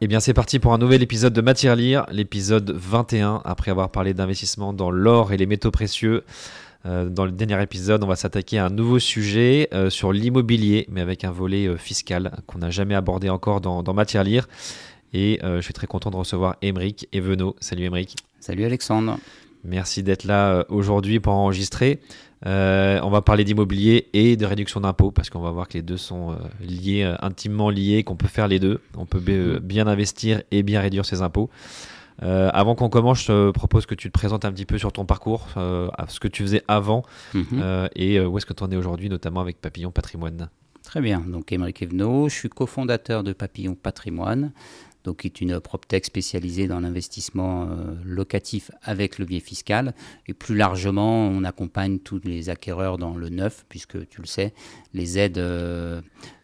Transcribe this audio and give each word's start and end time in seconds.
Eh 0.00 0.06
bien 0.06 0.20
c'est 0.20 0.32
parti 0.32 0.60
pour 0.60 0.72
un 0.72 0.78
nouvel 0.78 1.02
épisode 1.02 1.32
de 1.32 1.40
Matière 1.40 1.74
Lire, 1.74 2.06
l'épisode 2.12 2.70
21, 2.70 3.42
après 3.44 3.72
avoir 3.72 3.90
parlé 3.90 4.14
d'investissement 4.14 4.72
dans 4.72 4.92
l'or 4.92 5.32
et 5.32 5.36
les 5.36 5.46
métaux 5.46 5.72
précieux. 5.72 6.22
Euh, 6.86 7.08
dans 7.08 7.24
le 7.24 7.32
dernier 7.32 7.60
épisode, 7.60 8.04
on 8.04 8.06
va 8.06 8.14
s'attaquer 8.14 8.58
à 8.58 8.66
un 8.66 8.70
nouveau 8.70 9.00
sujet 9.00 9.68
euh, 9.72 9.90
sur 9.90 10.12
l'immobilier, 10.12 10.86
mais 10.88 11.00
avec 11.00 11.24
un 11.24 11.32
volet 11.32 11.66
euh, 11.66 11.76
fiscal 11.76 12.30
qu'on 12.46 12.58
n'a 12.58 12.70
jamais 12.70 12.94
abordé 12.94 13.28
encore 13.28 13.60
dans, 13.60 13.82
dans 13.82 13.92
Matière 13.92 14.22
Lire. 14.22 14.48
Et 15.14 15.40
je 15.42 15.62
suis 15.62 15.72
très 15.72 15.86
content 15.86 16.10
de 16.10 16.16
recevoir 16.16 16.56
Émeric 16.60 17.08
Evenot. 17.12 17.56
Salut 17.60 17.84
Émeric. 17.84 18.14
Salut 18.40 18.66
Alexandre. 18.66 19.18
Merci 19.64 20.02
d'être 20.02 20.24
là 20.24 20.66
aujourd'hui 20.68 21.18
pour 21.18 21.32
enregistrer. 21.32 21.98
On 22.44 23.10
va 23.10 23.22
parler 23.22 23.44
d'immobilier 23.44 24.08
et 24.12 24.36
de 24.36 24.46
réduction 24.46 24.80
d'impôts 24.80 25.10
parce 25.10 25.30
qu'on 25.30 25.40
va 25.40 25.50
voir 25.50 25.68
que 25.68 25.74
les 25.74 25.82
deux 25.82 25.96
sont 25.96 26.36
liés, 26.60 27.02
intimement 27.20 27.70
liés, 27.70 28.04
qu'on 28.04 28.16
peut 28.16 28.28
faire 28.28 28.48
les 28.48 28.58
deux. 28.58 28.80
On 28.96 29.06
peut 29.06 29.20
bien 29.62 29.86
investir 29.86 30.42
et 30.50 30.62
bien 30.62 30.80
réduire 30.80 31.04
ses 31.04 31.22
impôts. 31.22 31.50
Euh, 32.22 32.50
avant 32.52 32.74
qu'on 32.74 32.88
commence, 32.88 33.20
je 33.22 33.26
te 33.28 33.50
propose 33.52 33.86
que 33.86 33.94
tu 33.94 34.08
te 34.08 34.12
présentes 34.12 34.44
un 34.44 34.50
petit 34.50 34.66
peu 34.66 34.76
sur 34.76 34.92
ton 34.92 35.04
parcours, 35.04 35.46
euh, 35.56 35.88
ce 36.08 36.18
que 36.18 36.26
tu 36.28 36.42
faisais 36.42 36.64
avant 36.66 37.04
Mhm. 37.34 37.44
euh, 37.54 37.86
et 37.94 38.20
où 38.20 38.36
est-ce 38.38 38.46
que 38.46 38.52
tu 38.52 38.64
en 38.64 38.70
es 38.72 38.76
aujourd'hui, 38.76 39.08
notamment 39.08 39.40
avec 39.40 39.60
Papillon 39.60 39.92
Patrimoine? 39.92 40.48
Très 40.82 41.00
bien. 41.00 41.20
Donc, 41.20 41.52
Émeric 41.52 41.82
Evenot, 41.82 42.28
je 42.28 42.34
suis 42.34 42.48
cofondateur 42.48 43.22
de 43.22 43.32
Papillon 43.32 43.76
Patrimoine, 43.80 44.52
donc 45.04 45.18
qui 45.18 45.26
est 45.26 45.40
une 45.40 45.60
PropTech 45.60 46.04
spécialisée 46.04 46.66
dans 46.66 46.80
l'investissement 46.80 47.64
euh, 47.64 47.94
locatif 48.04 48.70
avec 48.82 49.18
levier 49.18 49.40
fiscal. 49.40 49.94
Et 50.26 50.34
plus 50.34 50.56
largement, 50.56 51.28
on 51.28 51.44
accompagne 51.44 51.98
tous 51.98 52.20
les 52.24 52.50
acquéreurs 52.50 52.98
dans 52.98 53.14
le 53.14 53.28
neuf, 53.28 53.64
puisque 53.68 54.08
tu 54.08 54.20
le 54.20 54.26
sais, 54.26 54.52
les 54.94 55.18
aides 55.18 55.38
euh, 55.38 56.00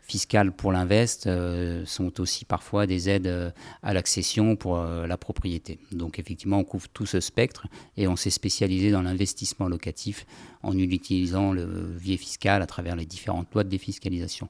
fiscales 0.07 0.53
pour 0.53 0.71
l'invest 0.71 1.27
euh, 1.27 1.83
sont 1.87 2.21
aussi 2.21 2.45
parfois 2.45 2.87
des 2.87 3.09
aides 3.09 3.27
euh, 3.27 3.51
à 3.83 3.95
l'accession 3.95 4.55
pour 4.55 4.79
euh, 4.79 5.07
la 5.07 5.17
propriété. 5.17 5.79
Donc 5.93 6.19
effectivement, 6.19 6.59
on 6.59 6.65
couvre 6.65 6.89
tout 6.93 7.07
ce 7.07 7.21
spectre 7.21 7.67
et 7.97 8.07
on 8.07 8.15
s'est 8.15 8.31
spécialisé 8.31 8.91
dans 8.91 9.03
l'investissement 9.03 9.67
locatif 9.69 10.27
en 10.63 10.77
utilisant 10.77 11.53
le 11.53 11.65
levier 11.65 12.17
fiscal 12.17 12.63
à 12.63 12.67
travers 12.67 12.97
les 12.97 13.07
différentes 13.07 13.53
lois 13.55 13.65
de 13.65 13.69
défiscalisation. 13.69 14.49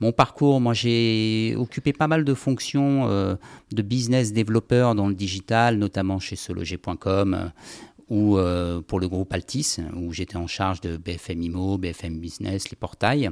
Mon 0.00 0.12
parcours, 0.12 0.60
moi 0.60 0.72
j'ai 0.72 1.54
occupé 1.56 1.92
pas 1.92 2.06
mal 2.06 2.24
de 2.24 2.34
fonctions 2.34 3.08
de 3.08 3.82
business 3.82 4.32
développeur 4.32 4.94
dans 4.94 5.08
le 5.08 5.14
digital, 5.14 5.76
notamment 5.76 6.20
chez 6.20 6.36
seloger.com 6.36 7.50
ou 8.10 8.38
euh, 8.38 8.80
pour 8.80 9.00
le 9.00 9.08
groupe 9.08 9.32
Altis, 9.32 9.76
où 9.94 10.12
j'étais 10.12 10.36
en 10.36 10.46
charge 10.46 10.80
de 10.80 10.96
BFM 10.96 11.42
Immo, 11.42 11.78
BFM 11.78 12.18
Business, 12.18 12.70
les 12.70 12.76
portails. 12.76 13.30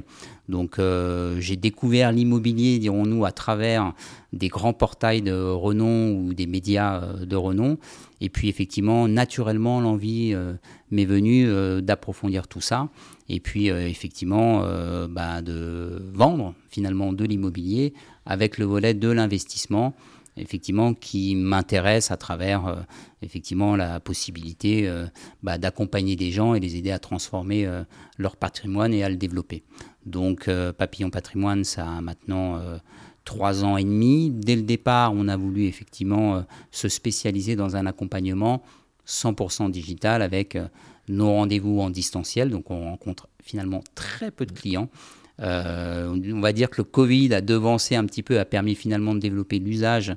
Donc 0.49 0.77
euh, 0.77 1.39
j'ai 1.39 1.55
découvert 1.55 2.11
l'immobilier, 2.11 2.77
dirons-nous, 2.79 3.25
à 3.25 3.31
travers 3.31 3.93
des 4.33 4.47
grands 4.47 4.73
portails 4.73 5.21
de 5.21 5.33
renom 5.33 6.13
ou 6.13 6.33
des 6.33 6.47
médias 6.47 7.01
euh, 7.01 7.25
de 7.25 7.35
renom. 7.35 7.77
Et 8.21 8.29
puis 8.29 8.49
effectivement, 8.49 9.07
naturellement, 9.07 9.79
l'envie 9.79 10.31
euh, 10.33 10.53
m'est 10.91 11.05
venue 11.05 11.47
euh, 11.47 11.81
d'approfondir 11.81 12.47
tout 12.47 12.61
ça. 12.61 12.89
Et 13.29 13.39
puis 13.39 13.67
effectivement, 13.67 14.63
bah, 15.09 15.41
de 15.41 16.01
vendre 16.13 16.53
finalement 16.69 17.11
de 17.11 17.25
l'immobilier 17.25 17.93
avec 18.25 18.57
le 18.57 18.63
volet 18.63 18.93
de 18.93 19.09
l'investissement 19.09 19.93
effectivement 20.37 20.93
qui 20.93 21.35
m'intéresse 21.35 22.11
à 22.11 22.17
travers 22.17 22.67
euh, 22.67 22.75
effectivement 23.21 23.75
la 23.75 23.99
possibilité 23.99 24.87
euh, 24.87 25.05
bah, 25.43 25.57
d'accompagner 25.57 26.15
des 26.15 26.31
gens 26.31 26.53
et 26.53 26.59
les 26.59 26.75
aider 26.75 26.91
à 26.91 26.99
transformer 26.99 27.65
euh, 27.65 27.83
leur 28.17 28.35
patrimoine 28.35 28.93
et 28.93 29.03
à 29.03 29.09
le 29.09 29.15
développer. 29.15 29.63
Donc 30.05 30.49
Papillon 30.77 31.09
Patrimoine, 31.09 31.65
ça 31.65 31.85
a 31.85 31.99
maintenant 31.99 32.61
trois 33.25 33.65
ans 33.65 33.75
et 33.75 33.83
demi. 33.83 34.31
Dès 34.31 34.55
le 34.55 34.61
départ, 34.61 35.11
on 35.13 35.27
a 35.27 35.35
voulu 35.35 35.65
effectivement 35.65 36.45
se 36.71 36.87
spécialiser 36.87 37.57
dans 37.57 37.75
un 37.75 37.85
accompagnement 37.85 38.63
100% 39.05 39.69
digital 39.69 40.21
avec 40.21 40.57
nos 41.09 41.27
rendez-vous 41.33 41.81
en 41.81 41.89
distanciel. 41.89 42.51
Donc 42.51 42.71
on 42.71 42.85
rencontre 42.85 43.27
finalement 43.43 43.83
très 43.95 44.31
peu 44.31 44.45
de 44.45 44.53
clients. 44.53 44.87
Euh, 45.41 46.07
on 46.33 46.39
va 46.39 46.51
dire 46.51 46.69
que 46.69 46.77
le 46.77 46.83
Covid 46.83 47.33
a 47.33 47.41
devancé 47.41 47.95
un 47.95 48.05
petit 48.05 48.23
peu, 48.23 48.39
a 48.39 48.45
permis 48.45 48.75
finalement 48.75 49.13
de 49.13 49.19
développer 49.19 49.59
l'usage 49.59 50.15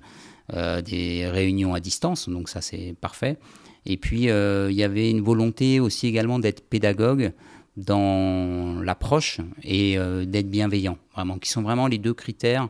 euh, 0.54 0.80
des 0.80 1.28
réunions 1.28 1.74
à 1.74 1.80
distance, 1.80 2.28
donc 2.28 2.48
ça 2.48 2.60
c'est 2.60 2.94
parfait. 3.00 3.38
Et 3.86 3.96
puis 3.96 4.30
euh, 4.30 4.70
il 4.70 4.76
y 4.76 4.82
avait 4.82 5.10
une 5.10 5.20
volonté 5.20 5.80
aussi 5.80 6.06
également 6.06 6.38
d'être 6.38 6.68
pédagogue 6.68 7.32
dans 7.76 8.80
l'approche 8.82 9.40
et 9.62 9.96
d'être 10.26 10.50
bienveillant, 10.50 10.98
vraiment, 11.14 11.38
qui 11.38 11.48
sont 11.48 11.62
vraiment 11.62 11.86
les 11.86 11.98
deux 11.98 12.12
critères 12.12 12.68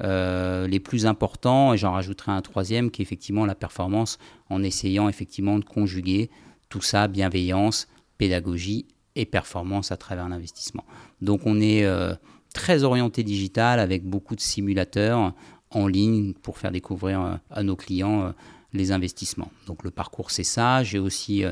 les 0.00 0.80
plus 0.80 1.06
importants. 1.06 1.72
Et 1.72 1.78
j'en 1.78 1.92
rajouterai 1.92 2.32
un 2.32 2.42
troisième 2.42 2.90
qui 2.90 3.02
est 3.02 3.04
effectivement 3.04 3.46
la 3.46 3.54
performance, 3.54 4.18
en 4.50 4.62
essayant 4.62 5.08
effectivement 5.08 5.58
de 5.58 5.64
conjuguer 5.64 6.30
tout 6.68 6.82
ça, 6.82 7.08
bienveillance, 7.08 7.88
pédagogie 8.18 8.86
et 9.16 9.26
performance 9.26 9.92
à 9.92 9.96
travers 9.96 10.28
l'investissement. 10.28 10.84
Donc 11.20 11.42
on 11.44 11.60
est 11.60 11.84
euh, 11.84 12.14
très 12.54 12.84
orienté 12.84 13.22
digital 13.22 13.78
avec 13.78 14.04
beaucoup 14.04 14.36
de 14.36 14.40
simulateurs 14.40 15.34
en 15.70 15.86
ligne 15.86 16.34
pour 16.34 16.58
faire 16.58 16.72
découvrir 16.72 17.20
euh, 17.20 17.34
à 17.50 17.62
nos 17.62 17.76
clients 17.76 18.22
euh, 18.22 18.30
les 18.72 18.92
investissements. 18.92 19.50
Donc 19.66 19.84
le 19.84 19.90
parcours 19.90 20.30
c'est 20.30 20.44
ça. 20.44 20.82
J'ai 20.82 20.98
aussi 20.98 21.44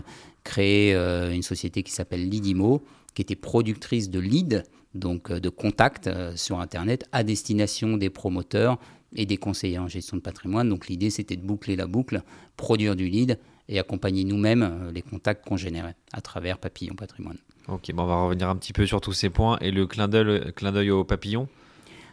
créé 0.43 0.95
une 0.95 1.43
société 1.43 1.83
qui 1.83 1.93
s'appelle 1.93 2.27
Lidimo, 2.27 2.83
qui 3.13 3.21
était 3.21 3.37
productrice 3.37 4.09
de 4.09 4.19
leads, 4.19 4.63
donc 4.95 5.31
de 5.31 5.49
contacts 5.51 6.09
sur 6.35 6.61
Internet 6.61 7.05
à 7.13 7.23
destination 7.23 7.99
des 7.99 8.09
promoteurs 8.09 8.79
et 9.15 9.27
des 9.27 9.37
conseillers 9.37 9.79
en 9.79 9.87
gestion 9.87 10.17
de 10.17 10.23
patrimoine. 10.23 10.71
Donc 10.71 10.89
l'idée 10.89 11.11
c'était 11.11 11.37
de 11.37 11.43
boucler 11.43 11.77
la 11.77 11.87
boucle, 11.87 12.23
produire 12.57 12.97
du 12.97 13.07
lead 13.07 13.39
et 13.71 13.79
accompagner 13.79 14.25
nous-mêmes 14.25 14.63
euh, 14.63 14.93
les 14.93 15.01
contacts 15.01 15.49
qu'on 15.49 15.57
générait 15.57 15.95
à 16.13 16.21
travers 16.21 16.59
Papillon 16.59 16.95
Patrimoine. 16.95 17.39
Ok, 17.69 17.93
bon, 17.95 18.03
on 18.03 18.07
va 18.07 18.23
revenir 18.23 18.49
un 18.49 18.57
petit 18.57 18.73
peu 18.73 18.85
sur 18.85 19.01
tous 19.01 19.13
ces 19.13 19.31
points 19.31 19.57
et 19.61 19.71
le 19.71 19.87
clin 19.87 20.09
d'œil, 20.09 20.91
au 20.91 21.05
papillon? 21.05 21.49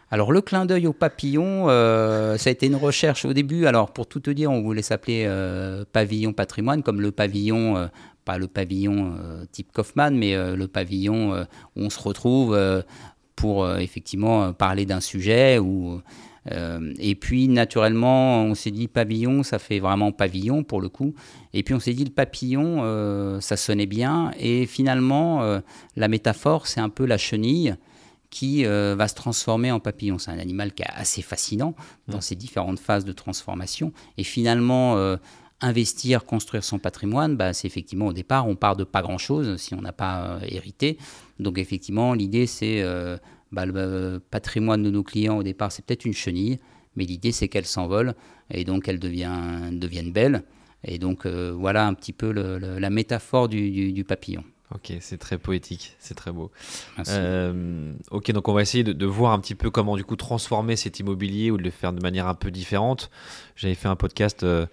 Alors 0.09 0.31
le 0.31 0.39
clin 0.39 0.65
d'œil 0.65 0.87
au 0.87 0.93
papillon, 0.93 1.67
euh, 1.67 2.37
ça 2.37 2.49
a 2.49 2.51
été 2.51 2.67
une 2.67 2.75
recherche 2.75 3.25
au 3.25 3.33
début. 3.33 3.65
Alors 3.65 3.91
pour 3.91 4.07
tout 4.07 4.21
te 4.21 4.29
dire, 4.29 4.51
on 4.51 4.61
voulait 4.61 4.81
s'appeler 4.83 5.25
euh, 5.27 5.83
pavillon 5.91 6.31
patrimoine, 6.31 6.83
comme 6.83 7.01
le 7.01 7.11
pavillon, 7.11 7.75
euh, 7.75 7.87
pas 8.23 8.37
le 8.37 8.47
pavillon 8.47 9.17
type 9.51 9.71
Kaufmann, 9.73 10.15
mais 10.17 10.35
le 10.35 10.67
pavillon 10.67 11.45
où 11.77 11.81
on 11.81 11.89
se 11.89 11.97
retrouve 11.97 12.59
pour 13.37 13.69
effectivement 13.77 14.51
parler 14.51 14.85
d'un 14.85 14.99
sujet 14.99 15.59
ou 15.59 16.01
euh, 16.51 16.93
et 16.99 17.15
puis 17.15 17.47
naturellement, 17.47 18.43
on 18.43 18.55
s'est 18.55 18.71
dit 18.71 18.87
pavillon, 18.87 19.43
ça 19.43 19.59
fait 19.59 19.79
vraiment 19.79 20.11
pavillon 20.11 20.63
pour 20.63 20.81
le 20.81 20.89
coup. 20.89 21.13
Et 21.53 21.63
puis 21.63 21.73
on 21.73 21.79
s'est 21.79 21.93
dit 21.93 22.05
le 22.05 22.11
papillon, 22.11 22.83
euh, 22.83 23.39
ça 23.41 23.57
sonnait 23.57 23.85
bien. 23.85 24.31
Et 24.39 24.65
finalement, 24.65 25.43
euh, 25.43 25.59
la 25.95 26.07
métaphore, 26.07 26.67
c'est 26.67 26.79
un 26.79 26.89
peu 26.89 27.05
la 27.05 27.17
chenille 27.17 27.75
qui 28.29 28.65
va 28.65 29.07
se 29.07 29.15
transformer 29.15 29.71
en 29.71 29.79
papillon. 29.79 30.19
C'est 30.19 30.31
un 30.31 30.37
animal 30.37 30.73
qui 30.73 30.83
est 30.83 30.89
assez 30.93 31.21
fascinant 31.21 31.75
dans 32.09 32.19
ses 32.19 32.35
différentes 32.35 32.77
phases 32.77 33.05
de 33.05 33.13
transformation. 33.13 33.93
Et 34.17 34.23
finalement, 34.23 35.17
investir, 35.61 36.25
construire 36.25 36.65
son 36.65 36.77
patrimoine, 36.77 37.37
bah, 37.37 37.53
c'est 37.53 37.67
effectivement 37.67 38.07
au 38.07 38.13
départ, 38.13 38.45
on 38.45 38.57
part 38.57 38.75
de 38.75 38.83
pas 38.83 39.01
grand-chose 39.01 39.55
si 39.55 39.73
on 39.75 39.81
n'a 39.81 39.93
pas 39.93 40.39
hérité. 40.45 40.97
Donc 41.39 41.57
effectivement, 41.57 42.13
l'idée, 42.13 42.47
c'est 42.47 42.83
bah, 43.51 43.65
le 43.65 44.19
patrimoine 44.31 44.83
de 44.83 44.89
nos 44.89 45.03
clients 45.03 45.37
au 45.37 45.43
départ, 45.43 45.71
c'est 45.71 45.85
peut-être 45.85 46.05
une 46.05 46.13
chenille, 46.13 46.59
mais 46.95 47.05
l'idée 47.05 47.31
c'est 47.31 47.47
qu'elle 47.47 47.65
s'envole 47.65 48.15
et 48.51 48.63
donc 48.63 48.87
elle 48.87 48.99
devient, 48.99 49.31
devienne 49.71 50.11
belle. 50.11 50.43
Et 50.83 50.99
donc 50.99 51.25
euh, 51.25 51.53
voilà 51.57 51.87
un 51.87 51.93
petit 51.93 52.13
peu 52.13 52.31
la 52.31 52.89
métaphore 52.89 53.49
du, 53.49 54.05
papillon. 54.07 54.43
Ok, 54.75 54.91
c'est 54.99 55.17
très 55.17 55.37
poétique, 55.37 55.95
c'est 55.97 56.13
très 56.13 56.31
beau. 56.31 56.51
Euh, 57.07 57.93
ok, 58.11 58.31
donc 58.31 58.49
on 58.49 58.53
va 58.53 58.61
essayer 58.61 58.83
de, 58.83 58.91
de, 58.91 59.05
voir 59.05 59.31
un 59.31 59.39
petit 59.39 59.55
peu 59.55 59.71
comment 59.71 59.95
du 59.95 60.03
coup 60.03 60.17
transformer 60.17 60.75
cet 60.75 60.99
immobilier 60.99 61.51
ou 61.51 61.57
de 61.57 61.63
le 61.63 61.69
faire 61.69 61.93
de 61.93 62.01
manière 62.01 62.27
un 62.27 62.33
peu 62.33 62.51
différente. 62.51 63.09
J'avais 63.55 63.75
fait 63.75 63.87
un 63.87 63.95
podcast 63.95 64.43
euh, 64.43 64.65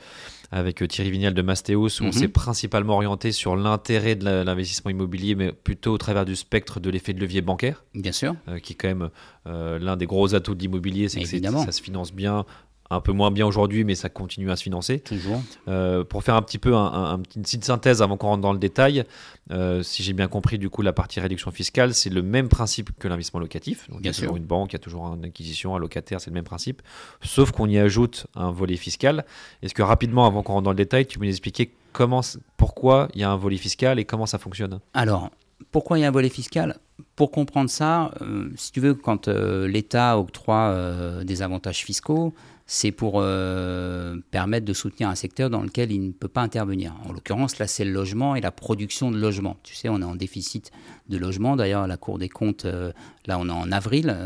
avec 0.50 0.82
euh, 0.82 0.86
Thierry 0.86 1.10
Vignal 1.10 1.34
de 1.34 1.42
Mastéos, 1.42 2.00
où 2.00 2.04
on 2.04 2.06
mhm. 2.06 2.12
s'est 2.12 2.28
principalement 2.28 2.94
orienté 2.94 3.32
sur 3.32 3.56
l'intérêt 3.56 4.14
de 4.14 4.24
l'investissement 4.24 4.90
immobilier, 4.90 5.34
mais 5.34 5.52
plutôt 5.52 5.92
au 5.92 5.98
travers 5.98 6.24
du 6.24 6.36
spectre 6.36 6.80
de 6.80 6.90
l'effet 6.90 7.12
de 7.12 7.20
levier 7.20 7.40
bancaire. 7.40 7.84
Bien 7.94 8.12
sûr. 8.12 8.34
Euh, 8.48 8.58
qui 8.58 8.72
est 8.72 8.76
quand 8.76 8.88
même 8.88 9.10
euh, 9.46 9.78
l'un 9.78 9.96
des 9.96 10.06
gros 10.06 10.34
atouts 10.34 10.54
de 10.54 10.60
l'immobilier, 10.60 11.08
c'est 11.08 11.20
que 11.20 11.26
ça 11.26 11.72
se 11.72 11.82
finance 11.82 12.12
bien 12.12 12.44
un 12.90 13.00
peu 13.00 13.12
moins 13.12 13.30
bien 13.30 13.46
aujourd'hui, 13.46 13.84
mais 13.84 13.94
ça 13.94 14.08
continue 14.08 14.50
à 14.50 14.56
se 14.56 14.62
financer. 14.62 15.00
Toujours. 15.00 15.42
Euh, 15.68 16.04
pour 16.04 16.22
faire 16.22 16.34
un 16.34 16.42
petit 16.42 16.58
peu 16.58 16.74
un, 16.74 17.16
une 17.34 17.42
petite 17.42 17.64
synthèse 17.64 18.02
avant 18.02 18.16
qu'on 18.16 18.28
rentre 18.28 18.42
dans 18.42 18.52
le 18.52 18.58
détail, 18.58 19.04
euh, 19.50 19.82
si 19.82 20.02
j'ai 20.02 20.12
bien 20.12 20.28
compris, 20.28 20.58
du 20.58 20.70
coup, 20.70 20.82
la 20.82 20.92
partie 20.92 21.20
réduction 21.20 21.50
fiscale, 21.50 21.94
c'est 21.94 22.10
le 22.10 22.22
même 22.22 22.48
principe 22.48 22.90
que 22.98 23.08
l'investissement 23.08 23.40
locatif. 23.40 23.88
Donc, 23.90 24.00
il 24.00 24.06
y 24.06 24.10
a 24.10 24.12
toujours 24.12 24.36
une 24.36 24.44
banque, 24.44 24.72
il 24.72 24.74
y 24.74 24.76
a 24.76 24.80
toujours 24.80 25.06
une 25.14 25.24
acquisition, 25.24 25.74
un 25.74 25.78
locataire, 25.78 26.20
c'est 26.20 26.30
le 26.30 26.34
même 26.34 26.44
principe. 26.44 26.82
Sauf 27.22 27.52
qu'on 27.52 27.68
y 27.68 27.78
ajoute 27.78 28.26
un 28.34 28.50
volet 28.50 28.76
fiscal. 28.76 29.24
Est-ce 29.62 29.74
que 29.74 29.82
rapidement, 29.82 30.26
avant 30.26 30.42
qu'on 30.42 30.54
rentre 30.54 30.64
dans 30.64 30.70
le 30.70 30.76
détail, 30.76 31.06
tu 31.06 31.18
peux 31.18 31.24
nous 31.24 31.30
expliquer 31.30 31.74
comment, 31.92 32.20
pourquoi 32.56 33.08
il 33.14 33.20
y 33.20 33.24
a 33.24 33.30
un 33.30 33.36
volet 33.36 33.56
fiscal 33.56 33.98
et 33.98 34.04
comment 34.04 34.26
ça 34.26 34.38
fonctionne? 34.38 34.80
Alors, 34.92 35.30
pourquoi 35.72 35.98
il 35.98 36.02
y 36.02 36.04
a 36.04 36.08
un 36.08 36.12
volet 36.12 36.28
fiscal? 36.28 36.78
Pour 37.16 37.30
comprendre 37.30 37.70
ça, 37.70 38.12
euh, 38.20 38.50
si 38.56 38.72
tu 38.72 38.80
veux, 38.80 38.94
quand 38.94 39.28
l'État 39.28 40.18
octroie 40.18 41.22
des 41.24 41.42
avantages 41.42 41.84
fiscaux, 41.84 42.34
c'est 42.66 42.92
pour 42.92 43.16
euh, 43.16 44.16
permettre 44.30 44.64
de 44.64 44.72
soutenir 44.72 45.10
un 45.10 45.14
secteur 45.14 45.50
dans 45.50 45.62
lequel 45.62 45.92
il 45.92 46.06
ne 46.06 46.12
peut 46.12 46.28
pas 46.28 46.40
intervenir. 46.40 46.94
En 47.06 47.12
l'occurrence, 47.12 47.58
là, 47.58 47.66
c'est 47.66 47.84
le 47.84 47.92
logement 47.92 48.36
et 48.36 48.40
la 48.40 48.50
production 48.50 49.10
de 49.10 49.18
logements. 49.18 49.56
Tu 49.62 49.74
sais, 49.74 49.90
on 49.90 50.00
est 50.00 50.04
en 50.04 50.16
déficit 50.16 50.72
de 51.08 51.18
logement. 51.18 51.56
D'ailleurs, 51.56 51.86
la 51.86 51.98
Cour 51.98 52.18
des 52.18 52.30
comptes, 52.30 52.64
euh, 52.64 52.92
là, 53.26 53.38
on 53.38 53.48
est 53.48 53.52
en 53.52 53.70
avril 53.70 54.16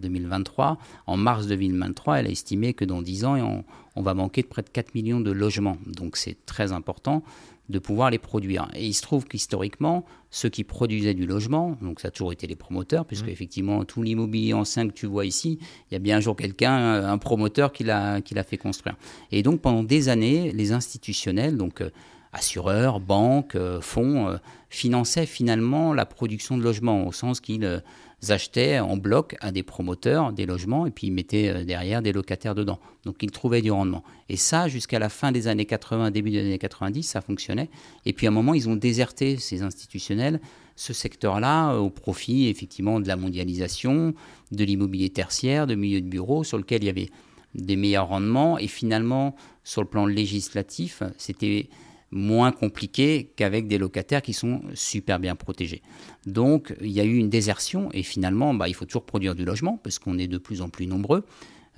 2023. 0.00 0.70
Euh, 0.70 0.74
en 1.08 1.16
mars 1.16 1.48
2023, 1.48 2.20
elle 2.20 2.26
a 2.26 2.30
estimé 2.30 2.74
que 2.74 2.84
dans 2.84 3.02
10 3.02 3.24
ans, 3.24 3.36
on, 3.36 3.64
on 3.96 4.02
va 4.02 4.14
manquer 4.14 4.42
de 4.42 4.46
près 4.46 4.62
de 4.62 4.68
4 4.68 4.94
millions 4.94 5.20
de 5.20 5.32
logements. 5.32 5.76
Donc, 5.86 6.16
c'est 6.16 6.46
très 6.46 6.70
important 6.70 7.24
de 7.70 7.78
pouvoir 7.78 8.10
les 8.10 8.18
produire. 8.18 8.68
Et 8.74 8.86
il 8.86 8.94
se 8.94 9.02
trouve 9.02 9.26
qu'historiquement, 9.26 10.04
ceux 10.30 10.48
qui 10.48 10.64
produisaient 10.64 11.14
du 11.14 11.26
logement, 11.26 11.76
donc 11.80 12.00
ça 12.00 12.08
a 12.08 12.10
toujours 12.10 12.32
été 12.32 12.46
les 12.46 12.56
promoteurs, 12.56 13.04
puisque 13.04 13.26
mmh. 13.26 13.30
effectivement 13.30 13.84
tout 13.84 14.02
l'immobilier 14.02 14.52
ancien 14.52 14.86
que 14.86 14.92
tu 14.92 15.06
vois 15.06 15.26
ici, 15.26 15.58
il 15.90 15.94
y 15.94 15.96
a 15.96 15.98
bien 15.98 16.18
un 16.18 16.20
jour 16.20 16.36
quelqu'un, 16.36 17.04
un 17.04 17.18
promoteur 17.18 17.72
qui 17.72 17.84
l'a 17.84 18.44
fait 18.46 18.58
construire. 18.58 18.96
Et 19.32 19.42
donc 19.42 19.60
pendant 19.60 19.82
des 19.82 20.08
années, 20.08 20.52
les 20.52 20.72
institutionnels, 20.72 21.56
donc 21.56 21.80
euh, 21.80 21.90
assureurs, 22.32 23.00
banques, 23.00 23.54
euh, 23.56 23.80
fonds, 23.80 24.28
euh, 24.28 24.36
finançaient 24.68 25.26
finalement 25.26 25.92
la 25.94 26.06
production 26.06 26.56
de 26.56 26.62
logements, 26.62 27.06
au 27.06 27.12
sens 27.12 27.40
qu'ils 27.40 27.82
achetaient 28.28 28.78
en 28.78 28.96
bloc 28.96 29.36
à 29.40 29.50
des 29.50 29.62
promoteurs 29.62 30.32
des 30.32 30.46
logements 30.46 30.86
et 30.86 30.90
puis 30.90 31.06
ils 31.06 31.12
mettaient 31.12 31.48
euh, 31.48 31.64
derrière 31.64 32.02
des 32.02 32.12
locataires 32.12 32.54
dedans. 32.54 32.78
Donc 33.04 33.16
ils 33.22 33.30
trouvaient 33.30 33.62
du 33.62 33.70
rendement. 33.70 34.04
Et 34.28 34.36
ça, 34.36 34.68
jusqu'à 34.68 34.98
la 34.98 35.08
fin 35.08 35.32
des 35.32 35.48
années 35.48 35.64
80, 35.64 36.10
début 36.10 36.30
des 36.30 36.40
années 36.40 36.58
90, 36.58 37.02
ça 37.02 37.20
fonctionnait. 37.20 37.70
Et 38.04 38.12
puis 38.12 38.26
à 38.26 38.30
un 38.30 38.32
moment, 38.32 38.54
ils 38.54 38.68
ont 38.68 38.76
déserté 38.76 39.36
ces 39.36 39.62
institutionnels 39.62 40.40
ce 40.76 40.92
secteur-là 40.92 41.76
au 41.76 41.90
profit 41.90 42.48
effectivement 42.48 43.00
de 43.00 43.08
la 43.08 43.16
mondialisation, 43.16 44.14
de 44.50 44.64
l'immobilier 44.64 45.10
tertiaire, 45.10 45.66
de 45.66 45.74
milieux 45.74 46.00
de 46.00 46.08
bureaux 46.08 46.44
sur 46.44 46.56
lequel 46.56 46.82
il 46.82 46.86
y 46.86 46.90
avait 46.90 47.10
des 47.54 47.76
meilleurs 47.76 48.08
rendements. 48.08 48.58
Et 48.58 48.66
finalement, 48.66 49.34
sur 49.64 49.82
le 49.82 49.88
plan 49.88 50.06
législatif, 50.06 51.02
c'était 51.18 51.68
moins 52.10 52.50
compliqué 52.52 53.32
qu'avec 53.36 53.68
des 53.68 53.78
locataires 53.78 54.22
qui 54.22 54.32
sont 54.32 54.62
super 54.74 55.18
bien 55.18 55.36
protégés. 55.36 55.82
Donc 56.26 56.74
il 56.80 56.90
y 56.90 57.00
a 57.00 57.04
eu 57.04 57.16
une 57.16 57.30
désertion 57.30 57.88
et 57.92 58.02
finalement 58.02 58.52
bah, 58.54 58.68
il 58.68 58.74
faut 58.74 58.84
toujours 58.84 59.04
produire 59.04 59.34
du 59.34 59.44
logement 59.44 59.78
parce 59.82 59.98
qu'on 59.98 60.18
est 60.18 60.26
de 60.26 60.38
plus 60.38 60.60
en 60.60 60.68
plus 60.68 60.86
nombreux. 60.86 61.24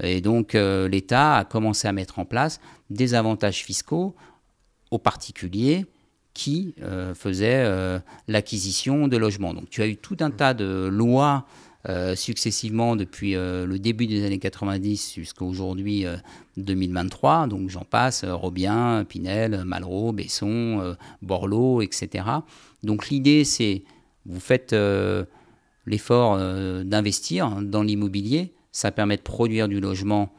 Et 0.02 0.20
donc 0.20 0.54
euh, 0.54 0.88
l'État 0.88 1.36
a 1.36 1.44
commencé 1.44 1.86
à 1.86 1.92
mettre 1.92 2.18
en 2.18 2.24
place 2.24 2.60
des 2.88 3.14
avantages 3.14 3.62
fiscaux 3.62 4.14
aux 4.90 4.98
particuliers 4.98 5.86
qui 6.34 6.74
euh, 6.80 7.14
faisaient 7.14 7.64
euh, 7.66 7.98
l'acquisition 8.26 9.08
de 9.08 9.16
logements. 9.18 9.52
Donc 9.52 9.68
tu 9.68 9.82
as 9.82 9.86
eu 9.86 9.96
tout 9.96 10.16
un 10.20 10.30
tas 10.30 10.54
de 10.54 10.88
lois 10.90 11.46
euh, 11.88 12.14
successivement 12.14 12.94
depuis 12.94 13.34
euh, 13.34 13.66
le 13.66 13.76
début 13.80 14.06
des 14.06 14.24
années 14.24 14.38
90 14.38 15.14
jusqu'à 15.16 15.44
aujourd'hui 15.44 16.04
2023. 16.56 17.42
Euh, 17.42 17.46
Donc 17.48 17.70
j'en 17.70 17.82
passe, 17.82 18.24
Robien, 18.24 19.04
Pinel, 19.08 19.64
Malraux, 19.64 20.12
Besson, 20.12 20.96
Borloo, 21.22 21.82
etc. 21.82 22.24
Donc 22.84 23.08
l'idée 23.08 23.42
c'est, 23.42 23.82
vous 24.26 24.38
faites 24.38 24.76
l'effort 25.86 26.38
d'investir 26.84 27.50
dans 27.62 27.82
l'immobilier, 27.82 28.52
ça 28.70 28.92
permet 28.92 29.16
de 29.16 29.22
produire 29.22 29.66
du 29.66 29.80
logement 29.80 30.32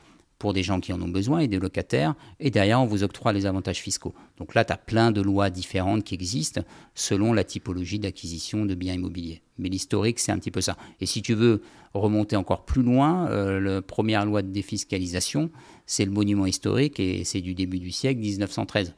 pour 0.44 0.52
des 0.52 0.62
gens 0.62 0.82
qui 0.82 0.92
en 0.92 1.02
ont 1.02 1.08
besoin 1.08 1.40
et 1.40 1.48
des 1.48 1.58
locataires, 1.58 2.16
et 2.42 2.52
derrière, 2.52 2.82
on 2.82 2.86
vous 2.86 3.06
octroie 3.06 3.32
les 3.32 3.46
avantages 3.46 3.80
fiscaux. 3.80 4.14
Donc 4.38 4.56
là, 4.56 4.66
tu 4.66 4.74
as 4.74 4.78
plein 4.78 5.10
de 5.10 5.22
lois 5.22 5.50
différentes 5.50 6.04
qui 6.04 6.16
existent 6.16 6.64
selon 6.96 7.32
la 7.32 7.46
typologie 7.46 7.98
d'acquisition 7.98 8.66
de 8.66 8.76
biens 8.76 8.96
immobiliers. 8.96 9.42
Mais 9.58 9.70
l'historique, 9.70 10.20
c'est 10.20 10.34
un 10.34 10.40
petit 10.40 10.52
peu 10.52 10.60
ça. 10.60 10.76
Et 11.00 11.06
si 11.06 11.22
tu 11.22 11.34
veux 11.34 11.62
remonter 11.94 12.36
encore 12.36 12.66
plus 12.66 12.84
loin, 12.84 13.30
euh, 13.30 13.62
la 13.62 13.82
première 13.82 14.26
loi 14.26 14.42
de 14.42 14.50
défiscalisation, 14.50 15.50
c'est 15.86 16.04
le 16.04 16.12
monument 16.12 16.46
historique 16.46 17.00
et 17.00 17.24
c'est 17.24 17.40
du 17.40 17.54
début 17.54 17.80
du 17.80 17.92
siècle 17.92 18.20
1913. 18.20 18.96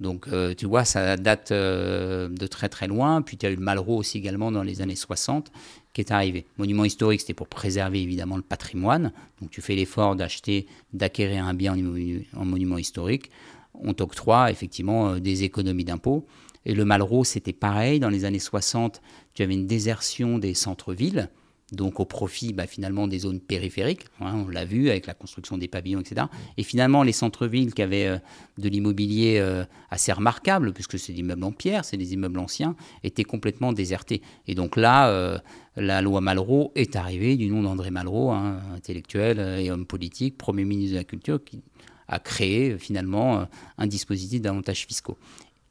Donc, 0.00 0.26
euh, 0.28 0.52
tu 0.54 0.66
vois, 0.66 0.84
ça 0.84 1.16
date 1.16 1.50
euh, 1.50 2.28
de 2.28 2.46
très 2.46 2.68
très 2.68 2.88
loin. 2.88 3.22
Puis, 3.22 3.38
tu 3.38 3.46
as 3.46 3.50
eu 3.50 3.56
le 3.56 3.62
Malraux 3.62 3.96
aussi 3.96 4.18
également 4.18 4.52
dans 4.52 4.62
les 4.62 4.82
années 4.82 4.96
60 4.96 5.50
qui 5.94 6.00
est 6.00 6.10
arrivé. 6.10 6.44
Monument 6.58 6.84
historique, 6.84 7.20
c'était 7.20 7.34
pour 7.34 7.48
préserver 7.48 8.02
évidemment 8.02 8.36
le 8.36 8.42
patrimoine. 8.42 9.12
Donc 9.40 9.50
tu 9.50 9.62
fais 9.62 9.76
l'effort 9.76 10.16
d'acheter, 10.16 10.66
d'acquérir 10.92 11.46
un 11.46 11.54
bien 11.54 11.74
en, 12.36 12.44
monument 12.44 12.76
historique. 12.76 13.30
On 13.74 13.94
t'octroie 13.94 14.50
effectivement 14.50 15.08
euh, 15.08 15.20
des 15.20 15.44
économies 15.44 15.84
d'impôts. 15.84 16.26
Et 16.66 16.74
le 16.74 16.84
Malraux, 16.84 17.24
c'était 17.24 17.52
pareil. 17.52 18.00
Dans 18.00 18.08
les 18.10 18.24
années 18.24 18.38
60, 18.38 19.00
tu 19.34 19.42
avais 19.42 19.54
une 19.54 19.66
désertion 19.66 20.38
des 20.38 20.54
centres-villes 20.54 21.30
donc 21.72 22.00
au 22.00 22.04
profit 22.04 22.52
bah, 22.52 22.66
finalement 22.66 23.08
des 23.08 23.20
zones 23.20 23.40
périphériques. 23.40 24.06
Hein, 24.20 24.44
on 24.46 24.48
l'a 24.48 24.64
vu 24.64 24.90
avec 24.90 25.06
la 25.06 25.14
construction 25.14 25.58
des 25.58 25.68
pavillons, 25.68 26.00
etc. 26.00 26.26
Et 26.56 26.62
finalement, 26.62 27.02
les 27.02 27.12
centres-villes 27.12 27.74
qui 27.74 27.82
avaient 27.82 28.06
euh, 28.06 28.18
de 28.58 28.68
l'immobilier 28.68 29.38
euh, 29.38 29.64
assez 29.90 30.12
remarquable, 30.12 30.72
puisque 30.72 30.98
c'est 30.98 31.12
des 31.12 31.20
immeubles 31.20 31.44
en 31.44 31.52
pierre, 31.52 31.84
c'est 31.84 31.96
des 31.96 32.12
immeubles 32.12 32.38
anciens, 32.38 32.76
étaient 33.02 33.24
complètement 33.24 33.72
désertés. 33.72 34.22
Et 34.46 34.54
donc 34.54 34.76
là, 34.76 35.42
la 35.76 36.02
loi 36.02 36.20
Malraux 36.20 36.72
est 36.74 36.96
arrivée 36.96 37.36
du 37.36 37.48
nom 37.48 37.62
d'André 37.62 37.90
Malraux, 37.90 38.30
hein, 38.30 38.60
intellectuel 38.74 39.38
et 39.60 39.70
homme 39.70 39.86
politique, 39.86 40.38
Premier 40.38 40.64
ministre 40.64 40.92
de 40.92 40.98
la 40.98 41.04
Culture, 41.04 41.42
qui 41.42 41.62
a 42.08 42.18
créé 42.18 42.78
finalement 42.78 43.48
un 43.78 43.86
dispositif 43.86 44.40
d'avantages 44.40 44.86
fiscaux. 44.86 45.16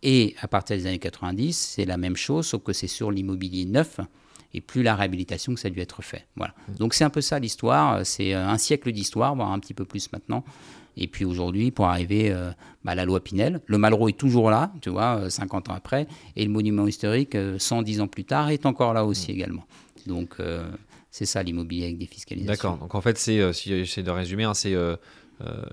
Et 0.02 0.36
à 0.42 0.50
partir 0.50 0.76
des 0.76 0.86
années 0.86 1.00
90, 1.00 1.58
c'est 1.58 1.86
la 1.86 1.98
même 1.98 2.18
chose, 2.18 2.48
sauf 2.48 2.62
que 2.62 2.74
c'est 2.74 2.88
sur 2.88 3.10
l'immobilier 3.10 3.66
neuf 3.66 4.00
et 4.54 4.62
plus 4.62 4.84
la 4.84 4.96
réhabilitation 4.96 5.54
que 5.54 5.60
ça 5.60 5.70
a 5.70 5.72
dû 5.72 5.80
être 5.80 6.02
fait. 6.02 6.28
Voilà. 6.36 6.54
Mmh. 6.68 6.74
Donc 6.76 6.94
c'est 6.94 7.04
un 7.04 7.10
peu 7.10 7.22
ça 7.22 7.40
l'histoire. 7.40 8.06
C'est 8.06 8.34
euh, 8.34 8.48
un 8.48 8.58
siècle 8.58 8.92
d'histoire, 8.92 9.34
voire 9.36 9.52
un 9.52 9.60
petit 9.60 9.74
peu 9.74 9.86
plus 9.86 10.12
maintenant. 10.12 10.44
Et 10.96 11.08
puis 11.08 11.26
aujourd'hui, 11.26 11.72
pour 11.72 11.88
arriver 11.88 12.32
euh, 12.32 12.52
bah, 12.84 12.92
à 12.92 12.96
la 12.96 13.06
loi 13.06 13.24
Pinel, 13.24 13.62
le 13.66 13.78
Malraux 13.80 14.10
est 14.10 14.18
toujours 14.18 14.52
là, 14.52 14.72
tu 14.82 14.92
vois, 14.92 15.30
50 15.30 15.70
euh, 15.70 15.72
ans 15.72 15.76
après, 15.76 16.08
et 16.36 16.44
le 16.44 16.52
monument 16.52 16.86
historique, 16.86 17.36
110 17.58 18.02
ans 18.02 18.08
plus 18.08 18.26
tard, 18.26 18.50
est 18.50 18.68
encore 18.68 18.94
là 18.94 19.06
aussi 19.06 19.32
mmh. 19.32 19.36
également. 19.36 19.64
Donc 20.08 20.38
c'est 21.12 21.26
ça 21.26 21.44
l'immobilier 21.44 21.86
avec 21.86 21.98
des 21.98 22.06
fiscalisations. 22.06 22.52
D'accord. 22.54 22.78
Donc 22.78 22.96
en 22.96 23.02
fait, 23.02 23.18
c'est, 23.18 23.54
si 23.54 23.70
j'essaie 23.70 24.04
de 24.04 24.12
résumer, 24.12 24.44
hein, 24.44 24.54
c'est 24.54 24.76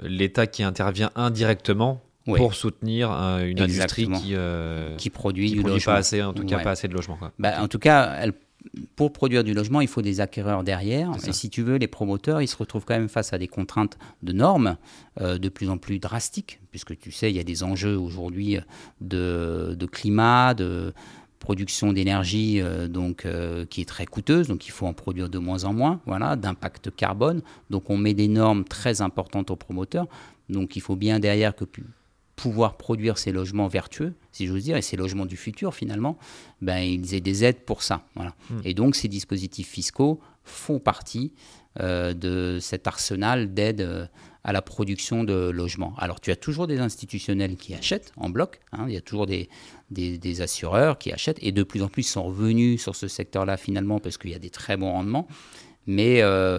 l'État 0.03 0.47
qui 0.47 0.63
intervient 0.63 1.11
indirectement 1.15 2.03
pour 2.25 2.55
soutenir 2.55 3.11
une 3.11 3.61
industrie 3.61 4.09
qui, 4.09 4.35
qui 4.99 5.11
produit 5.11 5.49
qui 5.49 5.55
du 5.55 5.61
produit 5.61 5.83
pas 5.83 5.97
assez, 5.97 6.23
en 6.23 6.33
tout 6.33 6.45
cas 6.45 6.61
pas 6.61 6.73
assez 6.73 6.89
de 6.89 6.95
logements. 6.95 7.19
Bah, 7.39 7.63
en 7.63 7.69
tout 7.69 7.79
cas, 7.79 8.17
elle 8.21 8.35
pour 8.97 9.13
produire 9.13 9.45
du 9.45 9.55
logement, 9.55 9.81
il 9.81 9.89
faut 9.89 10.03
des 10.03 10.21
acquéreurs 10.21 10.65
derrière. 10.65 11.13
Et 11.27 11.33
si 11.33 11.51
tu 11.51 11.63
veux, 11.63 11.77
les 11.77 11.87
promoteurs, 11.87 12.43
ils 12.43 12.49
se 12.49 12.57
retrouvent 12.57 12.85
quand 12.85 12.95
même 12.95 13.09
face 13.09 13.33
à 13.33 13.39
des 13.39 13.49
contraintes 13.49 13.99
de 14.23 14.33
normes 14.33 14.77
euh, 15.21 15.39
de 15.39 15.49
plus 15.49 15.71
en 15.71 15.79
plus 15.79 15.99
drastiques, 15.99 16.61
puisque 16.71 16.99
tu 16.99 17.11
sais, 17.11 17.31
il 17.31 17.37
y 17.37 17.41
a 17.41 17.45
des 17.45 17.63
enjeux 17.63 17.97
aujourd'hui 17.97 18.59
de, 19.01 19.75
de 19.79 19.87
climat, 19.87 20.55
de 20.55 20.93
production 21.40 21.92
d'énergie 21.92 22.61
euh, 22.61 22.87
donc 22.87 23.25
euh, 23.25 23.66
qui 23.66 23.80
est 23.80 23.87
très 23.87 24.06
coûteuse, 24.06 24.47
donc 24.47 24.66
il 24.68 24.70
faut 24.70 24.87
en 24.87 24.92
produire 24.92 25.28
de 25.28 25.38
moins 25.38 25.64
en 25.64 25.73
moins, 25.73 26.00
voilà, 26.06 26.37
d'impact 26.37 26.94
carbone. 26.94 27.42
Donc 27.70 27.90
on 27.90 27.97
met 27.97 28.14
des 28.14 28.28
normes 28.28 28.62
très 28.62 29.00
importantes 29.00 29.50
aux 29.50 29.56
promoteurs. 29.56 30.06
Donc 30.49 30.76
il 30.76 30.80
faut 30.80 30.97
bien 30.97 31.18
derrière 31.18 31.56
que 31.56 31.64
pouvoir 32.37 32.76
produire 32.76 33.18
ces 33.18 33.32
logements 33.32 33.68
vertueux, 33.68 34.14
si 34.32 34.47
j'ose 34.47 34.62
dire, 34.62 34.76
et 34.76 34.82
ces 34.82 34.97
logements 34.97 35.26
du 35.26 35.37
futur 35.37 35.75
finalement, 35.75 36.16
ben, 36.62 36.78
ils 36.78 37.14
aient 37.14 37.20
des 37.20 37.44
aides 37.44 37.64
pour 37.64 37.82
ça. 37.82 38.02
Voilà. 38.14 38.35
Et 38.64 38.75
donc 38.75 38.94
ces 38.94 39.09
dispositifs 39.09 39.68
fiscaux 39.68 40.20
font 40.44 40.78
partie 40.78 41.32
euh, 41.80 42.14
de 42.14 42.59
cet 42.61 42.87
arsenal 42.87 43.54
d'aides 43.54 44.09
à 44.44 44.52
la 44.52 44.62
production 44.62 45.25
de 45.25 45.50
logements. 45.50 45.94
Alors 45.99 46.20
tu 46.20 46.30
as 46.30 46.37
toujours 46.37 46.66
des 46.66 46.78
institutionnels 46.78 47.56
qui 47.56 47.75
achètent 47.75 48.12
en 48.16 48.30
bloc, 48.30 48.61
hein, 48.73 48.85
il 48.88 48.94
y 48.94 48.97
a 48.97 49.00
toujours 49.00 49.26
des, 49.26 49.49
des, 49.90 50.40
assureurs 50.40 50.99
qui 50.99 51.12
achètent, 51.12 51.38
et 51.42 51.52
de 51.52 51.62
plus 51.62 51.82
en 51.82 51.88
plus 51.88 52.04
sont 52.04 52.23
revenus 52.23 52.80
sur 52.80 52.97
ce 52.97 53.09
secteur-là 53.09 53.56
finalement 53.56 53.99
parce 53.99 54.16
qu'il 54.16 54.30
y 54.30 54.35
a 54.35 54.38
des 54.38 54.50
très 54.50 54.76
bons 54.76 54.92
rendements, 54.92 55.26
mais 55.87 56.23
euh, 56.23 56.59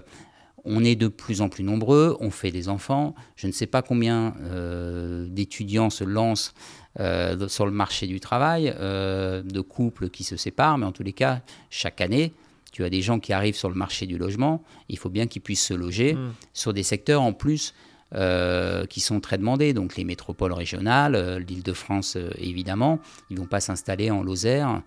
on 0.64 0.84
est 0.84 0.96
de 0.96 1.08
plus 1.08 1.42
en 1.42 1.50
plus 1.50 1.64
nombreux, 1.64 2.18
on 2.20 2.30
fait 2.30 2.52
des 2.52 2.70
enfants. 2.70 3.16
Je 3.36 3.48
ne 3.48 3.52
sais 3.52 3.66
pas 3.66 3.82
combien 3.82 4.36
euh, 4.42 5.26
d'étudiants 5.28 5.90
se 5.90 6.04
lancent 6.04 6.54
euh, 7.00 7.48
sur 7.48 7.66
le 7.66 7.72
marché 7.72 8.06
du 8.06 8.20
travail, 8.20 8.66
de 8.80 9.62
couples 9.62 10.10
qui 10.10 10.24
se 10.24 10.38
séparent, 10.38 10.78
mais 10.78 10.86
en 10.86 10.92
tous 10.92 11.04
les 11.04 11.14
cas, 11.14 11.42
chaque 11.72 12.02
année, 12.02 12.34
tu 12.72 12.84
as 12.84 12.90
des 12.90 13.02
gens 13.02 13.20
qui 13.20 13.34
arrivent 13.34 13.56
sur 13.56 13.70
le 13.70 13.76
marché 13.76 14.06
du 14.06 14.18
logement. 14.18 14.64
Il 14.90 14.98
faut 14.98 15.10
bien 15.10 15.28
qu'ils 15.28 15.42
puissent 15.42 15.66
se 15.66 15.74
loger 15.74 16.18
sur 16.54 16.74
des 16.74 16.84
secteurs 16.84 17.22
en 17.22 17.34
plus 17.34 17.74
euh, 18.14 18.86
qui 18.88 19.00
sont 19.00 19.22
très 19.22 19.38
demandés. 19.38 19.72
Donc 19.72 19.96
les 19.96 20.04
métropoles 20.04 20.52
régionales, 20.52 21.16
euh, 21.16 21.40
l'Île-de-France 21.40 22.18
euh, 22.18 22.30
évidemment, 22.38 23.00
ils 23.30 23.36
ne 23.36 23.40
vont 23.40 23.48
pas 23.48 23.62
s'installer 23.62 24.12
en 24.12 24.22
Lozère 24.22 24.82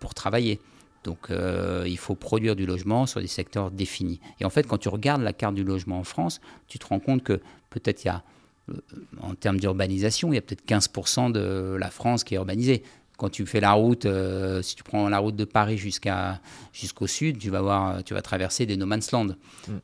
pour 0.00 0.12
travailler. 0.12 0.60
Donc 1.04 1.28
il 1.30 1.96
faut 1.96 2.16
produire 2.16 2.56
du 2.56 2.66
logement 2.66 3.06
sur 3.06 3.20
des 3.20 3.28
secteurs 3.28 3.70
définis. 3.70 4.20
Et 4.40 4.44
en 4.44 4.50
fait, 4.50 4.66
quand 4.66 4.78
tu 4.78 4.88
regardes 4.88 5.22
la 5.22 5.32
carte 5.32 5.54
du 5.54 5.64
logement 5.64 6.00
en 6.00 6.04
France, 6.04 6.40
tu 6.66 6.78
te 6.78 6.86
rends 6.86 6.98
compte 6.98 7.22
que 7.22 7.40
peut-être 7.70 8.04
il 8.04 8.08
y 8.08 8.10
a, 8.10 8.24
en 9.22 9.34
termes 9.34 9.60
d'urbanisation, 9.60 10.32
il 10.32 10.34
y 10.34 10.38
a 10.38 10.42
peut-être 10.42 10.66
15% 10.66 11.30
de 11.30 11.76
la 11.78 11.90
France 11.90 12.24
qui 12.24 12.34
est 12.34 12.36
urbanisée. 12.36 12.82
Quand 13.16 13.30
tu 13.30 13.46
fais 13.46 13.60
la 13.60 13.72
route, 13.72 14.04
euh, 14.04 14.60
si 14.60 14.76
tu 14.76 14.82
prends 14.82 15.08
la 15.08 15.18
route 15.18 15.36
de 15.36 15.44
Paris 15.46 15.78
jusqu'à 15.78 16.40
jusqu'au 16.72 17.06
sud, 17.06 17.38
tu 17.38 17.48
vas 17.50 17.62
voir, 17.62 18.04
tu 18.04 18.12
vas 18.12 18.20
traverser 18.20 18.66
des 18.66 18.76
no 18.76 18.84
man's 18.84 19.10
land. 19.12 19.28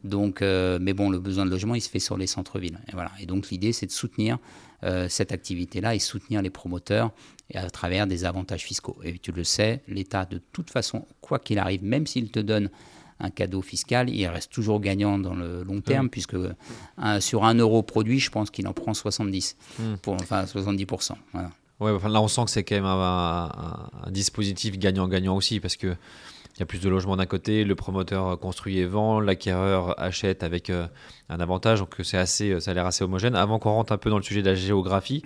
Donc, 0.05 0.43
euh, 0.43 0.79
mais 0.81 0.93
bon, 0.93 1.09
le 1.09 1.19
besoin 1.19 1.47
de 1.47 1.51
logement, 1.51 1.75
il 1.75 1.81
se 1.81 1.89
fait 1.89 1.99
sur 1.99 2.19
les 2.19 2.27
centres-villes. 2.27 2.79
Et 2.89 2.93
voilà. 2.93 3.11
Et 3.21 3.27
donc 3.27 3.49
l'idée, 3.51 3.73
c'est 3.73 3.87
de 3.87 3.91
soutenir 3.93 4.39
euh, 4.85 5.09
cette 5.09 5.33
activité-là 5.33 5.95
et 5.95 5.99
soutenir 5.99 6.43
les 6.43 6.51
promoteurs 6.51 7.11
et 7.49 7.57
à 7.57 7.71
travers 7.71 8.07
des 8.07 8.25
avantages 8.27 8.65
fiscaux. 8.65 8.99
Et 9.03 9.19
tu 9.19 9.33
le 9.33 9.45
sais, 9.45 9.83
l'État, 9.89 10.25
de 10.27 10.41
toute 10.53 10.69
façon, 10.71 11.07
quoi 11.23 11.39
qu'il 11.39 11.59
arrive, 11.59 11.83
même 11.85 12.07
s'il 12.07 12.31
te 12.31 12.41
donne 12.41 12.69
un 13.21 13.31
cadeau 13.31 13.63
fiscal, 13.63 14.11
il 14.11 14.27
reste 14.27 14.51
toujours 14.53 14.81
gagnant 14.81 15.17
dans 15.17 15.35
le 15.35 15.63
long 15.63 15.81
terme, 15.81 16.11
puisque 16.11 16.35
un- 16.99 17.21
sur 17.21 17.45
un 17.45 17.55
euro 17.55 17.83
produit, 17.83 18.19
je 18.19 18.31
pense 18.31 18.51
qu'il 18.51 18.67
en 18.67 18.73
prend 18.73 18.93
70, 18.95 19.57
pour, 20.03 20.15
enfin 20.15 20.45
70%. 20.45 21.13
Voilà. 21.33 21.51
Ouais, 21.83 21.91
enfin, 21.93 22.09
là, 22.09 22.21
on 22.23 22.29
sent 22.29 22.45
que 22.45 22.51
c'est 22.51 22.65
quand 22.65 22.75
même 22.77 22.85
un, 22.85 23.51
un- 23.57 24.07
un 24.07 24.11
dispositif 24.11 24.79
gagnant-gagnant 24.79 25.37
aussi, 25.37 25.61
parce 25.61 25.77
que 25.77 25.89
il 26.57 26.61
y 26.61 26.63
a 26.63 26.67
plus 26.67 26.81
de 26.81 26.89
logements 26.91 27.17
d'un 27.17 27.25
côté, 27.27 27.65
le 27.65 27.75
promoteur 27.75 28.39
construit 28.39 28.79
et 28.79 28.85
vend, 28.85 29.21
l'acquéreur 29.21 29.99
achète 29.99 30.43
avec 30.43 30.69
euh, 30.69 30.87
un 31.31 31.41
avantage, 31.41 31.79
donc 31.81 31.95
c'est 32.03 32.19
assez, 32.19 32.61
ça 32.61 32.73
a 32.73 32.75
l'air 32.75 32.85
assez 32.87 33.03
homogène. 33.03 33.35
Avant 33.35 33.59
qu'on 33.59 33.71
rentre 33.73 33.93
un 33.93 33.97
peu 33.97 34.11
dans 34.11 34.19
le 34.19 34.23
sujet 34.23 34.43
de 34.43 34.51
la 34.51 34.55
géographie, 34.55 35.23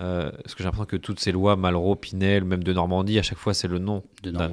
euh, 0.00 0.30
parce 0.30 0.54
que 0.54 0.58
j'ai 0.62 0.64
l'impression 0.64 0.86
que 0.86 0.96
toutes 0.96 1.20
ces 1.20 1.30
lois, 1.30 1.56
Malraux, 1.56 1.94
Pinel, 1.94 2.44
même 2.44 2.64
de 2.64 2.72
Normandie, 2.72 3.18
à 3.18 3.22
chaque 3.22 3.36
fois 3.36 3.52
c'est 3.52 3.68
le 3.68 3.78
nom 3.78 4.02
d'un- 4.30 4.48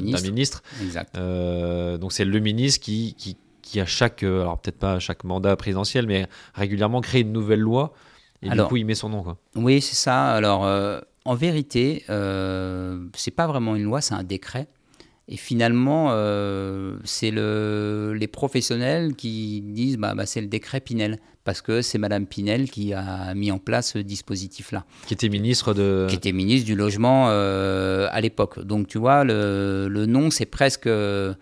ministre. 0.00 0.30
ministre. 0.30 0.62
Exact. 0.82 1.14
Euh, 1.18 1.98
donc 1.98 2.12
c'est 2.14 2.24
le 2.24 2.38
ministre 2.40 2.82
qui, 2.82 3.14
qui, 3.14 3.36
qui 3.60 3.80
à 3.80 3.86
chaque, 3.86 4.22
alors 4.22 4.58
peut-être 4.58 4.78
pas 4.78 4.94
à 4.94 4.98
chaque 4.98 5.24
mandat 5.24 5.54
présidentiel, 5.56 6.06
mais 6.06 6.26
régulièrement 6.54 7.02
crée 7.02 7.20
une 7.20 7.32
nouvelle 7.32 7.60
loi 7.60 7.92
et 8.44 8.50
Alors, 8.50 8.66
du 8.66 8.70
coup 8.70 8.76
il 8.76 8.84
met 8.86 8.94
son 8.94 9.08
nom. 9.08 9.22
Quoi. 9.22 9.36
Oui, 9.56 9.80
c'est 9.80 9.96
ça. 9.96 10.32
Alors, 10.32 10.64
euh, 10.64 11.00
en 11.24 11.34
vérité, 11.34 12.04
euh, 12.10 13.06
c'est 13.14 13.30
pas 13.30 13.46
vraiment 13.46 13.74
une 13.76 13.84
loi, 13.84 14.00
c'est 14.00 14.14
un 14.14 14.22
décret. 14.24 14.68
Et 15.26 15.38
finalement, 15.38 16.08
euh, 16.10 16.98
c'est 17.04 17.30
le, 17.30 18.12
les 18.14 18.26
professionnels 18.26 19.14
qui 19.16 19.62
disent 19.62 19.96
bah, 19.96 20.14
bah, 20.14 20.26
c'est 20.26 20.42
le 20.42 20.48
décret 20.48 20.80
Pinel, 20.80 21.18
parce 21.44 21.62
que 21.62 21.80
c'est 21.80 21.96
Madame 21.96 22.26
Pinel 22.26 22.70
qui 22.70 22.92
a 22.92 23.32
mis 23.34 23.50
en 23.50 23.56
place 23.58 23.92
ce 23.92 23.98
dispositif-là, 23.98 24.84
Qui 25.06 25.14
était 25.14 25.30
ministre 25.30 25.72
de. 25.72 26.06
qui 26.10 26.16
était 26.16 26.32
ministre 26.32 26.66
du 26.66 26.74
Logement 26.74 27.28
euh, 27.30 28.06
à 28.10 28.20
l'époque. 28.20 28.60
Donc, 28.60 28.86
tu 28.86 28.98
vois, 28.98 29.24
le, 29.24 29.88
le 29.88 30.04
nom, 30.04 30.30
c'est 30.30 30.44
presque 30.44 30.86
euh, 30.86 31.32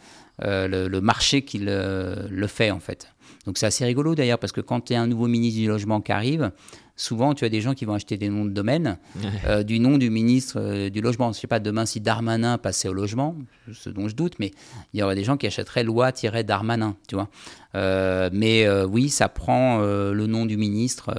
le, 0.41 0.87
le 0.87 1.01
marché 1.01 1.43
qui 1.43 1.59
le, 1.59 2.29
le 2.31 2.47
fait, 2.47 2.71
en 2.71 2.79
fait. 2.81 3.09
Donc, 3.47 3.59
c'est 3.59 3.67
assez 3.67 3.85
rigolo 3.85 4.15
d'ailleurs, 4.15 4.39
parce 4.39 4.53
que 4.53 4.61
quand 4.61 4.81
tu 4.83 4.93
es 4.93 4.97
un 4.97 5.09
nouveau 5.09 5.27
ministre 5.27 5.59
du 5.59 5.67
Logement 5.67 6.01
qui 6.01 6.13
arrive, 6.13 6.53
souvent, 6.97 7.35
tu 7.35 7.45
as 7.45 7.49
des 7.49 7.61
gens 7.61 7.75
qui 7.75 7.85
vont 7.85 7.95
acheter 7.95 8.17
des 8.17 8.29
noms 8.29 8.45
de 8.45 8.51
domaine 8.51 8.99
euh, 9.47 9.63
du 9.63 9.81
nom 9.81 9.99
du 9.99 10.11
ministre 10.11 10.59
euh, 10.61 10.91
du 10.91 11.01
logement. 11.01 11.33
Je 11.33 11.41
sais 11.41 11.47
pas, 11.47 11.61
demain, 11.61 11.87
si 11.87 12.01
Darmanin 12.01 12.59
passait 12.59 12.89
au 12.89 12.93
logement, 12.93 13.37
ce 13.73 13.91
dont 13.91 14.09
je 14.09 14.15
doute, 14.15 14.35
mais 14.39 14.53
il 14.93 15.01
y 15.01 15.03
aurait 15.03 15.15
des 15.15 15.25
gens 15.25 15.37
qui 15.37 15.47
achèteraient 15.47 15.85
loi-Darmanin, 15.85 16.97
tu 17.09 17.15
vois. 17.15 17.29
Euh, 17.75 18.31
mais 18.33 18.69
oui, 18.85 19.09
ça 19.09 19.29
prend 19.29 19.81
le 19.81 20.27
nom 20.27 20.47
du 20.47 20.57
ministre 20.57 21.15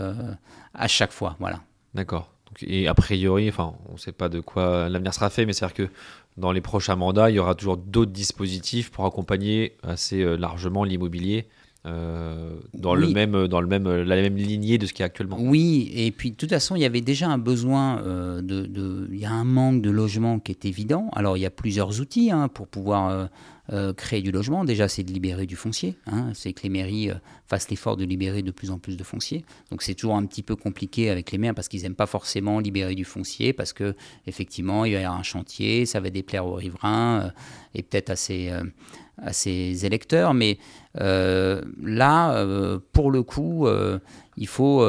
à 0.74 0.88
chaque 0.88 1.12
fois, 1.12 1.36
voilà. 1.40 1.62
D'accord. 1.94 2.32
Et 2.62 2.88
a 2.88 2.94
priori, 2.94 3.50
enfin, 3.50 3.74
on 3.90 3.94
ne 3.94 3.98
sait 3.98 4.12
pas 4.12 4.30
de 4.30 4.40
quoi 4.40 4.88
l'avenir 4.88 5.14
sera 5.14 5.30
fait, 5.30 5.46
mais 5.46 5.54
c'est-à-dire 5.54 5.88
que 5.88 5.90
dans 6.38 6.52
les 6.52 6.62
prochains 6.62 6.96
mandats, 6.96 7.30
il 7.30 7.36
y 7.36 7.40
aura 7.40 7.56
toujours 7.56 7.78
d'autres 7.78 8.12
dispositifs 8.12 8.92
pour 8.92 9.06
accompagner 9.06 9.76
assez 9.84 10.24
largement 10.38 10.84
l'immobilier 10.84 11.48
euh, 11.86 12.56
dans, 12.74 12.96
le 12.96 13.10
même, 13.10 13.48
dans 13.48 13.60
le 13.60 13.68
même, 13.68 13.88
la 13.90 14.16
même 14.16 14.38
lignée 14.38 14.78
de 14.78 14.86
ce 14.86 14.94
qui 14.94 15.02
est 15.02 15.06
actuellement. 15.06 15.38
Oui, 15.40 15.92
et 15.94 16.12
puis 16.12 16.32
de 16.32 16.36
toute 16.36 16.50
façon, 16.50 16.76
il 16.78 16.82
y 16.82 16.86
avait 16.86 17.02
déjà 17.02 17.28
un 17.30 17.38
besoin 17.38 18.02
euh, 18.04 18.42
de, 18.42 18.66
de- 18.66 19.10
Il 19.12 19.20
y 19.20 19.26
a 19.26 19.32
un 19.32 19.44
manque 19.44 19.82
de 19.82 19.90
logement 19.90 20.40
qui 20.40 20.52
est 20.52 20.66
évident. 20.66 21.10
Alors, 21.14 21.36
il 21.38 21.42
y 21.42 21.46
a 21.46 21.50
plusieurs 21.52 22.00
outils 22.00 22.32
hein, 22.32 22.48
pour 22.48 22.68
pouvoir 22.68 23.28
euh, 23.72 23.94
créer 23.94 24.22
du 24.22 24.32
logement. 24.32 24.64
Déjà, 24.64 24.88
c'est 24.88 25.04
de 25.04 25.12
libérer 25.12 25.46
du 25.46 25.56
foncier. 25.58 25.96
hein. 26.08 26.30
C'est 26.34 26.54
que 26.54 26.64
les 26.64 26.70
mairies 26.70 27.10
fassent 27.48 27.70
l'effort 27.70 27.98
de 27.98 28.06
libérer 28.06 28.42
de 28.44 28.52
plus 28.52 28.72
en 28.72 28.80
plus 28.80 28.96
de 28.96 29.04
foncier. 29.04 29.44
Donc, 29.70 29.82
c'est 29.84 29.94
toujours 29.94 30.16
un 30.16 30.26
petit 30.26 30.44
peu 30.44 30.56
compliqué 30.56 31.10
avec 31.10 31.32
les 31.34 31.38
maires 31.38 31.54
parce 31.54 31.68
qu'ils 31.68 31.82
n'aiment 31.84 31.96
pas 31.96 32.06
forcément 32.08 32.60
libérer 32.60 32.96
du 32.96 33.04
foncier 33.06 33.52
parce 33.52 33.74
que 33.74 33.94
effectivement, 34.26 34.86
il 34.86 34.94
va 34.94 35.00
y 35.02 35.04
avoir 35.04 35.20
un 35.20 35.24
chantier, 35.24 35.86
ça 35.86 36.00
va 36.00 36.10
déplaire 36.10 36.46
aux 36.46 36.56
riverains 36.56 37.32
et 37.76 37.84
peut-être 37.84 38.10
à 38.10 38.16
euh, 38.32 38.64
à 39.22 39.34
ses 39.34 39.86
électeurs. 39.86 40.34
Mais 40.34 40.58
euh, 41.00 41.62
là, 41.82 42.36
euh, 42.36 42.80
pour 42.92 43.12
le 43.12 43.24
coup, 43.24 43.68
euh, 43.68 44.00
il 44.38 44.48
faut 44.48 44.86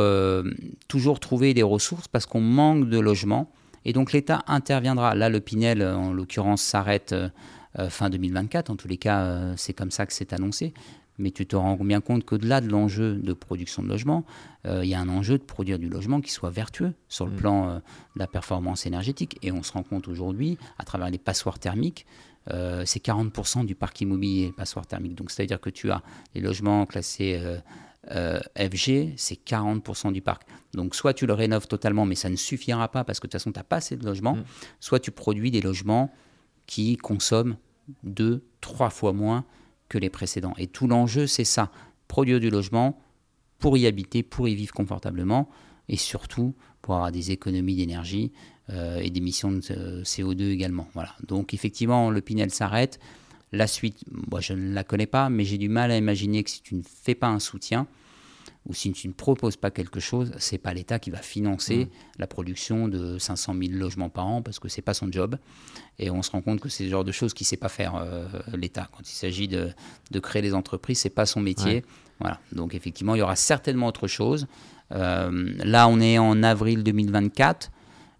toujours 0.89 1.21
trouver 1.21 1.55
des 1.55 1.63
ressources 1.63 2.09
parce 2.09 2.27
qu'on 2.27 2.41
manque 2.41 2.89
de 2.89 2.99
logements. 2.99 3.51
Et 3.85 3.93
donc 3.93 4.13
l'État 4.13 4.43
interviendra. 4.47 5.15
Là, 5.15 5.29
le 5.29 5.41
Pinel, 5.41 5.83
en 5.83 6.13
l'occurrence, 6.13 6.63
s'arrête 6.63 7.15
fin 7.91 8.09
2024. 8.09 8.71
En 8.71 8.77
tous 8.77 8.89
les 8.89 8.97
cas, 8.97 9.55
c'est 9.57 9.75
comme 9.75 9.91
ça 9.91 10.07
que 10.07 10.15
c'est 10.15 10.33
annoncé. 10.33 10.73
Mais 11.19 11.31
tu 11.31 11.47
te 11.47 11.55
rends 11.55 11.77
bien 11.77 12.01
compte 12.01 12.25
qu'au-delà 12.25 12.61
de 12.61 12.69
l'enjeu 12.69 13.15
de 13.15 13.33
production 13.33 13.83
de 13.83 13.89
logement, 13.89 14.25
euh, 14.67 14.85
il 14.85 14.91
y 14.91 14.95
a 14.95 15.01
un 15.01 15.09
enjeu 15.09 15.39
de 15.39 15.45
produire 15.45 15.79
du 15.79 15.89
logement 15.89 16.21
qui 16.21 16.33
soit 16.33 16.51
vertueux 16.51 16.93
sur 17.09 17.27
le 17.27 17.33
plan 17.33 17.69
euh, 17.69 17.75
de 17.77 18.19
la 18.19 18.27
performance 18.27 18.87
énergétique. 18.87 19.39
Et 19.43 19.53
on 19.53 19.63
se 19.63 19.73
rend 19.73 19.85
compte 19.85 20.09
aujourd'hui, 20.09 20.59
à 20.79 20.85
travers 20.85 21.11
les 21.11 21.19
passoires 21.19 21.59
thermiques, 21.59 22.05
euh, 22.51 22.85
c'est 22.85 23.03
40% 23.05 23.65
du 23.65 23.75
parc 23.75 24.01
immobilier, 24.01 24.47
les 24.47 24.53
passoires 24.53 24.87
thermiques. 24.87 25.15
Donc 25.15 25.31
c'est-à-dire 25.31 25.61
que 25.61 25.71
tu 25.71 25.91
as 25.91 26.03
les 26.35 26.41
logements 26.41 26.85
classés 26.87 27.39
euh, 27.41 27.59
euh, 28.11 28.41
FG, 28.57 29.15
c'est 29.17 29.43
40% 29.45 30.13
du 30.13 30.21
parc. 30.21 30.43
Donc 30.75 30.95
soit 30.95 31.15
tu 31.15 31.27
le 31.27 31.33
rénoves 31.33 31.67
totalement, 31.67 32.05
mais 32.05 32.15
ça 32.15 32.29
ne 32.29 32.37
suffira 32.37 32.89
pas 32.89 33.05
parce 33.05 33.19
que 33.19 33.27
de 33.27 33.31
toute 33.31 33.41
façon, 33.41 33.53
tu 33.53 33.59
n'as 33.59 33.65
pas 33.65 33.77
assez 33.77 33.97
de 33.97 34.05
logements, 34.05 34.39
soit 34.81 35.01
tu 35.01 35.11
produis 35.11 35.51
des 35.51 35.61
logements 35.61 36.13
qui 36.67 36.97
consomment 36.97 37.57
deux, 38.03 38.45
trois 38.61 38.91
fois 38.91 39.13
moins 39.13 39.45
que 39.89 39.99
les 39.99 40.11
précédents. 40.11 40.55
Et 40.59 40.67
tout 40.67 40.87
l'enjeu, 40.87 41.27
c'est 41.27 41.45
ça, 41.45 41.71
produire 42.09 42.41
du 42.41 42.51
logement 42.51 42.99
pour 43.59 43.79
y 43.79 43.87
habiter, 43.87 44.23
pour 44.23 44.49
y 44.49 44.55
vivre 44.55 44.75
confortablement, 44.75 45.49
et 45.89 45.97
surtout 45.97 46.55
pour 46.83 46.95
avoir 46.95 47.13
des 47.13 47.31
économies 47.31 47.77
d'énergie 47.77 48.33
et 48.73 49.11
d'émissions 49.11 49.53
de 49.53 49.63
euh, 49.71 50.03
CO2 50.03 50.51
également. 50.51 50.89
Voilà. 50.95 51.15
Donc 51.27 51.55
effectivement, 51.55 52.11
le 52.11 52.21
Pinel 52.21 52.51
s'arrête. 52.51 52.99
La 53.53 53.67
suite, 53.67 53.99
moi, 54.11 54.41
je 54.41 54.53
ne 54.53 54.73
la 54.73 54.85
connais 54.85 55.07
pas, 55.07 55.29
mais 55.29 55.45
j'ai 55.45 55.59
du 55.59 55.69
mal 55.69 55.91
à 55.91 55.97
imaginer 55.97 56.43
que 56.43 56.51
si 56.51 56.61
tu 56.63 56.75
ne 56.75 56.83
fais 56.83 57.15
pas 57.15 57.29
un 57.29 57.39
soutien, 57.39 57.87
ou 58.67 58.75
si 58.75 58.91
tu 58.93 59.09
ne 59.09 59.13
proposes 59.13 59.57
pas 59.57 59.71
quelque 59.71 60.01
chose, 60.01 60.33
c'est 60.39 60.59
pas 60.59 60.73
l'État 60.73 60.99
qui 60.99 61.11
va 61.11 61.19
financer 61.19 61.85
Mmh. 61.85 61.89
la 62.19 62.27
production 62.27 62.89
de 62.89 63.19
500 63.19 63.55
000 63.55 63.73
logements 63.75 64.09
par 64.09 64.27
an 64.27 64.43
parce 64.43 64.59
que 64.59 64.69
c'est 64.69 64.83
pas 64.83 64.95
son 64.95 65.13
job. 65.13 65.37
Et 65.99 66.11
on 66.11 66.23
se 66.23 66.31
rend 66.31 66.41
compte 66.41 66.61
que 66.61 66.69
c'est 66.69 66.85
le 66.85 66.91
genre 66.91 67.05
de 67.05 67.13
choses 67.13 67.35
qu'il 67.35 67.47
sait 67.47 67.59
pas 67.59 67.69
faire 67.69 67.95
euh, 67.97 68.27
l'État. 68.57 68.89
Quand 68.93 69.03
il 69.09 69.15
s'agit 69.15 69.49
de, 69.49 69.71
de 70.11 70.19
créer 70.19 70.41
des 70.43 70.55
entreprises, 70.55 70.99
c'est 70.99 71.11
pas 71.11 71.27
son 71.27 71.41
métier. 71.41 71.75
Ouais. 71.75 71.85
Voilà. 72.21 72.41
Donc 72.53 72.75
effectivement, 72.75 73.15
il 73.15 73.19
y 73.19 73.23
aura 73.23 73.37
certainement 73.37 73.89
autre 73.89 74.07
chose. 74.07 74.47
Euh, 74.93 75.53
là, 75.59 75.89
on 75.89 76.01
est 76.01 76.19
en 76.19 76.43
avril 76.43 76.83
2024. 76.83 77.71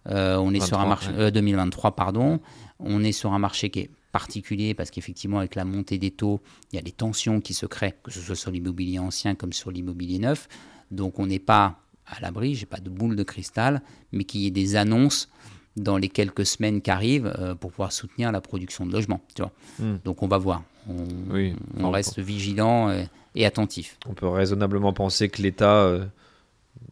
Euh, 0.09 0.37
on 0.37 0.53
est 0.53 0.59
sur 0.59 0.77
un 0.79 0.87
23, 0.87 0.89
marché 0.89 1.09
ouais. 1.11 1.27
euh, 1.27 1.31
2023, 1.31 1.95
pardon. 1.95 2.39
On 2.79 3.03
est 3.03 3.11
sur 3.11 3.33
un 3.33 3.39
marché 3.39 3.69
qui 3.69 3.79
est 3.81 3.89
particulier 4.11 4.73
parce 4.73 4.91
qu'effectivement, 4.91 5.39
avec 5.39 5.55
la 5.55 5.65
montée 5.65 5.97
des 5.97 6.11
taux, 6.11 6.41
il 6.71 6.75
y 6.75 6.79
a 6.79 6.81
des 6.81 6.91
tensions 6.91 7.41
qui 7.41 7.53
se 7.53 7.65
créent, 7.65 7.95
que 8.03 8.11
ce 8.11 8.21
soit 8.21 8.35
sur 8.35 8.51
l'immobilier 8.51 8.99
ancien 8.99 9.35
comme 9.35 9.53
sur 9.53 9.71
l'immobilier 9.71 10.19
neuf. 10.19 10.47
Donc, 10.91 11.19
on 11.19 11.25
n'est 11.25 11.39
pas 11.39 11.79
à 12.07 12.19
l'abri, 12.21 12.55
j'ai 12.55 12.65
pas 12.65 12.79
de 12.79 12.89
boule 12.89 13.15
de 13.15 13.23
cristal, 13.23 13.81
mais 14.11 14.23
qu'il 14.23 14.41
y 14.41 14.47
ait 14.47 14.51
des 14.51 14.75
annonces 14.75 15.29
dans 15.75 15.97
les 15.97 16.07
quelques 16.07 16.45
semaines 16.45 16.81
qui 16.81 16.91
arrivent 16.91 17.33
euh, 17.39 17.55
pour 17.55 17.71
pouvoir 17.71 17.91
soutenir 17.91 18.31
la 18.31 18.41
production 18.41 18.85
de 18.85 18.93
logements. 18.93 19.21
Tu 19.35 19.41
vois. 19.41 19.51
Hmm. 19.79 19.97
Donc, 20.05 20.23
on 20.23 20.27
va 20.27 20.37
voir. 20.37 20.63
On, 20.87 21.33
Oui, 21.33 21.55
on 21.75 21.85
enfin, 21.85 21.91
reste 21.91 22.19
vigilant 22.19 22.91
et, 22.91 23.07
et 23.35 23.45
attentif. 23.45 23.97
On 24.07 24.13
peut 24.13 24.27
raisonnablement 24.27 24.93
penser 24.93 25.29
que 25.29 25.41
l'État, 25.41 25.81
euh, 25.83 26.05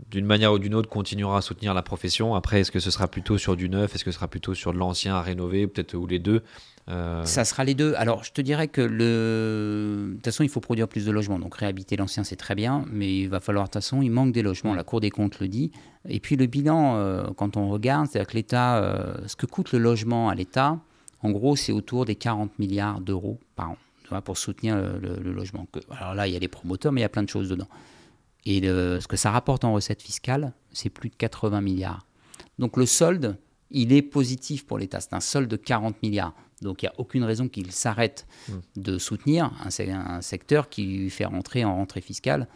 d'une 0.09 0.25
manière 0.25 0.53
ou 0.53 0.59
d'une 0.59 0.75
autre, 0.75 0.89
continuera 0.89 1.37
à 1.37 1.41
soutenir 1.41 1.73
la 1.73 1.81
profession. 1.81 2.35
Après, 2.35 2.61
est-ce 2.61 2.71
que 2.71 2.79
ce 2.79 2.91
sera 2.91 3.07
plutôt 3.07 3.37
sur 3.37 3.55
du 3.55 3.69
neuf? 3.69 3.95
Est-ce 3.95 4.03
que 4.03 4.11
ce 4.11 4.15
sera 4.15 4.27
plutôt 4.27 4.53
sur 4.53 4.73
de 4.73 4.77
l'ancien 4.77 5.15
à 5.15 5.21
rénover 5.21 5.67
Peut-être 5.67 5.95
ou 5.95 6.05
les 6.07 6.19
deux? 6.19 6.43
Euh, 6.89 7.23
Ça 7.25 7.45
sera 7.45 7.63
les 7.63 7.73
deux. 7.73 7.93
Alors, 7.95 8.23
je 8.23 8.31
te 8.31 8.41
dirais 8.41 8.67
que 8.67 8.81
le... 8.81 10.09
de 10.09 10.13
toute 10.15 10.25
façon, 10.25 10.43
il 10.43 10.49
faut 10.49 10.59
produire 10.59 10.87
plus 10.87 11.05
de 11.05 11.11
logements. 11.11 11.39
Donc, 11.39 11.55
réhabiliter 11.55 11.95
l'ancien, 11.95 12.23
c'est 12.23 12.35
très 12.35 12.55
bien, 12.55 12.85
mais 12.91 13.19
il 13.19 13.29
va 13.29 13.39
falloir, 13.39 13.65
de 13.65 13.69
toute 13.69 13.81
façon, 13.81 14.01
il 14.01 14.09
manque 14.09 14.33
des 14.33 14.41
logements. 14.41 14.73
La 14.75 14.83
Cour 14.83 14.99
des 14.99 15.09
comptes 15.09 15.39
le 15.39 15.47
dit. 15.47 15.71
Et 16.07 16.19
puis, 16.19 16.35
le 16.35 16.45
bilan, 16.45 16.97
euh, 16.97 17.23
quand 17.35 17.57
on 17.57 17.69
regarde, 17.69 18.07
c'est-à-dire 18.07 18.27
que 18.27 18.35
l'État, 18.35 18.77
euh, 18.77 19.15
ce 19.27 19.35
que 19.35 19.45
coûte 19.45 19.71
le 19.71 19.79
logement 19.79 20.29
à 20.29 20.35
l'État, 20.35 20.77
en 21.21 21.31
gros, 21.31 21.55
c'est 21.55 21.71
autour 21.71 22.05
des 22.05 22.15
40 22.15 22.59
milliards 22.59 22.99
d'euros 22.99 23.39
par 23.55 23.71
an 23.71 23.77
pour 24.25 24.37
soutenir 24.37 24.75
le, 24.75 25.15
logement. 25.31 25.65
Alors 25.89 26.13
là, 26.13 26.27
il 26.27 26.33
y 26.33 26.35
a 26.35 26.39
les 26.39 26.47
promoteurs, 26.47 26.91
mais 26.91 27.01
il 27.01 27.03
y 27.03 27.05
a 27.05 27.09
plein 27.09 27.23
de 27.23 27.29
choses 27.29 27.49
dedans. 27.49 27.67
Et 28.45 28.59
le- 28.59 28.99
ce 28.99 29.07
que 29.07 29.15
ça 29.17 29.31
rapporte 29.31 29.63
en 29.63 29.73
recettes 29.73 30.01
fiscales, 30.01 30.53
c'est 30.71 30.89
plus 30.89 31.09
de 31.09 31.15
80 31.15 31.61
milliards. 31.61 32.05
Donc 32.59 32.77
le 32.77 32.85
solde, 32.85 33.37
il 33.71 33.93
est 33.93 34.01
positif 34.01 34.65
pour 34.65 34.77
l'État. 34.77 34.99
C'est 34.99 35.13
un 35.13 35.19
solde 35.19 35.49
de 35.49 35.55
40 35.55 36.01
milliards. 36.03 36.33
Donc 36.61 36.81
il 36.83 36.85
n'y 36.85 36.89
a 36.89 36.93
aucune 36.97 37.23
raison 37.23 37.47
qu'il 37.47 37.71
s'arrête 37.71 38.25
de 38.75 38.97
soutenir 38.97 39.51
un, 39.65 39.69
se- 39.69 39.83
un 39.89 40.21
secteur 40.21 40.69
qui 40.69 40.83
lui 40.85 41.09
fait 41.09 41.25
rentrer 41.25 41.63
en 41.65 41.75
rentrée 41.75 42.01
fiscale 42.01 42.47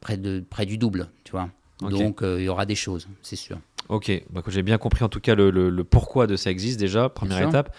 près, 0.00 0.16
de, 0.16 0.42
près 0.48 0.66
du 0.66 0.78
double. 0.78 1.08
Tu 1.24 1.32
vois. 1.32 1.48
Donc 1.90 2.22
euh, 2.22 2.40
il 2.40 2.44
y 2.44 2.48
aura 2.48 2.64
des 2.66 2.74
choses, 2.76 3.08
c'est 3.22 3.36
sûr. 3.36 3.58
Ok, 3.88 4.10
bah, 4.30 4.42
j'ai 4.46 4.62
bien 4.62 4.78
compris 4.78 5.04
en 5.04 5.08
tout 5.08 5.20
cas 5.20 5.34
le, 5.34 5.50
le- 5.50 5.68
le 5.70 5.84
pourquoi 5.84 6.26
de 6.28 6.36
ça 6.36 6.50
existe 6.50 6.78
déjà, 6.78 7.08
première 7.08 7.38
étape. 7.48 7.74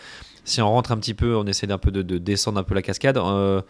Si 0.46 0.62
on 0.62 0.68
rentre 0.70 0.92
un 0.92 0.98
petit 0.98 1.14
peu, 1.14 1.36
on 1.38 1.46
essaie 1.46 1.68
d'un 1.68 1.78
peu 1.78 1.90
de, 1.90 2.02
de 2.02 2.18
descendre 2.18 2.60
un 2.60 2.64
peu 2.64 2.76
la 2.76 2.82
cascade. 2.82 3.18
euh, 3.18 3.62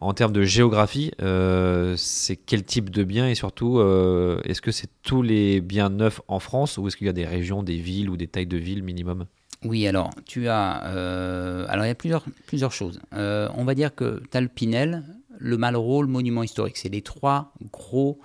en 0.00 0.14
termes 0.14 0.32
de 0.32 0.42
géographie, 0.42 1.12
euh, 1.20 1.94
c'est 1.96 2.36
quel 2.36 2.64
type 2.64 2.88
de 2.88 3.04
bien 3.04 3.28
et 3.28 3.34
surtout, 3.34 3.78
euh, 3.78 4.40
est-ce 4.44 4.62
que 4.62 4.72
c'est 4.72 4.88
tous 5.02 5.20
les 5.20 5.60
biens 5.60 5.90
neufs 5.90 6.22
en 6.26 6.40
France 6.40 6.78
ou 6.78 6.88
est-ce 6.88 6.96
qu'il 6.96 7.06
y 7.06 7.10
a 7.10 7.14
des 7.14 7.26
régions, 7.26 7.62
des 7.62 7.76
villes 7.76 8.08
ou 8.08 8.16
des 8.16 8.26
tailles 8.26 8.46
de 8.46 8.56
villes 8.56 8.82
minimum? 8.82 9.26
Oui, 9.62 9.86
alors, 9.86 10.10
tu 10.24 10.48
as. 10.48 10.86
euh, 10.86 11.66
alors, 11.68 11.84
il 11.84 11.88
y 11.88 11.92
a 11.92 11.94
plusieurs, 11.94 12.24
plusieurs 12.46 12.72
choses. 12.72 12.98
On 13.12 13.64
va 13.64 13.74
dire 13.74 13.94
que 13.94 14.22
tu 14.30 14.36
as 14.36 14.40
le 14.40 14.48
Pinel, 14.48 15.04
le 15.38 15.58
Malraux, 15.58 16.02
le 16.02 16.08
monument 16.08 16.42
historique. 16.42 16.78
C'est 16.78 16.88
les 16.88 17.02
trois 17.02 17.52
gros 17.70 18.18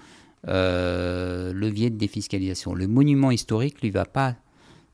leviers 0.47 1.89
de 1.89 1.97
défiscalisation. 1.97 2.73
Le 2.73 2.87
monument 2.87 3.31
historique, 3.31 3.81
lui, 3.81 3.89
va 3.89 4.05
pas 4.05 4.35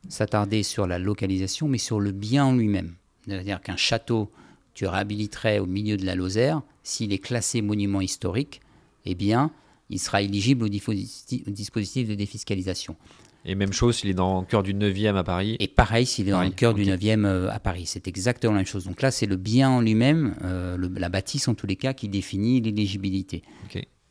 s'attarder 0.09 0.63
sur 0.63 0.87
la 0.87 0.97
localisation, 0.97 1.67
mais 1.67 1.77
sur 1.77 1.99
le 1.99 2.11
bien 2.11 2.45
en 2.45 2.55
lui-même. 2.55 2.95
C'est-à-dire 3.27 3.61
qu'un 3.61 3.77
château, 3.77 4.31
tu 4.73 4.87
réhabiliterais 4.87 5.59
au 5.59 5.67
milieu 5.67 5.95
de 5.95 6.05
la 6.07 6.15
Lozère, 6.15 6.63
s'il 6.83 7.13
est 7.13 7.19
classé 7.19 7.61
monument 7.61 8.01
historique, 8.01 8.61
eh 9.05 9.15
bien, 9.15 9.51
il 9.89 9.99
sera 9.99 10.21
éligible 10.21 10.65
au 10.65 10.69
dispositif, 10.69 11.47
au 11.47 11.51
dispositif 11.51 12.07
de 12.07 12.15
défiscalisation. 12.15 12.95
Et 13.43 13.55
même 13.55 13.73
chose 13.73 13.97
s'il 13.97 14.09
est 14.09 14.15
dans 14.15 14.41
le 14.41 14.45
cœur 14.45 14.61
du 14.61 14.73
9e 14.73 15.15
à 15.15 15.23
Paris. 15.23 15.57
Et 15.59 15.67
pareil, 15.67 16.05
s'il 16.05 16.27
est 16.27 16.31
dans 16.31 16.43
le 16.43 16.51
cœur 16.51 16.73
du 16.73 16.83
9e 16.83 17.25
euh, 17.25 17.49
à 17.49 17.59
Paris, 17.59 17.85
c'est 17.87 18.07
exactement 18.07 18.53
la 18.53 18.59
même 18.59 18.67
chose. 18.67 18.85
Donc 18.85 19.01
là, 19.01 19.09
c'est 19.09 19.25
le 19.25 19.35
bien 19.35 19.69
en 19.69 19.81
lui-même, 19.81 20.35
euh, 20.43 20.77
la 20.95 21.09
bâtisse 21.09 21.47
en 21.47 21.55
tous 21.55 21.65
les 21.65 21.75
cas, 21.75 21.93
qui 21.93 22.07
définit 22.07 22.61
l'éligibilité. 22.61 23.41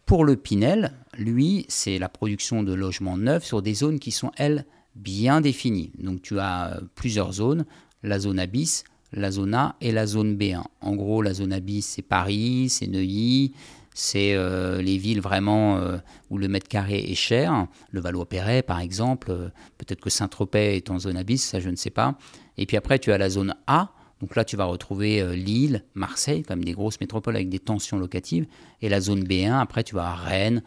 Pour 0.05 0.25
le 0.25 0.35
Pinel, 0.35 0.93
lui, 1.17 1.67
c'est 1.69 2.01
la 2.01 2.09
production 2.09 2.65
de 2.65 2.73
logements 2.75 3.17
neufs 3.17 3.45
sur 3.45 3.63
des 3.63 3.75
zones 3.75 4.01
qui 4.01 4.11
sont, 4.11 4.33
elles, 4.37 4.67
bien 4.97 5.41
définies. 5.41 5.93
Donc 5.99 6.23
tu 6.23 6.41
as 6.41 6.75
euh, 6.75 6.81
plusieurs 6.97 7.33
zones, 7.33 7.65
la 8.03 8.19
zone 8.19 8.41
A 8.41 8.47
bis, 8.47 8.83
la 9.13 9.31
zone 9.31 9.55
A 9.55 9.77
et 9.81 9.93
la 9.93 10.07
zone 10.07 10.37
B1. 10.37 10.63
En 10.81 10.95
gros, 10.95 11.23
la 11.23 11.35
zone 11.35 11.53
A 11.53 11.61
bis, 11.61 11.87
c'est 11.87 12.03
Paris, 12.03 12.69
c'est 12.69 12.87
Neuilly, 12.87 13.53
c'est 13.95 14.35
euh, 14.35 14.81
les 14.83 14.99
villes 14.99 15.21
vraiment 15.21 15.79
euh, 15.79 15.99
où 16.31 16.39
le 16.39 16.49
mètre 16.49 16.69
carré 16.69 16.99
est 16.99 17.15
cher. 17.15 17.67
Le 17.91 18.01
Valois-Perret, 18.01 18.63
par 18.63 18.81
exemple. 18.81 19.31
euh, 19.31 19.49
Peut-être 19.79 20.01
que 20.01 20.11
Saint-Tropez 20.11 20.77
est 20.77 20.91
en 20.91 20.99
zone 20.99 21.17
A 21.17 21.25
bis, 21.25 21.43
ça 21.43 21.61
je 21.61 21.69
ne 21.71 21.77
sais 21.77 21.91
pas. 21.91 22.17
Et 22.57 22.67
puis 22.67 22.77
après, 22.77 22.99
tu 22.99 23.13
as 23.13 23.19
la 23.19 23.29
zone 23.31 23.55
A. 23.67 23.93
Donc 24.21 24.37
là, 24.37 24.45
tu 24.45 24.55
vas 24.57 24.67
retrouver 24.67 25.35
Lille, 25.35 25.83
Marseille, 25.95 26.43
comme 26.43 26.63
des 26.63 26.73
grosses 26.73 27.01
métropoles 27.01 27.37
avec 27.37 27.49
des 27.49 27.59
tensions 27.59 27.99
locatives. 27.99 28.47
Et 28.83 28.91
la 28.91 29.01
zone 29.01 29.25
B1, 29.25 29.59
après, 29.59 29.83
tu 29.83 29.95
vas 29.95 30.15
Rennes, 30.15 30.63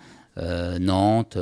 Nantes, 0.80 1.38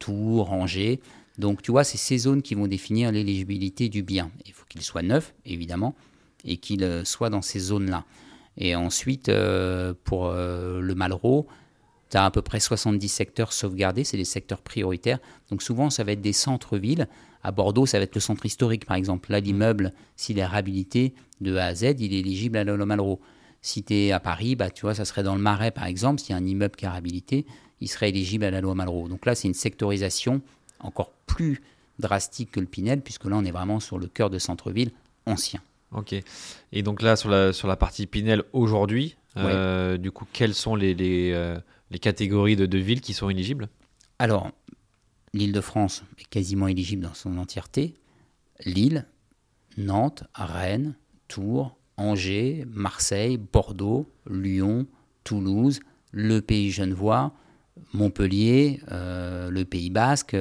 Tours, 0.00 0.50
Angers. 0.52 1.00
Donc 1.38 1.62
tu 1.62 1.70
vois, 1.70 1.84
c'est 1.84 1.96
ces 1.96 2.18
zones 2.18 2.42
qui 2.42 2.56
vont 2.56 2.66
définir 2.66 3.12
l'éligibilité 3.12 3.88
du 3.88 4.02
bien. 4.02 4.32
Il 4.46 4.52
faut 4.52 4.64
qu'il 4.68 4.82
soit 4.82 5.02
neuf, 5.02 5.32
évidemment, 5.46 5.94
et 6.44 6.56
qu'il 6.56 6.84
euh, 6.84 7.04
soit 7.04 7.30
dans 7.30 7.42
ces 7.42 7.58
zones-là. 7.58 8.04
Et 8.56 8.74
ensuite, 8.74 9.28
euh, 9.28 9.94
pour 10.04 10.26
euh, 10.26 10.80
le 10.80 10.94
Malraux, 10.94 11.46
tu 12.10 12.16
as 12.16 12.24
à 12.24 12.30
peu 12.30 12.42
près 12.42 12.60
70 12.60 13.08
secteurs 13.08 13.52
sauvegardés, 13.52 14.04
c'est 14.04 14.16
des 14.16 14.24
secteurs 14.24 14.60
prioritaires. 14.60 15.18
Donc 15.50 15.62
souvent, 15.62 15.90
ça 15.90 16.04
va 16.04 16.12
être 16.12 16.20
des 16.20 16.32
centres-villes. 16.32 17.06
À 17.44 17.52
Bordeaux, 17.52 17.86
ça 17.86 17.98
va 17.98 18.04
être 18.04 18.16
le 18.16 18.20
centre 18.20 18.44
historique, 18.46 18.84
par 18.84 18.96
exemple. 18.96 19.30
Là, 19.30 19.38
l'immeuble, 19.40 19.92
s'il 20.16 20.38
est 20.38 20.46
réhabilité 20.46 21.14
de 21.40 21.56
A 21.56 21.66
à 21.66 21.74
Z, 21.74 22.00
il 22.00 22.12
est 22.12 22.18
éligible 22.18 22.56
à 22.56 22.64
la 22.64 22.74
loi 22.74 22.84
Malraux. 22.84 23.20
Si 23.62 23.84
tu 23.84 23.94
es 23.94 24.12
à 24.12 24.18
Paris, 24.18 24.56
bah, 24.56 24.70
tu 24.70 24.82
vois, 24.82 24.94
ça 24.94 25.04
serait 25.04 25.22
dans 25.22 25.36
le 25.36 25.40
Marais, 25.40 25.70
par 25.70 25.86
exemple. 25.86 26.20
S'il 26.20 26.30
y 26.30 26.32
a 26.32 26.36
un 26.36 26.46
immeuble 26.46 26.74
qui 26.74 26.84
est 26.84 26.88
réhabilité, 26.88 27.46
il 27.80 27.88
serait 27.88 28.08
éligible 28.08 28.44
à 28.44 28.50
la 28.50 28.60
loi 28.60 28.74
Malraux. 28.74 29.08
Donc 29.08 29.24
là, 29.24 29.34
c'est 29.36 29.46
une 29.46 29.54
sectorisation 29.54 30.40
encore 30.80 31.12
plus 31.26 31.62
drastique 32.00 32.50
que 32.52 32.60
le 32.60 32.66
Pinel, 32.66 33.02
puisque 33.02 33.24
là, 33.24 33.36
on 33.36 33.44
est 33.44 33.52
vraiment 33.52 33.78
sur 33.78 33.98
le 33.98 34.08
cœur 34.08 34.30
de 34.30 34.38
centre-ville 34.38 34.90
ancien. 35.26 35.60
Ok. 35.92 36.14
Et 36.72 36.82
donc 36.82 37.02
là, 37.02 37.16
sur 37.16 37.30
la, 37.30 37.52
sur 37.52 37.68
la 37.68 37.76
partie 37.76 38.06
Pinel 38.06 38.42
aujourd'hui, 38.52 39.16
euh, 39.36 39.96
du 39.96 40.10
coup, 40.10 40.26
quelles 40.32 40.54
sont 40.54 40.74
les, 40.74 40.94
les, 40.94 41.32
euh, 41.32 41.58
les 41.90 41.98
catégories 41.98 42.56
de, 42.56 42.66
de 42.66 42.78
villes 42.78 43.00
qui 43.00 43.14
sont 43.14 43.30
éligibles? 43.30 43.68
Alors, 44.18 44.50
l'Île-de-France 45.32 46.04
est 46.18 46.28
quasiment 46.28 46.68
éligible 46.68 47.02
dans 47.02 47.14
son 47.14 47.38
entièreté. 47.38 47.94
Lille, 48.64 49.06
Nantes, 49.76 50.24
Rennes, 50.34 50.96
Tours, 51.28 51.76
Angers, 51.96 52.64
Marseille, 52.68 53.36
Bordeaux, 53.36 54.10
Lyon, 54.28 54.86
Toulouse, 55.24 55.80
le 56.10 56.40
Pays 56.40 56.70
Genevois, 56.70 57.32
Montpellier, 57.92 58.80
euh, 58.90 59.50
le 59.50 59.64
Pays 59.64 59.90
Basque, 59.90 60.36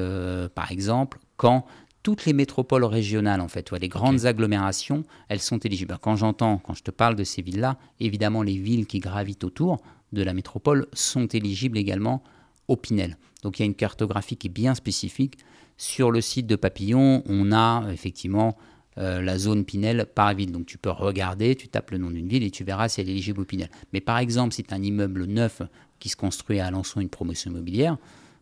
par 0.56 0.72
exemple, 0.72 1.20
Caen, 1.40 1.66
toutes 2.04 2.26
les 2.26 2.34
métropoles 2.34 2.86
régionales, 2.86 3.42
en 3.42 3.48
fait, 3.48 3.70
vois, 3.70 3.80
les 3.80 3.90
grandes 3.90 4.26
agglomérations, 4.26 5.04
elles 5.30 5.42
sont 5.42 5.58
éligibles. 5.58 5.92
Alors, 5.92 6.02
Quand 6.02 6.16
j'entends, 6.16 6.58
quand 6.58 6.74
je 6.74 6.84
te 6.84 6.92
parle 6.92 7.16
de 7.16 7.24
ces 7.24 7.42
villes-là, 7.42 7.78
évidemment, 8.00 8.44
les 8.44 8.58
villes 8.58 8.86
qui 8.86 9.00
gravitent 9.00 9.44
autour 9.44 9.82
de 10.14 10.24
la 10.24 10.34
métropole 10.34 10.88
sont 10.94 11.28
éligibles 11.28 11.78
également 11.78 12.24
au 12.68 12.76
Pinel. 12.76 13.18
Donc 13.44 13.60
il 13.60 13.62
y 13.62 13.64
a 13.64 13.66
une 13.66 13.76
cartographie 13.76 14.38
qui 14.38 14.48
est 14.48 14.52
bien 14.52 14.76
spécifique. 14.76 15.38
Sur 15.78 16.12
le 16.12 16.22
site 16.22 16.48
de 16.48 16.56
Papillon, 16.56 17.24
on 17.28 17.52
a 17.52 17.86
effectivement 17.92 18.58
euh, 18.98 19.22
la 19.22 19.38
zone 19.38 19.64
Pinel 19.64 20.06
par 20.06 20.34
ville. 20.34 20.52
Donc 20.52 20.66
tu 20.66 20.78
peux 20.78 20.90
regarder, 20.90 21.56
tu 21.56 21.68
tapes 21.68 21.92
le 21.92 21.98
nom 21.98 22.10
d'une 22.10 22.28
ville 22.28 22.44
et 22.44 22.52
tu 22.52 22.64
verras 22.64 22.90
si 22.90 23.02
elle 23.02 23.10
est 23.10 23.12
éligible 23.12 23.42
au 23.42 23.46
Pinel. 23.46 23.70
Mais 23.94 24.02
par 24.02 24.18
exemple, 24.18 24.54
si 24.54 24.64
tu 24.64 24.74
as 24.74 24.78
un 24.78 24.84
immeuble 24.84 25.26
neuf 25.26 25.62
qui 26.00 26.10
se 26.10 26.16
construit 26.16 26.60
à 26.60 26.68
Alençon, 26.68 27.00
une 27.00 27.10
promotion 27.10 27.52
immobilière, 27.52 27.98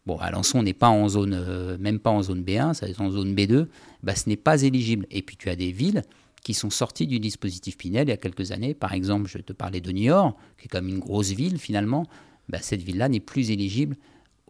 bon, 0.06 0.18
Alençon 0.18 0.64
n'est 0.64 0.74
pas 0.74 0.90
en 0.90 1.08
zone, 1.08 1.34
euh, 1.34 1.78
même 1.80 2.00
pas 2.00 2.12
en 2.12 2.22
zone 2.22 2.44
B1, 2.44 2.74
ça 2.74 2.88
être 2.88 3.02
en 3.02 3.12
zone 3.12 3.34
B2, 3.34 3.68
bah, 4.04 4.16
ce 4.16 4.30
n'est 4.30 4.38
pas 4.38 4.62
éligible. 4.62 5.06
Et 5.12 5.22
puis 5.22 5.38
tu 5.38 5.50
as 5.50 5.56
des 5.56 5.72
villes 5.72 6.04
qui 6.44 6.54
sont 6.54 6.70
sorties 6.70 7.08
du 7.08 7.20
dispositif 7.20 7.78
Pinel 7.78 8.08
il 8.08 8.12
y 8.12 8.14
a 8.14 8.18
quelques 8.18 8.52
années. 8.52 8.74
Par 8.74 8.94
exemple, 8.94 9.28
je 9.28 9.40
te 9.40 9.52
parlais 9.52 9.82
de 9.82 9.92
Niort, 9.92 10.36
qui 10.60 10.66
est 10.66 10.70
comme 10.70 10.88
une 10.88 11.00
grosse 11.00 11.32
ville 11.32 11.58
finalement. 11.58 12.06
Bah, 12.50 12.60
cette 12.62 12.82
ville-là 12.82 13.10
n'est 13.10 13.20
plus 13.20 13.50
éligible 13.50 13.98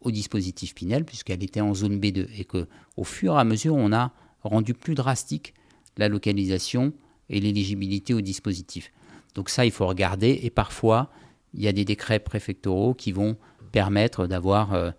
au 0.01 0.11
dispositif 0.11 0.75
Pinel 0.75 1.05
puisqu'elle 1.05 1.43
était 1.43 1.61
en 1.61 1.73
zone 1.73 1.99
B2 1.99 2.27
et 2.37 2.45
que 2.45 2.67
au 2.97 3.03
fur 3.03 3.35
et 3.35 3.39
à 3.39 3.43
mesure 3.43 3.75
on 3.75 3.91
a 3.91 4.11
rendu 4.43 4.73
plus 4.73 4.93
drastique 4.93 5.53
la 5.97 6.09
localisation 6.09 6.93
et 7.29 7.39
l'éligibilité 7.39 8.13
au 8.13 8.21
dispositif. 8.21 8.91
Donc 9.33 9.49
ça 9.49 9.65
il 9.65 9.71
faut 9.71 9.87
regarder 9.87 10.39
et 10.43 10.49
parfois 10.49 11.09
il 11.53 11.63
y 11.63 11.67
a 11.67 11.71
des 11.71 11.85
décrets 11.85 12.19
préfectoraux 12.19 12.93
qui 12.93 13.11
vont 13.13 13.37
permettre 13.71 14.27
d'avoir 14.27 14.73
euh, 14.73 14.91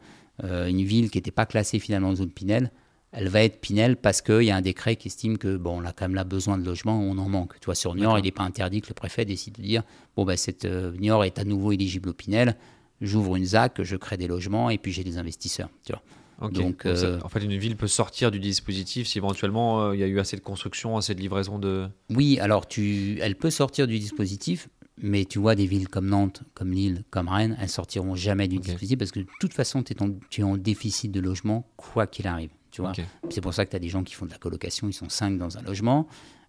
euh, 0.44 0.66
une 0.68 0.83
ville 0.83 1.11
qui 1.11 1.18
n'était 1.18 1.31
pas 1.31 1.46
classée 1.46 1.79
finalement 1.79 2.09
en 2.11 2.14
zone 2.16 2.31
Pinel. 2.31 2.70
Elle 3.12 3.29
va 3.29 3.42
être 3.42 3.61
Pinel 3.61 3.96
parce 3.96 4.20
qu'il 4.20 4.42
y 4.42 4.51
a 4.51 4.57
un 4.57 4.61
décret 4.61 4.96
qui 4.96 5.09
estime 5.09 5.38
que 5.38 5.57
bon, 5.57 5.81
on 5.81 5.85
a 5.87 5.92
quand 5.92 6.05
même 6.07 6.14
là 6.16 6.25
besoin 6.25 6.59
de 6.59 6.64
logements, 6.64 7.01
on 7.01 7.16
en 7.18 7.29
manque. 7.29 7.59
Tu 7.61 7.66
vois, 7.66 7.75
sur 7.75 7.94
Niort, 7.94 8.18
il 8.18 8.25
n'est 8.25 8.31
pas 8.33 8.42
interdit 8.42 8.83
que 8.83 8.88
le 8.88 8.94
préfet 8.94 9.25
décide 9.25 9.55
de 9.55 9.62
dire 9.62 9.83
bon, 10.16 10.25
ben, 10.25 10.37
cette 10.37 10.64
euh, 10.66 10.92
Niort 10.99 11.25
est 11.25 11.38
à 11.38 11.44
nouveau 11.44 11.72
éligible 11.72 12.11
au 12.11 12.12
Pinel, 12.12 12.57
j'ouvre 13.01 13.37
une 13.37 13.44
ZAC, 13.46 13.83
je 13.83 13.96
crée 13.96 14.16
des 14.18 14.27
logements 14.27 14.68
et 14.70 14.77
puis 14.79 14.92
j'ai 14.92 15.05
des 15.05 15.16
investisseurs. 15.18 15.70
Tu 15.87 15.92
vois. 15.92 16.03
Donc, 16.51 16.53
Donc, 16.53 16.83
ça- 16.83 16.88
euh, 17.07 17.18
en 17.25 17.31
fait, 17.31 17.42
une 17.42 17.57
ville 17.57 17.77
peut 17.77 17.87
sortir 17.87 18.31
du 18.31 18.38
dispositif 18.38 19.07
si 19.07 19.16
éventuellement 19.16 19.81
euh, 19.85 19.94
il 19.96 20.01
y 20.01 20.03
a 20.05 20.07
eu 20.07 20.18
assez 20.20 20.37
de 20.37 20.42
construction, 20.42 20.99
assez 20.99 21.14
de 21.14 21.20
livraison 21.20 21.59
de. 21.59 21.88
Oui, 22.11 22.38
alors 22.40 22.68
tu, 22.68 23.18
elle 23.22 23.37
peut 23.37 23.49
sortir 23.49 23.87
du 23.87 23.99
dispositif, 23.99 24.68
mais 25.03 25.25
tu 25.25 25.39
vois 25.39 25.55
des 25.55 25.67
villes 25.67 25.89
comme 25.89 26.07
Nantes, 26.09 26.43
comme 26.55 26.73
Lille, 26.73 27.05
comme 27.11 27.29
Rennes, 27.29 27.57
elles 27.61 27.69
sortiront 27.69 28.15
jamais 28.15 28.49
du 28.49 28.57
Ok. 28.57 28.63
dispositif 28.63 28.99
parce 28.99 29.11
que 29.13 29.21
de 29.21 29.27
toute 29.41 29.53
façon, 29.53 29.85
en- 30.01 30.11
tu 30.31 30.41
es 30.41 30.45
en 30.45 30.57
déficit 30.57 31.13
de 31.13 31.21
logement, 31.21 31.69
quoi 31.77 32.07
qu'il 32.07 32.27
arrive. 32.27 32.51
Tu 32.71 32.81
vois. 32.83 32.93
C'est 33.31 33.41
pour 33.41 33.55
ça 33.55 33.65
que 33.65 33.71
tu 33.71 33.77
as 33.77 33.81
des 33.81 33.89
gens 33.89 34.03
qui 34.05 34.15
font 34.15 34.27
de 34.27 34.31
la 34.31 34.39
colocation, 34.39 34.89
ils 34.89 34.93
sont 34.93 35.09
cinq 35.09 35.39
dans 35.39 35.57
un 35.59 35.63
logement. 35.63 36.07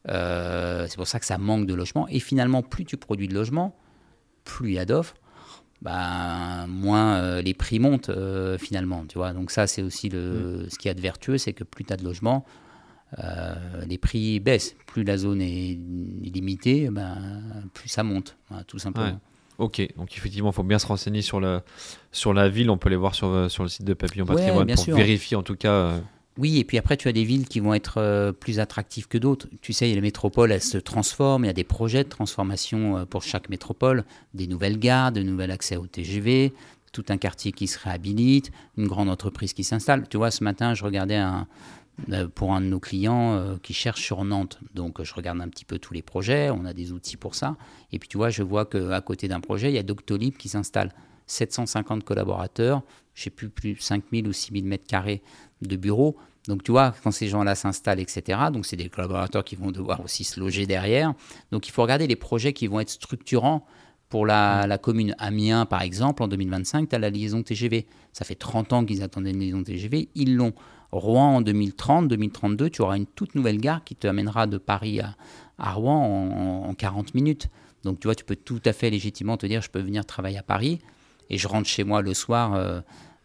Euh, 0.09 0.85
c'est 0.89 0.95
pour 0.97 1.07
ça 1.07 1.19
que 1.19 1.25
ça 1.25 1.37
manque 1.37 1.67
de 1.67 1.73
logement. 1.73 2.07
Et 2.09 2.19
finalement, 2.19 2.61
plus 2.63 2.85
tu 2.85 2.97
produis 2.97 3.27
de 3.27 3.33
logements, 3.33 3.77
plus 4.43 4.69
il 4.71 4.73
y 4.75 4.79
a 4.79 4.85
d'offres, 4.85 5.15
bah, 5.81 6.65
moins 6.67 7.15
euh, 7.17 7.41
les 7.41 7.53
prix 7.53 7.79
montent 7.79 8.09
euh, 8.09 8.57
finalement. 8.57 9.05
Tu 9.07 9.17
vois 9.17 9.33
Donc 9.33 9.51
ça, 9.51 9.67
c'est 9.67 9.81
aussi 9.81 10.09
le, 10.09 10.65
ce 10.69 10.77
qu'il 10.77 10.89
y 10.89 10.91
a 10.91 10.93
de 10.93 11.01
vertueux, 11.01 11.37
c'est 11.37 11.53
que 11.53 11.63
plus 11.63 11.83
tu 11.85 11.93
as 11.93 11.97
de 11.97 12.03
logements, 12.03 12.45
euh, 13.19 13.55
les 13.87 13.97
prix 13.97 14.39
baissent. 14.39 14.75
Plus 14.85 15.03
la 15.03 15.17
zone 15.17 15.41
est 15.41 15.77
limitée, 16.23 16.89
ben, 16.89 17.17
plus 17.73 17.89
ça 17.89 18.03
monte, 18.03 18.35
Voilà, 18.49 18.63
tout 18.63 18.79
simplement. 18.79 19.07
Ouais. 19.07 19.13
Ok, 19.59 19.81
donc 19.97 20.15
effectivement, 20.15 20.51
il 20.51 20.53
faut 20.53 20.63
bien 20.63 20.77
se 20.77 20.85
renseigner 20.85 21.21
sur 21.23 21.39
la, 21.39 21.63
sur 22.11 22.31
la 22.33 22.47
ville. 22.47 22.69
On 22.69 22.77
peut 22.77 22.89
les 22.89 22.95
voir 22.95 23.15
sur, 23.15 23.27
euh, 23.29 23.49
sur 23.49 23.63
le 23.63 23.69
site 23.69 23.85
de 23.85 23.93
Papillon 23.95 24.25
Ouais, 24.25 24.35
Patrimoine 24.35 24.67
pour 24.67 24.83
sûr. 24.83 24.95
vérifier 24.95 25.35
en 25.35 25.41
tout 25.41 25.55
cas. 25.55 25.71
euh, 25.71 25.99
Oui, 26.37 26.59
et 26.59 26.63
puis 26.63 26.77
après, 26.77 26.95
tu 26.95 27.07
as 27.07 27.11
des 27.11 27.23
villes 27.23 27.47
qui 27.47 27.59
vont 27.59 27.73
être 27.73 27.95
euh, 27.97 28.31
plus 28.31 28.59
attractives 28.59 29.07
que 29.07 29.17
d'autres. 29.17 29.47
Tu 29.61 29.73
sais, 29.73 29.87
les 29.87 29.99
métropoles, 30.01 30.51
elles 30.51 30.61
se 30.61 30.77
transforment. 30.77 31.45
Il 31.45 31.47
y 31.47 31.49
a 31.49 31.53
des 31.53 31.63
projets 31.63 32.03
de 32.03 32.09
transformation 32.09 32.97
euh, 32.97 33.05
pour 33.05 33.23
chaque 33.23 33.49
métropole, 33.49 34.03
des 34.35 34.45
nouvelles 34.45 34.77
gares, 34.77 35.11
de 35.11 35.23
nouveaux 35.23 35.49
accès 35.49 35.75
au 35.75 35.87
TGV, 35.87 36.53
tout 36.91 37.05
un 37.09 37.17
quartier 37.17 37.51
qui 37.51 37.65
se 37.65 37.79
réhabilite, 37.79 38.51
une 38.77 38.85
grande 38.87 39.09
entreprise 39.09 39.53
qui 39.53 39.63
s'installe. 39.63 40.07
Tu 40.07 40.17
vois, 40.17 40.29
ce 40.29 40.43
matin, 40.43 40.75
je 40.75 40.83
regardais 40.83 41.15
un, 41.15 41.47
pour 42.35 42.53
un 42.53 42.61
de 42.61 42.67
nos 42.67 42.79
clients 42.79 43.33
euh, 43.33 43.57
qui 43.61 43.73
cherche 43.73 44.01
sur 44.01 44.23
Nantes. 44.23 44.59
Donc, 44.73 44.99
euh, 44.99 45.03
je 45.03 45.13
regarde 45.13 45.41
un 45.41 45.49
petit 45.49 45.65
peu 45.65 45.79
tous 45.79 45.93
les 45.93 46.01
projets. 46.01 46.49
On 46.49 46.65
a 46.65 46.73
des 46.73 46.91
outils 46.91 47.17
pour 47.17 47.35
ça. 47.35 47.57
Et 47.91 47.99
puis, 47.99 48.07
tu 48.07 48.17
vois, 48.17 48.29
je 48.29 48.43
vois 48.43 48.65
qu'à 48.65 49.01
côté 49.01 49.27
d'un 49.27 49.39
projet, 49.39 49.69
il 49.69 49.75
y 49.75 49.79
a 49.79 49.83
Doctolib 49.83 50.37
qui 50.37 50.49
s'installe. 50.49 50.93
750 51.27 52.03
collaborateurs, 52.03 52.83
je 53.13 53.23
sais 53.23 53.29
plus, 53.29 53.49
plus 53.49 53.75
5000 53.77 54.27
ou 54.27 54.33
6000 54.33 54.63
mètres 54.65 54.87
carrés 54.87 55.21
de 55.61 55.75
bureaux. 55.75 56.15
Donc 56.47 56.63
tu 56.63 56.71
vois, 56.71 56.95
quand 57.03 57.11
ces 57.11 57.27
gens-là 57.27 57.55
s'installent, 57.55 57.99
etc., 57.99 58.39
donc 58.53 58.65
c'est 58.65 58.77
des 58.77 58.87
collaborateurs 58.87 59.43
qui 59.43 59.57
vont 59.57 59.71
devoir 59.71 60.01
aussi 60.03 60.23
se 60.23 60.39
loger 60.39 60.65
derrière. 60.65 61.13
Donc 61.51 61.67
il 61.67 61.71
faut 61.71 61.81
regarder 61.81 62.07
les 62.07 62.15
projets 62.15 62.53
qui 62.53 62.67
vont 62.67 62.79
être 62.79 62.89
structurants 62.89 63.65
pour 64.07 64.25
la, 64.25 64.65
la 64.67 64.77
commune. 64.77 65.13
Amiens, 65.19 65.65
par 65.65 65.81
exemple, 65.81 66.23
en 66.23 66.29
2025, 66.29 66.87
tu 66.87 66.95
as 66.95 66.99
la 66.99 67.09
liaison 67.09 67.43
TGV. 67.43 67.85
Ça 68.13 68.23
fait 68.23 68.35
30 68.35 68.71
ans 68.71 68.85
qu'ils 68.85 69.03
attendaient 69.03 69.31
une 69.31 69.41
liaison 69.41 69.61
TGV, 69.61 70.07
ils 70.15 70.35
l'ont. 70.35 70.53
Rouen, 70.91 71.37
en 71.37 71.41
2030, 71.41 72.07
2032, 72.07 72.69
tu 72.69 72.81
auras 72.81 72.97
une 72.97 73.05
toute 73.05 73.35
nouvelle 73.35 73.59
gare 73.59 73.83
qui 73.83 73.95
te 73.95 74.07
amènera 74.07 74.47
de 74.47 74.57
Paris 74.57 74.99
à, 74.99 75.15
à 75.57 75.73
Rouen 75.73 76.63
en, 76.65 76.69
en 76.69 76.73
40 76.73 77.13
minutes. 77.13 77.49
Donc 77.83 77.99
tu 77.99 78.07
vois, 78.07 78.15
tu 78.15 78.25
peux 78.25 78.35
tout 78.35 78.61
à 78.65 78.73
fait 78.73 78.89
légitimement 78.89 79.37
te 79.37 79.45
dire, 79.45 79.61
je 79.61 79.69
peux 79.69 79.81
venir 79.81 80.05
travailler 80.05 80.37
à 80.37 80.43
Paris 80.43 80.79
et 81.29 81.37
je 81.37 81.47
rentre 81.47 81.67
chez 81.67 81.83
moi 81.83 82.01
le 82.01 82.13
soir 82.13 82.53
euh, 82.53 82.81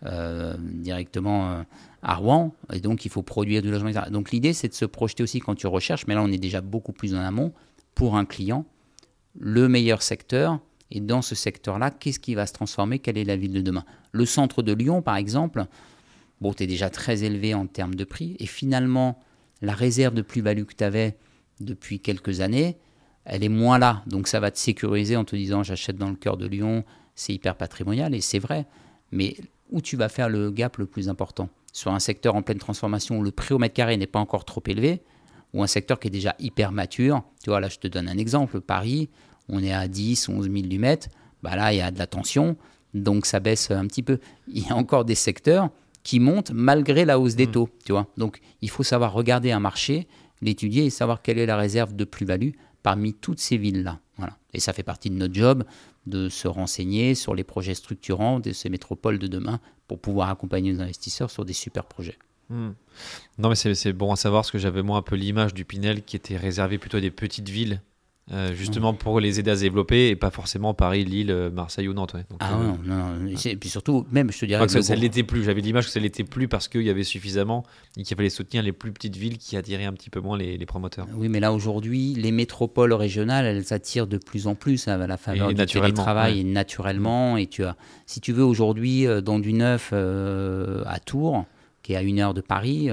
euh, 0.06 0.54
directement 0.58 1.50
euh, 1.50 1.62
à 2.02 2.16
Rouen, 2.16 2.52
et 2.72 2.80
donc 2.80 3.04
il 3.04 3.10
faut 3.10 3.22
produire 3.22 3.62
du 3.62 3.70
logement. 3.70 3.90
etc. 3.90 4.06
Donc 4.10 4.32
l'idée, 4.32 4.52
c'est 4.52 4.68
de 4.68 4.74
se 4.74 4.84
projeter 4.84 5.22
aussi 5.22 5.40
quand 5.40 5.54
tu 5.54 5.66
recherches, 5.66 6.06
mais 6.06 6.14
là 6.14 6.22
on 6.22 6.32
est 6.32 6.38
déjà 6.38 6.60
beaucoup 6.60 6.92
plus 6.92 7.14
en 7.14 7.20
amont, 7.20 7.52
pour 7.94 8.16
un 8.16 8.24
client, 8.24 8.64
le 9.38 9.68
meilleur 9.68 10.02
secteur, 10.02 10.58
et 10.90 11.00
dans 11.00 11.22
ce 11.22 11.34
secteur-là, 11.34 11.90
qu'est-ce 11.90 12.18
qui 12.20 12.34
va 12.34 12.46
se 12.46 12.52
transformer? 12.52 12.98
Quelle 12.98 13.16
est 13.16 13.24
la 13.24 13.36
ville 13.36 13.52
de 13.52 13.62
demain? 13.62 13.84
Le 14.10 14.26
centre 14.26 14.62
de 14.62 14.72
Lyon, 14.72 15.00
par 15.00 15.16
exemple, 15.16 15.66
bon, 16.42 16.52
tu 16.52 16.64
es 16.64 16.66
déjà 16.66 16.90
très 16.90 17.22
élevé 17.22 17.54
en 17.54 17.66
termes 17.66 17.94
de 17.94 18.02
prix, 18.02 18.36
et 18.40 18.46
finalement, 18.46 19.20
la 19.62 19.74
réserve 19.74 20.12
de 20.12 20.22
plus-value 20.22 20.64
que 20.64 20.74
tu 20.74 20.82
avais 20.82 21.16
depuis 21.60 22.00
quelques 22.00 22.40
années, 22.40 22.76
elle 23.24 23.44
est 23.44 23.48
moins 23.48 23.78
là. 23.78 24.02
Donc 24.08 24.26
ça 24.26 24.40
va 24.40 24.50
te 24.50 24.58
sécuriser 24.58 25.16
en 25.16 25.24
te 25.24 25.36
disant 25.36 25.62
j'achète 25.62 25.96
dans 25.96 26.10
le 26.10 26.16
cœur 26.16 26.36
de 26.36 26.46
Lyon, 26.46 26.84
c'est 27.14 27.32
hyper 27.32 27.54
patrimonial, 27.54 28.12
et 28.12 28.20
c'est 28.20 28.40
vrai. 28.40 28.66
Mais 29.12 29.36
où 29.70 29.80
tu 29.80 29.96
vas 29.96 30.08
faire 30.08 30.28
le 30.28 30.50
gap 30.50 30.78
le 30.78 30.86
plus 30.86 31.08
important? 31.08 31.48
Sur 31.72 31.92
un 31.92 32.00
secteur 32.00 32.34
en 32.34 32.42
pleine 32.42 32.58
transformation 32.58 33.18
où 33.18 33.22
le 33.22 33.30
prix 33.30 33.54
au 33.54 33.58
mètre 33.58 33.74
carré 33.74 33.96
n'est 33.96 34.08
pas 34.08 34.18
encore 34.18 34.44
trop 34.44 34.62
élevé, 34.66 35.00
ou 35.54 35.62
un 35.62 35.68
secteur 35.68 36.00
qui 36.00 36.08
est 36.08 36.10
déjà 36.10 36.34
hyper 36.40 36.72
mature? 36.72 37.22
Tu 37.44 37.50
vois, 37.50 37.60
là, 37.60 37.68
je 37.68 37.78
te 37.78 37.86
donne 37.86 38.08
un 38.08 38.18
exemple. 38.18 38.60
Paris, 38.60 39.10
on 39.48 39.62
est 39.62 39.72
à 39.72 39.86
10, 39.86 40.28
11 40.28 40.50
000 40.50 40.66
du 40.66 40.80
mètre. 40.80 41.08
Bah 41.42 41.54
là, 41.54 41.72
il 41.72 41.76
y 41.76 41.82
a 41.82 41.92
de 41.92 41.98
la 41.98 42.08
tension, 42.08 42.56
donc 42.94 43.26
ça 43.26 43.38
baisse 43.38 43.70
un 43.70 43.86
petit 43.86 44.02
peu. 44.02 44.18
Il 44.48 44.66
y 44.66 44.70
a 44.70 44.76
encore 44.76 45.04
des 45.04 45.14
secteurs 45.14 45.70
qui 46.02 46.20
montent 46.20 46.50
malgré 46.52 47.04
la 47.04 47.18
hausse 47.18 47.36
des 47.36 47.46
taux, 47.46 47.68
tu 47.84 47.92
vois. 47.92 48.06
Donc, 48.16 48.40
il 48.60 48.70
faut 48.70 48.82
savoir 48.82 49.12
regarder 49.12 49.52
un 49.52 49.60
marché, 49.60 50.08
l'étudier 50.40 50.86
et 50.86 50.90
savoir 50.90 51.22
quelle 51.22 51.38
est 51.38 51.46
la 51.46 51.56
réserve 51.56 51.94
de 51.94 52.04
plus-value 52.04 52.50
parmi 52.82 53.14
toutes 53.14 53.40
ces 53.40 53.56
villes-là. 53.56 54.00
Voilà. 54.16 54.36
Et 54.52 54.60
ça 54.60 54.72
fait 54.72 54.82
partie 54.82 55.10
de 55.10 55.14
notre 55.14 55.34
job 55.34 55.64
de 56.06 56.28
se 56.28 56.48
renseigner 56.48 57.14
sur 57.14 57.34
les 57.34 57.44
projets 57.44 57.74
structurants 57.74 58.40
de 58.40 58.52
ces 58.52 58.68
métropoles 58.68 59.18
de 59.18 59.28
demain 59.28 59.60
pour 59.86 60.00
pouvoir 60.00 60.28
accompagner 60.30 60.72
nos 60.72 60.80
investisseurs 60.80 61.30
sur 61.30 61.44
des 61.44 61.52
super 61.52 61.84
projets. 61.84 62.18
hmm. 62.50 62.70
Non, 63.38 63.48
mais 63.48 63.54
c'est 63.54 63.74
c'est 63.74 63.92
bon 63.92 64.12
à 64.12 64.16
savoir 64.16 64.42
parce 64.42 64.50
que 64.50 64.58
j'avais 64.58 64.82
moi 64.82 64.98
un 64.98 65.02
peu 65.02 65.14
l'image 65.14 65.54
du 65.54 65.64
Pinel 65.64 66.02
qui 66.02 66.16
était 66.16 66.36
réservé 66.36 66.78
plutôt 66.78 66.96
à 66.96 67.00
des 67.00 67.10
petites 67.10 67.48
villes, 67.48 67.80
euh, 68.32 68.54
justement 68.54 68.94
pour 68.94 69.20
les 69.20 69.38
aider 69.40 69.50
à 69.50 69.56
se 69.56 69.60
développer 69.60 70.08
et 70.08 70.16
pas 70.16 70.30
forcément 70.30 70.72
Paris, 70.74 71.04
Lille, 71.04 71.30
euh, 71.30 71.50
Marseille 71.50 71.86
ou 71.88 71.92
Nantes. 71.92 72.14
ouais. 72.14 72.24
Donc, 72.30 72.38
Ah 72.40 72.54
euh, 72.54 72.64
non, 72.64 72.78
non, 72.84 73.08
non. 73.20 73.26
Et 73.44 73.56
puis 73.56 73.68
surtout, 73.68 74.06
même, 74.10 74.32
je 74.32 74.38
te 74.38 74.46
dirais... 74.46 74.64
que 74.66 74.72
ça, 74.82 74.94
gros- 74.94 75.02
l'était 75.02 75.22
plus. 75.22 75.44
J'avais 75.44 75.60
l'image 75.60 75.84
que 75.86 75.90
ça 75.90 76.00
l'était 76.00 76.24
plus 76.24 76.48
parce 76.48 76.68
qu'il 76.68 76.82
y 76.82 76.90
avait 76.90 77.04
suffisamment 77.04 77.64
et 77.96 78.02
qu'il 78.04 78.16
fallait 78.16 78.30
soutenir 78.30 78.62
les 78.62 78.72
plus 78.72 78.90
petites 78.92 79.16
villes 79.16 79.38
qui 79.38 79.56
attiraient 79.56 79.84
un 79.84 79.92
petit 79.92 80.08
peu 80.10 80.20
moins 80.20 80.38
les, 80.38 80.56
les 80.56 80.66
promoteurs. 80.66 81.06
Oui, 81.14 81.28
mais 81.28 81.40
là 81.40 81.52
aujourd'hui, 81.52 82.14
les 82.14 82.32
métropoles 82.32 82.92
régionales, 82.94 83.44
elles 83.44 83.72
attirent 83.74 84.06
de 84.06 84.18
plus 84.18 84.46
en 84.46 84.54
plus 84.54 84.88
à 84.88 84.96
la 84.96 85.16
faveur 85.16 85.50
Et 85.50 85.54
du 85.54 85.58
naturellement, 85.60 85.88
télétravail 85.92 86.34
ouais. 86.34 86.40
et 86.40 86.44
naturellement. 86.44 87.36
Et 87.36 87.46
tu 87.48 87.64
as, 87.64 87.76
si 88.06 88.20
tu 88.20 88.32
veux 88.32 88.44
aujourd'hui, 88.44 89.06
dans 89.22 89.38
du 89.38 89.52
neuf 89.52 89.90
euh, 89.92 90.82
à 90.86 90.98
Tours, 91.00 91.44
qui 91.82 91.92
est 91.92 91.96
à 91.96 92.02
une 92.02 92.18
heure 92.20 92.32
de 92.34 92.40
Paris, 92.40 92.88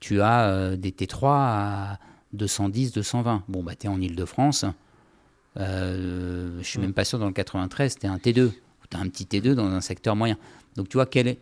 tu 0.00 0.20
as 0.20 0.76
des 0.76 0.90
T3 0.92 1.18
à 1.24 1.98
210, 2.36 2.92
220. 2.92 3.42
Bon, 3.48 3.62
bah 3.62 3.74
t'es 3.74 3.88
en 3.88 4.00
Ile-de-France. 4.00 4.64
Euh, 5.58 6.58
je 6.60 6.66
suis 6.66 6.78
Mm. 6.78 6.82
même 6.82 6.92
pas 6.92 7.04
sûr 7.04 7.18
dans 7.18 7.26
le 7.26 7.32
93, 7.32 7.96
t'es 7.96 8.06
un 8.06 8.16
T2. 8.18 8.50
Tu 8.90 8.96
as 8.96 9.00
un 9.00 9.08
petit 9.08 9.24
T2 9.24 9.54
dans 9.54 9.66
un 9.66 9.80
secteur 9.80 10.14
moyen. 10.14 10.36
Donc 10.76 10.88
tu 10.88 10.96
vois, 10.96 11.06
quel 11.06 11.26
est, 11.26 11.38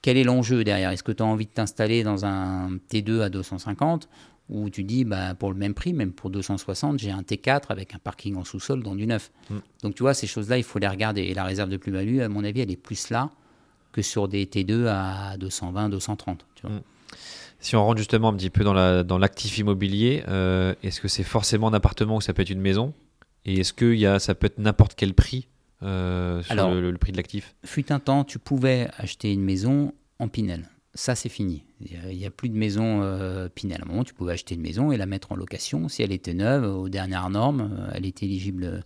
quel 0.00 0.16
est 0.16 0.24
l'enjeu 0.24 0.64
derrière? 0.64 0.90
Est-ce 0.90 1.02
que 1.02 1.12
tu 1.12 1.22
as 1.22 1.26
envie 1.26 1.46
de 1.46 1.50
t'installer 1.50 2.02
dans 2.02 2.24
un 2.24 2.70
T2 2.90 3.20
à 3.20 3.28
250 3.28 4.08
ou 4.48 4.70
tu 4.70 4.82
dis 4.84 5.04
bah, 5.04 5.34
pour 5.34 5.52
le 5.52 5.58
même 5.58 5.74
prix, 5.74 5.92
même 5.92 6.12
pour 6.12 6.30
260, 6.30 6.98
j'ai 6.98 7.10
un 7.10 7.20
T4 7.20 7.64
avec 7.68 7.94
un 7.94 7.98
parking 7.98 8.36
en 8.36 8.44
sous-sol 8.44 8.82
dans 8.82 8.94
du 8.94 9.06
neuf. 9.06 9.30
Mm. 9.50 9.56
Donc 9.82 9.94
tu 9.96 10.02
vois, 10.02 10.14
ces 10.14 10.26
choses-là, 10.26 10.56
il 10.56 10.64
faut 10.64 10.78
les 10.78 10.88
regarder. 10.88 11.22
Et 11.22 11.34
la 11.34 11.44
réserve 11.44 11.68
de 11.68 11.76
plus-value, 11.76 12.20
à 12.20 12.28
mon 12.30 12.44
avis, 12.44 12.60
elle 12.60 12.70
est 12.70 12.76
plus 12.76 13.10
là 13.10 13.30
que 13.92 14.00
sur 14.00 14.28
des 14.28 14.46
T2 14.46 14.86
à 14.86 15.36
220, 15.36 15.90
230. 15.90 16.46
Tu 16.54 16.66
vois. 16.66 16.76
Mm. 16.76 16.82
Si 17.60 17.74
on 17.76 17.84
rentre 17.84 17.98
justement 17.98 18.28
un 18.28 18.34
petit 18.34 18.50
peu 18.50 18.62
dans 18.64 18.72
la- 18.72 19.02
dans 19.02 19.18
l'actif 19.18 19.58
immobilier, 19.58 20.22
euh, 20.28 20.74
est-ce 20.82 21.00
que 21.00 21.08
c'est 21.08 21.24
forcément 21.24 21.68
un 21.68 21.74
appartement 21.74 22.16
ou 22.16 22.20
ça 22.20 22.32
peut 22.32 22.42
être 22.42 22.50
une 22.50 22.60
maison? 22.60 22.94
Et 23.44 23.60
est-ce 23.60 23.72
que 23.72 23.94
y 23.94 24.06
a, 24.06 24.18
ça 24.18 24.34
peut 24.34 24.46
être 24.46 24.58
n'importe 24.58 24.94
quel 24.94 25.14
prix 25.14 25.48
euh, 25.82 26.42
sur 26.42 26.52
Alors- 26.52 26.72
le, 26.72 26.90
le 26.90 26.98
prix 26.98 27.12
de 27.12 27.16
l'actif? 27.16 27.54
Fut 27.64 27.90
un 27.92 27.98
temps, 28.00 28.24
tu 28.24 28.38
pouvais 28.38 28.88
acheter 28.98 29.32
une 29.32 29.42
maison 29.42 29.92
en 30.18 30.28
Pinel. 30.28 30.68
Ça, 30.94 31.14
c'est 31.14 31.28
fini. 31.28 31.64
Il 31.80 32.16
n'y 32.16 32.26
a, 32.26 32.30
plus 32.30 32.48
de 32.48 32.56
maison 32.56 33.02
euh, 33.02 33.48
Pinel. 33.48 33.80
À 33.82 33.84
un 33.84 33.88
moment, 33.88 34.04
tu 34.04 34.14
pouvais 34.14 34.32
acheter 34.32 34.54
une 34.56 34.60
maison 34.62 34.90
et 34.90 34.96
la 34.96 35.06
mettre 35.06 35.30
en 35.32 35.36
location. 35.36 35.88
Si 35.88 36.02
elle 36.02 36.10
était 36.12 36.34
neuve, 36.34 36.64
aux 36.64 36.88
dernières 36.88 37.30
normes, 37.30 37.88
elle 37.94 38.04
était 38.06 38.26
éligible 38.26 38.82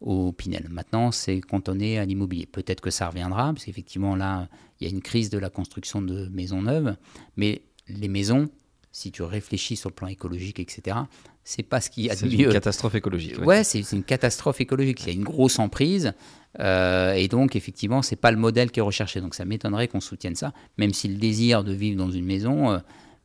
au 0.00 0.32
Pinel. 0.32 0.66
Maintenant, 0.68 1.10
c'est 1.10 1.40
cantonné 1.40 1.98
à 1.98 2.04
l'immobilier. 2.04 2.44
Peut-être 2.46 2.82
que 2.82 2.90
ça 2.90 3.08
reviendra, 3.08 3.52
parce 3.54 3.64
qu'effectivement, 3.64 4.14
là, 4.16 4.48
il 4.80 4.86
y 4.86 4.90
a 4.90 4.92
une 4.94 5.00
crise 5.00 5.30
de 5.30 5.38
la 5.38 5.48
construction 5.48 6.02
de 6.02 6.28
maisons 6.28 6.60
neuves. 6.62 6.96
Mais 7.38 7.62
les 7.88 8.08
maisons, 8.08 8.48
si 8.92 9.10
tu 9.10 9.22
réfléchis 9.22 9.76
sur 9.76 9.90
le 9.90 9.94
plan 9.94 10.06
écologique, 10.08 10.60
etc., 10.60 10.96
c'est 11.42 11.62
pas 11.62 11.80
ce 11.80 11.90
qu'il 11.90 12.04
y 12.04 12.10
a 12.10 12.14
de 12.14 12.18
C'est 12.20 12.26
mieux. 12.26 12.46
une 12.46 12.52
catastrophe 12.52 12.94
écologique. 12.94 13.38
ouais. 13.38 13.44
Ouais, 13.46 13.64
c'est 13.64 13.82
c'est 13.82 13.96
une 13.96 14.04
catastrophe 14.04 14.60
écologique. 14.60 15.02
Il 15.02 15.06
y 15.08 15.10
a 15.10 15.14
une 15.14 15.24
grosse 15.24 15.58
emprise. 15.58 16.12
euh, 16.60 17.12
et 17.12 17.28
donc, 17.28 17.54
effectivement, 17.56 18.00
c'est 18.00 18.16
pas 18.16 18.30
le 18.30 18.36
modèle 18.38 18.70
qui 18.70 18.78
est 18.80 18.82
recherché. 18.82 19.20
Donc, 19.20 19.34
ça 19.34 19.44
m'étonnerait 19.44 19.88
qu'on 19.88 20.00
soutienne 20.00 20.36
ça, 20.36 20.52
même 20.78 20.94
si 20.94 21.08
le 21.08 21.16
désir 21.16 21.62
de 21.64 21.72
vivre 21.72 21.98
dans 21.98 22.10
une 22.10 22.24
maison, 22.24 22.70
euh, 22.70 22.78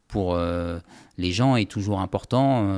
pour 0.09 0.33
euh, 0.35 0.79
les 1.17 1.31
gens, 1.31 1.55
est 1.55 1.69
toujours 1.69 2.01
important. 2.01 2.73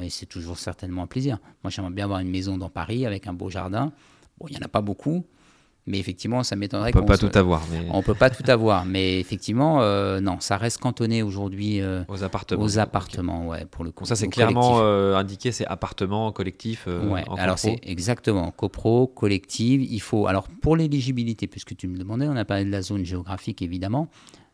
et 0.00 0.08
c'est 0.08 0.26
toujours 0.26 0.58
certainement 0.58 1.02
un 1.02 1.06
plaisir. 1.08 1.38
Moi, 1.64 1.70
j'aimerais 1.70 1.90
bien 1.92 2.04
avoir 2.04 2.20
une 2.20 2.30
maison 2.30 2.56
dans 2.56 2.70
Paris 2.70 3.04
avec 3.04 3.26
un 3.26 3.32
beau 3.34 3.50
jardin. 3.50 3.92
Bon, 4.38 4.46
il 4.48 4.52
n'y 4.52 4.58
en 4.62 4.64
a 4.64 4.68
pas 4.68 4.82
beaucoup. 4.82 5.26
Mais 5.88 5.98
effectivement, 6.00 6.42
ça 6.42 6.56
m'étonnerait 6.56 6.90
On 6.90 6.92
peut 6.92 7.00
qu'on 7.00 7.06
pas 7.06 7.16
se- 7.16 7.26
tout 7.26 7.38
avoir, 7.38 7.62
mais 7.70 7.86
On 7.92 8.02
peut 8.02 8.14
pas 8.14 8.28
tout 8.28 8.42
avoir, 8.48 8.84
mais 8.84 9.20
effectivement, 9.20 9.82
euh, 9.82 10.20
non, 10.20 10.38
ça 10.40 10.56
reste 10.56 10.78
cantonné 10.78 11.22
aujourd'hui 11.22 11.80
euh, 11.80 12.02
aux 12.08 12.24
appartements. 12.24 12.62
aux 12.64 12.78
appartements, 12.80 13.46
ouais, 13.46 13.66
pour 13.70 13.84
le 13.84 13.92
coup. 13.92 14.04
Ça, 14.04 14.16
c'est 14.16 14.26
clairement 14.26 14.78
euh, 14.80 15.14
indiqué, 15.16 15.52
c'est 15.52 15.66
appartement, 15.66 16.32
collectif, 16.32 16.86
Ouais, 16.88 17.22
en 17.28 17.36
alors 17.36 17.54
copro. 17.56 17.76
c'est 17.82 17.88
exactement 17.88 18.50
copro, 18.50 19.06
collective. 19.06 19.80
Il 19.82 20.00
faut 20.00 20.26
alors 20.26 20.48
pour 20.60 20.76
l'éligibilité, 20.76 21.46
puisque 21.46 21.76
tu 21.76 21.86
me 21.86 21.96
demandais, 21.96 22.26
on 22.26 22.36
a 22.36 22.44
parlé 22.44 22.64
de 22.64 22.70
la 22.70 22.82
zone 22.82 23.04
géographique 23.04 23.62
évidemment. 23.62 24.08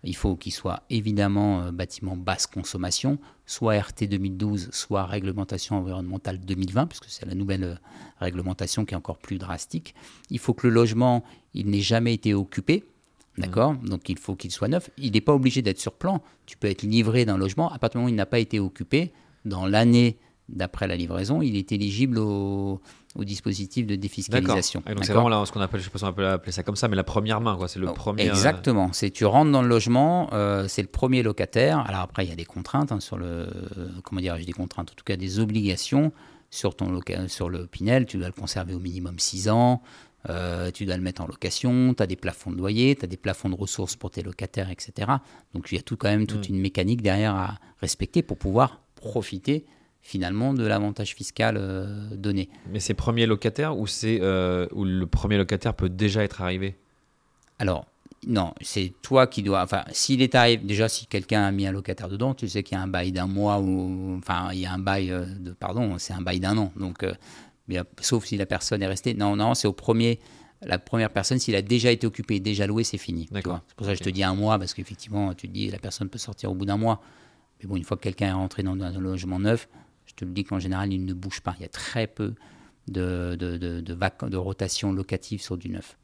Il 0.04 0.16
faut 0.16 0.34
qu'il 0.36 0.52
soit 0.52 0.82
évidemment 0.90 1.62
euh, 1.62 1.70
bâtiment 1.70 2.16
basse 2.16 2.46
consommation, 2.46 3.18
soit 3.46 3.78
RT 3.78 4.04
2012, 4.08 4.70
soit 4.72 5.04
réglementation 5.04 5.76
environnementale 5.76 6.40
2020, 6.40 6.86
puisque 6.86 7.06
c'est 7.08 7.26
la 7.26 7.34
nouvelle 7.34 7.64
euh, 7.64 7.74
réglementation 8.20 8.84
qui 8.84 8.94
est 8.94 8.96
encore 8.96 9.18
plus 9.18 9.38
drastique. 9.38 9.94
Il 10.30 10.38
faut 10.38 10.54
que 10.54 10.66
le 10.66 10.72
logement, 10.72 11.22
il 11.54 11.68
n'ait 11.68 11.80
jamais 11.80 12.14
été 12.14 12.34
occupé. 12.34 12.84
D'accord? 13.38 13.74
Donc 13.76 14.10
il 14.10 14.18
faut 14.18 14.36
qu'il 14.36 14.50
soit 14.50 14.68
neuf. 14.68 14.90
Il 14.98 15.12
n'est 15.12 15.22
pas 15.22 15.32
obligé 15.32 15.62
d'être 15.62 15.80
sur 15.80 15.94
plan. 15.94 16.20
Tu 16.44 16.58
peux 16.58 16.68
être 16.68 16.82
livré 16.82 17.24
d'un 17.24 17.38
logement. 17.38 17.72
À 17.72 17.78
partir 17.78 17.98
du 17.98 18.02
moment 18.02 18.10
où 18.10 18.14
il 18.14 18.16
n'a 18.16 18.26
pas 18.26 18.38
été 18.38 18.60
occupé, 18.60 19.12
dans 19.46 19.64
l'année 19.64 20.18
d'après 20.50 20.86
la 20.86 20.96
livraison, 20.96 21.40
il 21.40 21.56
est 21.56 21.72
éligible 21.72 22.18
au, 22.18 22.80
au 23.14 23.24
dispositif 23.24 23.86
de 23.86 23.94
défiscalisation. 23.96 24.82
Et 24.88 24.94
donc 24.94 25.04
c'est 25.04 25.12
vraiment 25.12 25.28
là, 25.28 25.44
ce 25.44 25.52
qu'on 25.52 25.60
appelle, 25.60 25.80
je 25.80 25.84
sais 25.84 25.90
pas 25.90 25.98
si 25.98 26.04
on 26.04 26.12
peut 26.12 26.26
appeler 26.26 26.52
ça 26.52 26.62
comme 26.62 26.76
ça, 26.76 26.88
mais 26.88 26.96
la 26.96 27.04
première 27.04 27.40
main, 27.40 27.56
quoi. 27.56 27.68
C'est 27.68 27.78
le 27.78 27.88
Oh, 27.88 27.92
premier. 27.92 28.26
euh, 28.26 28.30
Exactement. 28.30 28.90
C'est 28.92 29.10
tu 29.10 29.24
rentres 29.26 29.52
dans 29.52 29.62
le 29.62 29.68
logement, 29.68 30.30
euh, 30.32 30.66
c'est 30.68 30.82
le 30.82 30.88
premier 30.88 31.22
locataire. 31.22 31.78
Alors 31.86 32.00
après, 32.00 32.24
il 32.24 32.30
y 32.30 32.32
a 32.32 32.36
des 32.36 32.44
contraintes 32.46 32.90
hein, 32.92 33.00
sur 33.00 33.18
le, 33.18 33.48
comment 34.04 34.20
dire, 34.20 34.36
des 34.36 34.52
contraintes, 34.52 34.90
en 34.92 34.94
tout 34.94 35.04
cas 35.04 35.16
des 35.16 35.38
obligations 35.40 36.12
sur 36.50 36.74
ton 36.74 36.90
loca- 36.90 37.28
sur 37.28 37.48
le 37.48 37.66
Pinel. 37.66 38.06
Tu 38.06 38.16
dois 38.18 38.26
le 38.28 38.32
conserver 38.32 38.74
au 38.74 38.78
minimum 38.80 39.18
6 39.18 39.48
ans. 39.50 39.82
euh, 40.30 40.70
tu 40.70 40.86
dois 40.86 40.96
le 40.96 41.02
mettre 41.02 41.20
en 41.20 41.26
location, 41.26 41.94
tu 41.94 42.00
as 42.02 42.06
des 42.06 42.14
plafonds 42.14 42.52
de 42.52 42.56
loyer, 42.56 42.94
tu 42.94 43.04
as 43.04 43.08
des 43.08 43.16
plafonds 43.16 43.48
de 43.48 43.56
ressources 43.56 43.96
pour 43.96 44.12
tes 44.12 44.22
locataires, 44.22 44.70
etc. 44.70 45.10
Donc 45.52 45.66
il 45.72 45.74
y 45.74 45.78
a 45.78 45.82
tout 45.82 45.96
quand 45.96 46.08
même 46.08 46.28
toute 46.28 46.48
Mm. 46.48 46.54
une 46.54 46.60
mécanique 46.60 47.02
derrière 47.02 47.34
à 47.34 47.58
respecter 47.80 48.22
pour 48.22 48.38
pouvoir 48.38 48.82
profiter 48.94 49.66
finalement 50.02 50.52
de 50.52 50.66
l'avantage 50.66 51.14
fiscal 51.14 51.56
euh, 51.58 52.08
donné. 52.10 52.48
Mais 52.70 52.80
c'est 52.80 52.94
premier 52.94 53.26
locataire 53.26 53.78
ou 53.78 53.86
c'est 53.86 54.18
euh, 54.20 54.66
où 54.72 54.84
le 54.84 55.06
premier 55.06 55.38
locataire 55.38 55.74
peut 55.74 55.88
déjà 55.88 56.22
être 56.24 56.42
arrivé? 56.42 56.76
Alors, 57.58 57.86
non, 58.26 58.54
c'est 58.60 58.92
toi 59.02 59.26
qui 59.26 59.42
dois. 59.42 59.62
Enfin, 59.62 59.84
s'il 59.90 60.22
est 60.22 60.34
arrivé, 60.34 60.62
déjà, 60.62 60.88
si 60.88 61.06
quelqu'un 61.06 61.42
a 61.44 61.50
mis 61.50 61.66
un 61.66 61.72
locataire 61.72 62.08
dedans, 62.08 62.34
tu 62.34 62.48
sais 62.48 62.62
qu'il 62.62 62.76
y 62.76 62.80
a 62.80 62.82
un 62.82 62.88
bail 62.88 63.10
d'un 63.12 63.26
mois 63.26 63.58
ou. 63.58 64.16
Enfin, 64.18 64.50
il 64.52 64.60
y 64.60 64.66
a 64.66 64.72
un 64.72 64.78
bail 64.78 65.10
euh, 65.10 65.24
de. 65.24 65.50
Pardon, 65.52 65.98
c'est 65.98 66.12
un 66.12 66.20
bail 66.20 66.38
d'un 66.38 66.56
an. 66.56 66.72
Donc, 66.76 67.02
euh, 67.02 67.14
bien, 67.66 67.84
sauf 68.00 68.24
si 68.24 68.36
la 68.36 68.46
personne 68.46 68.82
est 68.82 68.86
restée. 68.86 69.14
Non, 69.14 69.34
non, 69.34 69.54
c'est 69.54 69.66
au 69.66 69.72
premier. 69.72 70.20
La 70.64 70.78
première 70.78 71.10
personne, 71.10 71.40
s'il 71.40 71.56
a 71.56 71.62
déjà 71.62 71.90
été 71.90 72.06
occupé, 72.06 72.38
déjà 72.38 72.68
loué, 72.68 72.84
c'est 72.84 72.98
fini. 72.98 73.28
D'accord. 73.32 73.60
C'est 73.66 73.74
pour 73.74 73.86
ça 73.86 73.92
que 73.92 73.98
je 73.98 74.04
te 74.04 74.10
dis 74.10 74.22
un 74.22 74.36
mois, 74.36 74.56
parce 74.60 74.74
qu'effectivement, 74.74 75.34
tu 75.34 75.48
te 75.48 75.52
dis 75.52 75.68
la 75.68 75.78
personne 75.78 76.08
peut 76.08 76.18
sortir 76.18 76.52
au 76.52 76.54
bout 76.54 76.66
d'un 76.66 76.76
mois. 76.76 77.02
Mais 77.60 77.68
bon, 77.68 77.74
une 77.74 77.82
fois 77.82 77.96
que 77.96 78.02
quelqu'un 78.02 78.28
est 78.28 78.32
rentré 78.32 78.62
dans 78.62 78.80
un 78.80 79.00
logement 79.00 79.40
neuf, 79.40 79.68
je 80.12 80.16
te 80.16 80.24
le 80.24 80.32
dis 80.32 80.44
qu'en 80.44 80.58
général, 80.58 80.92
il 80.92 81.04
ne 81.04 81.14
bouge 81.14 81.40
pas. 81.40 81.54
Il 81.58 81.62
y 81.62 81.66
a 81.66 81.68
très 81.68 82.06
peu 82.06 82.34
de, 82.88 83.36
de, 83.38 83.56
de, 83.56 83.80
de, 83.80 84.36
rotation 84.36 84.92
locative 84.92 85.40
sur 85.40 85.56
du 85.56 85.68
neuf 85.68 85.98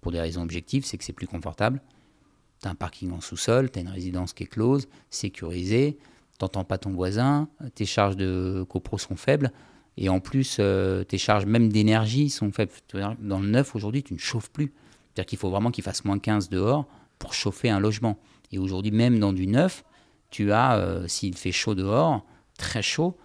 pour 0.00 0.12
des 0.12 0.20
raisons 0.20 0.42
objectives, 0.42 0.84
c'est 0.84 0.96
que 0.96 1.04
c'est 1.04 1.12
plus 1.12 1.26
confortable. 1.26 1.82
Tu 2.62 2.68
as 2.68 2.70
un 2.70 2.74
parking 2.74 3.12
en 3.12 3.20
sous-sol, 3.20 3.70
tu 3.70 3.78
as 3.78 3.82
une 3.82 3.88
résidence 3.88 4.32
qui 4.32 4.44
est 4.44 4.46
close, 4.46 4.88
sécurisée, 5.10 5.98
t'entends 6.38 6.64
pas 6.64 6.78
ton 6.78 6.90
voisin, 6.90 7.48
tes 7.74 7.86
charges 7.86 8.16
de 8.16 8.64
copro 8.68 8.98
sont 8.98 9.16
faibles, 9.16 9.52
et 9.96 10.08
en 10.08 10.20
plus, 10.20 10.56
euh, 10.60 11.04
tes 11.04 11.18
charges 11.18 11.46
même 11.46 11.70
d'énergie 11.70 12.30
sont 12.30 12.50
faibles. 12.52 12.72
Dans 13.18 13.40
le 13.40 13.48
neuf, 13.48 13.74
aujourd'hui, 13.74 14.02
tu 14.02 14.14
ne 14.14 14.18
chauffes 14.18 14.50
plus. 14.50 14.72
C'est-à-dire 15.08 15.26
qu'il 15.26 15.38
faut 15.38 15.50
vraiment 15.50 15.70
qu'il 15.70 15.84
fasse 15.84 16.04
moins 16.04 16.18
15 16.18 16.48
dehors 16.48 16.86
pour 17.18 17.34
chauffer 17.34 17.68
un 17.68 17.80
logement. 17.80 18.18
Et 18.52 18.58
aujourd'hui, 18.58 18.92
même 18.92 19.18
dans 19.18 19.32
du 19.32 19.46
neuf, 19.46 19.84
tu 20.30 20.52
as, 20.52 20.78
euh, 20.78 21.06
s'il 21.08 21.36
fait 21.36 21.52
chaud 21.52 21.74
dehors, 21.74 22.24
très 22.56 22.82
chaud, 22.82 23.16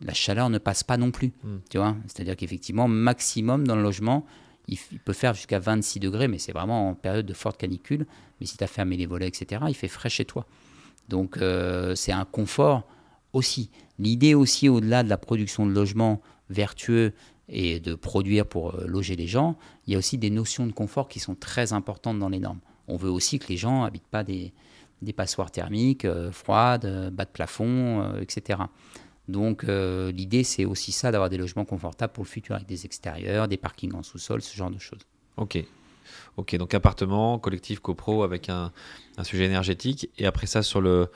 la 0.00 0.14
chaleur 0.14 0.50
ne 0.50 0.58
passe 0.58 0.84
pas 0.84 0.96
non 0.96 1.10
plus. 1.10 1.32
Mm. 1.42 1.56
Tu 1.70 1.78
vois 1.78 1.96
C'est-à-dire 2.06 2.36
qu'effectivement, 2.36 2.88
maximum 2.88 3.66
dans 3.66 3.76
le 3.76 3.82
logement, 3.82 4.26
il, 4.68 4.78
peut 5.04 5.12
faire 5.12 5.34
jusqu'à 5.34 5.58
26 5.58 6.00
degrés, 6.00 6.28
mais 6.28 6.38
c'est 6.38 6.52
vraiment 6.52 6.90
en 6.90 6.94
période 6.94 7.26
de 7.26 7.32
forte 7.32 7.58
canicule. 7.58 8.06
Mais 8.40 8.46
si 8.46 8.56
tu 8.56 8.64
as 8.64 8.68
fermé 8.68 8.96
les 8.96 9.06
volets, 9.06 9.28
etc., 9.28 9.62
il 9.68 9.74
fait 9.74 9.88
frais 9.88 10.10
chez 10.10 10.24
toi. 10.24 10.46
Donc 11.08 11.38
euh, 11.38 11.94
c'est 11.94 12.12
un 12.12 12.26
confort 12.26 12.86
aussi. 13.32 13.70
L'idée 13.98 14.34
aussi, 14.34 14.68
au-delà 14.68 15.02
de 15.02 15.08
la 15.08 15.16
production 15.16 15.66
de 15.66 15.72
logements 15.72 16.20
vertueux 16.50 17.12
et 17.48 17.80
de 17.80 17.94
produire 17.94 18.46
pour 18.46 18.74
euh, 18.74 18.86
loger 18.86 19.16
les 19.16 19.26
gens, 19.26 19.56
il 19.86 19.94
y 19.94 19.96
a 19.96 19.98
aussi 19.98 20.18
des 20.18 20.30
notions 20.30 20.66
de 20.66 20.72
confort 20.72 21.08
qui 21.08 21.18
sont 21.18 21.34
très 21.34 21.72
importantes 21.72 22.18
dans 22.18 22.28
les 22.28 22.38
normes. 22.38 22.60
On 22.88 22.96
veut 22.96 23.10
aussi 23.10 23.38
que 23.38 23.48
les 23.48 23.56
gens 23.56 23.84
habitent 23.84 24.06
pas 24.06 24.22
des, 24.22 24.52
des 25.00 25.14
passoires 25.14 25.50
thermiques 25.50 26.04
euh, 26.04 26.30
froides, 26.30 27.10
bas 27.10 27.24
de 27.24 27.30
plafond, 27.30 28.16
etc. 28.20 28.60
Donc 29.28 29.64
euh, 29.64 30.10
l'idée, 30.10 30.42
c'est 30.42 30.64
aussi 30.64 30.90
ça, 30.90 31.10
d'avoir 31.12 31.28
des 31.30 31.36
logements 31.36 31.64
confortables 31.66 32.12
pour 32.12 32.24
le 32.24 32.28
futur, 32.28 32.54
avec 32.54 32.66
des 32.66 32.86
extérieurs, 32.86 33.46
des 33.46 33.56
parkings 33.58 33.94
en 33.94 34.02
sous-sol, 34.02 34.40
ce 34.42 34.56
genre 34.56 34.70
de 34.70 34.78
choses. 34.78 35.00
Ok. 35.36 35.62
Ok, 36.38 36.56
donc 36.56 36.72
appartement, 36.72 37.38
collectif, 37.38 37.80
copro 37.80 38.22
avec 38.22 38.48
un, 38.48 38.72
un 39.18 39.24
sujet 39.24 39.44
énergétique. 39.44 40.08
Et 40.18 40.24
après 40.26 40.46
ça, 40.46 40.62
sur 40.62 40.80
le, 40.80 41.08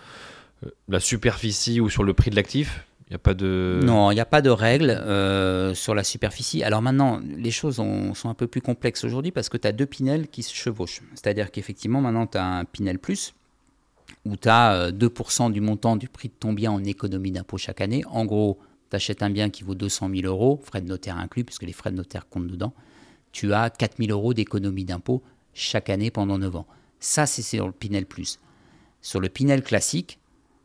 euh, 0.65 0.69
la 0.89 1.01
superficie 1.01 1.81
ou 1.81 1.89
sur 1.89 2.05
le 2.05 2.13
prix 2.13 2.31
de 2.31 2.37
l'actif, 2.37 2.85
il 3.07 3.13
n'y 3.13 3.17
a 3.17 3.19
pas 3.19 3.33
de. 3.35 3.81
Non, 3.85 4.11
il 4.11 4.15
n'y 4.15 4.21
a 4.21 4.27
pas 4.27 4.43
de 4.43 4.51
règle 4.51 4.91
euh, 4.91 5.75
sur 5.75 5.95
la 5.95 6.03
superficie. 6.05 6.63
Alors 6.63 6.83
maintenant, 6.83 7.21
les 7.25 7.51
choses 7.51 7.79
ont- 7.79 8.15
sont 8.15 8.29
un 8.29 8.35
peu 8.35 8.47
plus 8.47 8.61
complexes 8.61 9.05
aujourd'hui 9.05 9.31
parce 9.33 9.49
que 9.49 9.57
tu 9.57 9.67
as 9.69 9.73
deux 9.73 9.87
Pinel 9.87 10.29
qui 10.29 10.43
se 10.43 10.55
chevauchent. 10.55 11.01
C'est-à-dire 11.15 11.51
qu'effectivement, 11.51 12.01
maintenant, 12.01 12.27
tu 12.27 12.37
as 12.39 12.45
un 12.45 12.65
Pinel 12.65 12.99
Plus 12.99 13.33
où 14.25 14.37
tu 14.37 14.49
as 14.49 14.91
2% 14.93 15.53
du 15.53 15.61
montant 15.61 15.97
du 15.97 16.09
prix 16.09 16.29
de 16.29 16.35
ton 16.35 16.53
bien 16.53 16.71
en 16.71 16.83
économie 16.85 17.33
d'impôt 17.33 17.59
chaque 17.59 17.81
année. 17.81 18.05
En 18.07 18.25
gros, 18.25 18.59
tu 18.91 18.97
achètes 18.97 19.23
un 19.23 19.31
bien 19.31 19.51
qui 19.51 19.65
vaut 19.65 19.75
200 19.75 20.11
000 20.15 20.27
euros, 20.27 20.61
frais 20.63 20.81
de 20.81 20.87
notaire 20.87 21.17
inclus, 21.17 21.45
puisque 21.45 21.65
les 21.65 21.73
frais 21.73 21.91
de 21.91 21.97
notaire 21.97 22.29
comptent 22.29 22.47
dedans. 22.47 22.73
Tu 23.33 23.53
as 23.53 23.71
4 23.71 23.97
000 23.99 24.11
euros 24.11 24.35
d'économie 24.35 24.85
d'impôt 24.85 25.23
chaque 25.55 25.91
année 25.91 26.11
pendant 26.11 26.39
9 26.39 26.57
ans. 26.57 26.67
Ça, 27.01 27.27
c'est 27.27 27.43
sur 27.43 27.67
le 27.67 27.73
Pinel 27.73 28.07
Plus. 28.07 28.39
Sur 29.01 29.21
le 29.21 29.29
Pinel 29.29 29.63
classique, 29.63 30.19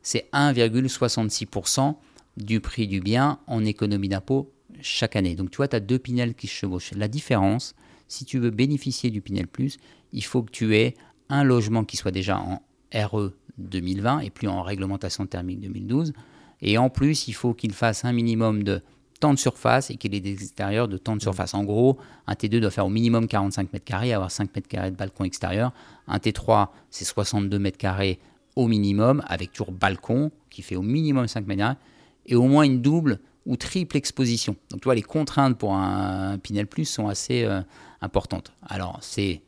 c'est 0.04 0.30
1,66% 0.34 1.96
du 2.38 2.60
prix 2.60 2.88
du 2.88 3.02
bien 3.02 3.40
en 3.48 3.66
économie 3.66 4.10
d'impôt 4.10 4.52
chaque 4.82 5.16
année. 5.16 5.36
Donc 5.36 5.50
tu 5.50 5.58
vois, 5.58 5.68
tu 5.68 5.76
as 5.76 5.80
deux 5.80 5.98
Pinel 5.98 6.36
qui 6.36 6.48
se 6.48 6.54
chevauchent. 6.54 6.92
La 6.92 7.08
différence, 7.08 7.74
si 8.08 8.26
tu 8.26 8.38
veux 8.38 8.52
bénéficier 8.52 9.10
du 9.10 9.22
Pinel 9.22 9.48
Plus, 9.48 9.78
il 10.14 10.24
faut 10.24 10.44
que 10.44 10.52
tu 10.52 10.76
aies 10.76 10.94
un 11.30 11.44
logement 11.44 11.84
qui 11.84 11.98
soit 11.98 12.12
déjà 12.12 12.38
en 12.38 12.62
RE 12.94 13.34
2020 13.58 14.20
et 14.20 14.30
plus 14.30 14.48
en 14.48 14.62
réglementation 14.62 15.26
thermique 15.26 15.62
2012. 15.62 16.14
Et 16.62 16.78
en 16.78 16.90
plus, 16.90 17.28
il 17.28 17.34
faut 17.34 17.54
qu'il 17.54 17.74
fasse 17.74 18.06
un 18.06 18.12
minimum 18.12 18.64
de 18.64 18.82
temps 19.20 19.34
de 19.34 19.40
surface 19.40 19.90
et 19.90 19.98
qu'il 19.98 20.14
ait 20.14 20.20
des 20.20 20.34
extérieurs 20.34 20.88
de 20.88 20.98
temps 20.98 21.16
de 21.16 21.22
surface. 21.22 21.54
En 21.54 21.64
gros, 21.64 21.98
un 22.28 22.34
T2 22.34 22.60
doit 22.60 22.72
faire 22.72 22.86
au 22.86 22.90
minimum 22.90 23.28
45 23.28 23.74
mètres 23.74 23.86
carrés, 23.86 24.14
avoir 24.14 24.32
5 24.32 24.56
mètres 24.56 24.68
carrés 24.68 24.92
de 24.92 24.96
balcon 24.96 25.24
extérieur. 25.24 25.74
Un 26.08 26.18
T3, 26.18 26.68
c'est 26.90 27.06
62 27.06 27.58
mètres 27.60 27.78
carrés 27.78 28.20
au 28.56 28.68
minimum, 28.68 29.24
avec 29.28 29.52
toujours 29.52 29.72
balcon, 29.72 30.32
qui 30.50 30.62
fait 30.62 30.76
au 30.76 30.82
minimum 30.82 31.28
5 31.28 31.48
mètres 31.48 31.60
carrés, 31.60 31.78
et 32.26 32.36
au 32.36 32.44
moins 32.44 32.64
une 32.64 32.82
double 32.82 33.20
ou 33.46 33.56
triple 33.56 33.98
exposition. 33.98 34.56
Donc 34.70 34.82
tu 34.82 34.86
vois, 34.86 34.96
les 34.96 35.02
contraintes 35.02 35.58
pour 35.58 35.74
un 35.74 36.38
Pinel 36.38 36.68
Plus 36.68 36.86
sont 36.86 37.08
assez 37.08 37.44
euh, 37.44 37.62
importantes. 38.02 38.52
Alors, 38.68 38.98
c'est 39.02 39.42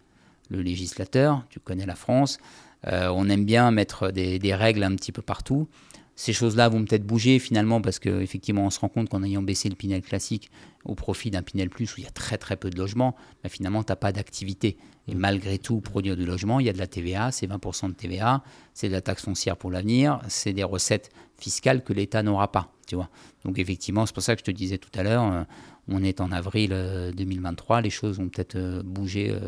le 0.49 0.61
législateur, 0.61 1.45
tu 1.49 1.59
connais 1.59 1.85
la 1.85 1.95
France, 1.95 2.39
euh, 2.87 3.09
on 3.13 3.29
aime 3.29 3.45
bien 3.45 3.71
mettre 3.71 4.11
des, 4.11 4.39
des 4.39 4.55
règles 4.55 4.83
un 4.83 4.95
petit 4.95 5.11
peu 5.11 5.21
partout. 5.21 5.67
Ces 6.15 6.33
choses-là 6.33 6.67
vont 6.67 6.83
peut-être 6.83 7.05
bouger 7.05 7.39
finalement 7.39 7.79
parce 7.81 7.97
qu'effectivement 7.97 8.65
on 8.65 8.69
se 8.69 8.79
rend 8.81 8.89
compte 8.89 9.07
qu'en 9.07 9.23
ayant 9.23 9.41
baissé 9.41 9.69
le 9.69 9.75
Pinel 9.75 10.01
classique 10.01 10.51
au 10.83 10.93
profit 10.93 11.31
d'un 11.31 11.41
Pinel 11.41 11.69
Plus 11.69 11.93
où 11.93 11.99
il 11.99 12.03
y 12.03 12.07
a 12.07 12.11
très 12.11 12.37
très 12.37 12.57
peu 12.57 12.69
de 12.69 12.77
logements, 12.77 13.15
bah, 13.41 13.49
finalement 13.49 13.83
tu 13.83 13.91
n'as 13.91 13.95
pas 13.95 14.11
d'activité. 14.11 14.77
Et 15.07 15.15
malgré 15.15 15.57
tout, 15.57 15.79
produire 15.79 16.17
du 16.17 16.25
logement, 16.25 16.59
il 16.59 16.65
y 16.65 16.69
a 16.69 16.73
de 16.73 16.77
la 16.77 16.87
TVA, 16.87 17.31
c'est 17.31 17.47
20% 17.47 17.87
de 17.87 17.93
TVA, 17.93 18.43
c'est 18.73 18.89
de 18.89 18.93
la 18.93 19.01
taxe 19.01 19.23
foncière 19.23 19.55
pour 19.55 19.71
l'avenir, 19.71 20.19
c'est 20.27 20.51
des 20.51 20.63
recettes 20.63 21.09
fiscales 21.37 21.85
que 21.85 21.93
l'État 21.93 22.21
n'aura 22.21 22.51
pas. 22.51 22.73
Tu 22.85 22.95
vois 22.95 23.09
Donc 23.45 23.57
effectivement, 23.57 24.05
c'est 24.05 24.13
pour 24.13 24.23
ça 24.23 24.35
que 24.35 24.41
je 24.41 24.45
te 24.45 24.51
disais 24.51 24.77
tout 24.77 24.91
à 24.95 25.03
l'heure, 25.03 25.23
euh, 25.23 25.43
on 25.87 26.03
est 26.03 26.21
en 26.21 26.31
avril 26.31 26.71
euh, 26.73 27.11
2023, 27.11 27.81
les 27.81 27.89
choses 27.89 28.19
vont 28.19 28.29
peut-être 28.29 28.55
euh, 28.55 28.83
bouger 28.83 29.31
euh, 29.31 29.39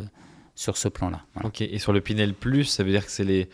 sur 0.56 0.78
ce 0.78 0.88
plan-là. 0.88 1.22
Voilà. 1.34 1.48
Ok, 1.48 1.62
et 1.62 1.80
sur 1.80 1.94
le 1.94 2.02
Pinel 2.02 2.34
Plus, 2.34 2.66
ça 2.66 2.84
veut 2.84 2.92
dire 2.92 3.06
que 3.06 3.12
c'est 3.12 3.24
les. 3.24 3.50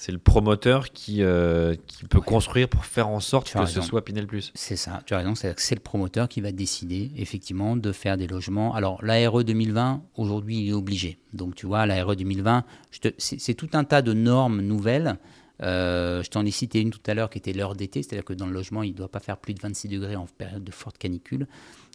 C'est 0.00 0.12
le 0.12 0.18
promoteur 0.18 0.90
qui, 0.92 1.22
euh, 1.24 1.74
qui 1.88 2.04
peut 2.04 2.18
Ouais. 2.18 2.24
construire 2.24 2.68
pour 2.68 2.84
faire 2.84 3.08
en 3.08 3.18
sorte 3.18 3.52
que 3.52 3.66
ce 3.66 3.80
soit 3.80 4.04
Pinel 4.04 4.28
Plus. 4.28 4.52
C'est 4.54 4.76
ça, 4.76 5.02
tu 5.04 5.14
as 5.14 5.18
raison, 5.18 5.34
c'est-à-dire 5.34 5.56
que 5.56 5.62
c'est 5.62 5.74
le 5.74 5.80
promoteur 5.80 6.28
qui 6.28 6.40
va 6.40 6.52
décider 6.52 7.10
effectivement 7.16 7.74
de 7.74 7.90
faire 7.90 8.16
des 8.16 8.28
logements. 8.28 8.72
Alors 8.76 9.04
l'ARE 9.04 9.42
2020, 9.42 10.04
aujourd'hui, 10.14 10.60
il 10.60 10.68
est 10.68 10.72
obligé. 10.72 11.18
Donc 11.32 11.56
tu 11.56 11.66
vois, 11.66 11.84
l'ARE 11.84 12.14
2020, 12.14 12.62
je 12.92 13.00
te- 13.00 13.14
c'est 13.18 13.40
c'est 13.40 13.54
tout 13.54 13.70
un 13.72 13.82
tas 13.82 14.00
de 14.00 14.12
normes 14.12 14.60
nouvelles. 14.60 15.16
Euh, 15.64 16.22
je 16.22 16.30
t'en 16.30 16.46
ai 16.46 16.52
cité 16.52 16.80
une 16.80 16.90
tout 16.90 17.00
à 17.08 17.14
l'heure 17.14 17.28
qui 17.28 17.38
était 17.38 17.52
l'heure 17.52 17.74
d'été, 17.74 18.04
c'est-à-dire 18.04 18.24
que 18.24 18.34
dans 18.34 18.46
le 18.46 18.52
logement, 18.52 18.84
il 18.84 18.92
ne 18.92 18.96
doit 18.96 19.08
pas 19.10 19.18
faire 19.18 19.36
plus 19.38 19.52
de 19.54 19.60
26 19.60 19.88
degrés 19.88 20.14
en 20.14 20.26
période 20.26 20.62
de 20.62 20.70
forte 20.70 20.96
canicule. 20.98 21.48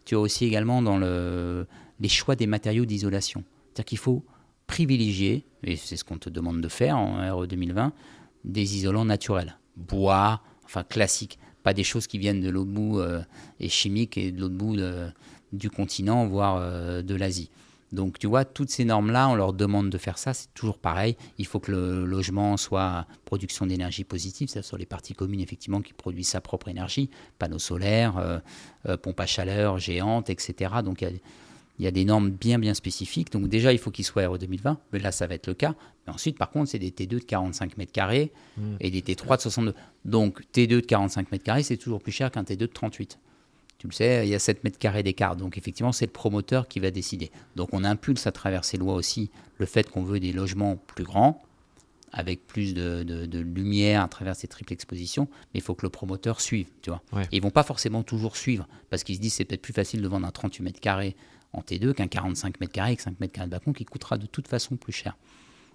Tu 0.04 0.16
as 0.16 0.20
aussi 0.20 0.44
également 0.44 0.82
dans 0.82 0.98
le, 0.98 1.66
les 2.02 2.10
choix 2.10 2.36
des 2.36 2.48
matériaux 2.48 2.84
d'isolation. 2.84 3.46
C'est-à-dire 3.68 3.86
qu'il 3.86 3.98
faut 3.98 4.26
privilégier, 4.74 5.46
et 5.64 5.76
c'est 5.76 5.98
ce 5.98 6.04
qu'on 6.04 6.18
te 6.18 6.32
demande 6.32 6.60
de 6.60 6.68
faire 6.68 6.98
en 6.98 7.38
RE 7.38 7.46
2020, 7.46 7.94
des 8.44 8.76
isolants 8.76 9.06
naturels. 9.06 9.56
Bois, 9.78 10.42
enfin 10.66 10.84
classiques. 10.84 11.38
Pas 11.62 11.76
des 11.76 11.84
choses 11.84 12.08
qui 12.08 12.18
viennent 12.18 12.42
de 12.42 12.50
l'autre 12.50 12.72
bout 12.72 13.00
euh, 13.00 13.22
et 13.60 13.70
chimiques 13.70 14.18
et 14.18 14.32
de 14.32 14.42
l'autre 14.42 14.56
bout 14.56 14.76
du 15.52 15.70
continent, 15.70 16.26
voire 16.26 16.58
euh, 16.58 17.04
de 17.04 17.14
l'Asie. 17.14 17.52
Donc 17.92 18.18
tu 18.18 18.26
vois, 18.26 18.46
toutes 18.46 18.72
ces 18.72 18.84
normes-là, 18.84 19.30
on 19.30 19.36
leur 19.36 19.54
demande 19.54 19.92
de 19.92 19.98
faire 20.00 20.18
ça, 20.18 20.34
c'est 20.34 20.52
toujours 20.56 20.80
pareil. 20.80 21.18
Il 21.38 21.46
faut 21.46 21.60
que 21.60 21.72
le 21.72 22.04
logement 22.06 22.58
soit 22.58 23.06
production 23.26 23.68
d'énergie 23.68 24.04
positive, 24.04 24.50
c'est-à-dire 24.50 24.68
sur 24.68 24.80
les 24.80 24.88
parties 24.88 25.14
communes, 25.14 25.42
effectivement, 25.42 25.84
qui 25.84 25.94
produisent 25.94 26.30
sa 26.30 26.42
propre 26.42 26.70
énergie, 26.70 27.12
panneaux 27.38 27.60
solaires, 27.60 28.42
euh, 28.88 28.98
pompes 28.98 29.20
à 29.20 29.28
chaleur 29.28 29.78
géantes, 29.78 30.32
etc. 30.32 30.74
Donc 30.84 31.04
il 31.80 31.86
y 31.86 31.88
a 31.88 31.92
des 31.92 32.06
normes 32.06 32.30
bien 32.30 32.60
bien 32.60 32.74
spécifiques. 32.74 33.32
Donc 33.32 33.48
déjà, 33.48 33.74
il 33.74 33.80
faut 33.80 33.90
qu'ils 33.92 34.06
soient 34.06 34.28
RE 34.28 34.38
2020, 34.38 34.78
mais 34.92 35.00
là, 35.00 35.12
ça 35.12 35.26
va 35.28 35.36
être 35.36 35.48
le 35.48 35.54
cas. 35.56 35.76
Mais 36.06 36.14
ensuite, 36.14 36.38
par 36.38 36.50
contre, 36.52 36.70
c'est 36.70 36.80
des 36.80 36.92
T2 36.92 37.08
de 37.08 37.20
45 37.20 37.78
mètres 37.78 37.92
carrés 37.92 38.32
et 38.80 38.92
des 38.92 39.02
T3 39.02 39.38
de 39.38 39.42
62. 39.42 39.74
Donc 40.06 40.42
T2 40.54 40.68
de 40.68 40.80
45 40.82 41.32
mètres 41.32 41.44
carrés, 41.44 41.64
c'est 41.64 41.78
toujours 41.78 42.02
plus 42.02 42.12
cher 42.12 42.30
qu'un 42.32 42.44
T2 42.44 42.58
de 42.58 42.66
38. 42.68 43.18
Tu 43.80 43.88
le 43.88 43.94
sais, 43.94 44.26
il 44.26 44.30
y 44.30 44.36
a 44.36 44.40
7 44.40 44.64
mètres 44.64 44.78
carrés 44.78 45.04
d'écart. 45.04 45.36
Donc 45.36 45.58
effectivement, 45.58 45.92
c'est 45.92 46.06
le 46.06 46.12
promoteur 46.12 46.68
qui 46.68 46.80
va 46.80 46.92
décider. 46.92 47.32
Donc 47.56 47.70
on 47.74 47.84
impulse 47.84 48.28
à 48.28 48.32
travers 48.32 48.64
ces 48.66 48.78
lois 48.78 48.94
aussi 48.94 49.30
le 49.58 49.66
fait 49.66 49.90
qu'on 49.90 50.04
veut 50.04 50.20
des 50.20 50.32
logements 50.32 50.76
plus 50.76 51.04
grands, 51.04 51.42
avec 52.12 52.46
plus 52.46 52.74
de, 52.76 53.02
de- 53.04 53.26
de 53.26 53.40
lumière 53.40 54.04
à 54.04 54.08
travers 54.08 54.36
ces 54.36 54.48
triples 54.48 54.72
expositions, 54.74 55.28
mais 55.54 55.60
il 55.60 55.62
faut 55.64 55.74
que 55.74 55.84
le 55.86 55.90
promoteur 55.90 56.40
suive, 56.42 56.68
tu 56.84 56.92
vois. 56.92 57.02
Ouais. 57.12 57.24
Et 57.32 57.38
ils 57.38 57.42
vont 57.42 57.50
pas 57.50 57.64
forcément 57.64 58.04
toujours 58.04 58.38
suivre, 58.38 58.68
parce 58.92 59.04
qu'ils 59.04 59.16
se 59.16 59.20
disent 59.22 59.34
c'est 59.34 59.46
peut-être 59.46 59.62
plus 59.64 59.74
facile 59.74 60.02
de 60.02 60.08
vendre 60.08 60.28
un 60.28 60.32
38 60.32 60.64
mètres 60.64 60.80
carrés 60.80 61.16
en 61.54 61.62
T2 61.62 61.94
qu'un 61.94 62.08
45 62.08 62.60
mètres 62.60 62.74
carrés 62.74 62.90
avec 62.90 63.02
5 63.02 63.20
mètres 63.20 63.34
carrés 63.34 63.48
de 63.48 63.52
balcon 63.52 63.74
qui 63.74 63.86
coûtera 63.86 64.18
de 64.18 64.26
toute 64.26 64.48
façon 64.48 64.76
plus 64.76 64.92
cher. 64.94 65.16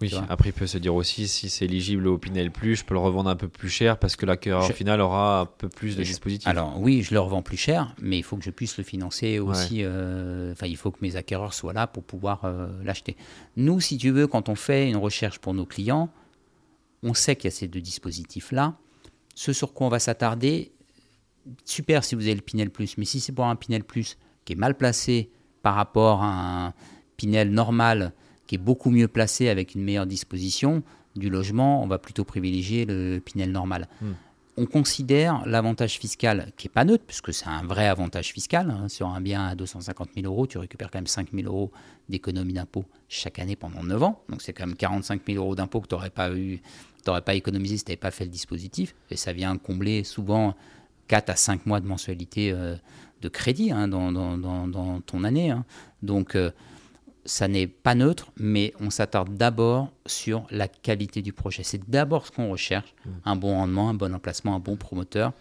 Oui, 0.00 0.12
après 0.28 0.50
il 0.50 0.52
peut 0.52 0.68
se 0.68 0.78
dire 0.78 0.94
aussi 0.94 1.26
si 1.26 1.50
c'est 1.50 1.64
éligible 1.64 2.06
au 2.06 2.18
Pinel 2.18 2.52
Plus, 2.52 2.76
je 2.76 2.84
peux 2.84 2.94
le 2.94 3.00
revendre 3.00 3.28
un 3.30 3.34
peu 3.34 3.48
plus 3.48 3.68
cher 3.68 3.98
parce 3.98 4.14
que 4.14 4.26
l'acquéreur 4.26 4.62
Je- 4.62 4.72
final 4.72 5.00
aura 5.00 5.40
un 5.40 5.46
peu 5.46 5.68
plus 5.68 5.96
de 5.96 6.04
Je- 6.04 6.08
dispositifs. 6.10 6.46
Alors 6.46 6.80
oui, 6.80 7.02
je 7.02 7.12
le 7.14 7.18
revends 7.18 7.42
plus 7.42 7.56
cher, 7.56 7.96
mais 8.00 8.16
il 8.16 8.22
faut 8.22 8.36
que 8.36 8.44
je 8.44 8.50
puisse 8.50 8.78
le 8.78 8.84
financer 8.84 9.40
aussi. 9.40 9.78
euh, 9.82 10.52
Enfin, 10.52 10.68
il 10.68 10.76
faut 10.76 10.92
que 10.92 10.98
mes 11.02 11.16
acquéreurs 11.16 11.52
soient 11.52 11.72
là 11.72 11.88
pour 11.88 12.04
pouvoir 12.04 12.44
euh, 12.44 12.68
l'acheter. 12.84 13.16
Nous, 13.56 13.80
si 13.80 13.98
tu 13.98 14.10
veux, 14.10 14.28
quand 14.28 14.48
on 14.48 14.54
fait 14.54 14.88
une 14.88 14.96
recherche 14.96 15.40
pour 15.40 15.52
nos 15.52 15.66
clients, 15.66 16.10
on 17.02 17.12
sait 17.12 17.34
qu'il 17.34 17.46
y 17.46 17.52
a 17.52 17.56
ces 17.56 17.66
deux 17.66 17.80
dispositifs-là. 17.80 18.76
Ce 19.34 19.52
sur 19.52 19.72
quoi 19.72 19.88
on 19.88 19.90
va 19.90 19.98
s'attarder, 19.98 20.70
super 21.64 22.04
si 22.04 22.14
vous 22.14 22.22
avez 22.22 22.34
le 22.36 22.40
Pinel 22.40 22.70
Plus, 22.70 22.98
mais 22.98 23.04
si 23.04 23.18
c'est 23.18 23.32
pour 23.32 23.46
un 23.46 23.56
Pinel 23.56 23.82
Plus 23.82 24.16
qui 24.44 24.52
est 24.52 24.56
mal 24.56 24.76
placé 24.76 25.30
par 25.62 25.74
rapport 25.74 26.22
à 26.22 26.66
un 26.66 26.74
Pinel 27.16 27.50
normal 27.50 28.12
qui 28.46 28.54
est 28.54 28.58
beaucoup 28.58 28.90
mieux 28.90 29.08
placé 29.08 29.48
avec 29.48 29.74
une 29.74 29.82
meilleure 29.82 30.06
disposition 30.06 30.82
du 31.16 31.30
logement, 31.30 31.82
on 31.82 31.86
va 31.86 31.98
plutôt 31.98 32.24
privilégier 32.24 32.84
le 32.86 33.18
Pinel 33.18 33.50
normal. 33.50 33.88
On 34.60 34.66
considère 34.66 35.46
l'avantage 35.46 35.98
fiscal 35.98 36.50
qui 36.56 36.66
n'est 36.66 36.72
pas 36.72 36.84
neutre, 36.84 37.04
puisque 37.06 37.32
c'est 37.32 37.46
un 37.46 37.62
vrai 37.62 37.86
avantage 37.86 38.32
fiscal. 38.32 38.70
hein. 38.70 38.88
Sur 38.88 39.06
un 39.08 39.20
bien 39.20 39.46
à 39.46 39.54
250 39.54 40.08
000 40.16 40.26
euros, 40.26 40.48
tu 40.48 40.58
récupères 40.58 40.90
quand 40.90 40.98
même 40.98 41.06
5 41.06 41.28
000 41.32 41.46
euros 41.46 41.70
d'économie 42.08 42.54
d'impôt 42.54 42.84
chaque 43.08 43.38
année 43.38 43.54
pendant 43.54 43.84
9 43.84 44.02
ans. 44.02 44.20
Donc 44.28 44.42
c'est 44.42 44.52
quand 44.52 44.66
même 44.66 44.74
45 44.74 45.22
000 45.28 45.38
euros 45.38 45.54
d'impôt 45.54 45.80
que 45.80 45.86
tu 45.86 45.94
n'aurais 45.94 46.10
pas, 46.10 46.32
eu- 46.32 46.60
t'aurais 47.04 47.22
pas 47.22 47.34
économisé 47.34 47.76
si 47.76 47.84
tu 47.84 47.90
n'avais 47.92 47.98
pas 48.00 48.10
fait 48.10 48.24
le 48.24 48.30
dispositif. 48.30 48.96
Et 49.10 49.16
ça 49.16 49.32
vient 49.32 49.56
combler 49.58 50.02
souvent 50.02 50.56
4 51.06 51.30
à 51.30 51.36
5 51.36 51.64
mois 51.66 51.78
de 51.78 51.86
mensualité 51.86 52.50
euh, 52.52 52.74
de 53.22 53.28
crédit 53.28 53.70
hein, 53.72 53.88
dans, 53.88 54.12
dans- 54.12 54.36
dans- 54.38 54.68
dans 54.68 55.00
ton 55.00 55.24
année. 55.24 55.50
hein. 55.50 55.64
Donc 56.02 56.34
euh, 56.36 56.50
ça 57.24 57.46
n'est 57.48 57.66
pas 57.66 57.94
neutre, 57.94 58.30
mais 58.38 58.72
on 58.80 58.90
s'attarde 58.90 59.36
d'abord 59.36 59.90
sur 60.06 60.46
la 60.50 60.66
qualité 60.68 61.20
du 61.20 61.32
projet. 61.32 61.62
C'est 61.62 61.88
d'abord 61.90 62.26
ce 62.26 62.30
qu'on 62.32 62.50
recherche, 62.50 62.94
un 63.24 63.36
bon 63.36 63.54
rendement, 63.56 63.90
un 63.90 63.94
bon 63.94 64.14
emplacement, 64.14 64.54
un 64.54 64.60
bon 64.60 64.76
promoteur. 64.76 65.32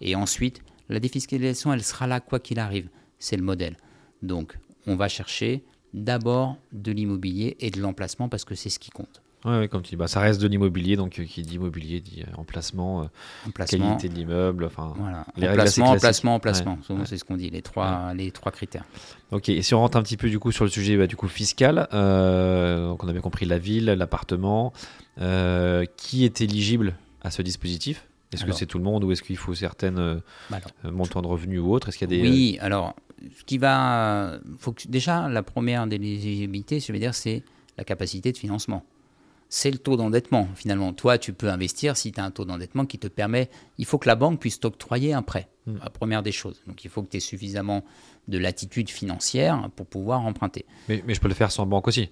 Et 0.00 0.14
ensuite, 0.16 0.62
la 0.88 1.00
défiscalisation, 1.00 1.72
elle 1.72 1.82
sera 1.82 2.06
là 2.06 2.20
quoi 2.20 2.38
qu'il 2.40 2.58
arrive. 2.58 2.88
C'est 3.18 3.36
le 3.36 3.42
modèle. 3.42 3.76
Donc, 4.22 4.56
on 4.86 4.96
va 4.96 5.08
chercher 5.08 5.64
d'abord 5.92 6.56
de 6.72 6.92
l'immobilier 6.92 7.56
et 7.60 7.70
de 7.70 7.80
l'emplacement 7.80 8.28
parce 8.28 8.44
que 8.44 8.54
c'est 8.54 8.70
ce 8.70 8.78
qui 8.78 8.90
compte. 8.90 9.20
Ouais, 9.44 9.58
ouais, 9.58 9.68
comme 9.68 9.82
tu 9.82 9.90
dis, 9.90 9.96
bah, 9.96 10.08
ça 10.08 10.20
reste 10.20 10.40
de 10.40 10.48
l'immobilier, 10.48 10.96
donc 10.96 11.18
euh, 11.18 11.24
qui 11.24 11.42
dit 11.42 11.56
immobilier 11.56 12.00
dit 12.00 12.22
euh, 12.22 12.40
emplacement, 12.40 13.02
euh, 13.02 13.04
Emplacement, 13.46 13.86
qualité 13.96 14.08
de 14.08 14.14
l'immeuble, 14.14 14.64
enfin. 14.64 14.94
voilà. 14.96 15.26
les 15.36 15.48
emplacement, 15.48 15.90
emplacement, 15.90 16.34
emplacement. 16.36 16.72
Ouais, 16.72 16.78
Souvent, 16.82 17.00
ouais. 17.00 17.06
c'est 17.06 17.18
ce 17.18 17.24
qu'on 17.24 17.36
dit, 17.36 17.50
les 17.50 17.62
trois, 17.62 18.14
les 18.14 18.30
trois 18.30 18.52
critères. 18.52 18.84
Ok, 19.32 19.50
et 19.50 19.62
si 19.62 19.74
on 19.74 19.80
rentre 19.80 19.98
un 19.98 20.02
petit 20.02 20.16
peu 20.16 20.30
du 20.30 20.38
coup 20.38 20.50
sur 20.52 20.64
le 20.64 20.70
sujet 20.70 20.96
bah, 20.96 21.06
du 21.06 21.16
coup 21.16 21.28
fiscal, 21.28 21.88
euh, 21.92 22.88
donc 22.88 23.04
on 23.04 23.08
a 23.08 23.12
bien 23.12 23.20
compris 23.20 23.44
la 23.44 23.58
ville, 23.58 23.86
l'appartement, 23.86 24.72
qui 25.18 26.24
est 26.24 26.40
éligible 26.40 26.96
à 27.22 27.30
ce 27.30 27.42
dispositif? 27.42 28.06
Est-ce 28.34 28.44
que 28.44 28.52
c'est 28.52 28.66
tout 28.66 28.78
le 28.78 28.84
monde 28.84 29.04
ou 29.04 29.12
est-ce 29.12 29.22
qu'il 29.22 29.36
faut 29.36 29.54
certains 29.54 29.96
euh, 29.96 30.20
Bah 30.50 30.58
montants 30.84 31.22
de 31.22 31.26
revenus 31.26 31.60
ou 31.60 31.72
autres? 31.72 31.88
Est-ce 31.88 31.98
qu'il 31.98 32.10
y 32.10 32.14
a 32.14 32.22
des 32.22 32.28
Oui, 32.28 32.58
alors, 32.60 32.94
ce 33.38 33.44
qui 33.44 33.58
va. 33.58 34.38
Faut 34.58 34.72
que, 34.72 34.88
déjà, 34.88 35.28
la 35.28 35.42
première 35.42 35.86
des 35.86 35.96
éligibilités, 35.96 36.80
je 36.80 36.92
veux 36.92 36.98
dire, 36.98 37.14
c'est 37.14 37.42
la 37.78 37.84
capacité 37.84 38.32
de 38.32 38.36
financement. 38.38 38.84
C'est 39.56 39.70
le 39.70 39.78
taux 39.78 39.96
d'endettement, 39.96 40.48
finalement. 40.56 40.92
Toi, 40.92 41.16
tu 41.16 41.32
peux 41.32 41.48
investir 41.48 41.96
si 41.96 42.10
tu 42.10 42.18
as 42.18 42.24
un 42.24 42.32
taux 42.32 42.44
d'endettement 42.44 42.86
qui 42.86 42.98
te 42.98 43.06
permet. 43.06 43.48
Il 43.78 43.84
faut 43.84 43.98
que 43.98 44.08
la 44.08 44.16
banque 44.16 44.40
puisse 44.40 44.58
t'octroyer 44.58 45.12
un 45.12 45.22
prêt, 45.22 45.48
Hmm. 45.66 45.76
la 45.80 45.90
première 45.90 46.24
des 46.24 46.32
choses. 46.32 46.60
Donc, 46.66 46.84
il 46.84 46.90
faut 46.90 47.02
que 47.04 47.08
tu 47.08 47.18
aies 47.18 47.20
suffisamment 47.20 47.84
de 48.26 48.36
latitude 48.36 48.90
financière 48.90 49.70
pour 49.76 49.86
pouvoir 49.86 50.22
emprunter. 50.26 50.66
mais, 50.88 51.04
mais 51.06 51.14
je 51.14 51.20
peux 51.20 51.28
le 51.28 51.34
faire 51.34 51.52
sans 51.52 51.66
banque 51.66 51.86
aussi. 51.86 52.10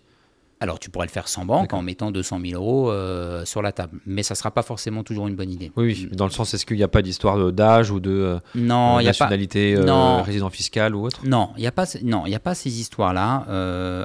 Alors, 0.63 0.79
tu 0.79 0.91
pourrais 0.91 1.07
le 1.07 1.11
faire 1.11 1.27
sans 1.27 1.45
banque 1.45 1.73
en 1.75 1.83
mettant 1.83 2.13
200 2.13 2.39
000 2.41 2.55
euros 2.63 2.89
euh, 2.93 3.45
sur 3.45 3.63
la 3.63 3.73
table. 3.73 3.99
Mais 4.07 4.23
ça 4.23 4.35
ne 4.35 4.37
sera 4.37 4.53
pas 4.53 4.63
forcément 4.63 5.03
toujours 5.03 5.27
une 5.27 5.35
bonne 5.35 5.51
idée. 5.51 5.73
Oui, 5.75 6.09
Dans 6.13 6.25
le 6.25 6.31
sens, 6.31 6.55
est-ce 6.55 6.65
qu'il 6.65 6.77
n'y 6.77 6.85
a 6.85 6.89
pas 6.89 7.03
d'histoire 7.03 7.51
d'âge 7.53 7.91
ou 7.91 7.99
de 7.99 8.11
euh, 8.13 8.39
Non, 8.55 9.01
il 9.01 9.03
n'y 9.03 9.09
a 9.09 9.13
pas. 9.13 9.25
nationalité, 9.25 9.75
euh, 9.77 10.23
résident 10.23 10.51
fiscal 10.51 10.95
ou 10.95 11.05
autre 11.05 11.27
Non, 11.27 11.51
il 11.57 11.63
n'y 11.63 11.67
a 11.67 11.73
pas, 11.73 11.85
ce- 11.85 11.99
non, 12.05 12.27
il 12.27 12.31
y 12.31 12.37
a 12.37 12.39
pas 12.41 12.55
ces 12.55 12.79
histoires-là. 12.79 13.45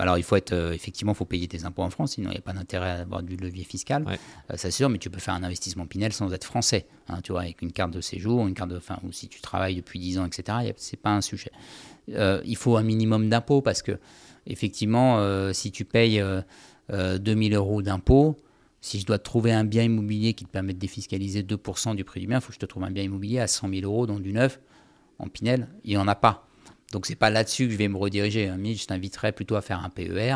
Alors, 0.01 0.17
il 0.17 0.23
faut 0.23 0.35
être, 0.35 0.53
effectivement, 0.73 1.13
faut 1.13 1.25
payer 1.25 1.47
tes 1.47 1.63
impôts 1.63 1.83
en 1.83 1.91
France, 1.91 2.13
sinon 2.13 2.31
il 2.31 2.33
n'y 2.33 2.39
a 2.39 2.41
pas 2.41 2.53
d'intérêt 2.53 2.89
à 2.89 3.01
avoir 3.01 3.21
du 3.21 3.37
levier 3.37 3.63
fiscal. 3.63 4.03
Ouais. 4.05 4.17
Ça, 4.49 4.57
c'est 4.57 4.71
sûr, 4.71 4.89
mais 4.89 4.97
tu 4.97 5.11
peux 5.11 5.19
faire 5.19 5.35
un 5.35 5.43
investissement 5.43 5.85
Pinel 5.85 6.11
sans 6.11 6.33
être 6.33 6.43
français. 6.45 6.87
hein, 7.07 7.19
tu 7.23 7.33
vois, 7.33 7.41
avec 7.41 7.61
une 7.61 7.71
carte 7.71 7.91
de 7.91 8.01
séjour, 8.01 8.47
une 8.47 8.55
carte 8.55 8.71
de, 8.71 8.77
enfin, 8.77 8.97
ou 9.03 9.11
si 9.11 9.27
tu 9.27 9.41
travailles 9.41 9.75
depuis 9.75 9.99
10 9.99 10.17
ans, 10.17 10.25
etc. 10.25 10.57
y 10.63 10.73
C'est 10.77 10.97
pas 10.99 11.11
un 11.11 11.21
sujet. 11.21 11.51
Il 12.07 12.55
faut 12.57 12.77
un 12.77 12.83
minimum 12.83 13.29
d'impôts 13.29 13.61
parce 13.61 13.83
que, 13.83 13.99
effectivement, 14.47 15.19
euh, 15.19 15.53
si 15.53 15.71
tu 15.71 15.85
payes 15.85 16.19
euh, 16.21 16.41
euh, 16.91 17.17
2000 17.17 17.53
euros 17.55 17.81
d'impôts, 17.81 18.35
si 18.81 18.99
je 18.99 19.05
dois 19.05 19.17
te 19.17 19.23
trouver 19.23 19.51
un 19.51 19.63
bien 19.63 19.83
immobilier 19.83 20.33
qui 20.33 20.45
te 20.45 20.49
permet 20.49 20.73
de 20.73 20.79
défiscaliser 20.79 21.43
2% 21.43 21.95
du 21.95 22.03
prix 22.03 22.19
du 22.21 22.27
bien, 22.27 22.37
il 22.37 22.41
faut 22.41 22.49
que 22.49 22.53
je 22.53 22.59
te 22.59 22.65
trouve 22.65 22.83
un 22.83 22.91
bien 22.91 23.03
immobilier 23.03 23.39
à 23.39 23.47
100 23.47 23.69
000 23.69 23.81
euros 23.83 24.05
dans 24.07 24.19
du 24.19 24.33
neuf 24.33 24.59
en 25.19 25.27
Pinel. 25.27 25.67
Il 25.83 25.89
n'y 25.91 25.97
en 25.97 26.07
a 26.07 26.15
pas. 26.15 26.47
Donc 26.93 27.05
c'est 27.05 27.15
pas 27.15 27.29
là-dessus 27.29 27.65
que 27.65 27.73
je 27.73 27.77
vais 27.77 27.87
me 27.89 27.97
rediriger. 27.97 28.47
hein. 28.47 28.57
Mais 28.59 28.73
je 28.75 28.85
t'inviterais 28.85 29.31
plutôt 29.33 29.55
à 29.55 29.61
faire 29.61 29.83
un 29.83 29.89
PER, 29.89 30.35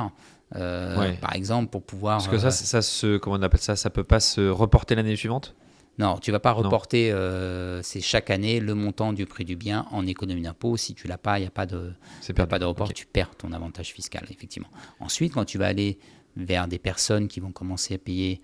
euh, 0.56 1.00
Ouais. 1.00 1.18
par 1.22 1.34
exemple, 1.36 1.70
pour 1.70 1.84
pouvoir. 1.84 2.18
Parce 2.18 2.28
que 2.28 2.38
ça, 2.38 2.48
euh, 2.48 2.52
ça 2.52 2.82
se, 2.82 3.18
comment 3.18 3.38
on 3.38 3.42
appelle 3.42 3.62
ça? 3.62 3.76
Ça 3.78 3.90
peut 3.90 4.04
pas 4.04 4.20
se 4.20 4.50
reporter 4.50 4.96
l'année 4.96 5.16
suivante? 5.16 5.56
Non, 6.02 6.18
tu 6.18 6.32
vas 6.32 6.40
pas 6.40 6.52
reporter. 6.52 7.12
euh, 7.12 7.82
c'est 7.84 8.02
chaque 8.02 8.32
année 8.32 8.60
le 8.60 8.74
montant 8.74 9.14
du 9.14 9.28
prix 9.28 9.46
du 9.46 9.56
bien 9.56 9.86
en 9.92 10.08
économie 10.08 10.42
d'impôt. 10.42 10.76
Si 10.76 10.96
tu 10.96 11.08
l'as 11.08 11.20
pas, 11.20 11.38
il 11.38 11.44
n'y 11.44 11.48
a 11.48 11.52
pas 11.52 11.68
de, 11.68 11.94
y 12.28 12.42
a 12.42 12.48
pas 12.48 12.58
de 12.58 12.66
report. 12.66 12.90
Ok. 12.90 12.96
Tu 12.96 13.06
perds 13.06 13.36
ton 13.36 13.52
avantage 13.52 13.94
fiscal, 13.94 14.26
effectivement. 14.32 14.70
Ensuite, 15.00 15.34
quand 15.34 15.46
tu 15.46 15.60
vas 15.60 15.68
aller 15.68 16.00
vers 16.36 16.68
des 16.68 16.80
personnes 16.80 17.28
qui 17.28 17.40
vont 17.40 17.52
commencer 17.52 17.94
à 17.94 17.98
payer 18.00 18.42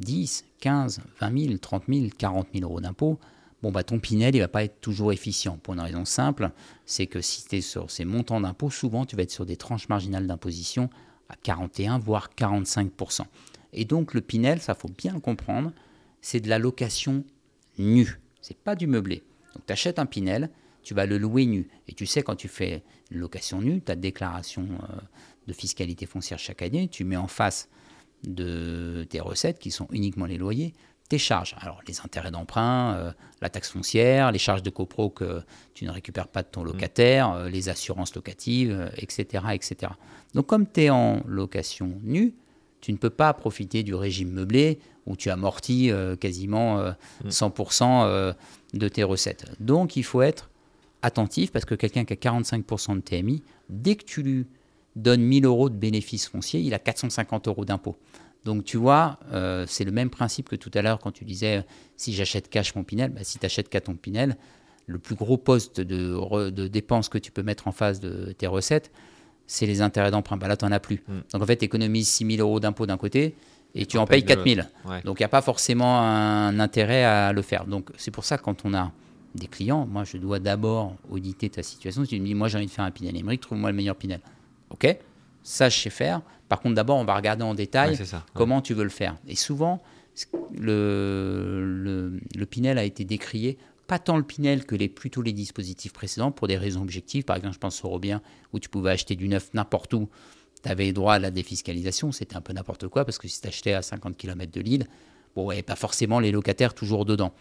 10, 0.00 0.46
15, 0.58 1.00
20 1.20 1.38
000, 1.46 1.58
30 1.58 1.84
000, 1.88 2.06
40 2.18 2.48
000 2.52 2.68
euros 2.68 2.80
d'impôts, 2.80 3.20
bon, 3.62 3.70
bah, 3.70 3.84
ton 3.84 4.00
Pinel, 4.00 4.34
il 4.34 4.40
va 4.40 4.48
pas 4.48 4.64
être 4.64 4.80
toujours 4.80 5.12
efficient. 5.12 5.58
Pour 5.58 5.74
une 5.74 5.80
raison 5.80 6.04
simple, 6.04 6.50
c'est 6.86 7.06
que 7.06 7.20
si 7.20 7.46
tu 7.46 7.56
es 7.56 7.60
sur 7.60 7.88
ces 7.88 8.04
montants 8.04 8.40
d'impôts, 8.40 8.70
souvent, 8.70 9.04
tu 9.06 9.14
vas 9.14 9.22
être 9.22 9.30
sur 9.30 9.46
des 9.46 9.56
tranches 9.56 9.88
marginales 9.88 10.26
d'imposition 10.26 10.90
à 11.28 11.36
41, 11.36 11.98
voire 11.98 12.30
45 12.30 12.90
Et 13.74 13.84
donc, 13.84 14.12
le 14.12 14.22
Pinel, 14.22 14.60
ça 14.60 14.74
faut 14.74 14.90
bien 14.98 15.14
le 15.14 15.20
comprendre, 15.20 15.70
c'est 16.20 16.40
de 16.40 16.48
la 16.48 16.58
location 16.58 17.24
nue. 17.78 18.20
C'est 18.40 18.56
pas 18.56 18.74
du 18.74 18.86
meublé. 18.86 19.22
Donc, 19.54 19.66
tu 19.66 19.72
achètes 19.72 19.98
un 19.98 20.06
Pinel, 20.06 20.50
tu 20.82 20.94
vas 20.94 21.06
le 21.06 21.18
louer 21.18 21.46
nu. 21.46 21.68
Et 21.88 21.94
tu 21.94 22.06
sais, 22.06 22.22
quand 22.22 22.36
tu 22.36 22.48
fais 22.48 22.82
une 23.10 23.18
location 23.18 23.60
nue, 23.60 23.80
ta 23.80 23.96
déclaration 23.96 24.68
euh, 24.82 24.96
de 25.46 25.52
fiscalité 25.52 26.06
foncière 26.06 26.38
chaque 26.38 26.62
année, 26.62 26.88
tu 26.88 27.04
mets 27.04 27.16
en 27.16 27.28
face 27.28 27.68
de 28.24 29.06
tes 29.08 29.20
recettes, 29.20 29.58
qui 29.58 29.70
sont 29.70 29.88
uniquement 29.90 30.26
les 30.26 30.38
loyers, 30.38 30.74
tes 31.08 31.18
charges. 31.18 31.54
Alors, 31.60 31.80
les 31.86 32.00
intérêts 32.00 32.30
d'emprunt, 32.30 32.94
euh, 32.94 33.12
la 33.40 33.48
taxe 33.48 33.70
foncière, 33.70 34.32
les 34.32 34.38
charges 34.38 34.62
de 34.62 34.70
copro 34.70 35.10
que 35.10 35.42
tu 35.74 35.84
ne 35.84 35.90
récupères 35.90 36.28
pas 36.28 36.42
de 36.42 36.48
ton 36.48 36.64
locataire, 36.64 37.32
euh, 37.32 37.48
les 37.48 37.68
assurances 37.68 38.14
locatives, 38.14 38.72
euh, 38.72 38.88
etc., 38.96 39.44
etc. 39.52 39.92
Donc, 40.34 40.46
comme 40.46 40.66
tu 40.70 40.82
es 40.82 40.90
en 40.90 41.22
location 41.26 42.00
nue, 42.02 42.34
tu 42.86 42.92
ne 42.92 42.98
peux 42.98 43.10
pas 43.10 43.34
profiter 43.34 43.82
du 43.82 43.96
régime 43.96 44.30
meublé 44.30 44.78
où 45.06 45.16
tu 45.16 45.28
amortis 45.28 45.90
euh, 45.90 46.14
quasiment 46.14 46.78
euh, 46.78 46.92
100% 47.26 47.82
euh, 48.04 48.32
de 48.74 48.86
tes 48.86 49.02
recettes. 49.02 49.44
Donc 49.58 49.96
il 49.96 50.04
faut 50.04 50.22
être 50.22 50.50
attentif 51.02 51.50
parce 51.50 51.64
que 51.64 51.74
quelqu'un 51.74 52.04
qui 52.04 52.12
a 52.12 52.16
45% 52.16 52.94
de 52.94 53.00
TMI, 53.00 53.42
dès 53.70 53.96
que 53.96 54.04
tu 54.04 54.22
lui 54.22 54.46
donne 54.94 55.20
1000 55.20 55.46
euros 55.46 55.68
de 55.68 55.74
bénéfices 55.74 56.28
fonciers, 56.28 56.60
il 56.60 56.74
a 56.74 56.78
450 56.78 57.48
euros 57.48 57.64
d'impôt. 57.64 57.96
Donc 58.44 58.62
tu 58.62 58.76
vois, 58.76 59.18
c'est 59.66 59.82
le 59.82 59.90
même 59.90 60.08
principe 60.08 60.48
que 60.48 60.54
tout 60.54 60.70
à 60.74 60.80
l'heure 60.80 61.00
quand 61.00 61.10
tu 61.10 61.24
disais 61.24 61.64
si 61.96 62.12
j'achète 62.12 62.48
cash 62.48 62.76
mon 62.76 62.84
Pinel, 62.84 63.10
bah, 63.10 63.24
si 63.24 63.40
tu 63.40 63.46
achètes 63.46 63.68
qu'à 63.68 63.80
ton 63.80 63.96
Pinel, 63.96 64.36
le 64.86 65.00
plus 65.00 65.16
gros 65.16 65.38
poste 65.38 65.80
de, 65.80 66.50
de 66.50 66.68
dépenses 66.68 67.08
que 67.08 67.18
tu 67.18 67.32
peux 67.32 67.42
mettre 67.42 67.66
en 67.66 67.72
face 67.72 67.98
de 67.98 68.30
tes 68.30 68.46
recettes, 68.46 68.92
c'est 69.46 69.66
les 69.66 69.80
intérêts 69.80 70.10
d'emprunt. 70.10 70.36
Bah, 70.36 70.48
là, 70.48 70.56
tu 70.56 70.64
n'en 70.64 70.72
as 70.72 70.80
plus. 70.80 71.02
Mm. 71.08 71.12
Donc 71.32 71.42
en 71.42 71.46
fait, 71.46 71.56
tu 71.56 71.64
économises 71.64 72.08
6 72.08 72.36
000 72.36 72.46
euros 72.48 72.60
d'impôt 72.60 72.86
d'un 72.86 72.96
côté 72.96 73.34
et 73.74 73.86
tu 73.86 73.98
en 73.98 74.06
payes 74.06 74.22
payes 74.24 74.36
de 74.36 74.42
4 74.42 74.54
000. 74.56 74.66
Ouais. 74.88 75.02
Donc 75.02 75.18
il 75.20 75.22
n'y 75.22 75.26
a 75.26 75.28
pas 75.28 75.42
forcément 75.42 76.00
un 76.00 76.58
intérêt 76.60 77.04
à 77.04 77.32
le 77.32 77.42
faire. 77.42 77.66
Donc 77.66 77.90
c'est 77.96 78.10
pour 78.10 78.24
ça 78.24 78.38
que 78.38 78.42
quand 78.42 78.64
on 78.64 78.74
a 78.74 78.90
des 79.34 79.46
clients, 79.48 79.86
moi 79.86 80.04
je 80.04 80.16
dois 80.16 80.38
d'abord 80.38 80.94
auditer 81.10 81.50
ta 81.50 81.62
situation. 81.62 82.02
Si 82.04 82.10
tu 82.10 82.20
me 82.20 82.24
dis, 82.26 82.34
moi 82.34 82.48
j'ai 82.48 82.56
envie 82.56 82.66
de 82.66 82.70
faire 82.70 82.84
un 82.86 82.90
Pinel 82.90 83.16
Émeric, 83.16 83.40
trouve-moi 83.42 83.70
le 83.70 83.76
meilleur 83.76 83.94
Pinel. 83.96 84.20
Ok, 84.70 84.96
ça 85.42 85.68
je 85.68 85.78
sais 85.78 85.90
faire. 85.90 86.22
Par 86.48 86.60
contre, 86.60 86.74
d'abord 86.74 86.96
on 86.96 87.04
va 87.04 87.14
regarder 87.14 87.42
en 87.42 87.54
détail 87.54 87.90
Ouais, 87.90 87.96
c'est 87.96 88.06
ça. 88.06 88.16
Ouais. 88.18 88.22
comment 88.34 88.62
tu 88.62 88.72
veux 88.72 88.84
le 88.84 88.88
faire. 88.90 89.16
Et 89.28 89.34
souvent, 89.36 89.82
ce- 90.14 90.24
le, 90.54 91.62
le, 91.84 92.20
le 92.34 92.46
Pinel 92.46 92.78
a 92.78 92.84
été 92.84 93.04
décrié, 93.04 93.58
pas 93.86 93.98
tant 93.98 94.16
le 94.16 94.22
Pinel 94.22 94.64
que 94.64 94.74
plutôt 94.86 95.22
les 95.22 95.32
dispositifs 95.32 95.92
précédents, 95.92 96.32
pour 96.32 96.48
des 96.48 96.56
raisons 96.56 96.82
objectives. 96.82 97.24
Par 97.24 97.36
exemple, 97.36 97.54
je 97.54 97.58
pense 97.58 97.84
au 97.84 97.88
Robien, 97.88 98.20
où 98.52 98.58
tu 98.58 98.68
pouvais 98.68 98.90
acheter 98.90 99.16
du 99.16 99.28
neuf 99.28 99.50
n'importe 99.54 99.94
où, 99.94 100.08
tu 100.62 100.68
avais 100.68 100.92
droit 100.92 101.14
à 101.14 101.18
la 101.18 101.30
défiscalisation, 101.30 102.12
c'était 102.12 102.36
un 102.36 102.40
peu 102.40 102.52
n'importe 102.52 102.88
quoi, 102.88 103.04
parce 103.04 103.18
que 103.18 103.28
si 103.28 103.40
tu 103.40 103.48
achetais 103.48 103.72
à 103.72 103.82
50 103.82 104.16
km 104.16 104.50
de 104.52 104.60
Lille, 104.60 104.86
bon, 105.34 105.46
ouais, 105.46 105.62
pas 105.62 105.76
forcément 105.76 106.18
les 106.20 106.32
locataires 106.32 106.74
toujours 106.74 107.04
dedans. 107.04 107.32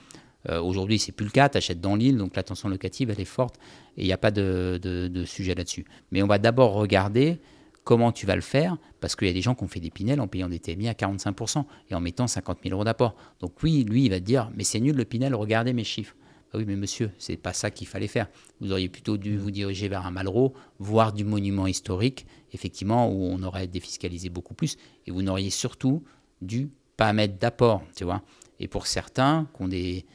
Euh, 0.50 0.62
Aujourd'hui, 0.62 1.00
c'est 1.00 1.12
plus 1.12 1.26
le 1.26 1.32
cas, 1.32 1.50
tu 1.50 1.58
achètes 1.58 1.82
dans 1.82 1.96
l'île, 1.96 2.18
donc 2.18 2.36
la 2.36 2.44
tension 2.44 2.70
locative, 2.70 3.10
elle 3.10 3.20
est 3.20 3.26
forte, 3.26 3.56
et 3.98 4.04
il 4.04 4.06
n'y 4.06 4.14
a 4.14 4.18
pas 4.18 4.32
de 4.32 5.24
sujet 5.26 5.56
là-dessus. 5.56 5.86
Mais 6.12 6.22
on 6.22 6.28
va 6.28 6.38
d'abord 6.38 6.74
regarder 6.74 7.40
comment 7.86 8.12
tu 8.12 8.26
vas 8.26 8.36
le 8.36 8.42
faire, 8.42 8.78
parce 9.00 9.16
qu'il 9.16 9.28
y 9.28 9.32
a 9.32 9.34
des 9.34 9.42
gens 9.42 9.56
qui 9.56 9.64
ont 9.64 9.68
fait 9.68 9.80
des 9.80 9.92
Pinel 9.92 10.20
en 10.20 10.28
payant 10.28 10.50
des 10.50 10.60
TMI 10.60 10.90
à 10.90 10.94
45% 10.94 11.64
et 11.90 11.96
en 11.96 12.02
mettant 12.02 12.28
50 12.28 12.60
000 12.64 12.74
euros 12.74 12.84
d'apport. 12.84 13.16
Donc 13.40 13.54
oui, 13.64 13.86
lui, 13.88 14.06
il 14.06 14.10
va 14.10 14.20
te 14.20 14.26
dire, 14.26 14.52
mais 14.56 14.64
c'est 14.64 14.80
nul 14.82 14.96
le 14.96 15.06
Pinel, 15.06 15.34
regardez 15.34 15.72
mes 15.72 15.84
chiffres. 15.84 16.16
Ah 16.56 16.58
oui, 16.58 16.64
mais 16.66 16.78
monsieur, 16.78 17.12
c'est 17.18 17.36
pas 17.36 17.52
ça 17.52 17.70
qu'il 17.70 17.86
fallait 17.86 18.08
faire. 18.08 18.30
Vous 18.62 18.72
auriez 18.72 18.88
plutôt 18.88 19.18
dû 19.18 19.38
vous 19.38 19.52
diriger 19.52 19.90
vers 19.90 20.06
un 20.06 20.12
Malraux, 20.12 20.54
voire 20.80 21.12
du 21.12 21.26
monument 21.26 21.68
historique, 21.68 22.26
effectivement, 22.54 23.12
où 23.12 23.26
on 23.26 23.44
aurait 23.44 23.68
défiscalisé 23.68 24.30
beaucoup 24.30 24.54
plus, 24.54 24.78
et 25.06 25.12
vous 25.12 25.22
n'auriez 25.22 25.50
surtout 25.50 26.06
dû 26.42 26.70
pas 26.96 27.12
mettre 27.12 27.38
d'apport, 27.38 27.84
tu 27.94 28.06
vois. 28.06 28.22
Et 28.62 28.70
pour 28.70 28.88
certains 28.88 29.50
qui 29.54 29.64
ont 29.64 29.68
des 29.68 30.06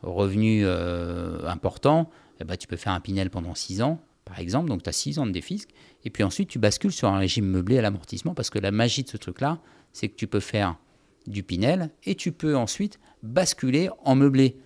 revenus 0.00 0.64
euh, 0.66 1.46
importants, 1.46 2.08
eh 2.40 2.44
ben, 2.44 2.56
tu 2.56 2.66
peux 2.66 2.76
faire 2.76 2.94
un 2.94 3.00
Pinel 3.00 3.28
pendant 3.28 3.54
6 3.54 3.82
ans, 3.82 4.00
par 4.24 4.38
exemple, 4.38 4.70
donc 4.70 4.82
tu 4.82 4.88
as 4.88 4.94
6 4.94 5.18
ans 5.18 5.26
de 5.26 5.32
défisque, 5.32 5.74
et 6.06 6.10
puis 6.10 6.22
ensuite 6.22 6.48
tu 6.48 6.58
bascules 6.58 6.90
sur 6.90 7.08
un 7.08 7.18
régime 7.18 7.44
meublé 7.44 7.76
à 7.76 7.82
l'amortissement, 7.82 8.32
parce 8.32 8.48
que 8.48 8.58
la 8.58 8.70
magie 8.70 9.02
de 9.02 9.10
ce 9.10 9.18
truc-là, 9.18 9.60
c'est 9.92 10.08
que 10.08 10.16
tu 10.16 10.26
peux 10.26 10.40
faire 10.40 10.78
du 11.26 11.42
Pinel, 11.42 11.90
et 12.04 12.14
tu 12.14 12.32
peux 12.32 12.56
ensuite 12.56 12.98
basculer 13.22 13.90
en 14.04 14.14
meublé. 14.14 14.56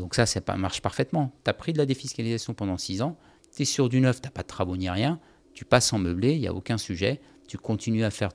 Donc 0.00 0.14
ça, 0.14 0.24
ça 0.24 0.40
marche 0.56 0.80
parfaitement. 0.80 1.32
Tu 1.44 1.50
as 1.50 1.54
pris 1.54 1.72
de 1.72 1.78
la 1.78 1.86
défiscalisation 1.86 2.54
pendant 2.54 2.78
6 2.78 3.02
ans, 3.02 3.18
tu 3.54 3.62
es 3.62 3.64
sur 3.66 3.88
du 3.88 4.00
neuf, 4.00 4.20
tu 4.20 4.26
n'as 4.26 4.32
pas 4.32 4.42
de 4.42 4.46
travaux 4.46 4.76
ni 4.76 4.88
rien, 4.88 5.20
tu 5.52 5.64
passes 5.64 5.92
en 5.92 5.98
meublé, 5.98 6.32
il 6.34 6.40
n'y 6.40 6.46
a 6.46 6.54
aucun 6.54 6.78
sujet, 6.78 7.20
tu 7.46 7.58
continues 7.58 8.04
à 8.04 8.10
faire 8.10 8.30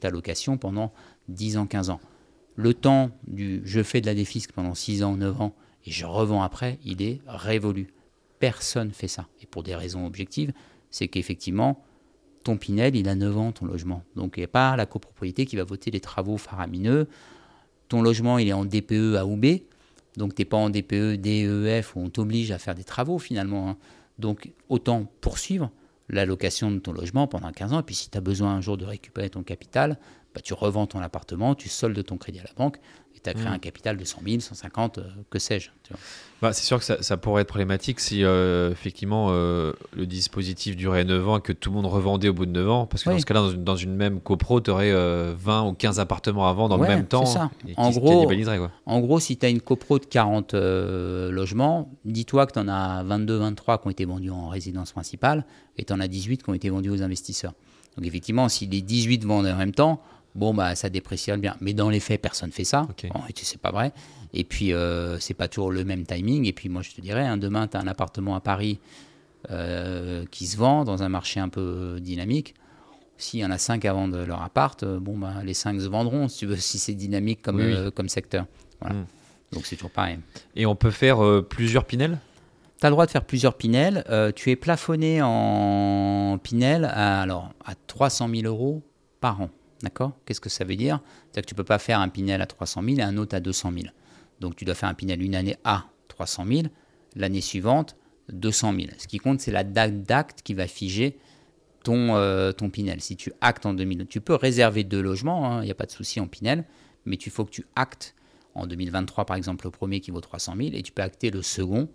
ta 0.00 0.10
location 0.10 0.58
pendant 0.58 0.92
10 1.28 1.58
ans, 1.58 1.66
15 1.66 1.90
ans. 1.90 2.00
Le 2.56 2.74
temps 2.74 3.10
du 3.26 3.62
je 3.64 3.82
fais 3.82 4.00
de 4.00 4.06
la 4.06 4.14
défisque 4.14 4.52
pendant 4.52 4.74
6 4.74 5.04
ans, 5.04 5.16
9 5.16 5.40
ans, 5.40 5.54
et 5.84 5.92
je 5.92 6.06
revends 6.06 6.42
après, 6.42 6.80
il 6.84 7.02
est 7.02 7.20
révolu. 7.26 7.92
Personne 8.40 8.90
fait 8.90 9.08
ça. 9.08 9.28
Et 9.40 9.46
pour 9.46 9.62
des 9.62 9.76
raisons 9.76 10.06
objectives, 10.06 10.52
c'est 10.90 11.06
qu'effectivement, 11.06 11.84
ton 12.42 12.56
Pinel, 12.56 12.96
il 12.96 13.08
a 13.08 13.14
9 13.14 13.38
ans, 13.38 13.52
ton 13.52 13.66
logement. 13.66 14.02
Donc 14.16 14.34
il 14.36 14.40
n'y 14.40 14.44
a 14.44 14.48
pas 14.48 14.74
la 14.76 14.86
copropriété 14.86 15.46
qui 15.46 15.54
va 15.54 15.62
voter 15.62 15.92
les 15.92 16.00
travaux 16.00 16.36
faramineux. 16.36 17.08
Ton 17.88 18.02
logement, 18.02 18.38
il 18.38 18.48
est 18.48 18.52
en 18.52 18.64
DPE 18.64 19.14
A 19.16 19.24
ou 19.24 19.36
B. 19.36 19.46
Donc 20.16 20.34
tu 20.34 20.42
n'es 20.42 20.46
pas 20.46 20.56
en 20.56 20.70
DPE, 20.70 21.16
DEF, 21.16 21.96
où 21.96 22.00
on 22.00 22.10
t'oblige 22.10 22.50
à 22.50 22.58
faire 22.58 22.74
des 22.74 22.84
travaux 22.84 23.18
finalement. 23.18 23.70
hein. 23.70 23.76
Donc 24.18 24.50
autant 24.68 25.06
poursuivre 25.20 25.70
la 26.08 26.24
location 26.24 26.70
de 26.70 26.78
ton 26.78 26.92
logement 26.92 27.26
pendant 27.26 27.50
15 27.50 27.72
ans. 27.72 27.80
Et 27.80 27.82
puis 27.82 27.94
si 27.94 28.10
tu 28.10 28.16
as 28.16 28.20
besoin 28.20 28.54
un 28.54 28.60
jour 28.60 28.76
de 28.76 28.84
récupérer 28.84 29.28
ton 29.28 29.42
capital, 29.42 29.98
bah, 30.36 30.42
tu 30.44 30.52
revends 30.52 30.86
ton 30.86 31.00
appartement, 31.00 31.54
tu 31.54 31.70
soldes 31.70 32.04
ton 32.04 32.18
crédit 32.18 32.40
à 32.40 32.42
la 32.42 32.50
banque 32.54 32.76
et 33.16 33.20
tu 33.20 33.30
as 33.30 33.32
créé 33.32 33.48
Mm. 33.48 33.52
un 33.54 33.58
capital 33.58 33.96
de 33.96 34.04
100 34.04 34.20
000, 34.26 34.40
150, 34.40 34.98
euh, 34.98 35.02
que 35.30 35.38
sais-je. 35.38 35.70
Bah, 36.42 36.52
c'est 36.52 36.66
sûr 36.66 36.78
que 36.78 36.84
ça, 36.84 37.02
ça 37.02 37.16
pourrait 37.16 37.40
être 37.40 37.48
problématique 37.48 38.00
si 38.00 38.22
euh, 38.22 38.70
effectivement 38.70 39.28
euh, 39.30 39.72
le 39.94 40.04
dispositif 40.06 40.76
durait 40.76 41.04
9 41.04 41.26
ans 41.26 41.38
et 41.38 41.40
que 41.40 41.54
tout 41.54 41.70
le 41.70 41.76
monde 41.76 41.86
revendait 41.86 42.28
au 42.28 42.34
bout 42.34 42.44
de 42.44 42.50
9 42.50 42.68
ans. 42.68 42.86
Parce 42.86 43.02
que 43.02 43.08
dans 43.08 43.18
ce 43.18 43.24
cas-là, 43.24 43.40
dans 43.40 43.50
une, 43.50 43.64
dans 43.64 43.76
une 43.76 43.94
même 43.96 44.20
copro, 44.20 44.60
tu 44.60 44.70
aurais 44.70 44.92
20 44.92 45.68
ou 45.68 45.72
15 45.72 45.98
appartements 46.00 46.46
à 46.46 46.52
vendre 46.52 46.76
dans 46.76 46.82
Ouais, 46.82 46.88
le 46.90 46.96
même 46.96 47.06
temps. 47.06 47.24
c'est 47.24 47.38
ça. 47.38 47.50
Et 47.66 47.72
En 47.78 47.90
gros-. 47.90 48.30
En 48.84 49.00
gros, 49.00 49.20
si 49.20 49.38
tu 49.38 49.46
as 49.46 49.48
une 49.48 49.62
copro 49.62 49.98
de 49.98 50.04
40 50.04 50.52
euh, 50.52 51.30
logements, 51.30 51.88
dis-toi 52.04 52.46
que 52.46 52.52
tu 52.52 52.58
en 52.58 52.68
as 52.68 53.02
22, 53.04 53.38
23 53.38 53.78
qui 53.78 53.86
ont 53.86 53.90
été 53.90 54.04
vendus 54.04 54.28
en 54.30 54.48
résidence 54.50 54.92
principale 54.92 55.46
et 55.78 55.84
tu 55.84 55.94
en 55.94 56.00
as 56.00 56.08
18 56.08 56.42
qui 56.42 56.50
ont 56.50 56.54
été 56.54 56.68
vendus 56.68 56.90
aux 56.90 57.02
investisseurs. 57.02 57.54
Donc 57.96 58.04
effectivement, 58.06 58.50
si 58.50 58.66
les 58.66 58.82
18 58.82 59.24
vendent 59.24 59.46
en 59.46 59.56
même 59.56 59.72
temps, 59.72 60.02
bon, 60.36 60.54
bah, 60.54 60.74
ça 60.74 60.88
déprécierait 60.88 61.38
bien. 61.38 61.56
Mais 61.60 61.72
dans 61.72 61.90
les 61.90 62.00
faits, 62.00 62.20
personne 62.20 62.50
ne 62.50 62.54
fait 62.54 62.64
ça. 62.64 62.86
En 63.10 63.18
réalité, 63.20 63.42
c'est 63.44 63.60
pas 63.60 63.70
vrai. 63.72 63.92
Et 64.32 64.44
puis, 64.44 64.72
euh, 64.72 65.18
c'est 65.18 65.34
pas 65.34 65.48
toujours 65.48 65.70
le 65.72 65.84
même 65.84 66.04
timing. 66.06 66.46
Et 66.46 66.52
puis, 66.52 66.68
moi, 66.68 66.82
je 66.82 66.90
te 66.90 67.00
dirais, 67.00 67.26
hein, 67.26 67.36
demain, 67.36 67.66
tu 67.68 67.76
as 67.76 67.80
un 67.80 67.86
appartement 67.86 68.34
à 68.36 68.40
Paris 68.40 68.78
euh, 69.50 70.24
qui 70.30 70.46
se 70.46 70.56
vend 70.56 70.84
dans 70.84 71.02
un 71.02 71.08
marché 71.08 71.40
un 71.40 71.48
peu 71.48 71.98
dynamique. 72.00 72.54
S'il 73.18 73.40
y 73.40 73.44
en 73.46 73.50
a 73.50 73.58
5 73.58 73.84
à 73.86 73.92
vendre 73.92 74.24
leur 74.24 74.42
appart, 74.42 74.82
euh, 74.82 74.98
bon, 75.00 75.16
bah, 75.16 75.34
les 75.42 75.54
5 75.54 75.80
se 75.80 75.86
vendront, 75.86 76.28
si 76.28 76.38
tu 76.40 76.46
veux, 76.46 76.56
si 76.56 76.78
c'est 76.78 76.94
dynamique 76.94 77.40
comme, 77.42 77.56
Oui, 77.56 77.66
oui. 77.66 77.72
euh, 77.74 77.90
comme 77.90 78.08
secteur. 78.08 78.46
Voilà. 78.80 78.96
Mm. 78.96 79.06
Donc, 79.52 79.66
c'est 79.66 79.76
toujours 79.76 79.90
pareil. 79.90 80.18
Et 80.54 80.66
on 80.66 80.74
peut 80.76 80.90
faire 80.90 81.18
plusieurs 81.48 81.84
Pinel? 81.84 82.18
Tu 82.78 82.84
as 82.84 82.90
le 82.90 82.92
droit 82.92 83.06
de 83.06 83.10
faire 83.10 83.24
plusieurs 83.24 83.54
Pinel. 83.54 84.04
Euh, 84.10 84.32
tu 84.32 84.50
es 84.50 84.56
plafonné 84.56 85.20
en 85.22 86.38
Pinel 86.42 86.84
à, 86.84 87.22
alors, 87.22 87.50
à 87.64 87.72
300 87.86 88.28
000 88.28 88.42
euros 88.46 88.82
par 89.20 89.40
an. 89.40 89.48
D'accord? 89.86 90.18
Qu'est-ce 90.24 90.40
que 90.40 90.48
ça 90.48 90.64
veut 90.64 90.74
dire? 90.74 90.98
C'est-à-dire 91.30 91.42
que 91.42 91.46
tu 91.46 91.54
ne 91.54 91.58
peux 91.58 91.64
pas 91.64 91.78
faire 91.78 92.00
un 92.00 92.08
Pinel 92.08 92.42
à 92.42 92.46
300 92.46 92.82
000 92.82 92.98
et 92.98 93.02
un 93.02 93.16
autre 93.18 93.36
à 93.36 93.40
200 93.40 93.70
000. 93.72 93.84
Donc 94.40 94.56
tu 94.56 94.64
dois 94.64 94.74
faire 94.74 94.88
un 94.88 94.94
Pinel 94.94 95.22
une 95.22 95.36
année 95.36 95.54
à 95.62 95.84
300 96.08 96.44
000, 96.44 96.62
l'année 97.14 97.40
suivante 97.40 97.94
200 98.32 98.74
000. 98.74 98.86
Ce 98.98 99.06
qui 99.06 99.18
compte, 99.18 99.40
c'est 99.40 99.52
la 99.52 99.62
date 99.62 100.02
d'acte 100.02 100.42
qui 100.42 100.54
va 100.54 100.66
figer 100.66 101.16
ton, 101.84 102.16
euh, 102.16 102.50
ton 102.50 102.68
Pinel. 102.68 103.00
Si 103.00 103.14
tu 103.14 103.32
actes 103.40 103.64
en 103.64 103.74
2000, 103.74 104.08
tu 104.08 104.20
peux 104.20 104.34
réserver 104.34 104.82
deux 104.82 105.00
logements, 105.00 105.48
hein, 105.48 105.62
il 105.62 105.66
n'y 105.66 105.70
a 105.70 105.76
pas 105.76 105.86
de 105.86 105.92
souci 105.92 106.18
en 106.18 106.26
Pinel, 106.26 106.64
mais 107.04 107.14
il 107.14 107.30
faut 107.30 107.44
que 107.44 107.52
tu 107.52 107.64
actes 107.76 108.16
en 108.56 108.66
2023, 108.66 109.24
par 109.24 109.36
exemple, 109.36 109.66
le 109.66 109.70
premier 109.70 110.00
qui 110.00 110.10
vaut 110.10 110.20
300 110.20 110.56
000 110.56 110.70
et 110.72 110.82
tu 110.82 110.90
peux 110.90 111.02
acter 111.02 111.30
le 111.30 111.42
second 111.42 111.88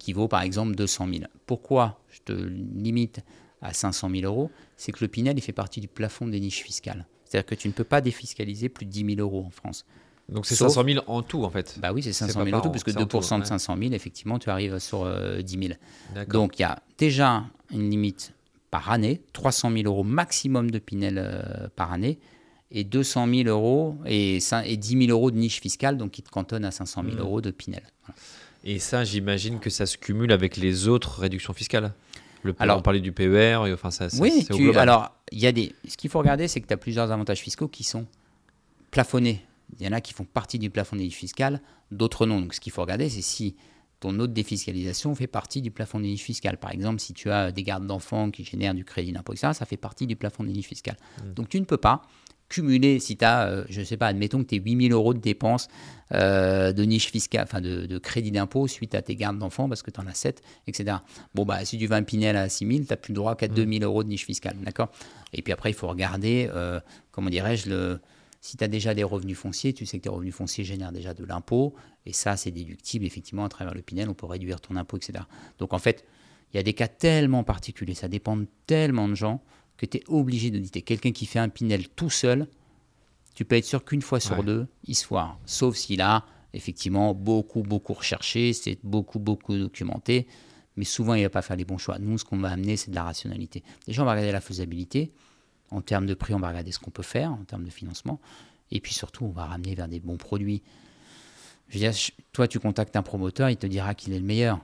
qui 0.00 0.12
vaut 0.12 0.26
par 0.26 0.42
exemple 0.42 0.74
200 0.74 1.06
000. 1.08 1.20
Pourquoi 1.46 2.02
je 2.08 2.18
te 2.24 2.32
limite 2.32 3.20
à 3.62 3.72
500 3.72 4.10
000 4.10 4.22
euros? 4.24 4.50
C'est 4.76 4.90
que 4.90 5.04
le 5.04 5.08
Pinel, 5.08 5.38
il 5.38 5.40
fait 5.40 5.52
partie 5.52 5.80
du 5.80 5.86
plafond 5.86 6.26
des 6.26 6.40
niches 6.40 6.64
fiscales. 6.64 7.06
C'est-à-dire 7.28 7.46
que 7.46 7.54
tu 7.54 7.68
ne 7.68 7.72
peux 7.72 7.84
pas 7.84 8.00
défiscaliser 8.00 8.68
plus 8.68 8.86
de 8.86 8.90
10 8.90 9.16
000 9.16 9.20
euros 9.20 9.44
en 9.46 9.50
France. 9.50 9.84
Donc 10.28 10.46
c'est 10.46 10.54
Sauf- 10.54 10.68
500 10.68 10.84
000 10.84 11.04
en 11.06 11.22
tout, 11.22 11.44
en 11.44 11.50
fait. 11.50 11.76
Bah 11.80 11.92
oui, 11.92 12.02
c'est 12.02 12.12
C'est 12.12 12.26
500 12.26 12.40
pas 12.40 12.44
000 12.44 12.50
par 12.52 12.60
euros, 12.60 12.68
an, 12.68 12.72
puisque 12.72 12.90
c'est 12.90 12.98
en 12.98 13.02
2% 13.04 13.06
tout, 13.08 13.18
de 13.36 13.40
ouais. 13.42 13.44
500 13.48 13.76
000, 13.80 13.92
effectivement, 13.94 14.38
tu 14.38 14.50
arrives 14.50 14.78
sur 14.78 15.04
euh, 15.04 15.40
10 15.42 15.58
000. 15.58 15.74
D'accord. 16.14 16.32
Donc 16.42 16.58
il 16.58 16.62
y 16.62 16.64
a 16.64 16.82
déjà 16.98 17.44
une 17.72 17.88
limite 17.90 18.32
par 18.70 18.90
année, 18.90 19.22
300 19.32 19.70
000 19.72 19.84
euros 19.84 20.04
maximum 20.04 20.70
de 20.70 20.78
Pinel 20.78 21.16
euh, 21.18 21.68
par 21.76 21.92
année, 21.92 22.18
et 22.70 22.84
200 22.84 23.26
000 23.26 23.48
euros 23.48 23.96
et, 24.04 24.38
cin- 24.40 24.62
et 24.66 24.76
10 24.76 25.06
000 25.06 25.10
euros 25.10 25.30
de 25.30 25.38
niche 25.38 25.60
fiscale, 25.62 25.96
donc 25.96 26.10
qui 26.10 26.22
te 26.22 26.28
cantonne 26.30 26.66
à 26.66 26.70
500 26.70 27.02
000 27.04 27.14
Mhm. 27.14 27.20
euros 27.22 27.40
de 27.40 27.50
Pinel. 27.50 27.82
Voilà. 28.06 28.18
Et 28.64 28.78
ça, 28.80 29.04
j'imagine 29.04 29.60
que 29.60 29.70
ça 29.70 29.86
se 29.86 29.96
cumule 29.96 30.32
avec 30.32 30.58
les 30.58 30.88
autres 30.88 31.20
réductions 31.20 31.54
fiscales? 31.54 31.92
Le, 32.42 32.54
Alors- 32.58 32.78
on 32.78 32.82
parlait 32.82 33.00
du 33.00 33.12
PER, 33.12 33.66
et 33.66 33.72
enfin 33.72 33.90
ça, 33.90 34.08
ça- 34.08 34.20
Oui, 34.22 34.44
c'est 34.46 34.52
au 34.54 34.58
global. 34.58 34.82
alors 34.88 35.12
il 35.32 35.38
y 35.40 35.46
a 35.46 35.52
des. 35.52 35.74
Ce 35.86 35.96
qu'il 35.96 36.08
faut 36.10 36.18
regarder, 36.18 36.48
c'est 36.48 36.60
que 36.60 36.66
tu 36.66 36.72
as 36.74 36.76
plusieurs 36.78 37.10
avantages 37.10 37.40
fiscaux 37.40 37.68
qui 37.68 37.84
sont 37.84 38.06
plafonnés. 38.90 39.42
Il 39.78 39.84
y 39.86 39.88
en 39.88 39.92
a 39.92 40.00
qui 40.00 40.14
font 40.14 40.24
partie 40.24 40.58
du 40.58 40.70
plafond 40.70 40.96
des 40.96 41.04
niches 41.04 41.16
fiscales, 41.16 41.60
d'autres 41.90 42.26
non. 42.26 42.40
Donc 42.40 42.54
ce 42.54 42.60
qu'il 42.60 42.72
faut 42.72 42.80
regarder, 42.82 43.08
c'est 43.10 43.20
si 43.22 43.54
ton 44.00 44.18
autre 44.20 44.32
défiscalisation 44.32 45.14
fait 45.14 45.26
partie 45.26 45.60
du 45.60 45.70
plafond 45.70 45.98
des 46.00 46.06
niches 46.08 46.22
fiscales. 46.22 46.56
Par 46.56 46.70
exemple, 46.70 47.00
si 47.00 47.12
tu 47.12 47.30
as 47.30 47.52
des 47.52 47.62
gardes 47.64 47.86
d'enfants 47.86 48.30
qui 48.30 48.44
génèrent 48.44 48.74
du 48.74 48.84
crédit 48.84 49.12
d'impôt, 49.12 49.32
etc., 49.32 49.52
ça 49.52 49.66
fait 49.66 49.76
partie 49.76 50.06
du 50.06 50.16
plafond 50.16 50.44
des 50.44 50.52
niches 50.52 50.68
fiscales. 50.68 50.96
Donc 51.34 51.48
tu 51.48 51.60
ne 51.60 51.64
peux 51.66 51.76
pas 51.76 52.02
cumuler, 52.48 52.98
si 52.98 53.16
tu 53.16 53.24
as, 53.24 53.64
je 53.68 53.80
ne 53.80 53.84
sais 53.84 53.96
pas, 53.96 54.06
admettons 54.06 54.42
que 54.42 54.48
tu 54.48 54.56
aies 54.56 54.60
8000 54.60 54.92
euros 54.92 55.14
de 55.14 55.18
dépenses 55.18 55.68
euh, 56.14 56.72
de 56.72 56.82
niche 56.84 57.10
fiscale, 57.10 57.42
enfin 57.44 57.60
de, 57.60 57.84
de 57.84 57.98
crédit 57.98 58.30
d'impôt 58.30 58.66
suite 58.66 58.94
à 58.94 59.02
tes 59.02 59.14
gardes 59.14 59.38
d'enfants 59.38 59.68
parce 59.68 59.82
que 59.82 59.90
tu 59.90 60.00
en 60.00 60.06
as 60.06 60.14
7, 60.14 60.42
etc. 60.66 60.98
Bon, 61.34 61.44
bah, 61.44 61.64
si 61.64 61.76
tu 61.76 61.86
veux 61.86 61.94
un 61.94 62.02
Pinel 62.02 62.36
à 62.36 62.48
6000, 62.48 62.86
tu 62.86 62.92
n'as 62.92 62.96
plus 62.96 63.12
le 63.12 63.16
droit 63.16 63.36
qu'à 63.36 63.48
2000 63.48 63.84
euros 63.84 64.02
de 64.04 64.08
niche 64.08 64.24
fiscale, 64.24 64.56
d'accord? 64.62 64.90
Et 65.34 65.42
puis 65.42 65.52
après, 65.52 65.70
il 65.70 65.74
faut 65.74 65.88
regarder, 65.88 66.48
euh, 66.54 66.80
comment 67.10 67.28
dirais-je, 67.28 67.68
le, 67.68 68.00
si 68.40 68.56
tu 68.56 68.64
as 68.64 68.68
déjà 68.68 68.94
des 68.94 69.04
revenus 69.04 69.36
fonciers, 69.36 69.74
tu 69.74 69.84
sais 69.84 69.98
que 69.98 70.04
tes 70.04 70.08
revenus 70.08 70.34
fonciers 70.34 70.64
génèrent 70.64 70.92
déjà 70.92 71.12
de 71.12 71.24
l'impôt, 71.24 71.74
et 72.06 72.14
ça, 72.14 72.38
c'est 72.38 72.50
déductible, 72.50 73.04
effectivement, 73.04 73.44
à 73.44 73.48
travers 73.50 73.74
le 73.74 73.82
Pinel, 73.82 74.08
on 74.08 74.14
peut 74.14 74.26
réduire 74.26 74.62
ton 74.62 74.76
impôt, 74.76 74.96
etc. 74.96 75.24
Donc 75.58 75.74
en 75.74 75.78
fait, 75.78 76.06
il 76.52 76.56
y 76.56 76.60
a 76.60 76.62
des 76.62 76.72
cas 76.72 76.88
tellement 76.88 77.44
particuliers, 77.44 77.94
ça 77.94 78.08
dépend 78.08 78.36
de 78.36 78.46
tellement 78.66 79.08
de 79.08 79.14
gens, 79.14 79.42
que 79.78 79.86
tu 79.86 79.96
es 79.98 80.02
obligé 80.08 80.50
d'auditer. 80.50 80.82
Quelqu'un 80.82 81.12
qui 81.12 81.24
fait 81.24 81.38
un 81.38 81.48
Pinel 81.48 81.88
tout 81.88 82.10
seul, 82.10 82.46
tu 83.34 83.46
peux 83.46 83.56
être 83.56 83.64
sûr 83.64 83.84
qu'une 83.84 84.02
fois 84.02 84.20
sur 84.20 84.38
Ouais. 84.38 84.44
deux, 84.44 84.66
il 84.84 84.94
se 84.94 85.06
foire. 85.06 85.38
Sauf 85.46 85.76
s'il 85.76 86.02
a 86.02 86.26
effectivement 86.52 87.14
beaucoup, 87.14 87.62
beaucoup 87.62 87.94
recherché, 87.94 88.52
c'est 88.52 88.78
beaucoup, 88.82 89.18
beaucoup 89.18 89.56
documenté. 89.56 90.26
Mais 90.76 90.84
souvent, 90.84 91.14
il 91.14 91.18
ne 91.20 91.26
va 91.26 91.30
pas 91.30 91.42
faire 91.42 91.56
les 91.56 91.64
bons 91.64 91.78
choix. 91.78 91.98
Nous, 91.98 92.18
ce 92.18 92.24
qu'on 92.24 92.38
va 92.38 92.50
amener, 92.50 92.76
c'est 92.76 92.90
de 92.90 92.94
la 92.96 93.04
rationalité. 93.04 93.62
Déjà, 93.86 94.02
on 94.02 94.04
va 94.04 94.12
regarder 94.12 94.32
la 94.32 94.40
faisabilité. 94.40 95.12
En 95.70 95.80
termes 95.80 96.06
de 96.06 96.14
prix, 96.14 96.34
on 96.34 96.38
va 96.40 96.48
regarder 96.48 96.72
ce 96.72 96.78
qu'on 96.78 96.90
peut 96.90 97.02
faire 97.02 97.32
en 97.32 97.44
termes 97.44 97.64
de 97.64 97.70
financement. 97.70 98.20
Et 98.70 98.80
puis 98.80 98.94
surtout, 98.94 99.24
on 99.24 99.30
va 99.30 99.44
ramener 99.46 99.74
vers 99.74 99.88
des 99.88 100.00
bons 100.00 100.16
produits. 100.16 100.62
Je 101.68 101.74
veux 101.74 101.80
dire, 101.80 101.92
toi, 102.32 102.48
tu 102.48 102.58
contactes 102.58 102.96
un 102.96 103.02
promoteur, 103.02 103.50
il 103.50 103.56
te 103.56 103.66
dira 103.66 103.94
qu'il 103.94 104.12
est 104.12 104.18
le 104.18 104.24
meilleur. 104.24 104.60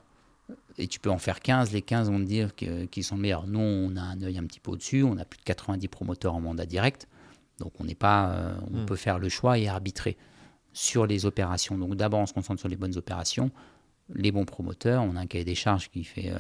Et 0.79 0.89
tu 0.89 0.99
peux 0.99 1.11
en 1.11 1.19
faire 1.19 1.41
15, 1.41 1.73
les 1.73 1.83
15 1.83 2.11
vont 2.11 2.19
te 2.19 2.25
dire 2.25 2.55
qu'ils 2.55 3.05
sont 3.05 3.17
meilleurs. 3.17 3.47
Nous, 3.47 3.61
on 3.61 3.95
a 3.97 4.01
un 4.03 4.21
œil 4.23 4.39
un 4.39 4.45
petit 4.45 4.61
peu 4.61 4.73
au-dessus, 4.73 5.03
on 5.05 5.17
a 5.19 5.25
plus 5.25 5.39
de 5.39 5.45
90 5.45 5.87
promoteurs 5.89 6.35
en 6.35 6.41
mandat 6.41 6.67
direct. 6.67 7.07
Donc 7.61 7.73
on 7.81 7.85
n'est 7.85 7.95
pas, 7.95 8.31
euh, 8.31 8.55
on 8.73 8.81
Mm. 8.83 8.87
peut 8.87 8.97
faire 8.97 9.19
le 9.21 9.29
choix 9.29 9.59
et 9.59 9.69
arbitrer 9.69 10.17
sur 10.73 11.07
les 11.07 11.25
opérations. 11.27 11.79
Donc 11.79 11.95
d'abord, 11.95 12.21
on 12.21 12.27
se 12.27 12.33
concentre 12.33 12.59
sur 12.59 12.69
les 12.69 12.77
bonnes 12.77 12.97
opérations, 12.97 13.53
les 14.13 14.33
bons 14.33 14.45
promoteurs. 14.45 15.03
On 15.05 15.15
a 15.15 15.21
un 15.21 15.27
cahier 15.27 15.45
des 15.45 15.55
charges 15.55 15.89
qui 15.91 16.03
fait 16.03 16.31
euh, 16.33 16.39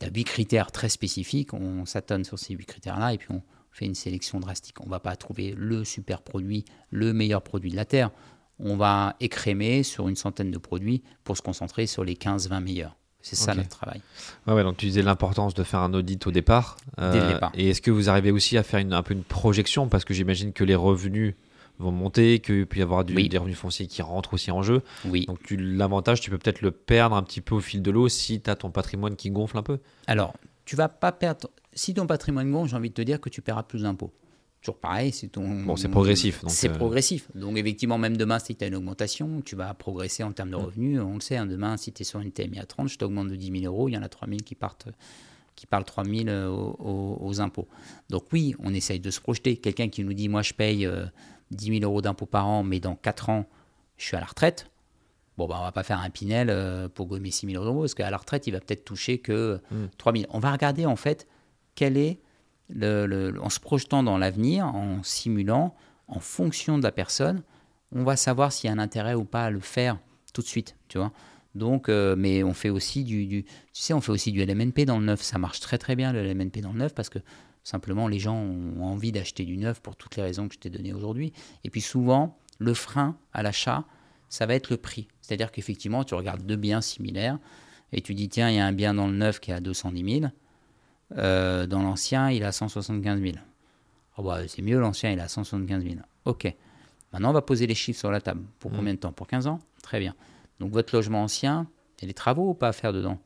il 0.00 0.06
y 0.06 0.08
a 0.08 0.12
huit 0.12 0.24
critères 0.24 0.72
très 0.72 0.88
spécifiques. 0.88 1.52
On 1.52 1.84
s'attonne 1.84 2.24
sur 2.24 2.38
ces 2.38 2.54
huit 2.54 2.64
critères-là 2.64 3.12
et 3.12 3.18
puis 3.18 3.28
on 3.30 3.42
fait 3.70 3.84
une 3.84 3.94
sélection 3.94 4.40
drastique. 4.40 4.80
On 4.80 4.86
ne 4.86 4.90
va 4.90 5.00
pas 5.00 5.14
trouver 5.16 5.54
le 5.56 5.84
super 5.84 6.22
produit, 6.22 6.64
le 6.90 7.12
meilleur 7.12 7.42
produit 7.42 7.70
de 7.70 7.76
la 7.76 7.84
Terre. 7.84 8.10
On 8.58 8.76
va 8.76 9.16
écrémer 9.20 9.82
sur 9.82 10.08
une 10.08 10.16
centaine 10.16 10.50
de 10.50 10.58
produits 10.58 11.02
pour 11.24 11.36
se 11.36 11.42
concentrer 11.42 11.86
sur 11.86 12.04
les 12.04 12.14
15-20 12.14 12.60
meilleurs. 12.60 12.96
C'est 13.22 13.36
ça 13.36 13.52
Ok. 13.52 13.58
notre 13.58 13.68
travail. 13.70 14.00
Ouais, 14.46 14.54
ouais, 14.54 14.62
donc 14.64 14.76
tu 14.76 14.86
disais 14.86 15.02
l'importance 15.02 15.54
de 15.54 15.62
faire 15.62 15.80
un 15.80 15.94
audit 15.94 16.26
au 16.26 16.30
départ. 16.32 16.76
Dès 16.98 17.04
le 17.04 17.22
Euh, 17.22 17.32
départ. 17.34 17.52
Et 17.54 17.70
est-ce 17.70 17.80
que 17.80 17.90
vous 17.90 18.10
arrivez 18.10 18.30
aussi 18.32 18.58
à 18.58 18.62
faire 18.62 18.80
une, 18.80 18.92
un 18.92 19.02
peu 19.02 19.14
une 19.14 19.22
projection? 19.22 19.88
Parce 19.88 20.04
que 20.04 20.12
j'imagine 20.12 20.52
que 20.52 20.64
les 20.64 20.74
revenus 20.74 21.34
vont 21.78 21.92
monter, 21.92 22.40
qu'il 22.40 22.66
peut 22.66 22.78
y 22.78 22.82
avoir 22.82 23.04
du- 23.04 23.14
Oui. 23.14 23.28
des 23.28 23.38
revenus 23.38 23.56
fonciers 23.56 23.86
qui 23.86 24.02
rentrent 24.02 24.34
aussi 24.34 24.50
en 24.50 24.62
jeu. 24.62 24.82
Oui. 25.06 25.24
Donc 25.26 25.38
l'avantage, 25.50 26.20
tu 26.20 26.30
peux 26.30 26.38
peut-être 26.38 26.60
le 26.62 26.70
perdre 26.72 27.16
un 27.16 27.22
petit 27.22 27.40
peu 27.40 27.54
au 27.54 27.60
fil 27.60 27.80
de 27.82 27.90
l'eau 27.90 28.08
si 28.08 28.40
tu 28.40 28.50
as 28.50 28.56
ton 28.56 28.70
patrimoine 28.70 29.16
qui 29.16 29.30
gonfle 29.30 29.56
un 29.58 29.62
peu. 29.62 29.78
Alors, 30.06 30.34
tu 30.64 30.76
vas 30.76 30.88
pas 30.88 31.12
perdre. 31.12 31.48
Si 31.74 31.94
ton 31.94 32.06
patrimoine 32.06 32.50
gonfle, 32.50 32.70
j'ai 32.70 32.76
envie 32.76 32.90
de 32.90 32.94
te 32.94 33.02
dire 33.02 33.20
que 33.20 33.28
tu 33.30 33.40
paieras 33.40 33.62
plus 33.62 33.82
d'impôts. 33.82 34.12
Toujours 34.62 34.78
pareil, 34.78 35.12
c'est 35.12 35.28
ton. 35.28 35.64
Bon, 35.64 35.76
c'est 35.76 35.88
progressif, 35.88 36.42
C'est 36.46 36.70
euh, 36.70 36.74
progressif. 36.74 37.28
Donc, 37.34 37.58
effectivement, 37.58 37.98
même 37.98 38.16
demain, 38.16 38.38
si 38.38 38.54
tu 38.54 38.64
as 38.64 38.68
une 38.68 38.76
augmentation, 38.76 39.42
tu 39.44 39.56
vas 39.56 39.74
progresser 39.74 40.22
en 40.22 40.30
termes 40.32 40.50
de 40.50 40.56
revenus. 40.56 41.00
On 41.00 41.14
le 41.14 41.20
sait, 41.20 41.36
hein, 41.36 41.46
demain, 41.46 41.76
si 41.76 41.92
tu 41.92 42.02
es 42.02 42.04
sur 42.04 42.20
une 42.20 42.30
TMI 42.30 42.60
à 42.60 42.64
30, 42.64 42.88
je 42.88 42.96
t'augmente 42.96 43.28
de 43.28 43.34
10 43.34 43.60
000 43.60 43.64
euros, 43.64 43.88
il 43.88 43.92
y 43.92 43.98
en 43.98 44.02
a 44.02 44.08
3 44.08 44.28
000 44.28 44.38
qui 44.44 44.54
partent 44.54 44.88
qui 45.54 45.66
parlent 45.66 45.84
3 45.84 46.04
000 46.04 46.28
euh, 46.28 46.48
aux, 46.48 47.40
impôts. 47.40 47.68
Donc 48.10 48.24
oui, 48.32 48.54
on 48.58 48.72
essaye 48.74 49.00
de 49.00 49.10
se 49.10 49.20
projeter. 49.20 49.56
Quelqu'un 49.56 49.88
qui 49.88 50.04
nous 50.04 50.12
dit, 50.12 50.28
moi 50.28 50.42
je 50.42 50.54
paye 50.54 50.86
euh, 50.86 51.06
10 51.50 51.80
000 51.80 51.84
euros 51.84 52.02
d'impôts 52.02 52.26
par 52.26 52.46
an, 52.48 52.62
mais 52.62 52.80
dans 52.80 52.96
4 52.96 53.30
ans, 53.30 53.46
je 53.96 54.06
suis 54.06 54.16
à 54.16 54.20
la 54.20 54.26
retraite. 54.26 54.70
Bon, 55.38 55.46
bah, 55.46 55.56
on 55.60 55.62
va 55.62 55.72
pas 55.72 55.82
faire 55.82 56.00
un 56.00 56.10
Pinel 56.10 56.48
euh, 56.50 56.88
pour 56.88 57.06
gommer 57.06 57.30
6 57.30 57.52
000 57.52 57.64
euros, 57.64 57.80
parce 57.80 57.94
qu'à 57.94 58.10
la 58.10 58.16
retraite, 58.16 58.46
il 58.46 58.52
va 58.52 58.60
peut-être 58.60 58.84
toucher 58.84 59.18
que 59.18 59.60
3 59.98 60.12
000. 60.12 60.24
On 60.30 60.38
va 60.38 60.52
regarder 60.52 60.86
en 60.86 60.96
fait 60.96 61.26
quel 61.74 61.96
est, 61.96 62.20
le, 62.74 63.34
en 63.40 63.50
se 63.50 63.60
projetant 63.60 64.02
dans 64.02 64.18
l'avenir, 64.18 64.66
en 64.66 65.02
simulant, 65.02 65.74
en 66.08 66.20
fonction 66.20 66.78
de 66.78 66.82
la 66.82 66.92
personne, 66.92 67.42
on 67.94 68.04
va 68.04 68.16
savoir 68.16 68.52
s'il 68.52 68.68
y 68.68 68.70
a 68.70 68.74
un 68.74 68.78
intérêt 68.78 69.14
ou 69.14 69.24
pas 69.24 69.44
à 69.46 69.50
le 69.50 69.60
faire 69.60 69.98
tout 70.32 70.42
de 70.42 70.46
suite, 70.46 70.76
tu 70.88 70.98
vois. 70.98 71.12
Donc, 71.54 71.88
euh, 71.90 72.16
mais 72.16 72.42
on 72.42 72.54
fait 72.54 72.70
aussi 72.70 73.04
du, 73.04 73.26
du- 73.26 73.44
tu 73.44 73.50
sais, 73.74 73.92
on 73.92 74.00
fait 74.00 74.12
aussi 74.12 74.32
du 74.32 74.40
LMNP 74.40 74.86
dans 74.86 74.98
le 74.98 75.04
neuf. 75.04 75.20
Ça 75.22 75.36
marche 75.38 75.60
très 75.60 75.76
très 75.76 75.94
bien 75.96 76.12
le 76.12 76.22
LMNP 76.22 76.62
dans 76.62 76.72
le 76.72 76.78
neuf 76.78 76.94
parce 76.94 77.10
que 77.10 77.18
simplement 77.64 78.08
les 78.08 78.18
gens 78.18 78.36
ont 78.36 78.82
envie 78.84 79.12
d'acheter 79.12 79.44
du 79.44 79.58
neuf 79.58 79.80
pour 79.80 79.94
toutes 79.96 80.16
les 80.16 80.22
raisons 80.22 80.48
que 80.48 80.54
je 80.54 80.58
t'ai 80.60 80.70
données 80.70 80.94
aujourd'hui. 80.94 81.32
Et 81.64 81.70
puis 81.70 81.82
souvent, 81.82 82.38
le 82.58 82.72
frein 82.72 83.16
à 83.34 83.42
l'achat, 83.42 83.84
ça 84.30 84.46
va 84.46 84.54
être 84.54 84.70
le 84.70 84.78
prix. 84.78 85.08
C'est-à-dire 85.20 85.52
qu'effectivement, 85.52 86.04
tu 86.04 86.14
regardes 86.14 86.46
deux 86.46 86.56
biens 86.56 86.80
similaires 86.80 87.38
et 87.92 88.00
tu 88.00 88.14
dis 88.14 88.30
tiens, 88.30 88.48
il 88.48 88.56
y 88.56 88.58
a 88.58 88.64
un 88.66 88.72
bien 88.72 88.94
dans 88.94 89.06
le 89.06 89.14
neuf 89.14 89.38
qui 89.38 89.50
est 89.50 89.54
à 89.54 89.60
210 89.60 90.20
000, 90.20 90.32
euh, 91.18 91.66
dans 91.66 91.82
l'ancien, 91.82 92.30
il 92.30 92.42
est 92.42 92.46
à 92.46 92.52
175 92.52 93.20
000. 93.20 93.34
Ah 94.16 94.22
bah, 94.22 94.48
c'est 94.48 94.62
mieux, 94.62 94.78
l'ancien, 94.78 95.10
il 95.10 95.20
à 95.20 95.28
175 95.28 95.82
000. 95.82 95.96
Ok. 96.24 96.52
Maintenant, 97.12 97.30
on 97.30 97.34
va 97.34 97.42
poser 97.42 97.66
les 97.66 97.74
chiffres 97.74 97.98
sur 97.98 98.10
la 98.10 98.20
table. 98.20 98.42
Pour 98.58 98.70
combien 98.70 98.94
de 98.94 98.98
temps? 98.98 99.12
Pour 99.12 99.26
15 99.26 99.46
ans? 99.46 99.60
Très 99.82 100.00
bien. 100.00 100.14
Donc, 100.60 100.72
votre 100.72 100.94
logement 100.94 101.22
ancien, 101.22 101.66
il 101.98 102.02
y 102.02 102.04
a 102.06 102.08
des 102.08 102.14
travaux 102.14 102.50
ou 102.50 102.54
pas 102.54 102.68
à 102.68 102.72
faire 102.72 102.92
dedans? 102.92 103.18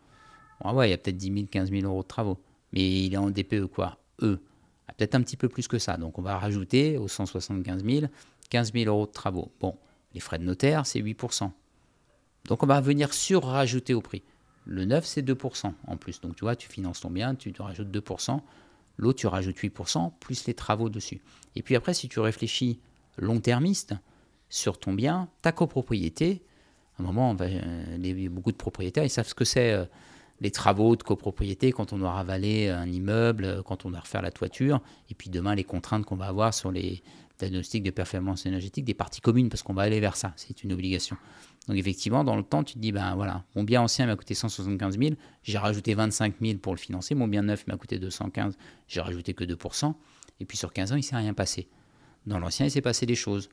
Ah 0.61 0.75
ouais, 0.75 0.89
il 0.89 0.91
y 0.91 0.95
a 0.95 0.99
peut-être 0.99 1.17
10 1.17 1.33
000, 1.33 1.47
15 1.51 1.71
000 1.71 1.87
euros 1.87 2.03
de 2.03 2.09
travaux. 2.09 2.39
Mais 2.73 3.05
il 3.05 3.15
est 3.15 3.17
en 3.17 3.31
DPE, 3.31 3.67
quoi? 3.67 3.99
E. 4.23 4.39
Ah, 4.89 4.93
Peut-être 4.95 5.15
un 5.15 5.23
petit 5.23 5.37
peu 5.37 5.49
plus 5.49 5.69
que 5.69 5.79
ça. 5.79 5.97
Donc, 5.97 6.19
on 6.19 6.23
va 6.23 6.39
rajouter 6.39 6.99
aux 6.99 7.09
175 7.09 7.85
000, 7.85 8.07
15 8.51 8.73
000 8.73 8.87
euros 8.87 9.07
de 9.07 9.13
travaux. 9.13 9.53
Bon, 9.61 9.77
les 10.15 10.21
frais 10.21 10.39
de 10.39 10.45
notaire, 10.45 10.87
c'est 10.87 11.01
8% 11.01 11.51
Donc, 12.47 12.63
on 12.63 12.67
va 12.67 12.81
venir 12.81 13.13
sur-rajouter 13.13 13.95
au 13.95 14.01
prix. 14.01 14.23
Le 14.67 14.85
neuf, 14.85 15.05
c'est 15.07 15.23
2% 15.23 15.73
en 15.87 15.97
plus. 15.97 16.21
Donc, 16.21 16.37
tu 16.37 16.43
vois, 16.45 16.57
tu 16.57 16.69
finances 16.69 17.01
ton 17.01 17.11
bien, 17.11 17.35
tu 17.35 17.53
te 17.53 17.63
rajoutes 17.63 17.91
2% 17.91 18.41
L'autre, 18.99 19.19
tu 19.19 19.27
rajoutes 19.27 19.59
8%, 19.59 20.13
plus 20.21 20.47
les 20.47 20.55
travaux 20.55 20.89
dessus. 20.89 21.21
Et 21.55 21.63
puis 21.63 21.77
après, 21.77 21.93
si 21.93 22.09
tu 22.09 22.19
réfléchis 22.19 22.81
long-termiste 23.19 23.95
sur 24.49 24.79
ton 24.79 24.95
bien, 24.95 25.29
ta 25.43 25.53
copropriété, 25.53 26.43
à 26.99 27.03
un 27.03 27.05
moment, 27.05 27.35
va- 27.35 27.45
euh, 27.45 28.29
beaucoup 28.31 28.53
de 28.53 28.57
propriétaires, 28.57 29.05
ils 29.05 29.11
savent 29.11 29.29
ce 29.29 29.35
que 29.35 29.45
c'est 29.45 29.73
euh, 29.73 29.85
les 30.41 30.51
travaux 30.51 30.97
de 30.97 31.03
copropriété 31.03 31.73
quand 31.73 31.93
on 31.93 31.99
doit 31.99 32.13
ravaler 32.13 32.69
un 32.71 32.91
immeuble, 32.91 33.45
euh, 33.45 33.63
quand 33.63 33.85
on 33.85 33.91
doit 33.91 34.01
refaire 34.01 34.23
la 34.23 34.31
toiture, 34.31 34.81
et 35.11 35.15
puis 35.15 35.29
demain, 35.29 35.55
les 35.55 35.65
contraintes 35.65 36.07
qu'on 36.07 36.17
va 36.17 36.27
avoir 36.27 36.55
sur 36.55 36.71
les 36.73 37.03
diagnostics 37.39 37.83
de 37.83 37.91
performance 37.91 38.47
énergétique 38.47 38.85
des 38.85 38.95
parties 38.95 39.21
communes, 39.21 39.49
parce 39.49 39.63
qu'on 39.63 39.75
va 39.75 39.83
aller 39.83 40.01
vers 40.01 40.17
ça, 40.17 40.33
c'est 40.37 40.63
une 40.65 40.73
obligation. 40.73 41.17
Donc 41.69 41.77
effectivement, 41.77 42.23
dans 42.25 42.37
le 42.37 42.43
temps, 42.43 42.63
tu 42.65 42.75
te 42.75 42.79
dis, 42.79 42.93
ben 42.93 43.15
voilà, 43.17 43.45
mon 43.55 43.65
bien 43.65 43.83
ancien 43.83 44.07
m'a 44.07 44.17
coûté 44.17 44.35
175 44.35 44.99
000, 44.99 45.15
j'ai 45.43 45.59
rajouté 45.59 45.95
25 45.95 46.35
000 46.41 46.59
pour 46.59 46.75
le 46.75 46.79
financer, 46.79 47.15
mon 47.15 47.29
bien 47.29 47.43
neuf 47.43 47.67
m'a 47.67 47.77
coûté 47.77 47.99
215, 47.99 48.57
j'ai 48.89 49.01
rajouté 49.01 49.35
que 49.35 49.45
2%, 49.45 49.95
et 50.41 50.45
puis 50.45 50.57
sur 50.57 50.73
15 50.73 50.93
ans, 50.93 50.95
il 50.97 50.99
ne 50.99 51.03
s'est 51.05 51.17
rien 51.17 51.35
passé. 51.35 51.69
Dans 52.27 52.39
l'ancien, 52.39 52.67
il 52.67 52.71
s'est 52.71 52.81
passé 52.83 53.07
des 53.07 53.15
choses. 53.15 53.49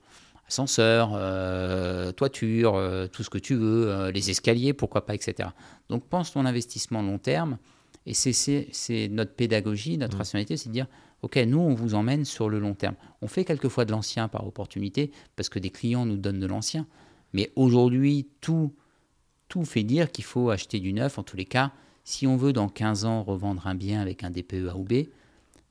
Ascenseur, 0.48 1.12
euh, 1.14 2.12
toiture, 2.12 2.76
euh, 2.76 3.08
tout 3.08 3.24
ce 3.24 3.30
que 3.30 3.38
tu 3.38 3.56
veux, 3.56 3.90
euh, 3.90 4.12
les 4.12 4.30
escaliers, 4.30 4.74
pourquoi 4.74 5.06
pas, 5.06 5.16
etc. 5.16 5.50
Donc 5.90 6.06
pense 6.08 6.34
ton 6.34 6.46
investissement 6.46 7.02
long 7.02 7.18
terme, 7.18 7.58
et 8.06 8.14
c'est- 8.14 9.08
notre 9.10 9.34
pédagogie, 9.34 9.98
notre 9.98 10.18
rationalité, 10.18 10.58
c'est 10.58 10.68
de 10.70 10.74
dire, 10.74 10.88
OK, 11.24 11.38
nous, 11.38 11.60
on 11.60 11.74
vous 11.74 11.96
emmène 11.96 12.26
sur 12.26 12.50
le 12.50 12.60
long 12.60 12.76
terme. 12.76 12.96
On 13.22 13.28
fait 13.28 13.46
quelquefois 13.46 13.86
de 13.86 13.92
l'ancien 13.92 14.28
par 14.28 14.46
opportunité, 14.46 15.12
parce 15.38 15.48
que 15.48 15.58
des 15.58 15.70
clients 15.70 16.06
nous 16.06 16.18
donnent 16.18 16.42
de 16.42 16.46
l'ancien. 16.46 16.86
Mais 17.32 17.52
aujourd'hui, 17.56 18.28
tout, 18.42 18.76
tout 19.48 19.64
fait 19.64 19.84
dire 19.84 20.12
qu'il 20.12 20.26
faut 20.26 20.50
acheter 20.50 20.82
du 20.82 20.92
neuf. 20.92 21.18
En 21.18 21.24
tous 21.24 21.38
les 21.38 21.46
cas, 21.46 21.72
si 22.04 22.28
on 22.28 22.36
veut 22.36 22.52
dans 22.52 22.68
15 22.68 23.06
ans 23.06 23.24
revendre 23.24 23.66
un 23.68 23.74
bien 23.74 24.02
avec 24.02 24.26
un 24.26 24.32
DPE 24.32 24.68
A 24.70 24.76
ou 24.76 24.84
B, 24.84 25.06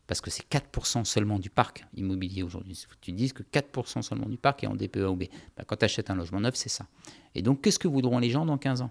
parce 0.07 0.22
que 0.22 0.30
c'est 0.30 0.48
4% 0.50 1.05
seulement 1.05 1.38
du 1.38 1.50
parc 1.50 1.84
immobilier 1.94 2.42
aujourd'hui. 2.42 2.86
Tu 3.03 3.12
dises 3.12 3.34
que 3.34 3.42
4% 3.42 4.00
seulement 4.00 4.28
du 4.28 4.38
parc 4.38 4.64
est 4.64 4.66
en 4.66 4.74
DPE 4.74 4.96
A 4.96 5.11
ou 5.11 5.16
B. 5.16 5.24
Ben, 5.57 5.64
quand 5.66 5.76
tu 5.76 5.84
achètes 5.84 6.09
un 6.09 6.14
logement 6.14 6.40
neuf, 6.40 6.55
c'est 6.57 6.70
ça. 6.70 6.86
Et 7.34 7.42
donc, 7.42 7.61
qu'est-ce 7.61 7.78
que 7.78 7.88
voudront 7.88 8.18
les 8.18 8.30
gens 8.30 8.46
dans 8.46 8.57
15 8.57 8.80
ans? 8.80 8.90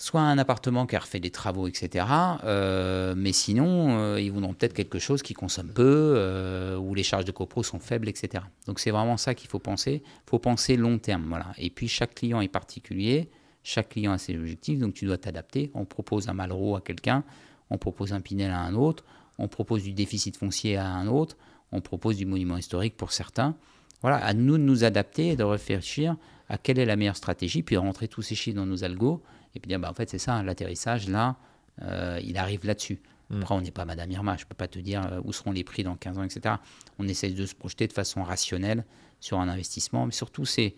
Soit 0.00 0.20
un 0.20 0.38
appartement 0.38 0.86
qui 0.86 0.94
a 0.94 1.00
refait 1.00 1.18
des 1.18 1.32
travaux, 1.32 1.66
etc. 1.66 2.06
euh, 2.44 3.14
mais 3.16 3.32
sinon, 3.32 3.98
euh, 3.98 4.20
ils 4.20 4.30
voudront 4.30 4.54
peut-être 4.54 4.72
quelque 4.72 5.00
chose 5.00 5.22
qui 5.22 5.34
consomme 5.34 5.72
peu, 5.72 6.14
euh, 6.16 6.76
où 6.76 6.94
les 6.94 7.02
charges 7.02 7.24
de 7.24 7.32
copro 7.32 7.64
sont 7.64 7.80
faibles, 7.80 8.08
etc. 8.08 8.44
Donc 8.66 8.78
c'est 8.78 8.92
vraiment 8.92 9.16
ça 9.16 9.34
qu'il 9.34 9.50
faut 9.50 9.58
penser. 9.58 10.04
Il 10.04 10.30
faut 10.30 10.38
penser 10.38 10.76
long 10.76 10.98
terme. 10.98 11.24
Voilà. 11.28 11.46
Et 11.58 11.68
puis 11.68 11.88
chaque 11.88 12.14
client 12.14 12.40
est 12.40 12.46
particulier, 12.46 13.28
chaque 13.64 13.88
client 13.88 14.12
a 14.12 14.18
ses 14.18 14.38
objectifs, 14.38 14.78
donc 14.78 14.94
tu 14.94 15.04
dois 15.04 15.18
t'adapter. 15.18 15.72
On 15.74 15.84
propose 15.84 16.28
un 16.28 16.32
Malraux 16.32 16.76
à 16.76 16.80
quelqu'un, 16.80 17.24
on 17.68 17.76
propose 17.76 18.12
un 18.12 18.20
Pinel 18.20 18.52
à 18.52 18.60
un 18.60 18.76
autre, 18.76 19.04
on 19.36 19.48
propose 19.48 19.82
du 19.82 19.94
déficit 19.94 20.36
foncier 20.36 20.76
à 20.76 20.86
un 20.86 21.08
autre, 21.08 21.36
on 21.72 21.80
propose 21.80 22.18
du 22.18 22.24
monument 22.24 22.56
historique 22.56 22.96
pour 22.96 23.10
certains. 23.10 23.56
Voilà, 24.02 24.18
à 24.18 24.32
nous 24.32 24.58
de 24.58 24.62
nous 24.62 24.84
adapter 24.84 25.30
et 25.30 25.36
de 25.36 25.42
réfléchir 25.42 26.14
à 26.48 26.58
quelle 26.58 26.78
est 26.78 26.86
la 26.86 26.96
meilleure 26.96 27.16
stratégie, 27.16 27.62
puis 27.62 27.76
rentrer 27.76 28.08
tous 28.08 28.22
ces 28.22 28.34
chiffres 28.34 28.56
dans 28.56 28.66
nos 28.66 28.84
algos, 28.84 29.22
et 29.54 29.60
puis 29.60 29.68
dire, 29.68 29.78
bah, 29.78 29.90
en 29.90 29.94
fait, 29.94 30.08
c'est 30.08 30.18
ça, 30.18 30.42
l'atterrissage, 30.42 31.08
là, 31.08 31.36
euh, 31.82 32.20
il 32.22 32.38
arrive 32.38 32.66
là-dessus. 32.66 33.00
Après, 33.30 33.54
on 33.54 33.60
n'est 33.60 33.70
pas 33.70 33.84
Madame 33.84 34.10
Irma, 34.10 34.36
je 34.36 34.44
ne 34.44 34.48
peux 34.48 34.54
pas 34.54 34.68
te 34.68 34.78
dire 34.78 35.06
euh, 35.12 35.20
où 35.24 35.32
seront 35.32 35.52
les 35.52 35.64
prix 35.64 35.82
dans 35.82 35.96
15 35.96 36.18
ans, 36.18 36.22
etc. 36.22 36.56
On 36.98 37.06
essaie 37.06 37.30
de 37.30 37.46
se 37.46 37.54
projeter 37.54 37.86
de 37.86 37.92
façon 37.92 38.22
rationnelle 38.22 38.84
sur 39.20 39.38
un 39.38 39.48
investissement, 39.48 40.06
mais 40.06 40.12
surtout, 40.12 40.46
c'est 40.46 40.76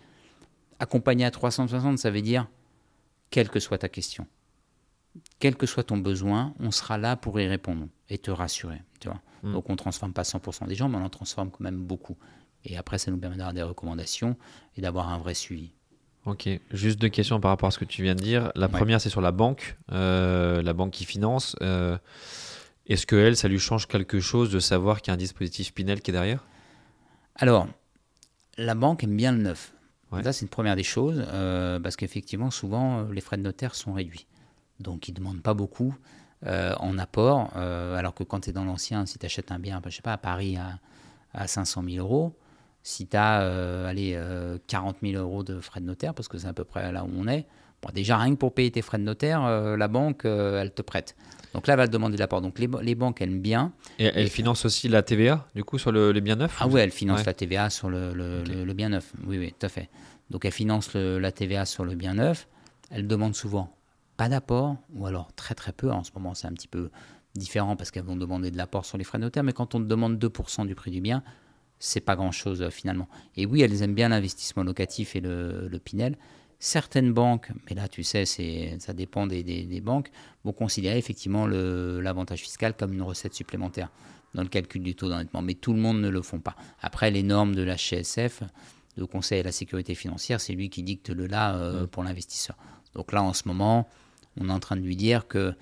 accompagner 0.80 1.24
à 1.24 1.30
360, 1.30 1.98
ça 1.98 2.10
veut 2.10 2.22
dire, 2.22 2.48
quelle 3.30 3.48
que 3.48 3.60
soit 3.60 3.78
ta 3.78 3.88
question, 3.88 4.26
quel 5.38 5.56
que 5.56 5.66
soit 5.66 5.84
ton 5.84 5.98
besoin, 5.98 6.54
on 6.58 6.72
sera 6.72 6.98
là 6.98 7.16
pour 7.16 7.38
y 7.38 7.46
répondre 7.46 7.86
et 8.08 8.18
te 8.18 8.30
rassurer. 8.30 8.82
Tu 8.98 9.08
vois 9.08 9.20
Donc 9.44 9.68
on 9.68 9.72
ne 9.72 9.78
transforme 9.78 10.12
pas 10.12 10.22
100% 10.22 10.66
des 10.66 10.74
gens, 10.74 10.88
mais 10.88 10.96
on 10.96 11.04
en 11.04 11.10
transforme 11.10 11.50
quand 11.50 11.60
même 11.60 11.78
beaucoup. 11.78 12.16
Et 12.64 12.76
après, 12.76 12.98
ça 12.98 13.10
nous 13.10 13.16
permet 13.18 13.36
d'avoir 13.36 13.54
des 13.54 13.62
recommandations 13.62 14.36
et 14.76 14.80
d'avoir 14.80 15.08
un 15.08 15.18
vrai 15.18 15.34
suivi. 15.34 15.70
Ok, 16.26 16.48
juste 16.72 16.98
deux 17.00 17.08
questions 17.08 17.40
par 17.40 17.50
rapport 17.50 17.68
à 17.68 17.70
ce 17.70 17.78
que 17.78 17.86
tu 17.86 18.02
viens 18.02 18.14
de 18.14 18.20
dire. 18.20 18.52
La 18.54 18.66
Ouais. 18.66 18.72
première, 18.72 19.00
c'est 19.00 19.08
sur 19.08 19.22
la 19.22 19.32
banque, 19.32 19.78
euh, 19.92 20.60
la 20.62 20.72
banque 20.74 20.90
qui 20.92 21.04
finance. 21.06 21.56
euh, 21.62 21.96
Est-ce 22.86 23.06
que 23.06 23.16
elle, 23.16 23.36
ça 23.36 23.48
lui 23.48 23.58
change 23.58 23.86
quelque 23.86 24.20
chose 24.20 24.50
de 24.50 24.58
savoir 24.58 25.00
qu'il 25.00 25.10
y 25.10 25.12
a 25.12 25.14
un 25.14 25.16
dispositif 25.16 25.72
Pinel 25.72 26.02
qui 26.02 26.10
est 26.10 26.12
derrière? 26.12 26.44
Alors, 27.36 27.68
la 28.58 28.74
banque 28.74 29.04
aime 29.04 29.16
bien 29.16 29.32
le 29.32 29.38
neuf. 29.38 29.72
Ouais. 30.12 30.22
Ça, 30.24 30.32
c'est 30.32 30.42
une 30.44 30.48
première 30.50 30.76
des 30.76 30.82
choses, 30.82 31.24
euh, 31.28 31.78
parce 31.80 31.96
qu'effectivement, 31.96 32.50
souvent, 32.50 33.02
les 33.04 33.20
frais 33.20 33.36
de 33.36 33.42
notaire 33.42 33.74
sont 33.74 33.92
réduits. 33.92 34.26
Donc, 34.80 35.08
ils 35.08 35.12
ne 35.12 35.18
demandent 35.18 35.42
pas 35.42 35.54
beaucoup 35.54 35.94
en 36.44 36.96
apport, 36.98 37.54
alors 37.56 38.14
que 38.14 38.24
quand 38.24 38.40
tu 38.40 38.50
es 38.50 38.52
dans 38.54 38.64
l'ancien, 38.64 39.04
si 39.04 39.18
tu 39.18 39.26
achètes 39.26 39.52
un 39.52 39.58
bien, 39.58 39.80
je 39.84 39.90
sais 39.90 40.00
pas, 40.02 40.14
à 40.14 40.18
Paris 40.18 40.56
à, 40.56 40.78
à 41.34 41.46
500 41.46 41.82
000 41.84 41.96
euros, 41.98 42.34
si 42.82 43.06
tu 43.06 43.16
as 43.16 43.86
allez, 43.86 44.12
euh, 44.16 44.58
40 44.66 44.96
000 45.02 45.20
euros 45.22 45.42
de 45.42 45.60
frais 45.60 45.80
de 45.80 45.86
notaire, 45.86 46.14
parce 46.14 46.28
que 46.28 46.38
c'est 46.38 46.46
à 46.48 46.52
peu 46.52 46.64
près 46.64 46.90
là 46.92 47.04
où 47.04 47.10
on 47.16 47.26
est, 47.28 47.46
bon, 47.82 47.90
déjà, 47.94 48.16
rien 48.18 48.32
que 48.34 48.38
pour 48.38 48.54
payer 48.54 48.70
tes 48.70 48.82
frais 48.82 48.98
de 48.98 49.02
notaire, 49.04 49.44
euh, 49.44 49.76
la 49.76 49.88
banque, 49.88 50.24
euh, 50.24 50.60
elle 50.60 50.72
te 50.72 50.82
prête. 50.82 51.16
Donc 51.52 51.66
là, 51.66 51.74
elle 51.74 51.78
va 51.78 51.86
te 51.88 51.92
demander 51.92 52.14
de 52.14 52.20
l'apport. 52.20 52.40
Donc, 52.40 52.58
les, 52.60 52.68
les 52.82 52.94
banques 52.94 53.20
aiment 53.22 53.40
bien. 53.40 53.72
Et 53.98 54.04
elle 54.04 54.26
Et- 54.26 54.30
finance 54.30 54.64
aussi 54.64 54.88
la 54.88 55.02
TVA, 55.02 55.46
du 55.54 55.64
coup, 55.64 55.78
sur 55.78 55.90
le- 55.90 56.12
les 56.12 56.20
biens 56.20 56.36
neufs 56.36 56.56
Ah 56.60 56.68
ouais, 56.68 56.80
elle 56.82 56.92
finance 56.92 57.18
Ouais. 57.20 57.26
la 57.26 57.34
TVA 57.34 57.70
sur 57.70 57.90
le, 57.90 58.12
le- 58.14 58.72
bien 58.72 58.90
neuf. 58.90 59.12
Oui, 59.26 59.36
oui, 59.38 59.52
tout 59.58 59.66
à 59.66 59.68
fait. 59.68 59.88
Donc 60.30 60.44
elle 60.44 60.52
finance 60.52 60.94
la 60.94 61.32
TVA 61.32 61.64
sur 61.66 61.84
le 61.84 61.96
bien 61.96 62.14
neuf. 62.14 62.46
Elle 62.90 63.08
demande 63.08 63.34
souvent 63.34 63.76
pas 64.16 64.28
d'apport, 64.28 64.76
ou 64.94 65.06
alors 65.06 65.32
très 65.34 65.56
très 65.56 65.72
peu. 65.72 65.90
En 65.90 66.04
ce 66.04 66.12
moment, 66.14 66.34
c'est 66.34 66.46
un 66.46 66.52
petit 66.52 66.68
peu 66.68 66.90
différent 67.34 67.74
parce 67.74 67.90
qu'elles 67.90 68.04
vont 68.04 68.16
demander 68.16 68.52
de 68.52 68.56
l'apport 68.56 68.84
sur 68.84 68.96
les 68.96 69.02
frais 69.04 69.18
de 69.18 69.24
notaire, 69.24 69.42
mais 69.42 69.52
quand 69.52 69.74
on 69.74 69.80
te 69.80 69.86
demande 69.86 70.18
2% 70.24 70.66
du 70.66 70.74
prix 70.76 70.92
du 70.92 71.00
bien, 71.00 71.24
c'est 71.80 72.00
pas 72.00 72.14
grand-chose 72.14 72.62
euh, 72.62 72.70
finalement. 72.70 73.08
Et 73.36 73.44
oui, 73.46 73.62
elles 73.62 73.82
aiment 73.82 73.94
bien 73.96 74.10
l'investissement 74.10 74.62
locatif 74.62 75.16
et 75.16 75.20
le, 75.20 75.66
le 75.66 75.78
Pinel. 75.80 76.16
Certaines 76.60 77.12
banques, 77.12 77.50
mais 77.68 77.74
là 77.74 77.88
tu 77.88 78.02
sais, 78.04 78.26
ça 78.26 78.92
dépend 78.92 79.26
des, 79.26 79.42
des- 79.42 79.64
des 79.64 79.80
banques, 79.80 80.10
vont 80.44 80.52
considérer 80.52 80.98
effectivement 80.98 81.46
l'avantage 81.46 82.40
fiscal 82.42 82.74
comme 82.76 82.92
une 82.92 83.02
recette 83.02 83.34
supplémentaire 83.34 83.88
dans 84.34 84.42
le 84.42 84.48
calcul 84.48 84.82
du 84.82 84.94
taux 84.94 85.08
d'endettement. 85.08 85.40
Mais 85.42 85.54
tout 85.54 85.72
le 85.72 85.80
monde 85.80 86.00
ne 86.00 86.08
le 86.10 86.20
font 86.22 86.38
pas. 86.38 86.54
Après, 86.82 87.10
les 87.10 87.22
normes 87.22 87.54
de 87.54 87.62
la 87.62 87.76
HCSF, 87.76 88.42
le 88.98 89.06
Conseil 89.06 89.40
à 89.40 89.44
la 89.44 89.52
sécurité 89.52 89.94
financière, 89.94 90.38
c'est 90.40 90.52
lui 90.52 90.68
qui 90.68 90.82
dicte 90.82 91.08
le 91.08 91.26
là 91.26 91.56
euh, 91.56 91.86
pour 91.86 92.04
l'investisseur. 92.04 92.56
Donc 92.94 93.12
là, 93.12 93.22
en 93.22 93.32
ce 93.32 93.48
moment, 93.48 93.88
on 94.38 94.48
est 94.50 94.52
en 94.52 94.60
train 94.60 94.76
de 94.76 94.82
lui 94.82 94.96
dire 94.96 95.26
que 95.28 95.54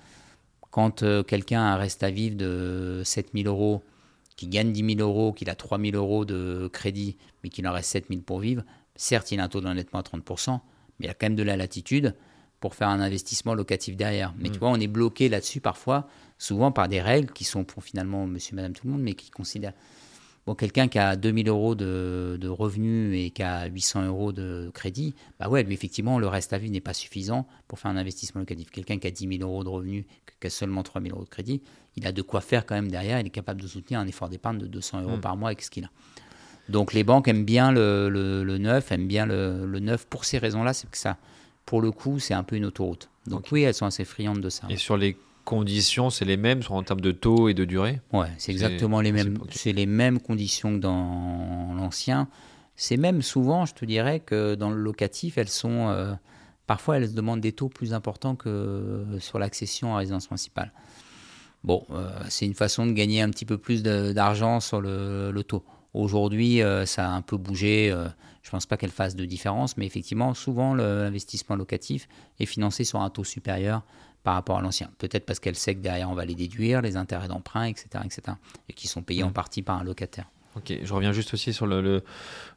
quand 0.69 1.01
euh, 1.03 1.23
quelqu'un 1.23 1.61
a 1.61 1.73
un 1.73 1.77
reste 1.77 2.03
à 2.03 2.11
vivre 2.11 2.35
de 2.35 3.01
7 3.05 3.29
000 3.33 3.47
euros, 3.47 3.81
qui 4.39 4.47
gagne 4.47 4.71
10 4.71 4.95
000 4.95 5.01
euros, 5.01 5.33
qu'il 5.33 5.49
a 5.49 5.55
3 5.55 5.77
000 5.77 5.97
euros 5.97 6.23
de 6.23 6.69
crédit, 6.71 7.17
mais 7.43 7.49
qu'il 7.49 7.67
en 7.67 7.73
reste 7.73 7.89
7 7.89 8.05
000 8.09 8.21
pour 8.21 8.39
vivre, 8.39 8.63
certes, 8.95 9.33
il 9.33 9.39
a 9.41 9.43
un 9.43 9.49
taux 9.49 9.59
d'endettement 9.59 9.99
à 9.99 10.01
30%, 10.01 10.61
mais 10.97 11.07
il 11.07 11.09
a 11.09 11.13
quand 11.13 11.25
même 11.25 11.35
de 11.35 11.43
la 11.43 11.57
latitude 11.57 12.15
pour 12.61 12.73
faire 12.73 12.87
un 12.87 13.01
investissement 13.01 13.53
locatif 13.53 13.97
derrière. 13.97 14.33
Mais 14.37 14.49
tu 14.49 14.57
vois, 14.57 14.69
on 14.69 14.79
est 14.79 14.87
bloqué 14.87 15.27
là-dessus 15.27 15.59
parfois, 15.59 16.07
souvent 16.37 16.71
par 16.71 16.87
des 16.87 17.01
règles 17.01 17.33
qui 17.33 17.43
sont 17.43 17.65
pour 17.65 17.83
finalement 17.83 18.27
monsieur, 18.27 18.55
madame, 18.55 18.71
tout 18.71 18.87
le 18.87 18.93
monde, 18.93 19.01
mais 19.01 19.13
qui 19.13 19.29
considèrent. 19.29 19.73
Bon, 20.45 20.55
quelqu'un 20.55 20.87
qui 20.87 20.97
a 20.97 21.15
2000 21.15 21.47
euros 21.49 21.75
de, 21.75 22.37
de 22.41 22.47
revenus 22.47 23.15
et 23.15 23.29
qui 23.29 23.43
a 23.43 23.65
800 23.67 24.05
euros 24.07 24.31
de 24.31 24.71
crédit, 24.73 25.13
bah 25.39 25.47
ouais, 25.49 25.63
lui, 25.63 25.73
effectivement, 25.73 26.17
le 26.17 26.27
reste 26.27 26.53
à 26.53 26.57
vivre 26.57 26.73
n'est 26.73 26.79
pas 26.81 26.93
suffisant 26.93 27.47
pour 27.67 27.77
faire 27.79 27.91
un 27.91 27.97
investissement 27.97 28.39
locatif. 28.41 28.71
Quelqu'un 28.71 28.97
qui 28.97 29.05
a 29.07 29.11
10 29.11 29.37
000 29.37 29.47
euros 29.49 29.63
de 29.63 29.69
revenus, 29.69 30.05
qui 30.41 30.47
a 30.47 30.49
seulement 30.49 30.81
3 30.81 31.01
000 31.01 31.13
euros 31.15 31.23
de 31.25 31.29
crédit, 31.29 31.61
il 31.97 32.07
a 32.07 32.11
de 32.11 32.21
quoi 32.21 32.41
faire 32.41 32.65
quand 32.65 32.73
même 32.75 32.89
derrière. 32.89 33.19
Il 33.19 33.27
est 33.27 33.31
capable 33.31 33.61
de 33.61 33.67
soutenir 33.67 33.99
un 33.99 34.07
effort 34.07 34.29
d'épargne 34.29 34.57
de 34.57 34.65
200 34.67 35.01
euros 35.01 35.17
par 35.21 35.37
mois 35.37 35.49
avec 35.49 35.61
ce 35.61 35.69
qu'il 35.69 35.83
a. 35.85 35.89
Donc 36.69 36.93
les 36.93 37.03
banques 37.03 37.27
aiment 37.27 37.45
bien 37.45 37.71
le, 37.71 38.09
le- 38.09 38.43
le 38.43 38.57
neuf, 38.57 38.91
aiment 38.91 39.07
bien 39.07 39.25
le, 39.25 39.65
le 39.65 39.79
neuf 39.79 40.05
pour 40.05 40.23
ces 40.25 40.37
raisons-là, 40.37 40.73
c'est 40.73 40.89
que 40.89 40.97
ça, 40.97 41.17
pour 41.65 41.81
le 41.81 41.91
coup, 41.91 42.19
c'est 42.19 42.33
un 42.33 42.43
peu 42.43 42.55
une 42.55 42.65
autoroute. 42.65 43.09
Donc 43.27 43.51
oui, 43.51 43.61
elles 43.63 43.73
sont 43.73 43.85
assez 43.87 44.05
friandes 44.05 44.41
de 44.41 44.49
ça. 44.49 44.67
Et 44.69 44.77
sur 44.77 44.95
les 44.97 45.17
conditions, 45.49 46.11
c'est 46.11 46.25
les 46.25 46.37
mêmes 46.37 46.61
en 46.69 46.83
termes 46.83 47.01
de 47.01 47.11
taux 47.11 47.49
et 47.49 47.55
de 47.55 47.65
durée 47.65 47.99
Ouais, 48.13 48.27
c'est 48.37 48.51
exactement 48.51 49.01
les 49.01 49.11
mêmes. 49.11 49.37
C'est 49.49 49.73
les 49.73 49.87
mêmes 49.87 50.19
conditions 50.19 50.75
que 50.75 50.79
dans 50.79 51.73
l'ancien. 51.75 52.27
C'est 52.75 52.97
même 52.97 53.21
souvent, 53.23 53.65
je 53.65 53.73
te 53.73 53.83
dirais, 53.83 54.19
que 54.19 54.53
dans 54.55 54.69
le 54.69 54.77
locatif, 54.77 55.37
elles 55.39 55.49
sont 55.49 55.89
euh, 55.89 56.13
parfois 56.67 56.97
elles 56.97 57.13
demandent 57.15 57.41
des 57.41 57.51
taux 57.51 57.67
plus 57.67 57.93
importants 57.93 58.35
que 58.35 59.03
sur 59.19 59.39
l'accession 59.39 59.95
à 59.95 59.97
résidence 59.97 60.27
principale. 60.27 60.71
Bon, 61.63 61.83
euh, 61.91 62.09
c'est 62.29 62.45
une 62.45 62.53
façon 62.53 62.85
de 62.85 62.91
gagner 62.93 63.21
un 63.21 63.29
petit 63.31 63.45
peu 63.45 63.57
plus 63.57 63.81
d'argent 63.83 64.59
sur 64.59 64.79
le, 64.79 65.31
le 65.31 65.43
taux. 65.43 65.63
Aujourd'hui, 65.93 66.61
euh, 66.61 66.85
ça 66.85 67.09
a 67.09 67.11
un 67.11 67.21
peu 67.23 67.37
bougé. 67.37 67.89
euh, 67.91 68.07
je 68.43 68.51
pense 68.51 68.65
pas 68.65 68.77
qu'elle 68.77 68.91
fasse 68.91 69.15
de 69.15 69.25
différence, 69.25 69.75
mais 69.77 69.85
effectivement, 69.85 70.33
souvent 70.33 70.73
l'investissement 70.73 71.55
locatif 71.55 72.07
est 72.39 72.45
financé 72.45 72.83
sur 72.83 73.01
un 73.01 73.09
taux 73.09 73.23
supérieur 73.25 73.83
par 74.23 74.33
rapport 74.35 74.57
à 74.57 74.61
l'ancien. 74.61 74.89
Peut-être 74.97 75.25
parce 75.25 75.39
qu'elle 75.39 75.55
sait 75.55 75.75
que 75.75 75.79
derrière 75.79 76.09
on 76.09 76.13
va 76.15 76.25
les 76.25 76.35
déduire, 76.35 76.81
les 76.81 76.97
intérêts 76.97 77.27
d'emprunt, 77.27 77.65
etc., 77.65 77.87
etc., 78.05 78.21
et 78.69 78.73
qui 78.73 78.87
sont 78.87 79.01
payés 79.01 79.23
en 79.23 79.31
partie 79.31 79.61
par 79.61 79.79
un 79.79 79.83
locataire. 79.83 80.25
Ok, 80.55 80.73
je 80.83 80.93
reviens 80.93 81.11
juste 81.11 81.33
aussi 81.35 81.53
sur 81.53 81.67
le, 81.67 81.79
le, 81.79 82.03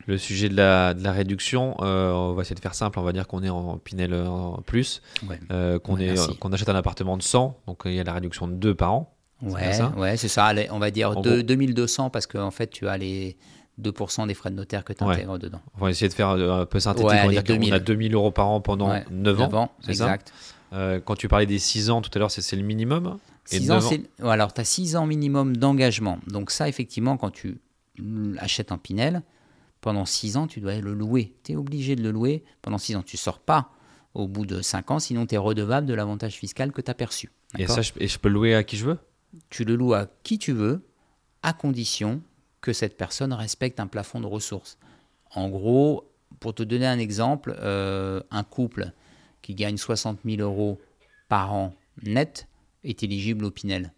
le 0.06 0.16
sujet 0.18 0.48
de 0.48 0.56
la, 0.56 0.94
de 0.94 1.04
la 1.04 1.12
réduction. 1.12 1.76
Euh, 1.82 2.10
on 2.10 2.32
va 2.32 2.40
essayer 2.42 2.54
de 2.56 2.60
faire 2.60 2.74
simple, 2.74 2.98
on 2.98 3.02
va 3.02 3.12
dire 3.12 3.26
qu'on 3.28 3.42
est 3.42 3.50
en 3.50 3.76
Pinel 3.76 4.14
en 4.14 4.62
plus, 4.62 5.02
Ouais. 5.28 5.38
euh, 5.50 5.78
qu'on 5.78 5.96
Ouais, 5.96 6.14
achète 6.52 6.68
un 6.70 6.74
appartement 6.74 7.16
de 7.18 7.22
100, 7.22 7.60
donc 7.66 7.84
euh, 7.86 7.90
il 7.90 7.96
y 7.96 8.00
a 8.00 8.04
la 8.04 8.14
réduction 8.14 8.48
de 8.48 8.54
2 8.54 8.74
par 8.74 8.94
an. 8.94 9.14
C'est 9.46 9.82
Ouais, 9.98 10.16
c'est 10.16 10.28
ça. 10.28 10.46
Allez, 10.46 10.68
on 10.70 10.78
va 10.78 10.90
dire 10.90 11.10
En 11.18 11.20
deux- 11.20 11.38
gros. 11.38 11.42
2200 11.42 12.10
parce 12.10 12.26
qu'en 12.26 12.50
fait, 12.52 12.68
tu 12.68 12.86
as 12.88 12.96
les 12.96 13.36
2% 13.80 14.26
des 14.26 14.34
frais 14.34 14.50
de 14.50 14.54
notaire 14.54 14.84
que 14.84 14.92
tu 14.92 15.02
intègres 15.04 15.38
dedans. 15.38 15.60
On 15.78 15.84
va 15.84 15.90
essayer 15.90 16.08
de 16.08 16.14
faire 16.14 16.30
euh, 16.30 16.62
un 16.62 16.66
peu 16.66 16.78
synthétique. 16.80 17.10
On 17.12 17.26
va 17.26 17.28
dire 17.32 17.42
qu'on 17.44 17.52
2000. 17.54 17.74
a 17.74 17.78
2000 17.80 18.14
euros 18.14 18.30
par 18.30 18.48
an 18.48 18.60
pendant 18.60 18.90
Ouais, 18.90 19.04
9 19.10 19.40
ans. 19.40 19.44
Neuf 19.44 19.54
ans, 19.54 19.72
c'est 19.80 19.94
ça 19.94 20.04
exact. 20.06 20.32
Euh, 20.72 21.00
quand 21.00 21.16
tu 21.16 21.28
parlais 21.28 21.46
des 21.46 21.58
6 21.58 21.90
ans 21.90 22.00
tout 22.00 22.10
à 22.14 22.18
l'heure, 22.18 22.30
c'est 22.30 22.56
le 22.56 22.62
minimum 22.62 23.18
Et 23.50 23.58
6 23.58 23.70
ans, 23.70 23.78
ans. 23.78 24.30
Alors, 24.30 24.54
tu 24.54 24.60
as 24.60 24.64
6 24.64 24.96
ans 24.96 25.06
minimum 25.06 25.56
d'engagement. 25.56 26.18
Donc, 26.26 26.50
ça, 26.50 26.68
effectivement, 26.68 27.16
quand 27.16 27.30
tu 27.30 27.60
achètes 28.38 28.72
un 28.72 28.78
Pinel, 28.78 29.22
pendant 29.80 30.06
6 30.06 30.36
ans, 30.36 30.46
tu 30.46 30.60
dois 30.60 30.76
le 30.76 30.94
louer. 30.94 31.34
Tu 31.44 31.52
es 31.52 31.56
obligé 31.56 31.96
de 31.96 32.02
le 32.02 32.10
louer 32.10 32.44
pendant 32.62 32.78
6 32.78 32.96
ans. 32.96 33.02
Tu 33.02 33.16
sors 33.16 33.38
pas 33.38 33.70
au 34.14 34.28
bout 34.28 34.46
de 34.46 34.62
5 34.62 34.90
ans, 34.90 34.98
sinon 34.98 35.26
tu 35.26 35.34
es 35.34 35.38
redevable 35.38 35.86
de 35.86 35.94
l'avantage 35.94 36.34
fiscal 36.34 36.72
que 36.72 36.80
tu 36.80 36.90
as 36.90 36.94
perçu. 36.94 37.30
et, 37.58 37.66
ça, 37.66 37.82
je, 37.82 37.92
et 37.98 38.08
je 38.08 38.18
peux 38.18 38.28
le 38.28 38.34
louer 38.34 38.54
à 38.54 38.62
qui 38.62 38.76
je 38.76 38.86
veux? 38.86 38.98
Tu 39.50 39.64
le 39.64 39.76
loues 39.76 39.94
à 39.94 40.06
qui 40.22 40.38
tu 40.38 40.52
veux, 40.52 40.86
à 41.42 41.52
condition 41.52 42.22
que 42.60 42.72
cette 42.72 42.96
personne 42.96 43.32
respecte 43.32 43.80
un 43.80 43.86
plafond 43.86 44.20
de 44.20 44.26
ressources. 44.26 44.78
En 45.34 45.48
gros, 45.48 46.10
pour 46.40 46.54
te 46.54 46.62
donner 46.62 46.86
un 46.86 46.98
exemple, 46.98 47.56
euh, 47.60 48.20
un 48.30 48.44
couple 48.44 48.92
qui 49.42 49.54
gagne 49.54 49.76
60 49.76 50.20
000 50.24 50.40
euros 50.40 50.80
par 51.28 51.52
an 51.52 51.74
net 52.02 52.48
est 52.84 53.02
éligible 53.02 53.44
au 53.44 53.50
Pinel 53.50 53.92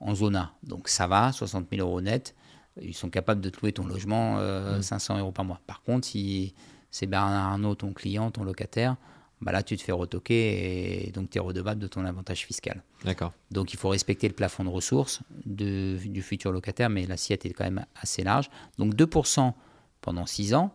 en 0.00 0.14
zone 0.14 0.36
A. 0.36 0.52
Donc 0.62 0.88
ça 0.88 1.06
va, 1.06 1.32
60 1.32 1.66
000 1.72 1.86
euros 1.86 2.00
net, 2.00 2.34
ils 2.80 2.94
sont 2.94 3.08
capables 3.10 3.40
de 3.40 3.48
te 3.48 3.60
louer 3.60 3.72
ton 3.72 3.86
logement 3.86 4.36
euh, 4.38 4.82
500 4.82 5.18
euros 5.18 5.32
par 5.32 5.44
mois. 5.44 5.60
Par 5.66 5.82
contre, 5.82 6.06
si 6.06 6.54
c'est 6.90 7.06
Bernard 7.06 7.52
Arnault, 7.52 7.74
ton 7.74 7.92
client, 7.92 8.30
ton 8.30 8.44
locataire, 8.44 8.96
bah 9.42 9.52
là 9.52 9.62
tu 9.62 9.76
te 9.76 9.82
fais 9.82 9.92
retoquer 9.92 11.06
et 11.08 11.10
donc 11.12 11.28
tu 11.30 11.36
es 11.38 11.40
redevable 11.40 11.80
de 11.80 11.86
ton 11.86 12.04
avantage 12.06 12.44
fiscal. 12.46 12.82
D'accord. 13.04 13.32
Donc 13.50 13.72
il 13.74 13.78
faut 13.78 13.90
respecter 13.90 14.28
le 14.28 14.34
plafond 14.34 14.64
de 14.64 14.70
ressources 14.70 15.20
de- 15.44 15.98
du 16.04 16.22
futur 16.22 16.52
locataire, 16.52 16.88
mais 16.88 17.06
l'assiette 17.06 17.44
est 17.44 17.50
quand 17.50 17.64
même 17.64 17.84
assez 18.00 18.22
large. 18.22 18.48
Donc 18.78 18.94
2% 18.94 19.52
pendant 20.00 20.24
6 20.26 20.54
ans, 20.54 20.74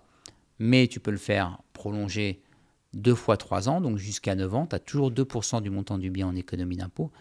mais 0.60 0.88
tu 0.88 1.00
peux 1.00 1.10
le 1.12 1.18
faire 1.18 1.58
prolonger 1.74 2.42
deux 2.94 3.16
fois 3.16 3.38
3 3.38 3.70
ans, 3.70 3.82
donc 3.82 3.98
jusqu'à 3.98 4.36
9 4.36 4.54
ans. 4.56 4.68
Tu 4.68 4.76
as 4.76 4.80
toujours 4.80 5.12
2% 5.12 5.62
du 5.62 5.70
montant 5.70 5.98
du 5.98 6.10
bien 6.10 6.28
en 6.28 6.36
économie 6.36 6.78
d'impôt. 6.78 7.12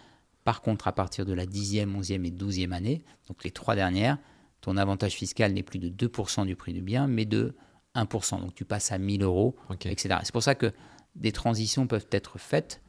Par 0.44 0.62
contre, 0.62 0.88
à 0.88 0.92
partir 0.92 1.26
de 1.26 1.32
la 1.32 1.46
10e, 1.46 1.86
11e 2.00 2.24
et 2.24 2.30
12e 2.30 2.72
année, 2.72 3.02
donc 3.28 3.44
les 3.44 3.50
trois 3.50 3.74
dernières, 3.76 4.18
ton 4.62 4.76
avantage 4.76 5.12
fiscal 5.12 5.52
n'est 5.52 5.62
plus 5.62 5.78
de 5.78 5.88
2% 5.88 6.46
du 6.46 6.56
prix 6.56 6.72
du 6.72 6.82
bien, 6.82 7.06
mais 7.06 7.24
de 7.24 7.54
1%. 7.94 8.40
Donc 8.40 8.54
tu 8.54 8.64
passes 8.64 8.90
à 8.92 8.98
1000 8.98 9.22
euros, 9.22 9.54
etc. 9.84 10.16
C'est 10.22 10.32
pour 10.32 10.42
ça 10.42 10.54
que 10.54 10.72
des 11.16 11.32
transitions 11.32 11.86
peuvent 11.86 12.06
être 12.10 12.38
faites 12.38 12.80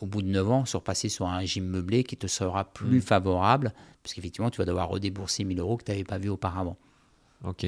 au 0.00 0.06
bout 0.06 0.22
de 0.22 0.28
9 0.28 0.50
ans, 0.50 0.64
sur 0.64 0.82
passer 0.82 1.08
sur 1.08 1.26
un 1.26 1.36
régime 1.36 1.66
meublé 1.66 2.04
qui 2.04 2.16
te 2.16 2.26
sera 2.26 2.64
plus 2.64 2.98
Mm. 2.98 3.02
favorable, 3.02 3.74
parce 4.02 4.14
qu'effectivement, 4.14 4.50
tu 4.50 4.58
vas 4.58 4.64
devoir 4.64 4.88
redébourser 4.88 5.44
1000 5.44 5.60
euros 5.60 5.76
que 5.76 5.84
tu 5.84 5.90
n'avais 5.92 6.04
pas 6.04 6.16
vu 6.18 6.30
auparavant. 6.30 6.76
Ok. 7.44 7.64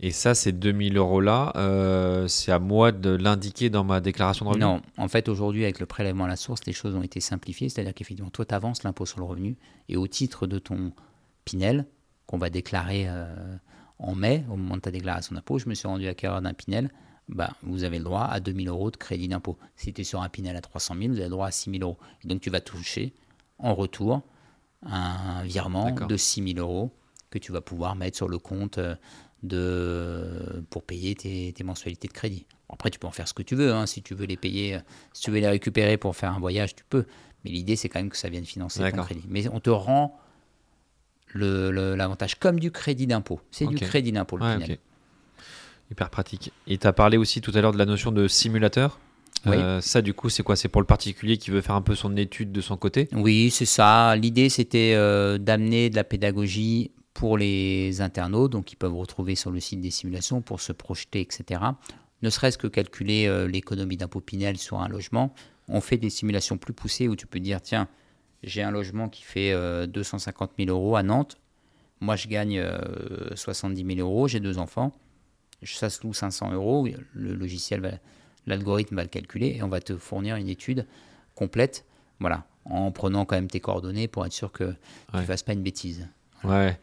Et 0.00 0.10
ça, 0.10 0.34
ces 0.34 0.52
2000 0.52 0.96
euros-là, 0.98 1.52
euh, 1.56 2.28
c'est 2.28 2.52
à 2.52 2.58
moi 2.58 2.92
de 2.92 3.10
l'indiquer 3.10 3.70
dans 3.70 3.84
ma 3.84 4.00
déclaration 4.00 4.44
de 4.44 4.50
revenu? 4.50 4.64
Non, 4.64 4.82
en 4.98 5.08
fait, 5.08 5.28
aujourd'hui, 5.28 5.64
avec 5.64 5.80
le 5.80 5.86
prélèvement 5.86 6.24
à 6.24 6.28
la 6.28 6.36
source, 6.36 6.60
les 6.66 6.74
choses 6.74 6.94
ont 6.94 7.02
été 7.02 7.20
simplifiées, 7.20 7.68
c'est-à-dire 7.68 7.94
qu'effectivement, 7.94 8.30
toi, 8.30 8.44
tu 8.44 8.54
avances 8.54 8.82
l'impôt 8.82 9.06
sur 9.06 9.18
le 9.18 9.24
revenu, 9.24 9.56
et 9.88 9.96
au 9.96 10.06
titre 10.06 10.46
de 10.46 10.58
ton 10.58 10.92
Pinel, 11.46 11.86
qu'on 12.26 12.38
va 12.38 12.50
déclarer 12.50 13.06
euh, 13.08 13.56
en 13.98 14.14
mai, 14.14 14.44
au 14.50 14.56
moment 14.56 14.76
de 14.76 14.82
ta 14.82 14.90
déclaration 14.90 15.34
d'impôt, 15.34 15.58
je 15.58 15.68
me 15.68 15.74
suis 15.74 15.88
rendu 15.88 16.06
acquéreur 16.08 16.42
d'un 16.42 16.52
Pinel, 16.52 16.90
bah, 17.28 17.50
vous 17.62 17.84
avez 17.84 17.98
le 17.98 18.04
droit 18.04 18.24
à 18.24 18.38
2000 18.38 18.68
euros 18.68 18.90
de 18.90 18.96
crédit 18.96 19.28
d'impôt. 19.28 19.56
Si 19.76 19.92
tu 19.92 20.02
es 20.02 20.04
sur 20.04 20.20
un 20.20 20.28
Pinel 20.28 20.56
à 20.56 20.60
300 20.60 20.94
000, 20.94 21.08
vous 21.08 21.16
avez 21.16 21.24
le 21.24 21.30
droit 21.30 21.46
à 21.46 21.50
6 21.50 21.70
000 21.70 21.82
euros. 21.82 21.98
Et 22.22 22.28
donc, 22.28 22.40
tu 22.40 22.50
vas 22.50 22.60
toucher 22.60 23.14
en 23.58 23.74
retour 23.74 24.22
un 24.82 25.42
virement 25.42 25.90
de 25.90 26.16
6 26.16 26.54
000 26.54 26.58
euros 26.58 26.92
que 27.38 27.44
tu 27.44 27.52
vas 27.52 27.60
pouvoir 27.60 27.94
mettre 27.96 28.16
sur 28.16 28.28
le 28.28 28.38
compte 28.38 28.78
euh, 28.78 28.94
de, 29.42 30.64
pour 30.70 30.82
payer 30.82 31.14
tes, 31.14 31.52
tes 31.52 31.64
mensualités 31.64 32.08
de 32.08 32.12
crédit. 32.12 32.46
Après, 32.68 32.90
tu 32.90 32.98
peux 32.98 33.06
en 33.06 33.12
faire 33.12 33.28
ce 33.28 33.34
que 33.34 33.42
tu 33.42 33.54
veux. 33.54 33.72
hein. 33.72 33.86
Si 33.86 34.02
tu 34.02 34.14
veux 34.14 34.26
les 34.26 34.36
payer, 34.36 34.78
si 35.12 35.22
tu 35.22 35.30
veux 35.30 35.38
les 35.38 35.48
récupérer 35.48 35.96
pour 35.96 36.16
faire 36.16 36.32
un 36.32 36.40
voyage, 36.40 36.74
tu 36.74 36.84
peux. 36.88 37.04
Mais 37.44 37.50
l'idée, 37.50 37.76
c'est 37.76 37.88
quand 37.88 38.00
même 38.00 38.10
que 38.10 38.16
ça 38.16 38.28
vienne 38.28 38.44
financer 38.44 38.80
ton 38.90 39.02
crédit. 39.04 39.24
Mais 39.28 39.48
on 39.48 39.60
te 39.60 39.70
rend 39.70 40.18
l'avantage 41.34 42.36
comme 42.36 42.58
du 42.58 42.70
crédit 42.70 43.06
d'impôt. 43.06 43.40
C'est 43.50 43.66
du 43.66 43.76
crédit 43.76 44.12
d'impôt, 44.12 44.36
le 44.36 44.44
Ouais, 44.44 44.54
Pinel. 44.54 44.72
ok. 44.72 44.78
Hyper 45.92 46.10
pratique. 46.10 46.52
Et 46.66 46.78
tu 46.78 46.86
as 46.86 46.92
parlé 46.92 47.16
aussi 47.16 47.40
tout 47.40 47.52
à 47.54 47.60
l'heure 47.60 47.72
de 47.72 47.78
la 47.78 47.84
notion 47.86 48.10
de 48.10 48.26
simulateur. 48.26 48.98
Oui. 49.44 49.54
Euh, 49.56 49.80
ça, 49.80 50.02
du 50.02 50.14
coup, 50.14 50.28
c'est 50.28 50.42
quoi? 50.42 50.56
C'est 50.56 50.68
pour 50.68 50.80
le 50.80 50.86
particulier 50.86 51.36
qui 51.36 51.50
veut 51.52 51.60
faire 51.60 51.76
un 51.76 51.82
peu 51.82 51.94
son 51.94 52.16
étude 52.16 52.50
de 52.50 52.60
son 52.60 52.76
côté? 52.76 53.08
Oui, 53.12 53.50
c'est 53.52 53.66
ça. 53.66 54.16
L'idée, 54.16 54.48
c'était 54.48 54.94
euh, 54.96 55.38
d'amener 55.38 55.88
de 55.90 55.94
la 55.94 56.02
pédagogie 56.02 56.90
pour 57.16 57.38
les 57.38 58.02
internautes, 58.02 58.52
donc 58.52 58.72
ils 58.72 58.76
peuvent 58.76 58.94
retrouver 58.94 59.36
sur 59.36 59.50
le 59.50 59.58
site 59.58 59.80
des 59.80 59.90
simulations 59.90 60.42
pour 60.42 60.60
se 60.60 60.72
projeter, 60.72 61.22
etc. 61.22 61.62
Ne 62.20 62.28
serait-ce 62.28 62.58
que 62.58 62.66
calculer 62.66 63.26
euh, 63.26 63.48
l'économie 63.48 63.96
d'impôt 63.96 64.20
Pinel 64.20 64.58
sur 64.58 64.80
un 64.80 64.88
logement. 64.88 65.32
On 65.66 65.80
fait 65.80 65.96
des 65.96 66.10
simulations 66.10 66.58
plus 66.58 66.74
poussées 66.74 67.08
où 67.08 67.16
tu 67.16 67.26
peux 67.26 67.40
dire, 67.40 67.62
tiens, 67.62 67.88
j'ai 68.42 68.62
un 68.62 68.70
logement 68.70 69.08
qui 69.08 69.22
fait 69.22 69.52
euh, 69.52 69.86
250 69.86 70.52
000 70.58 70.68
euros 70.68 70.94
à 70.94 71.02
Nantes. 71.02 71.38
Moi, 72.00 72.16
je 72.16 72.28
gagne 72.28 72.58
euh, 72.58 73.34
70 73.34 73.96
000 73.96 74.06
euros, 74.06 74.28
j'ai 74.28 74.40
deux 74.40 74.58
enfants. 74.58 74.92
Ça 75.64 75.88
se 75.88 76.02
loue 76.02 76.12
500 76.12 76.52
euros. 76.52 76.86
Le 77.14 77.34
logiciel, 77.34 77.98
l'algorithme 78.46 78.94
va 78.94 79.04
le 79.04 79.08
calculer 79.08 79.56
et 79.56 79.62
on 79.62 79.68
va 79.68 79.80
te 79.80 79.96
fournir 79.96 80.36
une 80.36 80.50
étude 80.50 80.86
complète. 81.34 81.86
Voilà, 82.20 82.46
en 82.66 82.90
prenant 82.90 83.24
quand 83.24 83.36
même 83.36 83.48
tes 83.48 83.60
coordonnées 83.60 84.06
pour 84.06 84.26
être 84.26 84.34
sûr 84.34 84.52
que 84.52 84.74
tu 85.12 85.16
ne 85.16 85.22
fasses 85.22 85.42
pas 85.42 85.54
une 85.54 85.62
bêtise. 85.62 86.06
Ouais. 86.44 86.78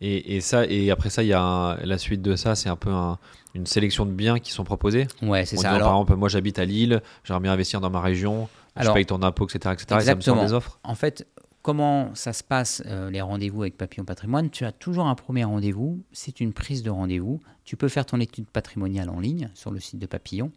Et, 0.00 0.36
et 0.36 0.40
ça, 0.40 0.64
et 0.66 0.90
après 0.90 1.10
ça, 1.10 1.22
il 1.24 1.26
y 1.28 1.32
a 1.32 1.42
un- 1.42 1.76
la 1.78 1.98
suite 1.98 2.22
de 2.22 2.36
ça, 2.36 2.54
c'est 2.54 2.68
un 2.68 2.76
peu 2.76 2.90
un- 2.90 3.18
une 3.54 3.66
sélection 3.66 4.06
de 4.06 4.12
biens 4.12 4.38
qui 4.38 4.52
sont 4.52 4.62
proposés. 4.64 5.08
Ouais, 5.22 5.44
c'est 5.44 5.56
ça. 5.56 5.70
Alors, 5.72 5.88
par 5.88 5.94
exemple, 5.96 6.14
moi 6.16 6.28
j'habite 6.28 6.58
à 6.60 6.64
Lille, 6.64 7.02
j'aimerais 7.24 7.42
bien 7.42 7.52
investir 7.52 7.80
dans 7.80 7.90
ma 7.90 8.00
région, 8.00 8.48
Alors, 8.76 8.92
je 8.92 8.98
paye 8.98 9.06
ton 9.06 9.22
impôt, 9.22 9.46
etc. 9.48 9.74
etc. 9.74 9.86
et 10.00 10.04
ça 10.04 10.14
me 10.14 10.20
sort 10.20 10.40
des 10.40 10.52
offres. 10.52 10.78
En 10.84 10.94
fait, 10.94 11.26
comment 11.62 12.14
ça 12.14 12.32
se 12.32 12.44
passe, 12.44 12.80
euh, 12.86 13.10
les 13.10 13.20
rendez-vous 13.20 13.62
avec 13.62 13.76
Papillon 13.76 14.04
Patrimoine? 14.04 14.50
Tu 14.50 14.64
as 14.64 14.70
toujours 14.72 15.06
un 15.06 15.14
premier 15.16 15.42
rendez-vous, 15.44 16.00
c'est 16.12 16.38
une 16.38 16.52
prise 16.52 16.84
de 16.84 16.90
rendez-vous. 16.90 17.40
Tu 17.64 17.76
peux 17.76 17.88
faire 17.88 18.06
ton 18.06 18.20
étude 18.20 18.46
patrimoniale 18.46 19.08
en 19.10 19.18
ligne 19.18 19.50
sur 19.54 19.72
le 19.72 19.80
site 19.80 19.98
de 19.98 20.06
Papillon. 20.06 20.52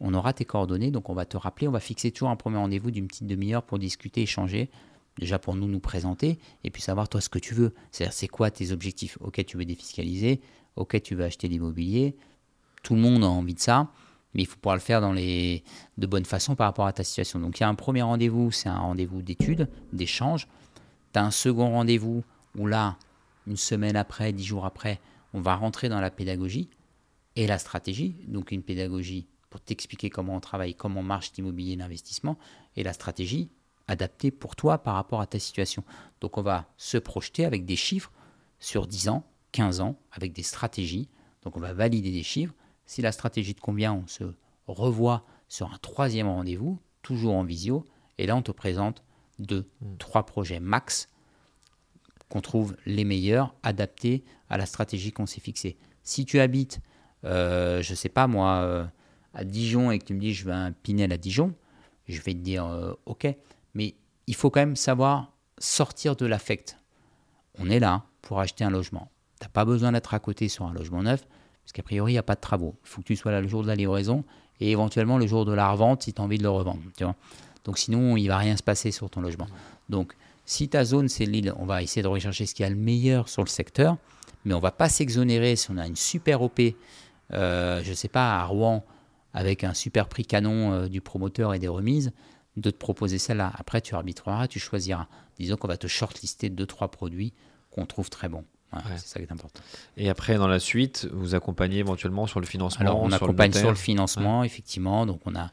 On 0.00 0.14
aura 0.14 0.32
tes 0.32 0.44
coordonnées, 0.46 0.90
donc 0.90 1.10
on 1.10 1.14
va 1.14 1.26
te 1.26 1.36
rappeler, 1.36 1.68
on 1.68 1.72
va 1.72 1.80
fixer 1.80 2.10
toujours 2.10 2.30
un 2.30 2.36
premier 2.36 2.56
rendez-vous 2.56 2.90
d'une 2.90 3.06
petite 3.08 3.26
demi-heure 3.26 3.62
pour 3.62 3.78
discuter, 3.78 4.22
échanger. 4.22 4.70
Déjà 5.18 5.38
pour 5.38 5.54
nous, 5.54 5.66
nous 5.66 5.80
présenter, 5.80 6.38
et 6.62 6.70
puis 6.70 6.82
savoir 6.82 7.08
toi 7.08 7.20
ce 7.20 7.28
que 7.28 7.38
tu 7.38 7.54
veux. 7.54 7.72
C'est-à-dire, 7.90 8.12
c'est 8.12 8.28
quoi 8.28 8.50
tes 8.50 8.70
objectifs? 8.70 9.16
Ok, 9.20 9.44
tu 9.46 9.56
veux 9.56 9.64
défiscaliser, 9.64 10.42
ok, 10.76 11.00
tu 11.02 11.14
veux 11.14 11.24
acheter 11.24 11.48
l'immobilier. 11.48 12.16
Tout 12.82 12.94
le 12.94 13.00
monde 13.00 13.24
a 13.24 13.28
envie 13.28 13.54
de 13.54 13.60
ça, 13.60 13.90
mais 14.34 14.42
il 14.42 14.46
faut 14.46 14.56
pouvoir 14.56 14.76
le 14.76 14.82
faire 14.82 15.00
dans 15.00 15.12
les, 15.12 15.64
de 15.96 16.06
bonne 16.06 16.26
façon 16.26 16.54
par 16.54 16.66
rapport 16.66 16.86
à 16.86 16.92
ta 16.92 17.02
situation. 17.02 17.40
Donc 17.40 17.58
il 17.58 17.62
y 17.62 17.64
a 17.64 17.68
un 17.68 17.74
premier 17.74 18.02
rendez-vous, 18.02 18.52
c'est 18.52 18.68
un 18.68 18.78
rendez-vous 18.78 19.22
d'étude, 19.22 19.68
d'échange. 19.92 20.48
Tu 21.14 21.18
as 21.18 21.24
un 21.24 21.30
second 21.30 21.70
rendez-vous 21.70 22.22
où 22.58 22.66
là, 22.66 22.98
une 23.46 23.56
semaine 23.56 23.96
après, 23.96 24.34
dix 24.34 24.44
jours 24.44 24.66
après, 24.66 25.00
on 25.32 25.40
va 25.40 25.56
rentrer 25.56 25.88
dans 25.88 26.00
la 26.00 26.10
pédagogie 26.10 26.68
et 27.36 27.46
la 27.46 27.58
stratégie. 27.58 28.16
Donc 28.28 28.50
une 28.52 28.62
pédagogie 28.62 29.26
pour 29.48 29.60
t'expliquer 29.60 30.10
comment 30.10 30.36
on 30.36 30.40
travaille, 30.40 30.74
comment 30.74 31.02
marche 31.02 31.32
l'immobilier 31.38 31.72
et 31.72 31.76
l'investissement, 31.76 32.36
et 32.76 32.82
la 32.82 32.92
stratégie 32.92 33.48
adaptée 33.88 34.30
pour 34.30 34.56
toi 34.56 34.78
par 34.78 34.94
rapport 34.94 35.20
à 35.20 35.26
ta 35.26 35.38
situation. 35.38 35.84
Donc 36.20 36.38
on 36.38 36.42
va 36.42 36.66
se 36.76 36.98
projeter 36.98 37.44
avec 37.44 37.64
des 37.64 37.76
chiffres 37.76 38.12
sur 38.58 38.86
10 38.86 39.08
ans, 39.08 39.24
15 39.52 39.80
ans, 39.80 39.96
avec 40.12 40.32
des 40.32 40.42
stratégies. 40.42 41.08
Donc 41.42 41.56
on 41.56 41.60
va 41.60 41.72
valider 41.72 42.10
des 42.10 42.22
chiffres. 42.22 42.54
Si 42.86 43.02
la 43.02 43.12
stratégie 43.12 43.54
te 43.54 43.60
convient, 43.60 43.92
on 43.94 44.06
se 44.06 44.24
revoit 44.66 45.24
sur 45.48 45.72
un 45.72 45.78
troisième 45.78 46.28
rendez-vous, 46.28 46.78
toujours 47.02 47.34
en 47.34 47.44
visio, 47.44 47.84
et 48.18 48.26
là 48.26 48.36
on 48.36 48.42
te 48.42 48.52
présente 48.52 49.02
deux, 49.38 49.68
trois 49.98 50.24
projets 50.24 50.60
max 50.60 51.08
qu'on 52.28 52.40
trouve 52.40 52.76
les 52.86 53.04
meilleurs, 53.04 53.54
adaptés 53.62 54.24
à 54.48 54.58
la 54.58 54.66
stratégie 54.66 55.12
qu'on 55.12 55.26
s'est 55.26 55.40
fixée. 55.40 55.76
Si 56.02 56.24
tu 56.24 56.40
habites, 56.40 56.80
euh, 57.24 57.82
je 57.82 57.94
sais 57.94 58.08
pas 58.08 58.26
moi, 58.26 58.62
euh, 58.62 58.84
à 59.34 59.44
Dijon 59.44 59.90
et 59.90 59.98
que 59.98 60.04
tu 60.04 60.14
me 60.14 60.20
dis 60.20 60.32
je 60.32 60.44
veux 60.44 60.52
un 60.52 60.72
Pinel 60.72 61.12
à 61.12 61.18
Dijon, 61.18 61.54
je 62.08 62.20
vais 62.20 62.32
te 62.32 62.38
dire 62.38 62.66
euh, 62.66 62.92
ok, 63.06 63.28
mais 63.76 63.94
il 64.26 64.34
faut 64.34 64.48
quand 64.50 64.60
même 64.60 64.74
savoir 64.74 65.32
sortir 65.58 66.16
de 66.16 66.24
l'affect. 66.24 66.78
On 67.58 67.68
est 67.68 67.78
là 67.78 68.04
pour 68.22 68.40
acheter 68.40 68.64
un 68.64 68.70
logement. 68.70 69.10
Tu 69.38 69.44
n'as 69.44 69.50
pas 69.50 69.66
besoin 69.66 69.92
d'être 69.92 70.14
à 70.14 70.18
côté 70.18 70.48
sur 70.48 70.64
un 70.64 70.72
logement 70.72 71.02
neuf, 71.02 71.26
parce 71.62 71.72
qu'a 71.72 71.82
priori, 71.82 72.12
il 72.12 72.14
n'y 72.14 72.18
a 72.18 72.22
pas 72.22 72.34
de 72.34 72.40
travaux. 72.40 72.74
Il 72.84 72.88
faut 72.88 73.02
que 73.02 73.06
tu 73.06 73.16
sois 73.16 73.32
là 73.32 73.40
le 73.42 73.48
jour 73.48 73.62
de 73.62 73.68
la 73.68 73.74
livraison 73.74 74.24
et 74.60 74.70
éventuellement 74.70 75.18
le 75.18 75.26
jour 75.26 75.44
de 75.44 75.52
la 75.52 75.70
revente 75.70 76.04
si 76.04 76.14
tu 76.14 76.22
as 76.22 76.24
envie 76.24 76.38
de 76.38 76.42
le 76.42 76.48
revendre. 76.48 76.80
Donc 77.64 77.78
sinon, 77.78 78.16
il 78.16 78.28
va 78.28 78.38
rien 78.38 78.56
se 78.56 78.62
passer 78.62 78.90
sur 78.90 79.10
ton 79.10 79.20
logement. 79.20 79.46
Donc, 79.90 80.14
si 80.46 80.68
ta 80.68 80.84
zone, 80.84 81.08
c'est 81.08 81.26
l'île, 81.26 81.52
on 81.58 81.66
va 81.66 81.82
essayer 81.82 82.02
de 82.02 82.08
rechercher 82.08 82.46
ce 82.46 82.54
qu'il 82.54 82.62
y 82.62 82.66
a 82.66 82.70
le 82.70 82.76
meilleur 82.76 83.28
sur 83.28 83.42
le 83.42 83.48
secteur, 83.48 83.98
mais 84.44 84.54
on 84.54 84.60
va 84.60 84.70
pas 84.70 84.88
s'exonérer 84.88 85.56
si 85.56 85.70
on 85.70 85.76
a 85.76 85.86
une 85.86 85.96
super 85.96 86.40
OP, 86.40 86.60
euh, 87.32 87.82
je 87.82 87.90
ne 87.90 87.94
sais 87.94 88.08
pas, 88.08 88.38
à 88.38 88.44
Rouen, 88.44 88.84
avec 89.34 89.64
un 89.64 89.74
super 89.74 90.08
prix 90.08 90.24
canon 90.24 90.72
euh, 90.72 90.88
du 90.88 91.00
promoteur 91.00 91.52
et 91.52 91.58
des 91.58 91.68
remises, 91.68 92.12
de 92.56 92.70
te 92.70 92.76
proposer 92.76 93.18
celle-là. 93.18 93.52
Après, 93.56 93.80
tu 93.80 93.94
arbitreras, 93.94 94.48
tu 94.48 94.58
choisiras. 94.58 95.06
Disons 95.38 95.56
qu'on 95.56 95.68
va 95.68 95.76
te 95.76 95.86
shortlister 95.86 96.48
deux, 96.48 96.66
trois 96.66 96.88
produits 96.88 97.32
qu'on 97.70 97.86
trouve 97.86 98.10
très 98.10 98.28
bons. 98.28 98.44
Voilà, 98.72 98.88
Ouais. 98.88 98.92
C'est 98.96 99.08
ça 99.08 99.20
qui 99.20 99.26
est 99.26 99.32
important. 99.32 99.60
Et 99.96 100.08
après, 100.10 100.36
dans 100.36 100.48
la 100.48 100.58
suite, 100.58 101.08
vous 101.12 101.34
accompagnez 101.34 101.78
éventuellement 101.78 102.26
sur 102.26 102.40
le 102.40 102.46
financement 102.46 102.80
Alors, 102.80 103.02
on 103.02 103.10
sur 103.10 103.22
accompagne 103.22 103.52
sur 103.52 103.68
le 103.68 103.76
financement, 103.76 104.42
effectivement. 104.44 105.06
Donc, 105.06 105.20
on 105.24 105.34
a 105.36 105.50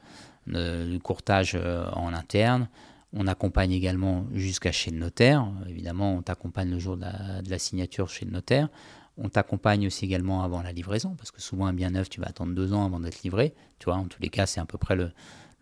euh, 0.53 0.91
le 0.91 0.99
courtage 0.99 1.53
euh, 1.55 1.85
en 1.91 2.13
interne. 2.13 2.69
On 3.15 3.27
accompagne 3.27 3.71
également 3.71 4.25
jusqu'à 4.33 4.71
chez 4.71 4.89
le 4.89 4.97
notaire. 4.97 5.47
Évidemment, 5.69 6.15
on 6.15 6.21
t'accompagne 6.21 6.71
le 6.71 6.79
jour 6.79 6.97
de 6.97 7.01
la, 7.01 7.41
de 7.41 7.49
la 7.49 7.59
signature 7.59 8.09
chez 8.09 8.25
le 8.25 8.31
notaire. 8.31 8.69
On 9.17 9.29
t'accompagne 9.29 9.85
aussi 9.85 10.05
également 10.05 10.43
avant 10.43 10.63
la 10.63 10.71
livraison, 10.71 11.13
parce 11.15 11.29
que 11.29 11.39
souvent, 11.39 11.67
un 11.67 11.73
bien 11.73 11.91
neuf, 11.91 12.09
tu 12.09 12.19
vas 12.19 12.27
attendre 12.27 12.55
deux 12.55 12.73
ans 12.73 12.83
avant 12.83 12.99
d'être 12.99 13.21
livré. 13.21 13.53
Tu 13.77 13.85
vois, 13.85 13.95
en 13.95 14.05
tous 14.05 14.19
les 14.21 14.29
cas, 14.29 14.47
c'est 14.47 14.59
à 14.59 14.65
peu 14.65 14.79
près 14.79 14.95
le, 14.95 15.11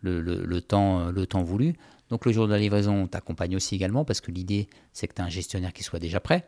euh, 0.04 0.44
le 0.46 0.60
temps 1.26 1.42
voulu. 1.42 1.74
Donc, 2.10 2.26
le 2.26 2.32
jour 2.32 2.46
de 2.46 2.52
la 2.52 2.58
livraison, 2.58 2.94
on 2.94 3.06
t'accompagne 3.06 3.56
aussi 3.56 3.74
également, 3.74 4.04
parce 4.04 4.20
que 4.20 4.30
l'idée, 4.30 4.68
c'est 4.92 5.08
que 5.08 5.14
tu 5.14 5.22
as 5.22 5.24
un 5.24 5.30
gestionnaire 5.30 5.72
qui 5.72 5.82
soit 5.82 5.98
déjà 5.98 6.20
prêt. 6.20 6.46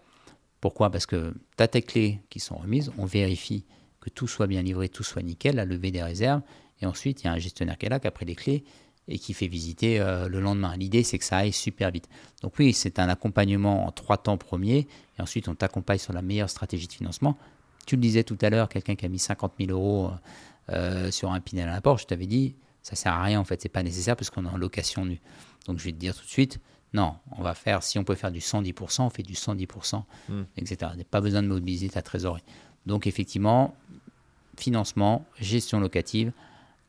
Pourquoi? 0.61 0.91
Parce 0.91 1.07
que 1.07 1.35
tu 1.57 1.63
as 1.63 1.69
tes 1.69 1.83
clés 1.83 2.21
qui 2.31 2.41
sont 2.41 2.57
remises, 2.57 2.91
on 2.97 3.05
vérifie 3.05 3.65
que 4.01 4.11
tout 4.11 4.27
soit 4.27 4.47
bien 4.47 4.63
livré, 4.63 4.89
tout 4.89 5.03
soit 5.03 5.23
nickel, 5.23 5.57
la 5.57 5.67
levée 5.67 5.91
des 5.91 6.03
réserves, 6.03 6.41
et 6.81 6.87
ensuite 6.87 7.23
il 7.23 7.27
y 7.27 7.29
a 7.29 7.33
un 7.33 7.39
gestionnaire 7.39 7.79
qui 7.79 7.87
est 7.87 7.89
là, 7.89 8.01
qui 8.01 8.07
a 8.07 8.11
pris 8.11 8.25
les 8.25 8.35
clés 8.35 8.65
et 9.07 9.19
qui 9.19 9.35
fait 9.35 9.47
visiter 9.47 10.01
euh, 10.01 10.29
le 10.29 10.41
lendemain. 10.41 10.77
L'idée 10.77 11.03
c'est 11.03 11.19
que 11.19 11.25
ça 11.25 11.37
aille 11.37 11.53
super 11.53 11.91
vite. 11.91 12.09
Donc 12.43 12.55
oui, 12.59 12.73
c'est 12.73 12.99
un 12.99 13.09
accompagnement 13.09 13.87
en 13.87 13.91
trois 13.93 14.17
temps 14.17 14.39
premiers, 14.39 14.89
et 15.19 15.23
ensuite 15.23 15.49
on 15.49 15.55
t'accompagne 15.55 15.99
sur 15.99 16.13
la 16.13 16.23
meilleure 16.23 16.51
stratégie 16.51 16.87
de 16.87 16.93
financement. 16.93 17.37
Tu 17.87 17.97
le 17.97 18.01
disais 18.01 18.25
tout 18.25 18.39
à 18.41 18.49
l'heure, 18.49 18.69
quelqu'un 18.69 18.95
qui 18.95 19.05
a 19.05 19.09
mis 19.09 19.19
50 19.19 19.53
000 19.59 19.71
euros 19.71 20.11
euh, 20.71 21.11
sur 21.11 21.31
un 21.31 21.41
Pinel 21.41 21.69
à 21.69 21.73
la 21.73 21.81
porte, 21.83 22.01
je 22.01 22.07
t'avais 22.07 22.27
dit, 22.27 22.55
ça 22.85 22.95
sert 22.95 23.13
à 23.13 23.23
rien 23.25 23.41
en 23.41 23.45
fait, 23.45 23.61
c'est 23.61 23.69
pas 23.69 23.83
nécessaire 23.83 24.15
parce 24.15 24.31
qu'on 24.31 24.45
est 24.47 24.49
en 24.49 24.57
location 24.57 25.05
nue. 25.05 25.21
Donc 25.67 25.79
je 25.81 25.85
vais 25.85 25.93
te 25.93 25.97
dire 25.97 26.15
tout 26.15 26.23
de 26.25 26.29
suite, 26.31 26.61
non, 26.93 27.15
on 27.37 27.43
va 27.43 27.55
faire, 27.55 27.83
si 27.83 27.99
on 27.99 28.05
peut 28.05 28.15
faire 28.15 28.31
du 28.31 28.39
110%, 28.39 29.03
on 29.03 29.11
fait 29.11 29.25
du 29.25 29.33
110%, 29.35 30.05
Hmm. 30.29 30.43
etc. 30.57 30.91
Il 30.93 30.97
n'y 30.99 31.03
a 31.03 31.07
pas 31.11 31.21
besoin 31.21 31.43
de 31.43 31.49
mobiliser 31.49 31.89
ta 31.89 32.03
trésorerie. 32.03 32.45
Donc 32.87 33.09
effectivement, 33.09 33.75
financement, 34.57 35.25
gestion 35.41 35.81
locative, 35.81 36.33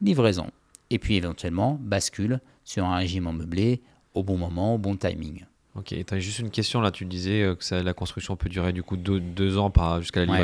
livraison. 0.02 0.48
Et 0.90 1.00
puis 1.00 1.16
éventuellement, 1.16 1.80
bascule 1.82 2.40
sur 2.64 2.86
un 2.86 2.98
régime 2.98 3.28
en 3.28 3.34
meublé 3.34 3.82
au 4.14 4.24
bon 4.24 4.38
moment, 4.38 4.76
au 4.76 4.78
bon 4.78 4.96
timing. 4.96 5.46
Ok, 5.76 5.88
tu 6.06 6.14
as 6.14 6.20
juste 6.20 6.40
une 6.40 6.52
question 6.52 6.80
là. 6.82 6.92
Tu 6.92 7.06
disais 7.06 7.42
euh, 7.42 7.56
que 7.56 7.64
ça- 7.64 7.84
la 7.84 7.94
construction 7.94 8.36
peut 8.38 8.48
durer 8.50 8.72
du 8.72 8.82
coup 8.84 8.96
deux, 8.96 9.20
deux 9.20 9.58
ans 9.58 9.72
jusqu'à 10.00 10.26
la 10.26 10.32
Ouais. 10.32 10.38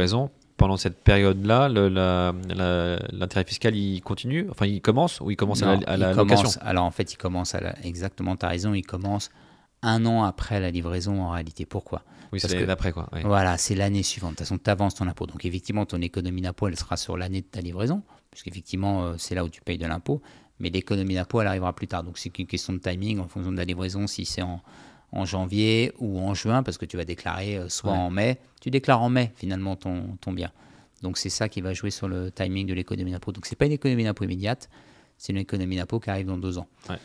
Pendant 0.62 0.78
cette 0.78 1.04
période-là, 1.04 1.70
l'intérêt 3.12 3.46
fiscal 3.46 3.76
il 3.76 4.00
continue? 4.02 4.48
Enfin, 4.52 4.68
il 4.68 4.80
commence 4.80 5.20
ou 5.20 5.32
il 5.32 5.36
commence 5.36 5.64
à 5.64 5.76
la, 5.76 5.88
à 5.88 5.98
la 5.98 6.12
il 6.12 6.16
commence- 6.16 6.44
location 6.44 6.62
Alors 6.64 6.86
en 6.86 6.92
fait, 6.92 7.12
il 7.14 7.18
commence 7.18 7.56
à 7.56 7.62
la, 7.62 7.80
exactement, 7.84 8.36
tu 8.36 8.46
as 8.46 8.50
raison, 8.50 8.74
il 8.76 8.84
commence 8.84 9.32
un 9.82 10.06
an 10.06 10.24
après 10.24 10.60
la 10.60 10.70
livraison 10.70 11.20
en 11.24 11.32
réalité. 11.32 11.66
Pourquoi? 11.66 12.04
Oui, 12.32 12.40
c'est 12.40 12.48
l'année 12.54 12.68
d'après 12.68 12.92
quoi. 12.92 13.10
Voilà, 13.24 13.58
c'est 13.58 13.74
l'année 13.74 14.04
suivante. 14.04 14.34
De 14.34 14.36
toute 14.36 14.46
façon, 14.46 14.60
tu 14.64 14.70
avances 14.70 14.94
ton 14.94 15.08
impôt. 15.08 15.26
Donc, 15.26 15.44
effectivement, 15.46 15.88
ton 15.88 16.00
économie 16.00 16.42
d'impôt, 16.42 16.68
elle 16.68 16.78
sera 16.78 16.96
sur 16.96 17.18
l'année 17.18 17.42
de 17.42 17.48
ta 17.48 17.60
livraison, 17.60 18.04
puisqu'effectivement, 18.30 19.04
euh, 19.04 19.16
c'est 19.18 19.34
là 19.34 19.44
où 19.44 19.50
tu 19.50 19.62
payes 19.62 19.80
de 19.80 19.88
l'impôt. 19.88 20.22
Mais 20.60 20.70
l'économie 20.70 21.16
d'impôt, 21.16 21.42
elle 21.42 21.48
arrivera 21.48 21.74
plus 21.74 21.88
tard. 21.88 22.04
Donc, 22.04 22.20
c'est 22.20 22.30
qu'une 22.30 22.46
question 22.46 22.72
de 22.74 22.78
timing 22.78 23.20
en 23.20 23.28
fonction 23.28 23.52
de 23.52 23.58
la 23.58 23.66
livraison, 23.66 24.06
si 24.06 24.26
c'est 24.26 24.44
en, 24.44 24.62
en 25.12 25.26
janvier 25.26 25.92
ou 26.00 26.20
en 26.20 26.34
juin, 26.34 26.64
parce 26.64 26.78
que 26.78 26.86
tu 26.86 26.98
vas 26.98 27.06
déclarer 27.06 27.58
euh, 27.58 27.70
soit 27.70 27.92
Ouais. 27.92 27.98
en 27.98 28.10
mai. 28.10 28.40
Tu 28.62 28.70
déclares 28.72 29.02
en 29.02 29.10
mai, 29.10 29.32
finalement, 29.36 29.76
ton, 29.76 30.18
ton 30.22 30.32
bien. 30.32 30.52
Donc, 31.02 31.18
c'est 31.18 31.30
ça 31.30 31.50
qui 31.50 31.62
va 31.62 31.74
jouer 31.74 31.90
sur 31.92 32.08
le 32.08 32.32
timing 32.32 32.68
de 32.68 32.74
l'économie 32.74 33.12
d'impôt. 33.12 33.32
Donc, 33.32 33.46
c'est 33.46 33.56
pas 33.56 33.66
une 33.66 33.72
économie 33.72 34.04
d'impôt 34.04 34.24
immédiate, 34.24 34.70
c'est 35.18 35.34
une 35.34 35.40
économie 35.40 35.76
d'impôt 35.78 36.00
qui 36.00 36.10
arrive 36.10 36.28
dans 36.28 36.38
deux 36.38 36.58
ans. 36.58 36.68
Ouais. 36.90 36.98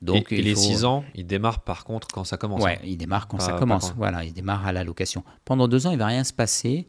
Donc, 0.00 0.32
et, 0.32 0.36
et 0.36 0.38
il 0.40 0.44
les 0.46 0.54
faut- 0.54 0.60
6 0.60 0.84
ans, 0.84 1.04
ils 1.14 1.26
démarrent 1.26 1.60
par 1.62 1.84
contre 1.84 2.08
quand 2.08 2.24
ça 2.24 2.36
commence. 2.36 2.62
Ouais, 2.62 2.80
il 2.84 2.96
démarre 2.96 3.28
quand 3.28 3.36
Pas- 3.36 3.44
ça 3.44 3.52
commence. 3.52 3.90
quand- 3.90 3.96
Voilà, 3.98 4.24
il 4.24 4.32
démarre 4.32 4.66
à 4.66 4.72
la 4.72 4.82
location. 4.84 5.22
Pendant 5.44 5.68
deux 5.68 5.86
ans, 5.86 5.90
il 5.92 5.98
va 5.98 6.06
rien 6.06 6.24
se 6.24 6.32
passer. 6.32 6.88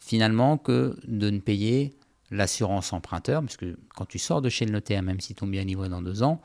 finalement 0.00 0.58
que 0.58 0.98
de 1.06 1.30
ne 1.30 1.38
payer 1.38 1.94
l'assurance 2.32 2.92
emprunteur, 2.92 3.42
parce 3.42 3.56
que 3.56 3.76
quand 3.94 4.06
tu 4.06 4.18
sors 4.18 4.42
de 4.42 4.48
chez 4.48 4.64
le 4.66 4.72
notaire, 4.72 5.02
même 5.04 5.20
si 5.20 5.36
ton 5.36 5.46
bien 5.46 5.62
est 5.62 5.66
livré 5.66 5.88
dans 5.88 6.02
deux 6.02 6.24
ans, 6.24 6.40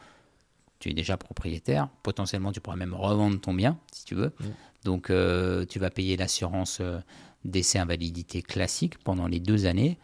tu 0.79 0.89
es 0.89 0.93
déjà 0.93 1.17
propriétaire. 1.17 1.89
Potentiellement, 2.03 2.51
tu 2.51 2.61
pourras 2.61 2.77
même 2.77 2.93
revendre 2.93 3.39
ton 3.39 3.53
bien, 3.53 3.77
si 3.91 4.05
tu 4.05 4.15
veux. 4.15 4.33
Donc, 4.83 5.09
euh, 5.09 5.65
tu 5.65 5.79
vas 5.79 5.89
payer 5.89 6.15
l'assurance 6.15 6.79
euh, 6.81 6.99
décès 7.43 7.79
invalidité 7.79 8.41
classique 8.41 8.97
pendant 8.99 9.27
les 9.27 9.39
deux 9.39 9.65
années. 9.65 9.97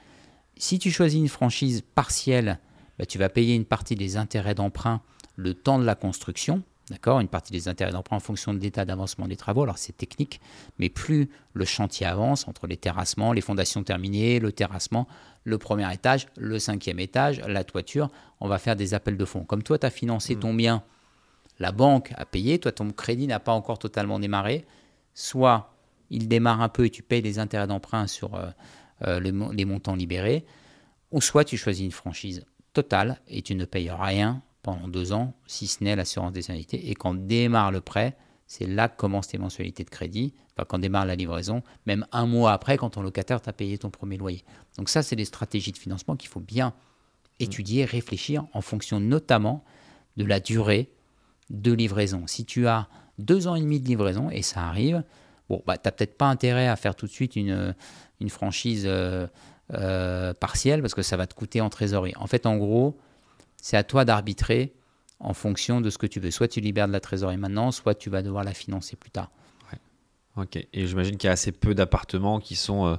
Si 0.58 0.80
tu 0.80 0.92
choisis 0.92 1.20
une 1.20 1.30
franchise 1.30 1.82
partielle, 1.96 2.60
bah, 3.00 3.06
tu 3.06 3.18
vas 3.18 3.30
payer 3.30 3.56
une 3.56 3.66
partie 3.66 3.96
des 3.96 4.18
intérêts 4.18 4.56
d'emprunt 4.56 5.02
le 5.36 5.54
temps 5.54 5.80
de 5.80 5.86
la 5.86 5.96
construction. 5.96 6.64
D'accord 6.92 7.20
Une 7.20 7.28
partie 7.28 7.52
des 7.52 7.68
intérêts 7.68 7.92
d'emprunt 7.92 8.18
en 8.18 8.20
fonction 8.20 8.54
de 8.54 8.60
l'état 8.60 8.86
d'avancement 8.86 9.28
des 9.28 9.36
travaux. 9.36 9.64
Alors 9.64 9.80
c'est 9.80 9.98
technique, 9.98 10.40
mais 10.78 10.90
plus 10.90 11.30
le 11.54 11.66
chantier 11.66 12.06
avance 12.06 12.48
entre 12.48 12.68
les 12.68 12.78
terrassements, 12.78 13.34
les 13.34 13.42
fondations 13.42 13.84
terminées, 13.84 14.40
le 14.40 14.52
terrassement, 14.52 15.08
le 15.44 15.58
premier 15.58 15.92
étage, 15.92 16.28
le 16.38 16.60
cinquième 16.60 17.00
étage, 17.00 17.42
la 17.48 17.64
toiture, 17.64 18.10
on 18.40 18.48
va 18.48 18.60
faire 18.60 18.76
des 18.76 18.94
appels 18.94 19.18
de 19.18 19.26
fonds. 19.26 19.46
Comme 19.46 19.64
toi, 19.64 19.80
tu 19.80 19.86
as 19.88 19.90
financé 19.90 20.36
ton 20.36 20.54
bien, 20.54 20.84
la 21.58 21.72
banque 21.72 22.14
a 22.18 22.26
payé, 22.26 22.60
toi, 22.60 22.72
ton 22.72 22.92
crédit 22.92 23.26
n'a 23.26 23.40
pas 23.40 23.54
encore 23.54 23.80
totalement 23.80 24.20
démarré. 24.20 24.66
Soit 25.16 25.74
il 26.12 26.28
démarre 26.28 26.62
un 26.62 26.70
peu 26.70 26.86
et 26.86 26.90
tu 26.92 27.02
payes 27.02 27.22
les 27.22 27.40
intérêts 27.40 27.68
d'emprunt 27.68 28.06
sur 28.06 28.36
euh, 28.36 28.50
euh, 29.08 29.20
les 29.20 29.66
montants 29.66 29.96
libérés, 29.96 30.46
ou 31.12 31.20
soit 31.20 31.46
tu 31.46 31.58
choisis 31.58 31.84
une 31.84 31.92
franchise 31.92 32.46
totale 32.74 33.20
et 33.28 33.42
tu 33.42 33.56
ne 33.56 33.66
payes 33.66 33.90
rien 33.90 34.44
pendant 34.66 34.88
deux 34.88 35.14
ans, 35.14 35.36
si 35.46 35.68
ce 35.68 35.84
n'est 35.84 35.96
l'assurance 35.96 36.34
des 36.34 36.50
annuités. 36.50 36.90
Et 36.90 36.96
quand 36.96 37.14
démarre 37.14 37.72
le 37.72 37.82
prêt, 37.82 38.18
c'est 38.48 38.66
là 38.66 38.90
que 38.90 38.98
commencent 38.98 39.28
tes 39.28 39.38
mensualités 39.38 39.84
de 39.84 39.92
crédit, 39.92 40.34
enfin 40.52 40.66
quand 40.68 40.80
démarre 40.80 41.06
la 41.06 41.16
livraison, 41.16 41.62
même 41.86 42.08
un 42.12 42.26
mois 42.26 42.52
après, 42.52 42.76
quand 42.76 42.90
ton 42.90 43.04
locataire 43.04 43.42
t'a 43.42 43.54
payé 43.54 43.78
ton 43.78 43.92
premier 43.92 44.18
loyer. 44.18 44.44
Donc 44.80 44.90
ça, 44.90 45.04
c'est 45.04 45.16
des 45.16 45.26
stratégies 45.26 45.72
de 45.72 45.78
financement 45.78 46.16
qu'il 46.16 46.30
faut 46.30 46.40
bien 46.40 46.74
étudier, 47.40 47.86
réfléchir 47.86 48.48
en 48.54 48.62
fonction 48.62 49.00
notamment 49.00 49.64
de 50.18 50.26
la 50.26 50.40
durée 50.40 50.90
de 51.52 51.72
livraison. 51.72 52.26
Si 52.26 52.44
tu 52.44 52.66
as 52.68 52.88
deux 53.20 53.48
ans 53.48 53.54
et 53.54 53.62
demi 53.62 53.80
de 53.80 53.88
livraison, 53.88 54.32
et 54.32 54.42
ça 54.42 54.68
arrive, 54.68 55.04
bon, 55.48 55.62
bah, 55.68 55.78
tu 55.78 55.86
n'as 55.86 55.92
peut-être 55.92 56.18
pas 56.18 56.28
intérêt 56.28 56.68
à 56.68 56.76
faire 56.76 56.96
tout 56.96 57.06
de 57.06 57.12
suite 57.12 57.36
une, 57.36 57.76
une 58.20 58.30
franchise 58.30 58.86
euh, 58.88 59.28
euh, 59.74 60.34
partielle 60.34 60.82
parce 60.82 60.96
que 60.96 61.04
ça 61.04 61.18
va 61.18 61.28
te 61.28 61.36
coûter 61.36 61.62
en 61.62 61.70
trésorerie. 61.70 62.14
En 62.16 62.26
fait, 62.26 62.48
en 62.48 62.58
gros, 62.58 62.98
c'est 63.66 63.78
à 63.78 63.84
toi 63.84 64.06
d'arbitrer 64.06 64.76
en 65.20 65.34
fonction 65.34 65.82
de 65.82 65.90
ce 65.90 65.98
que 65.98 66.06
tu 66.06 66.20
veux. 66.20 66.30
Soit 66.30 66.48
tu 66.48 66.62
libères 66.62 66.86
de 66.86 66.94
la 66.94 67.00
trésorerie 67.00 67.38
maintenant, 67.38 67.72
soit 67.72 67.96
tu 67.96 68.12
vas 68.12 68.22
devoir 68.22 68.44
la 68.44 68.54
financer 68.54 68.96
plus 68.96 69.10
tard. 69.10 69.32
Ok. 70.38 70.58
Et 70.72 70.86
j'imagine 70.86 71.18
qu'il 71.18 71.28
y 71.28 71.30
a 71.30 71.34
assez 71.34 71.52
peu 71.52 71.74
d'appartements 71.74 72.40
qui 72.40 72.56
sont 72.56 72.86
euh, 72.86 72.96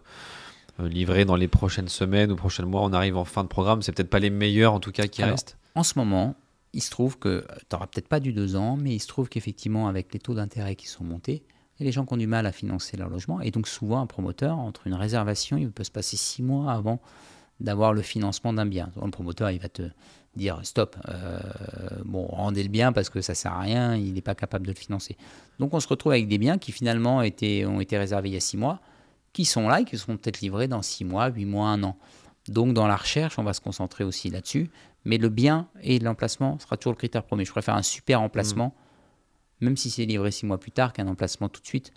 euh, 0.80 0.88
livrés 0.88 1.24
dans 1.24 1.36
les 1.36 1.46
prochaines 1.46 1.86
semaines 1.86 2.32
ou 2.32 2.34
prochains 2.34 2.64
mois. 2.64 2.82
On 2.82 2.92
arrive 2.92 3.16
en 3.16 3.24
fin 3.24 3.44
de 3.44 3.48
programme. 3.48 3.80
C'est 3.80 3.92
peut-être 3.92 4.10
pas 4.10 4.18
les 4.18 4.30
meilleurs 4.30 4.72
en 4.72 4.80
tout 4.80 4.90
cas 4.90 5.06
qui 5.06 5.22
Alors, 5.22 5.34
restent. 5.34 5.56
En 5.76 5.84
ce 5.84 5.96
moment, 5.96 6.34
il 6.72 6.82
se 6.82 6.90
trouve 6.90 7.16
que 7.16 7.46
tu 7.46 7.66
n'auras 7.70 7.86
peut-être 7.86 8.08
pas 8.08 8.18
du 8.18 8.32
deux 8.32 8.56
ans, 8.56 8.76
mais 8.76 8.92
il 8.92 9.00
se 9.00 9.06
trouve 9.06 9.28
qu'effectivement, 9.28 9.86
avec 9.86 10.12
les 10.12 10.18
taux 10.18 10.34
d'intérêt 10.34 10.74
qui 10.74 10.88
sont 10.88 11.04
montés, 11.04 11.44
a 11.78 11.84
des 11.84 11.92
gens 11.92 12.04
qui 12.04 12.12
ont 12.12 12.16
du 12.16 12.26
mal 12.26 12.44
à 12.44 12.50
financer 12.50 12.96
leur 12.96 13.08
logement. 13.08 13.40
Et 13.40 13.52
donc, 13.52 13.68
souvent, 13.68 14.00
un 14.00 14.06
promoteur, 14.06 14.58
entre 14.58 14.88
une 14.88 14.94
réservation, 14.94 15.58
il 15.58 15.70
peut 15.70 15.84
se 15.84 15.92
passer 15.92 16.16
six 16.16 16.42
mois 16.42 16.72
avant 16.72 17.00
d'avoir 17.60 17.92
le 17.92 18.02
financement 18.02 18.52
d'un 18.52 18.66
bien. 18.66 18.90
Donc, 18.96 19.06
le 19.06 19.10
promoteur, 19.10 19.50
il 19.50 19.60
va 19.60 19.68
te 19.68 19.82
dire 20.36 20.60
stop, 20.64 20.96
euh, 21.08 21.40
bon, 22.04 22.26
rendez 22.26 22.62
le 22.62 22.68
bien 22.68 22.92
parce 22.92 23.08
que 23.08 23.20
ça 23.20 23.34
sert 23.34 23.52
à 23.52 23.60
rien, 23.60 23.96
il 23.96 24.12
n'est 24.12 24.20
pas 24.20 24.34
capable 24.34 24.66
de 24.66 24.72
le 24.72 24.76
financer. 24.76 25.16
Donc, 25.58 25.72
on 25.72 25.80
se 25.80 25.88
retrouve 25.88 26.12
avec 26.12 26.28
des 26.28 26.38
biens 26.38 26.58
qui 26.58 26.72
finalement 26.72 27.22
étaient, 27.22 27.64
ont 27.64 27.80
été 27.80 27.96
réservés 27.96 28.28
il 28.28 28.34
y 28.34 28.36
a 28.36 28.40
six 28.40 28.56
mois, 28.56 28.80
qui 29.32 29.44
sont 29.44 29.68
là 29.68 29.80
et 29.80 29.84
qui 29.84 29.96
seront 29.96 30.16
peut-être 30.16 30.40
livrés 30.40 30.68
dans 30.68 30.82
six 30.82 31.04
mois, 31.04 31.28
huit 31.28 31.46
mois, 31.46 31.68
un 31.68 31.82
an. 31.82 31.96
Donc, 32.48 32.74
dans 32.74 32.86
la 32.86 32.96
recherche, 32.96 33.38
on 33.38 33.42
va 33.42 33.52
se 33.52 33.60
concentrer 33.60 34.04
aussi 34.04 34.30
là-dessus. 34.30 34.70
Mais 35.04 35.18
le 35.18 35.28
bien 35.28 35.68
et 35.82 35.98
l'emplacement 35.98 36.58
sera 36.58 36.76
toujours 36.76 36.92
le 36.92 36.98
critère 36.98 37.22
premier. 37.22 37.44
Je 37.44 37.52
préfère 37.52 37.74
un 37.74 37.82
super 37.82 38.20
emplacement, 38.20 38.74
même 39.60 39.76
si 39.76 39.88
c'est 39.88 40.04
livré 40.04 40.30
six 40.30 40.46
mois 40.46 40.58
plus 40.58 40.72
tard, 40.72 40.92
qu'un 40.92 41.06
emplacement 41.06 41.48
tout 41.48 41.60
de 41.60 41.66
suite, 41.66 41.92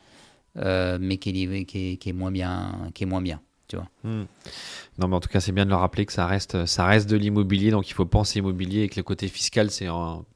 euh, 0.57 0.97
mais 1.01 1.17
qui 1.17 1.29
est, 1.29 1.33
livré, 1.33 1.65
qui, 1.65 1.93
est, 1.93 1.97
qui 1.97 2.09
est 2.09 2.13
moins 2.13 2.31
bien, 2.31 2.91
qui 2.93 3.03
est 3.03 3.07
moins 3.07 3.21
bien. 3.21 3.41
Tu 3.69 3.75
vois. 3.77 3.87
Non, 4.03 5.07
mais 5.07 5.15
en 5.15 5.19
tout 5.19 5.29
cas, 5.29 5.39
c'est 5.39 5.51
bien 5.53 5.63
de 5.65 5.69
le 5.69 5.75
rappeler 5.75 6.05
que 6.05 6.11
ça 6.11 6.25
reste, 6.25 6.65
ça 6.65 6.85
reste 6.85 7.07
de 7.09 7.15
l'immobilier, 7.15 7.69
donc 7.71 7.87
il 7.89 7.93
faut 7.93 8.05
penser 8.05 8.39
immobilier 8.39 8.81
et 8.81 8.89
que 8.89 8.95
le 8.97 9.03
côté 9.03 9.27
fiscal, 9.27 9.69
c'est 9.71 9.87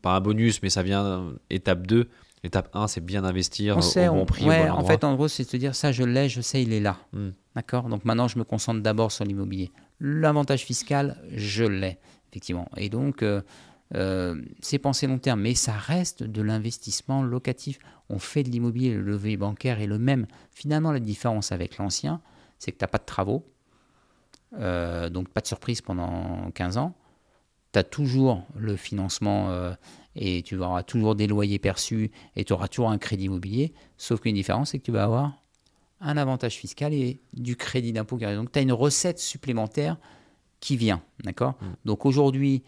pas 0.01 0.15
un 0.15 0.21
bonus, 0.21 0.61
mais 0.61 0.69
ça 0.69 0.83
vient 0.83 1.33
étape 1.49 1.85
2. 1.87 2.07
Étape 2.45 2.69
1, 2.73 2.87
c'est 2.87 3.01
bien 3.01 3.23
investir 3.23 3.77
On 3.77 3.79
au 3.79 4.13
bon 4.13 4.21
on- 4.21 4.25
prix, 4.25 4.45
ouais, 4.45 4.69
au 4.69 4.73
bon 4.73 4.79
en 4.79 4.85
fait, 4.85 5.03
en 5.03 5.15
gros, 5.15 5.27
c'est 5.29 5.45
de 5.45 5.49
se 5.49 5.55
dire 5.57 5.73
ça, 5.75 5.91
je 5.93 6.03
l'ai, 6.03 6.27
je 6.29 6.41
sais, 6.41 6.61
il 6.61 6.73
est 6.73 6.81
là. 6.81 6.97
Hmm. 7.13 7.29
D'accord? 7.55 7.87
Donc 7.89 8.03
maintenant, 8.05 8.27
je 8.27 8.37
me 8.37 8.43
concentre 8.43 8.81
d'abord 8.81 9.11
sur 9.13 9.23
l'immobilier. 9.25 9.71
L'avantage 10.01 10.61
fiscal, 10.63 11.17
je 11.33 11.63
l'ai, 11.63 11.97
effectivement. 12.29 12.69
Et 12.77 12.89
donc, 12.89 13.23
euh, 13.23 13.41
euh, 13.95 14.41
c'est 14.61 14.77
penser 14.77 15.07
long 15.07 15.19
terme, 15.19 15.39
mais 15.41 15.55
ça 15.55 15.71
reste 15.73 16.21
de 16.23 16.41
l'investissement 16.41 17.23
locatif. 17.23 17.79
On 18.09 18.19
fait 18.19 18.43
de 18.43 18.49
l'immobilier, 18.49 18.93
le 18.93 19.01
levier 19.01 19.37
bancaire 19.37 19.79
est 19.79 19.87
le 19.87 19.97
même. 19.97 20.27
Finalement, 20.51 20.91
la 20.91 20.99
différence 20.99 21.51
avec 21.53 21.77
l'ancien, 21.77 22.19
c'est 22.63 22.71
que 22.71 22.77
tu 22.77 22.83
n'as 22.83 22.87
pas 22.87 22.97
de 22.97 23.05
travaux, 23.05 23.45
euh, 24.57 25.09
donc 25.09 25.27
pas 25.27 25.41
de 25.41 25.47
surprise 25.47 25.81
pendant 25.81 26.49
15 26.51 26.77
ans. 26.77 26.95
Tu 27.73 27.79
as 27.79 27.83
toujours 27.83 28.43
le 28.55 28.77
financement 28.77 29.49
euh, 29.49 29.73
et 30.15 30.43
tu 30.43 30.57
auras 30.59 30.83
toujours 30.83 31.15
des 31.15 31.27
loyers 31.27 31.59
perçus 31.59 32.11
et 32.37 32.45
tu 32.45 32.53
auras 32.53 32.69
toujours 32.69 32.89
un 32.89 32.97
crédit 32.97 33.25
immobilier. 33.25 33.73
Sauf 33.97 34.21
qu'une 34.21 34.35
différence, 34.35 34.71
c'est 34.71 34.79
que 34.79 34.85
tu 34.85 34.91
vas 34.91 35.03
avoir 35.03 35.33
un 35.99 36.15
avantage 36.15 36.55
fiscal 36.55 36.93
et 36.93 37.19
du 37.33 37.57
crédit 37.57 37.91
d'impôt 37.91 38.17
qui 38.17 38.23
arrive. 38.23 38.37
Donc 38.37 38.51
tu 38.51 38.59
as 38.59 38.61
une 38.61 38.71
recette 38.71 39.19
supplémentaire 39.19 39.97
qui 40.61 40.77
vient. 40.77 41.01
D'accord? 41.23 41.55
Donc 41.83 42.05
aujourd'hui, 42.05 42.63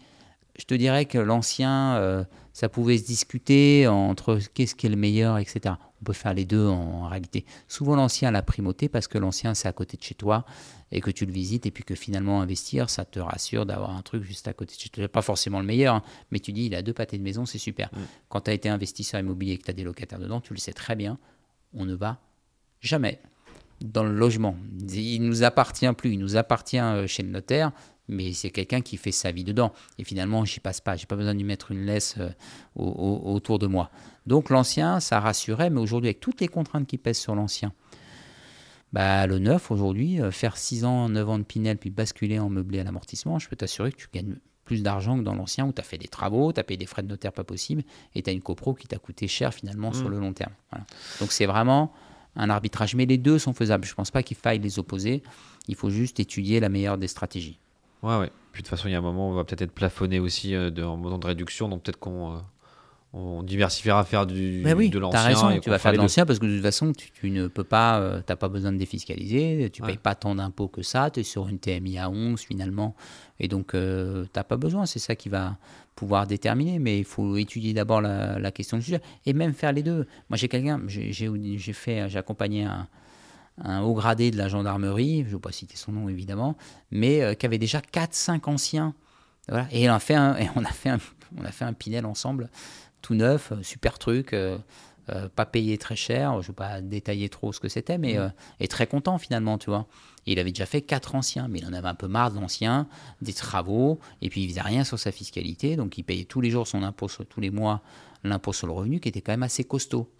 je 0.58 0.64
te 0.64 0.74
dirais 0.74 1.04
que 1.04 1.18
l'ancien, 1.18 1.96
euh, 1.96 2.24
ça 2.52 2.68
pouvait 2.68 2.98
se 2.98 3.04
discuter 3.04 3.86
entre 3.86 4.38
qu'est-ce 4.54 4.74
qui 4.74 4.86
est 4.86 4.90
le 4.90 4.96
meilleur, 4.96 5.38
etc. 5.38 5.74
On 6.00 6.04
peut 6.04 6.12
faire 6.12 6.34
les 6.34 6.44
deux 6.44 6.66
en, 6.66 7.04
en 7.04 7.08
réalité. 7.08 7.44
Souvent, 7.68 7.96
l'ancien 7.96 8.28
a 8.28 8.32
la 8.32 8.42
primauté 8.42 8.88
parce 8.88 9.08
que 9.08 9.18
l'ancien, 9.18 9.54
c'est 9.54 9.68
à 9.68 9.72
côté 9.72 9.96
de 9.96 10.02
chez 10.02 10.14
toi 10.14 10.44
et 10.92 11.00
que 11.00 11.10
tu 11.10 11.26
le 11.26 11.32
visites 11.32 11.66
et 11.66 11.70
puis 11.70 11.84
que 11.84 11.94
finalement, 11.94 12.40
investir, 12.40 12.90
ça 12.90 13.04
te 13.04 13.18
rassure 13.18 13.66
d'avoir 13.66 13.90
un 13.90 14.02
truc 14.02 14.22
juste 14.22 14.48
à 14.48 14.52
côté 14.52 14.74
de 14.74 14.80
chez 14.80 14.88
toi. 14.88 15.08
Pas 15.08 15.22
forcément 15.22 15.60
le 15.60 15.66
meilleur, 15.66 15.96
hein, 15.96 16.02
mais 16.30 16.38
tu 16.38 16.52
dis, 16.52 16.66
il 16.66 16.74
a 16.74 16.82
deux 16.82 16.92
pâtés 16.92 17.18
de 17.18 17.22
maison, 17.22 17.44
c'est 17.44 17.58
super. 17.58 17.90
Quand 18.28 18.42
tu 18.42 18.50
as 18.50 18.54
été 18.54 18.68
investisseur 18.68 19.20
immobilier 19.20 19.54
et 19.54 19.58
que 19.58 19.64
tu 19.64 19.70
as 19.70 19.74
des 19.74 19.84
locataires 19.84 20.18
dedans, 20.18 20.40
tu 20.40 20.54
le 20.54 20.58
sais 20.58 20.72
très 20.72 20.94
bien, 20.94 21.18
on 21.74 21.84
ne 21.84 21.94
va 21.94 22.18
jamais 22.80 23.20
dans 23.80 24.04
le 24.04 24.14
logement. 24.14 24.56
Il 24.92 25.22
nous 25.22 25.42
appartient 25.42 25.92
plus, 25.92 26.12
il 26.12 26.18
nous 26.18 26.36
appartient 26.36 26.78
euh, 26.78 27.06
chez 27.06 27.22
le 27.22 27.28
notaire, 27.28 27.72
mais 28.08 28.32
c'est 28.32 28.50
quelqu'un 28.50 28.80
qui 28.80 28.96
fait 28.96 29.10
sa 29.12 29.32
vie 29.32 29.44
dedans. 29.44 29.72
Et 29.98 30.04
finalement, 30.04 30.44
j'y 30.44 30.60
passe 30.60 30.80
pas, 30.80 30.96
j'ai 30.96 31.06
pas 31.06 31.16
besoin 31.16 31.32
de 31.34 31.38
lui 31.38 31.44
mettre 31.44 31.72
une 31.72 31.84
laisse 31.86 32.14
euh, 32.18 32.28
au- 32.74 32.84
au- 32.86 33.32
autour 33.34 33.58
de 33.58 33.66
moi. 33.66 33.90
Donc 34.26 34.50
l'ancien, 34.50 35.00
ça 35.00 35.20
rassurait, 35.20 35.70
mais 35.70 35.80
aujourd'hui, 35.80 36.08
avec 36.08 36.20
toutes 36.20 36.40
les 36.40 36.48
contraintes 36.48 36.86
qui 36.86 36.98
pèsent 36.98 37.18
sur 37.18 37.34
l'ancien, 37.34 37.72
bah, 38.92 39.26
le 39.26 39.38
neuf, 39.38 39.70
aujourd'hui, 39.70 40.20
euh, 40.20 40.30
faire 40.30 40.56
6 40.56 40.84
ans, 40.84 41.08
9 41.08 41.28
ans 41.28 41.38
de 41.38 41.44
Pinel, 41.44 41.76
puis 41.76 41.90
basculer 41.90 42.38
en 42.38 42.48
meublé 42.48 42.78
à 42.80 42.84
l'amortissement, 42.84 43.38
je 43.38 43.48
peux 43.48 43.56
t'assurer 43.56 43.90
que 43.92 43.96
tu 43.96 44.08
gagnes 44.12 44.36
plus 44.64 44.82
d'argent 44.82 45.16
que 45.18 45.22
dans 45.22 45.34
l'ancien 45.34 45.66
où 45.66 45.72
tu 45.72 45.80
as 45.80 45.84
fait 45.84 45.98
des 45.98 46.08
travaux, 46.08 46.52
tu 46.52 46.58
as 46.60 46.64
payé 46.64 46.76
des 46.78 46.86
frais 46.86 47.02
de 47.02 47.08
notaire 47.08 47.32
pas 47.32 47.44
possible, 47.44 47.82
et 48.14 48.22
tu 48.22 48.30
as 48.30 48.32
une 48.32 48.42
copro 48.42 48.74
qui 48.74 48.86
t'a 48.86 48.98
coûté 48.98 49.28
cher 49.28 49.52
finalement 49.54 49.92
sur 49.92 50.08
le 50.08 50.18
long 50.18 50.32
terme. 50.32 50.52
Voilà. 50.70 50.86
Donc 51.20 51.30
c'est 51.32 51.46
vraiment 51.46 51.92
un 52.36 52.50
arbitrage. 52.50 52.94
Mais 52.94 53.06
les 53.06 53.18
deux 53.18 53.38
sont 53.38 53.52
faisables. 53.54 53.84
Je 53.84 53.92
ne 53.92 53.96
pense 53.96 54.10
pas 54.10 54.22
qu'il 54.22 54.36
faille 54.36 54.58
les 54.58 54.78
opposer. 54.78 55.22
Il 55.68 55.74
faut 55.74 55.88
juste 55.90 56.18
étudier 56.20 56.58
la 56.60 56.68
meilleure 56.68 56.98
des 56.98 57.08
stratégies. 57.08 57.58
Ouais, 58.06 58.18
ouais. 58.18 58.30
Puis 58.52 58.62
de 58.62 58.66
toute 58.68 58.70
façon, 58.76 58.88
il 58.88 58.92
y 58.92 58.94
a 58.94 58.98
un 58.98 59.02
moment 59.02 59.28
où 59.28 59.32
on 59.32 59.34
va 59.34 59.44
peut-être 59.44 59.62
être 59.62 59.72
plafonné 59.72 60.18
aussi 60.18 60.54
euh, 60.54 60.70
de, 60.70 60.82
en 60.82 60.96
moment 60.96 61.18
de 61.18 61.26
réduction, 61.26 61.68
donc 61.68 61.82
peut-être 61.82 61.98
qu'on 61.98 62.36
euh, 62.36 62.38
on 63.12 63.42
diversifiera 63.42 64.00
à 64.00 64.04
faire 64.04 64.26
du, 64.26 64.62
Mais 64.64 64.72
oui, 64.74 64.88
de 64.88 64.94
tu 64.94 65.00
l'ancien. 65.00 65.20
as 65.20 65.24
raison, 65.24 65.50
et 65.50 65.60
tu 65.60 65.70
vas 65.70 65.78
faire 65.78 65.92
de 65.92 65.96
l'ancien 65.98 66.24
parce 66.26 66.38
que 66.38 66.46
de 66.46 66.54
toute 66.54 66.62
façon, 66.62 66.92
tu, 66.92 67.10
tu 67.12 67.30
ne 67.30 67.46
peux 67.48 67.64
pas, 67.64 67.98
euh, 67.98 68.20
t'as 68.24 68.36
pas 68.36 68.48
besoin 68.48 68.72
de 68.72 68.78
défiscaliser, 68.78 69.70
tu 69.72 69.82
Ouais. 69.82 69.88
payes 69.88 69.96
pas 69.98 70.14
tant 70.14 70.34
d'impôts 70.34 70.68
que 70.68 70.82
ça, 70.82 71.10
tu 71.10 71.20
es 71.20 71.22
sur 71.22 71.48
une 71.48 71.58
TMI 71.58 71.98
à 71.98 72.08
11 72.10 72.40
finalement, 72.40 72.94
et 73.40 73.48
donc 73.48 73.72
tu 73.72 73.76
n'as 73.78 74.44
pas 74.44 74.56
besoin, 74.56 74.86
c'est 74.86 74.98
ça 74.98 75.14
qui 75.16 75.28
va 75.28 75.56
pouvoir 75.94 76.26
déterminer, 76.26 76.78
mais 76.78 76.98
il 76.98 77.04
faut 77.04 77.36
étudier 77.36 77.72
d'abord 77.72 78.00
la, 78.02 78.38
la 78.38 78.50
question 78.50 78.76
du 78.76 78.82
sujet, 78.84 79.00
et 79.24 79.32
même 79.32 79.54
faire 79.54 79.72
les 79.72 79.82
deux. 79.82 80.06
Moi 80.28 80.36
j'ai 80.36 80.48
quelqu'un, 80.48 80.80
j'ai 80.86 81.72
fait, 81.72 82.08
j'ai 82.08 82.18
accompagné 82.18 82.64
un, 82.64 82.86
un 83.62 83.82
haut 83.82 83.94
gradé 83.94 84.30
de 84.30 84.36
la 84.36 84.48
gendarmerie, 84.48 85.22
je 85.22 85.28
ne 85.28 85.32
vais 85.32 85.40
pas 85.40 85.52
citer 85.52 85.76
son 85.76 85.92
nom 85.92 86.08
évidemment, 86.08 86.56
mais 86.90 87.22
euh, 87.22 87.34
qui 87.34 87.46
avait 87.46 87.58
déjà 87.58 87.80
4-5 87.80 88.48
anciens. 88.48 88.94
Voilà. 89.48 89.68
Et, 89.70 89.88
on 89.88 89.94
a 89.94 89.98
fait 90.00 90.14
un, 90.14 90.36
et 90.36 90.48
on 90.56 90.64
a 90.64 90.72
fait 90.72 90.90
un, 90.90 90.98
on 91.38 91.44
a 91.44 91.52
fait 91.52 91.64
un 91.64 91.72
Pinel 91.72 92.06
ensemble, 92.06 92.50
tout 93.02 93.14
neuf, 93.14 93.52
euh, 93.52 93.62
super 93.62 93.98
truc, 93.98 94.32
euh, 94.32 94.58
euh, 95.08 95.28
pas 95.28 95.46
payé 95.46 95.78
très 95.78 95.94
cher, 95.94 96.32
je 96.32 96.36
ne 96.38 96.42
vais 96.48 96.52
pas 96.52 96.80
détailler 96.80 97.28
trop 97.28 97.52
ce 97.52 97.60
que 97.60 97.68
c'était, 97.68 97.96
mais 97.96 98.18
euh, 98.18 98.28
et 98.58 98.66
très 98.66 98.88
content 98.88 99.18
finalement, 99.18 99.56
tu 99.56 99.70
vois. 99.70 99.86
Et 100.26 100.32
il 100.32 100.38
avait 100.40 100.50
déjà 100.50 100.66
fait 100.66 100.82
quatre 100.82 101.14
anciens, 101.14 101.46
mais 101.46 101.60
il 101.60 101.66
en 101.66 101.72
avait 101.72 101.86
un 101.86 101.94
peu 101.94 102.08
marre 102.08 102.32
de 102.32 102.40
l'ancien, 102.40 102.88
des 103.22 103.32
travaux, 103.32 104.00
et 104.20 104.28
puis 104.30 104.42
il 104.42 104.48
faisait 104.48 104.62
rien 104.62 104.82
sur 104.82 104.98
sa 104.98 105.12
fiscalité, 105.12 105.76
donc 105.76 105.96
il 105.96 106.02
payait 106.02 106.24
tous 106.24 106.40
les 106.40 106.50
jours 106.50 106.66
son 106.66 106.82
impôt, 106.82 107.06
sur, 107.06 107.24
tous 107.24 107.40
les 107.40 107.50
mois 107.50 107.82
l'impôt 108.24 108.52
sur 108.52 108.66
le 108.66 108.72
revenu, 108.72 108.98
qui 108.98 109.08
était 109.08 109.20
quand 109.20 109.32
même 109.32 109.44
assez 109.44 109.62
costaud 109.62 110.10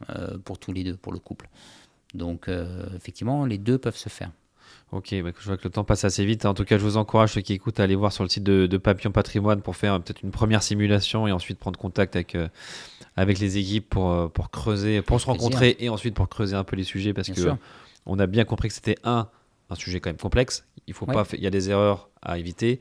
pour 0.44 0.60
tous 0.60 0.72
les 0.72 0.84
deux, 0.84 0.96
pour 0.96 1.12
le 1.12 1.18
couple. 1.18 1.48
Donc 2.16 2.48
euh, 2.48 2.86
effectivement, 2.96 3.44
les 3.46 3.58
deux 3.58 3.78
peuvent 3.78 3.96
se 3.96 4.08
faire. 4.08 4.30
Ok, 4.92 5.14
bah, 5.22 5.30
je 5.38 5.44
vois 5.46 5.56
que 5.56 5.64
le 5.64 5.70
temps 5.70 5.82
passe 5.84 6.04
assez 6.04 6.24
vite. 6.24 6.46
En 6.46 6.54
tout 6.54 6.64
cas, 6.64 6.78
je 6.78 6.82
vous 6.84 6.96
encourage, 6.96 7.32
ceux 7.32 7.40
qui 7.40 7.52
écoutent, 7.52 7.80
à 7.80 7.82
aller 7.82 7.96
voir 7.96 8.12
sur 8.12 8.22
le 8.22 8.28
site 8.30 8.44
de, 8.44 8.66
de 8.68 8.76
Papillon 8.76 9.10
Patrimoine 9.10 9.60
pour 9.60 9.74
faire 9.74 9.94
euh, 9.94 9.98
peut-être 9.98 10.22
une 10.22 10.30
première 10.30 10.62
simulation 10.62 11.26
et 11.26 11.32
ensuite 11.32 11.58
prendre 11.58 11.78
contact 11.78 12.14
avec, 12.14 12.36
euh, 12.36 12.46
avec 13.16 13.40
les 13.40 13.58
équipes 13.58 13.88
pour, 13.88 14.30
pour 14.30 14.50
creuser, 14.50 15.02
pour 15.02 15.20
se 15.20 15.24
plaisir. 15.26 15.42
rencontrer 15.42 15.76
et 15.80 15.88
ensuite 15.88 16.14
pour 16.14 16.28
creuser 16.28 16.54
un 16.54 16.62
peu 16.64 16.76
les 16.76 16.84
sujets 16.84 17.12
parce 17.12 17.26
Bien 17.28 17.34
que 17.34 17.40
sûr. 17.40 17.58
on 18.06 18.18
a 18.20 18.26
bien 18.26 18.44
compris 18.44 18.68
que 18.68 18.74
c'était 18.74 18.94
un, 19.02 19.28
un 19.70 19.74
sujet 19.74 19.98
quand 19.98 20.10
même 20.10 20.18
complexe. 20.18 20.64
Il 20.86 20.94
faut 20.94 21.04
Ouais. 21.06 21.14
pas, 21.14 21.24
il 21.32 21.40
y 21.42 21.48
a 21.48 21.50
des 21.50 21.68
erreurs 21.68 22.08
à 22.22 22.38
éviter. 22.38 22.80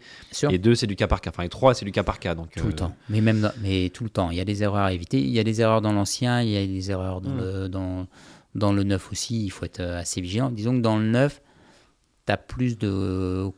Et 0.51 0.59
deux, 0.59 0.75
c'est 0.75 0.85
du 0.85 0.95
cas 0.95 1.07
par 1.07 1.21
cas. 1.21 1.31
Enfin, 1.31 1.41
et 1.41 1.49
trois, 1.49 1.73
c'est 1.73 1.85
du 1.85 1.91
cas 1.91 2.03
par 2.03 2.19
cas. 2.19 2.35
Donc, 2.35 2.51
Tout 2.51 2.65
euh, 2.65 2.67
le 2.67 2.73
temps. 2.73 2.95
Mais 3.09 3.19
même 3.21 3.41
dans- 3.41 3.51
mais 3.63 3.89
tout 3.89 4.03
le 4.03 4.11
temps. 4.11 4.29
Il 4.29 4.37
y 4.37 4.41
a 4.41 4.45
des 4.45 4.61
erreurs 4.61 4.83
à 4.85 4.93
éviter. 4.93 5.19
Il 5.19 5.29
y 5.31 5.39
a 5.39 5.43
des 5.43 5.59
erreurs 5.61 5.81
dans 5.81 5.91
l'ancien, 5.91 6.43
il 6.43 6.49
y 6.49 6.57
a 6.57 6.65
des 6.67 6.91
erreurs 6.91 7.19
dans, 7.21 7.31
Mm. 7.31 7.37
le, 7.39 7.67
dans, 7.69 8.05
dans 8.55 8.73
le 8.73 8.83
neuf 8.83 9.11
aussi. 9.11 9.45
Il 9.45 9.51
faut 9.51 9.65
être 9.65 9.81
euh, 9.81 9.99
assez 9.99 10.21
vigilant. 10.21 10.49
Disons 10.49 10.75
que 10.75 10.81
dans 10.81 10.97
le 10.97 11.05
neuf, 11.05 11.41
tu 12.25 12.33
as 12.33 12.37
plus 12.37 12.77
de. 12.77 13.51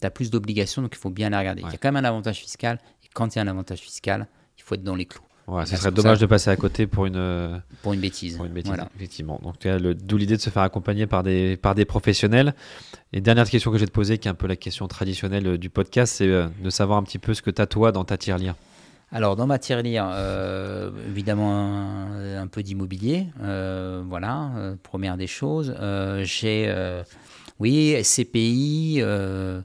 T'as 0.00 0.10
plus 0.10 0.30
d'obligations, 0.30 0.82
donc 0.82 0.94
il 0.94 0.98
faut 0.98 1.10
bien 1.10 1.30
les 1.30 1.36
regarder. 1.36 1.62
Il 1.62 1.70
y 1.70 1.74
a 1.74 1.78
quand 1.78 1.90
même 1.90 2.04
un 2.04 2.06
avantage 2.06 2.38
fiscal, 2.38 2.78
et 3.02 3.08
quand 3.14 3.34
il 3.34 3.38
y 3.38 3.40
a 3.40 3.42
un 3.42 3.48
avantage 3.48 3.78
fiscal, 3.78 4.26
il 4.58 4.62
faut 4.62 4.74
être 4.74 4.84
dans 4.84 4.94
les 4.94 5.06
clous. 5.06 5.22
ouais, 5.46 5.64
ce 5.64 5.76
serait 5.76 5.90
dommage 5.90 6.18
ça. 6.18 6.22
de 6.22 6.26
passer 6.26 6.50
à 6.50 6.56
côté 6.56 6.86
pour 6.86 7.06
une, 7.06 7.16
euh, 7.16 7.56
Pour 7.82 7.94
une 7.94 8.00
bêtise. 8.00 8.36
pour 8.36 8.44
une 8.44 8.52
bêtise. 8.52 8.68
Voilà. 8.68 8.90
Effectivement. 8.94 9.40
Donc, 9.42 9.66
d'où 9.66 10.18
l'idée 10.18 10.36
de 10.36 10.42
se 10.42 10.50
faire 10.50 10.62
accompagner 10.62 11.06
par 11.06 11.22
des, 11.22 11.56
par 11.56 11.74
des 11.74 11.86
professionnels. 11.86 12.54
Et 13.14 13.22
dernière 13.22 13.48
question 13.48 13.70
que 13.70 13.78
je 13.78 13.84
vais 13.84 13.88
te 13.88 13.92
poser, 13.92 14.18
qui 14.18 14.28
est 14.28 14.30
un 14.30 14.34
peu 14.34 14.46
la 14.46 14.56
question 14.56 14.86
traditionnelle 14.86 15.46
euh, 15.46 15.58
du 15.58 15.70
podcast, 15.70 16.16
c'est 16.16 16.28
de 16.28 16.70
savoir 16.70 16.98
un 16.98 17.02
petit 17.04 17.18
peu 17.18 17.32
ce 17.32 17.40
que 17.40 17.50
tu 17.50 17.62
as 17.62 17.66
toi 17.66 17.90
dans 17.90 18.04
ta 18.04 18.18
tirelire. 18.18 18.54
Alors, 19.12 19.36
dans 19.36 19.46
ma 19.46 19.58
tirelire, 19.58 20.10
euh, 20.12 20.90
évidemment, 21.08 21.52
un, 21.54 22.42
un 22.42 22.46
peu 22.48 22.62
d'immobilier. 22.62 23.26
euh, 23.42 24.02
voilà, 24.08 24.50
euh, 24.56 24.76
première 24.82 25.16
des 25.16 25.26
choses. 25.28 25.74
J'ai, 26.22 26.74
oui, 27.60 27.96
CPI, 28.02 29.00
euh, 29.02 29.60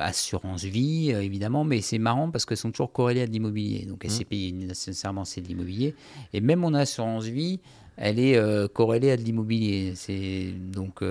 assurance 0.00 0.64
vie, 0.64 1.10
évidemment, 1.10 1.64
mais 1.64 1.80
c'est 1.82 1.98
marrant 1.98 2.30
parce 2.30 2.46
qu'elles 2.46 2.56
sont 2.56 2.70
toujours 2.70 2.92
corrélées 2.92 3.22
à 3.22 3.26
de 3.26 3.32
l'immobilier. 3.32 3.84
Donc, 3.84 4.04
SCPI, 4.08 4.52
nécessairement, 4.54 5.24
c'est 5.24 5.40
de 5.42 5.48
l'immobilier. 5.48 5.94
Et 6.32 6.40
même 6.40 6.60
mon 6.60 6.74
assurance 6.74 7.24
vie, 7.24 7.60
elle 7.98 8.18
est 8.18 8.40
corrélée 8.72 9.10
à 9.10 9.16
de 9.18 9.22
l'immobilier. 9.22 9.92
C'est 9.96 10.54
donc 10.58 11.02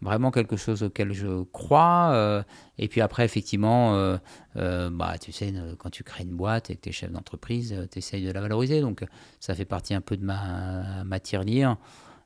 vraiment 0.00 0.30
quelque 0.30 0.56
chose 0.56 0.82
auquel 0.82 1.12
je 1.12 1.42
crois. 1.52 2.10
euh, 2.12 2.42
et 2.78 2.88
puis 2.88 3.00
après, 3.00 3.24
effectivement, 3.24 3.94
euh, 3.96 4.16
euh, 4.56 4.90
bah, 4.92 5.14
tu 5.20 5.32
sais, 5.32 5.52
quand 5.78 5.90
tu 5.90 6.04
crées 6.04 6.22
une 6.24 6.36
boîte 6.36 6.70
et 6.70 6.76
que 6.76 6.82
tu 6.82 6.88
es 6.90 6.92
chef 6.92 7.10
d'entreprise, 7.10 7.74
tu 7.90 7.98
essayes 7.98 8.24
de 8.24 8.30
la 8.32 8.40
valoriser. 8.40 8.80
Donc, 8.80 9.04
ça 9.40 9.54
fait 9.54 9.64
partie 9.64 9.94
un 9.94 10.00
peu 10.00 10.16
de 10.16 10.24
ma, 10.24 11.04
ma 11.04 11.18
tirelire. 11.20 11.76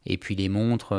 Et 0.05 0.17
puis 0.19 0.35
les 0.35 0.49
montres, 0.49 0.93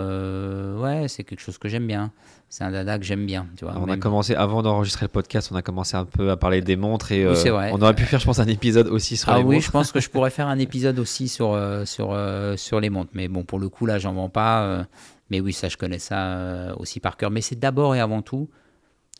ouais, 0.82 1.08
c'est 1.10 1.24
quelque 1.26 1.42
chose 1.42 1.58
que 1.58 1.68
j'aime 1.68 1.86
bien. 1.88 2.12
C'est 2.48 2.64
un 2.64 2.72
dada 2.72 2.98
que 3.00 3.04
j'aime 3.04 3.26
bien. 3.26 3.48
Tu 3.58 3.66
vois, 3.66 3.74
on 3.78 3.90
a 3.90 3.98
commencé, 3.98 4.34
avant 4.36 4.62
d'enregistrer 4.62 5.06
le 5.08 5.12
podcast, 5.12 5.50
on 5.52 5.56
a 5.56 5.62
commencé 5.62 5.98
un 5.98 6.06
peu 6.06 6.30
à 6.32 6.38
parler 6.38 6.62
des 6.62 6.76
montres 6.78 7.12
et 7.12 7.28
Oui, 7.28 7.50
vrai. 7.50 7.72
on 7.74 7.82
aurait 7.82 7.96
pu 7.96 8.04
faire, 8.06 8.20
je 8.20 8.26
pense, 8.26 8.40
un 8.40 8.48
épisode 8.48 8.88
aussi 8.88 9.18
sur 9.18 9.30
Ah 9.30 9.40
les 9.40 9.44
oui, 9.44 9.56
montres. 9.56 9.66
je 9.66 9.72
pense 9.72 9.92
que 9.92 10.00
je 10.00 10.10
pourrais 10.12 10.30
faire 10.30 10.48
un 10.48 10.60
épisode 10.60 11.00
aussi 11.00 11.28
sur, 11.28 11.60
sur, 11.86 12.18
sur 12.58 12.80
les 12.80 12.90
montres. 12.90 13.10
Mais 13.14 13.28
bon, 13.28 13.44
pour 13.44 13.60
le 13.60 13.68
coup, 13.70 13.86
là, 13.86 13.98
j'en 14.00 14.14
vends 14.14 14.30
pas. 14.30 14.86
Mais 15.34 15.40
oui, 15.40 15.52
ça, 15.52 15.68
je 15.68 15.78
connais 15.78 15.98
ça 15.98 16.38
euh, 16.38 16.76
aussi 16.76 17.00
par 17.00 17.18
cœur. 17.18 17.32
Mais 17.32 17.42
c'est 17.42 17.56
d'abord 17.58 17.96
et 17.96 18.00
avant 18.00 18.22
tout 18.22 18.52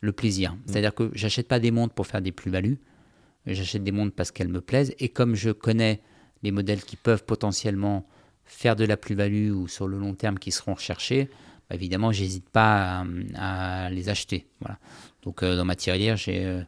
le 0.02 0.12
plaisir. 0.12 0.56
C'est-à-dire 0.68 0.94
que 0.94 1.10
j'achète 1.16 1.48
pas 1.48 1.60
des 1.60 1.72
montres 1.72 1.96
pour 1.96 2.06
faire 2.06 2.22
des 2.22 2.32
plus-values. 2.32 2.78
J'achète 3.48 3.84
des 3.84 3.92
montres 3.92 4.14
parce 4.14 4.30
qu'elles 4.30 4.48
me 4.48 4.62
plaisent. 4.62 4.94
Et 5.00 5.10
comme 5.10 5.34
je 5.34 5.50
connais 5.50 6.02
les 6.44 6.52
modèles 6.52 6.84
qui 6.84 6.98
peuvent 6.98 7.24
potentiellement 7.26 8.06
faire 8.46 8.76
de 8.76 8.86
la 8.86 8.96
plus-value 8.96 9.50
ou 9.52 9.68
sur 9.68 9.88
le 9.88 9.98
long 9.98 10.14
terme 10.14 10.38
qui 10.38 10.52
seront 10.52 10.76
recherchés, 10.76 11.30
bah, 11.68 11.76
évidemment, 11.76 12.12
j'hésite 12.12 12.48
pas 12.48 13.02
à, 13.36 13.86
à 13.86 13.90
les 13.90 14.10
acheter. 14.10 14.46
Voilà. 14.60 14.78
Donc, 15.24 15.42
euh, 15.42 15.56
dans 15.56 15.66
ma 15.66 15.76
tirelire, 15.76 16.16
j'ai 16.16 16.46
euh, 16.46 16.62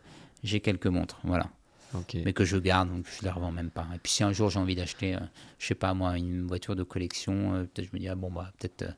j'ai 0.43 0.59
quelques 0.59 0.87
montres. 0.87 1.19
Voilà 1.23 1.51
Ok. 1.93 2.17
mais 2.25 2.33
que 2.33 2.45
je 2.45 2.57
garde, 2.57 2.89
donc 2.89 3.05
je 3.15 3.23
les 3.23 3.29
revends 3.29 3.51
même 3.51 3.69
pas. 3.69 3.85
Et 3.93 3.99
puis 3.99 4.11
si 4.11 4.23
un 4.23 4.33
jour 4.33 4.49
j'ai 4.49 4.57
envie 4.59 4.75
d'acheter, 4.75 5.13
euh, 5.13 5.19
je 5.59 5.67
sais 5.67 5.75
pas 5.75 5.93
moi, 5.93 6.17
une 6.17 6.47
voiture 6.47 6.75
de 6.75 6.83
collection, 6.83 7.67
peut-être 7.73 7.89
je 7.91 7.93
me 7.93 7.99
dis, 7.99 8.07
ah 8.07 8.15
bon, 8.15 8.31
bah 8.31 8.51
peut-être 8.57 8.95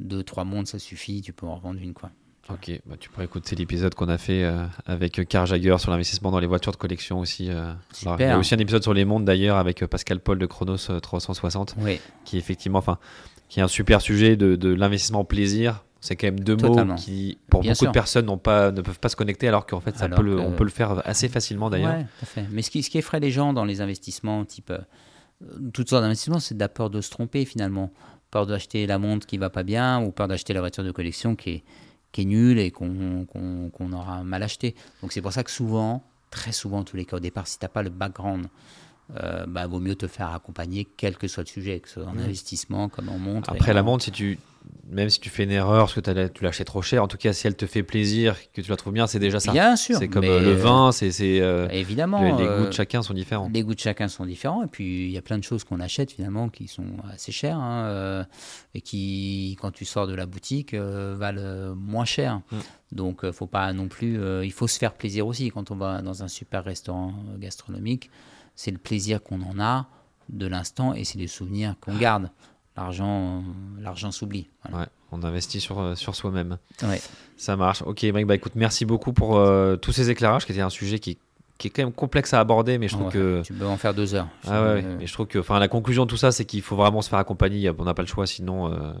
deux, 0.00 0.22
trois 0.22 0.44
montres, 0.44 0.70
ça 0.70 0.78
suffit, 0.78 1.20
tu 1.22 1.32
peux 1.32 1.46
en 1.46 1.54
revendre 1.56 1.80
une, 1.80 1.92
quoi. 1.94 2.10
Ok, 2.50 2.72
bah, 2.86 2.96
tu 2.98 3.10
pourrais 3.10 3.26
écouter 3.26 3.54
l'épisode 3.54 3.94
qu'on 3.94 4.08
a 4.08 4.18
fait 4.18 4.42
euh, 4.42 4.64
avec 4.86 5.24
Car 5.28 5.46
Jagger 5.46 5.76
sur 5.78 5.92
l'investissement 5.92 6.32
dans 6.32 6.40
les 6.40 6.48
voitures 6.48 6.72
de 6.72 6.76
collection 6.78 7.20
aussi. 7.20 7.48
euh. 7.48 7.72
Super. 7.92 8.12
Alors, 8.14 8.20
il 8.20 8.26
y 8.26 8.30
a 8.30 8.38
aussi 8.38 8.54
un 8.54 8.58
épisode 8.58 8.82
sur 8.82 8.92
les 8.94 9.04
montres 9.04 9.24
d'ailleurs 9.24 9.56
avec 9.56 9.82
euh, 9.82 9.86
Pascal 9.86 10.18
Paul 10.18 10.38
de 10.38 10.46
Chronos 10.46 10.90
euh, 10.90 10.98
360 10.98 11.76
Oui, 11.78 12.00
qui 12.24 12.36
est 12.36 12.38
effectivement, 12.40 12.78
enfin, 12.78 12.98
qui 13.48 13.60
est 13.60 13.62
un 13.62 13.68
super 13.68 14.00
sujet 14.00 14.36
de, 14.36 14.56
de 14.56 14.68
l'investissement 14.74 15.24
plaisir. 15.24 15.84
C'est 16.00 16.16
quand 16.16 16.28
même 16.28 16.40
deux 16.40 16.56
Totalement. 16.56 16.94
mots 16.94 16.98
qui, 17.00 17.38
pour 17.50 17.60
Bien 17.60 17.72
beaucoup 17.72 17.84
sûr. 17.84 17.90
de 17.90 17.92
personnes, 17.94 18.24
n'ont 18.26 18.38
pas, 18.38 18.72
ne 18.72 18.80
peuvent 18.80 18.98
pas 18.98 19.10
se 19.10 19.16
connecter 19.16 19.46
alors 19.46 19.66
qu'en 19.66 19.80
fait, 19.80 19.96
ça 19.96 20.06
Alors 20.06 20.18
peut 20.18 20.24
le- 20.24 20.36
que- 20.36 20.40
on 20.40 20.52
peut 20.52 20.64
le 20.64 20.70
faire 20.70 21.06
assez 21.06 21.28
facilement 21.28 21.68
d'ailleurs. 21.70 21.94
Ouais. 22.36 22.46
Mais 22.50 22.62
ce 22.62 22.70
qui, 22.70 22.82
ce 22.82 22.88
qui 22.90 22.96
effraie 22.98 23.20
les 23.20 23.30
gens 23.30 23.52
dans 23.52 23.66
les 23.66 23.80
investissements, 23.82 24.44
type 24.46 24.70
euh, 24.70 24.78
toutes 25.72 25.90
sortes 25.90 26.02
d'investissements, 26.02 26.40
c'est 26.40 26.54
de 26.54 26.60
la 26.60 26.68
peur 26.70 26.90
de 26.90 27.00
se 27.00 27.10
tromper 27.10 27.44
finalement. 27.44 27.92
Peur 28.30 28.46
d'acheter 28.46 28.86
la 28.86 28.98
montre 28.98 29.26
qui 29.26 29.38
va 29.38 29.50
pas 29.50 29.62
bien 29.62 30.00
ou 30.02 30.12
peur 30.12 30.28
d'acheter 30.28 30.52
la 30.52 30.60
voiture 30.60 30.84
de 30.84 30.92
collection 30.92 31.34
qui 31.36 31.50
est, 31.50 31.64
qui 32.12 32.22
est 32.22 32.24
nulle 32.24 32.58
et 32.58 32.70
qu'on 32.70 33.92
aura 33.92 34.22
mal 34.22 34.42
acheté. 34.42 34.74
Donc 35.02 35.12
c'est 35.12 35.22
pour 35.22 35.32
ça 35.32 35.42
que 35.42 35.50
souvent, 35.50 36.04
très 36.30 36.52
souvent 36.52 36.78
en 36.78 36.84
tous 36.84 36.96
les 36.96 37.04
cas, 37.04 37.16
au 37.16 37.20
départ, 37.20 37.46
si 37.46 37.58
tu 37.58 37.64
n'as 37.64 37.68
pas 37.68 37.82
le 37.82 37.90
background, 37.90 38.46
euh, 39.16 39.46
bah, 39.46 39.66
vaut 39.66 39.80
mieux 39.80 39.96
te 39.96 40.06
faire 40.06 40.32
accompagner 40.32 40.86
quel 40.96 41.16
que 41.16 41.26
soit 41.26 41.42
le 41.42 41.48
sujet, 41.48 41.80
que 41.80 41.88
ce 41.88 42.00
soit 42.00 42.08
en 42.08 42.16
investissement 42.16 42.88
comme 42.88 43.08
en 43.08 43.18
montre. 43.18 43.50
Après, 43.50 43.74
la 43.74 43.82
montre, 43.82 44.04
si 44.04 44.12
tu, 44.12 44.38
même 44.90 45.08
si 45.08 45.20
tu 45.20 45.30
fais 45.30 45.44
une 45.44 45.50
erreur 45.52 45.86
parce 45.86 45.94
que 45.94 46.26
tu 46.28 46.44
l'achètes 46.44 46.66
trop 46.66 46.82
cher, 46.82 47.02
en 47.02 47.08
tout 47.08 47.16
cas, 47.16 47.32
si 47.32 47.46
elle 47.46 47.56
te 47.56 47.66
fait 47.66 47.82
plaisir, 47.82 48.36
que 48.52 48.60
tu 48.60 48.70
la 48.70 48.76
trouves 48.76 48.92
bien, 48.92 49.06
c'est 49.06 49.18
déjà 49.18 49.38
ça. 49.40 49.52
Bien 49.52 49.76
sûr. 49.76 49.98
C'est 49.98 50.08
comme 50.08 50.24
euh, 50.24 50.40
le 50.40 50.48
euh, 50.48 50.56
vin, 50.56 50.92
c'est 50.92 51.12
euh, 51.40 51.68
Évidemment. 51.70 52.22
les, 52.22 52.42
les 52.42 52.48
euh, 52.48 52.58
goûts 52.62 52.66
de 52.66 52.72
chacun 52.72 53.02
sont 53.02 53.14
différents. 53.14 53.48
Les 53.52 53.62
goûts 53.62 53.74
de 53.74 53.80
chacun 53.80 54.08
sont 54.08 54.26
différents 54.26 54.64
et 54.64 54.66
puis 54.66 55.04
il 55.06 55.10
y 55.12 55.18
a 55.18 55.22
plein 55.22 55.38
de 55.38 55.44
choses 55.44 55.64
qu'on 55.64 55.80
achète 55.80 56.10
finalement 56.12 56.48
qui 56.48 56.66
sont 56.68 56.84
assez 57.12 57.32
chères 57.32 57.56
hein, 57.58 57.84
euh, 57.86 58.24
et 58.74 58.80
qui, 58.80 59.56
quand 59.60 59.70
tu 59.70 59.84
sors 59.84 60.06
de 60.06 60.14
la 60.14 60.26
boutique, 60.26 60.74
euh, 60.74 61.14
valent 61.16 61.40
euh, 61.40 61.74
moins 61.74 62.04
cher. 62.04 62.40
Mm. 62.50 62.56
Donc 62.92 63.24
euh, 63.24 63.32
faut 63.32 63.46
pas 63.46 63.72
non 63.72 63.86
plus, 63.88 64.20
euh, 64.20 64.44
il 64.44 64.52
faut 64.52 64.66
se 64.66 64.78
faire 64.78 64.94
plaisir 64.94 65.26
aussi 65.26 65.50
quand 65.50 65.70
on 65.70 65.76
va 65.76 66.02
dans 66.02 66.22
un 66.24 66.28
super 66.28 66.64
restaurant 66.64 67.14
euh, 67.32 67.38
gastronomique. 67.38 68.10
C'est 68.56 68.72
le 68.72 68.78
plaisir 68.78 69.22
qu'on 69.22 69.40
en 69.42 69.60
a 69.60 69.86
de 70.28 70.46
l'instant 70.46 70.94
et 70.94 71.04
c'est 71.04 71.18
les 71.18 71.28
souvenirs 71.28 71.74
qu'on 71.80 71.96
garde. 71.96 72.30
L'argent, 72.76 73.38
euh, 73.38 73.82
l'argent 73.82 74.10
s'oublie. 74.10 74.46
Voilà. 74.68 74.84
Ouais, 74.84 74.90
on 75.12 75.22
investit 75.22 75.60
sur, 75.60 75.80
euh, 75.80 75.94
sur 75.94 76.14
soi-même. 76.14 76.58
Ouais. 76.82 77.00
Ça 77.36 77.56
marche. 77.56 77.82
Ok, 77.82 78.02
Mike, 78.04 78.26
bah 78.26 78.34
écoute, 78.36 78.52
merci 78.54 78.84
beaucoup 78.84 79.12
pour 79.12 79.36
euh, 79.36 79.76
tous 79.76 79.92
ces 79.92 80.08
éclairages, 80.10 80.46
qui 80.46 80.52
était 80.52 80.60
un 80.60 80.70
sujet 80.70 80.98
qui, 80.98 81.18
qui 81.58 81.66
est 81.66 81.70
quand 81.70 81.82
même 81.82 81.92
complexe 81.92 82.32
à 82.32 82.40
aborder, 82.40 82.78
mais 82.78 82.88
je 82.88 82.94
trouve 82.94 83.06
Ouais, 83.08 83.12
que. 83.12 83.42
Tu 83.44 83.52
peux 83.52 83.66
en 83.66 83.76
faire 83.76 83.92
deux 83.92 84.14
heures. 84.14 84.28
Ah 84.46 84.50
ouais. 84.62 84.82
Euh, 84.84 84.96
mais 84.98 85.06
je 85.06 85.12
trouve 85.12 85.26
que, 85.26 85.38
enfin, 85.38 85.58
la 85.58 85.68
conclusion 85.68 86.04
de 86.04 86.10
tout 86.10 86.16
ça, 86.16 86.32
c'est 86.32 86.44
qu'il 86.44 86.62
faut 86.62 86.76
vraiment 86.76 87.02
se 87.02 87.08
faire 87.10 87.18
accompagner. 87.18 87.70
On 87.76 87.84
n'a 87.84 87.92
pas 87.94 88.02
le 88.02 88.08
choix, 88.08 88.26
sinon, 88.26 88.72
euh, 88.72 88.92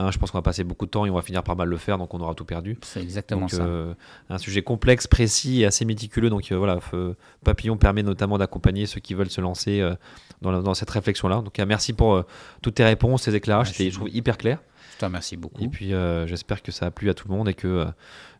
hein, 0.00 0.10
je 0.10 0.18
pense 0.18 0.30
qu'on 0.30 0.38
va 0.38 0.42
passer 0.42 0.64
beaucoup 0.64 0.86
de 0.86 0.90
temps 0.90 1.06
et 1.06 1.10
on 1.10 1.14
va 1.14 1.22
finir 1.22 1.42
par 1.42 1.54
mal 1.56 1.68
le 1.68 1.76
faire, 1.76 1.98
donc 1.98 2.12
on 2.14 2.20
aura 2.20 2.34
tout 2.34 2.44
perdu. 2.44 2.76
c'est 2.82 3.00
exactement 3.02 3.42
Donc, 3.42 3.50
ça. 3.50 3.62
euh, 3.62 3.94
un 4.28 4.38
sujet 4.38 4.62
complexe, 4.62 5.06
précis 5.06 5.60
et 5.62 5.66
assez 5.66 5.84
méticuleux. 5.84 6.30
Donc 6.30 6.50
euh, 6.50 6.56
voilà, 6.56 6.76
f- 6.78 7.14
Papillon 7.44 7.76
permet 7.76 8.02
notamment 8.02 8.38
d'accompagner 8.38 8.86
ceux 8.86 9.00
qui 9.00 9.14
veulent 9.14 9.30
se 9.30 9.40
lancer 9.40 9.80
euh, 9.80 9.94
dans, 10.42 10.50
la- 10.50 10.62
dans 10.62 10.74
cette 10.74 10.90
réflexion-là. 10.90 11.42
Donc 11.42 11.58
euh, 11.58 11.66
merci 11.66 11.92
pour 11.92 12.14
euh, 12.14 12.22
toutes 12.62 12.74
tes 12.74 12.84
réponses, 12.84 13.22
tes 13.22 13.34
éclairages. 13.34 13.70
C'était, 13.70 13.90
je 13.90 13.94
trouve, 13.96 14.08
hyper 14.10 14.36
clair. 14.38 14.58
Je 14.94 14.98
te 14.98 15.04
remercie 15.04 15.36
beaucoup. 15.36 15.62
Et 15.64 15.68
puis 15.68 15.94
euh, 15.94 16.26
j'espère 16.26 16.62
que 16.62 16.72
ça 16.72 16.86
a 16.86 16.90
plu 16.90 17.08
à 17.10 17.14
tout 17.14 17.28
le 17.28 17.34
monde 17.36 17.48
et 17.48 17.54
que 17.54 17.66
euh, 17.68 17.84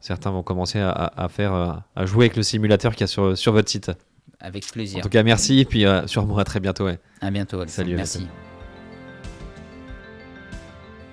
certains 0.01 0.31
vont 0.31 0.43
commencer 0.43 0.79
à, 0.81 0.91
à- 0.91 1.25
à 1.25 1.29
faire, 1.29 1.55
euh, 1.55 1.73
à 1.97 2.07
jouer 2.07 2.25
avec 2.27 2.37
le 2.37 2.43
simulateur 2.43 2.93
qu'il 2.93 3.03
y 3.03 3.05
a 3.05 3.07
sur, 3.07 3.37
sur 3.39 3.53
votre 3.53 3.71
site. 3.71 3.91
Avec 4.43 4.65
En 4.65 4.73
plaisir. 4.73 5.03
tout 5.03 5.11
cas, 5.11 5.23
merci 5.23 5.61
et 5.61 5.65
puis 5.67 5.85
euh, 5.85 6.07
sûrement 6.07 6.39
à 6.39 6.45
très 6.45 6.61
bientôt. 6.61 6.85
ouais. 6.87 6.99
À 7.21 7.31
bientôt. 7.31 7.59
Alexandre. 7.61 7.87
Salut, 7.89 7.97
Merci. 7.97 8.27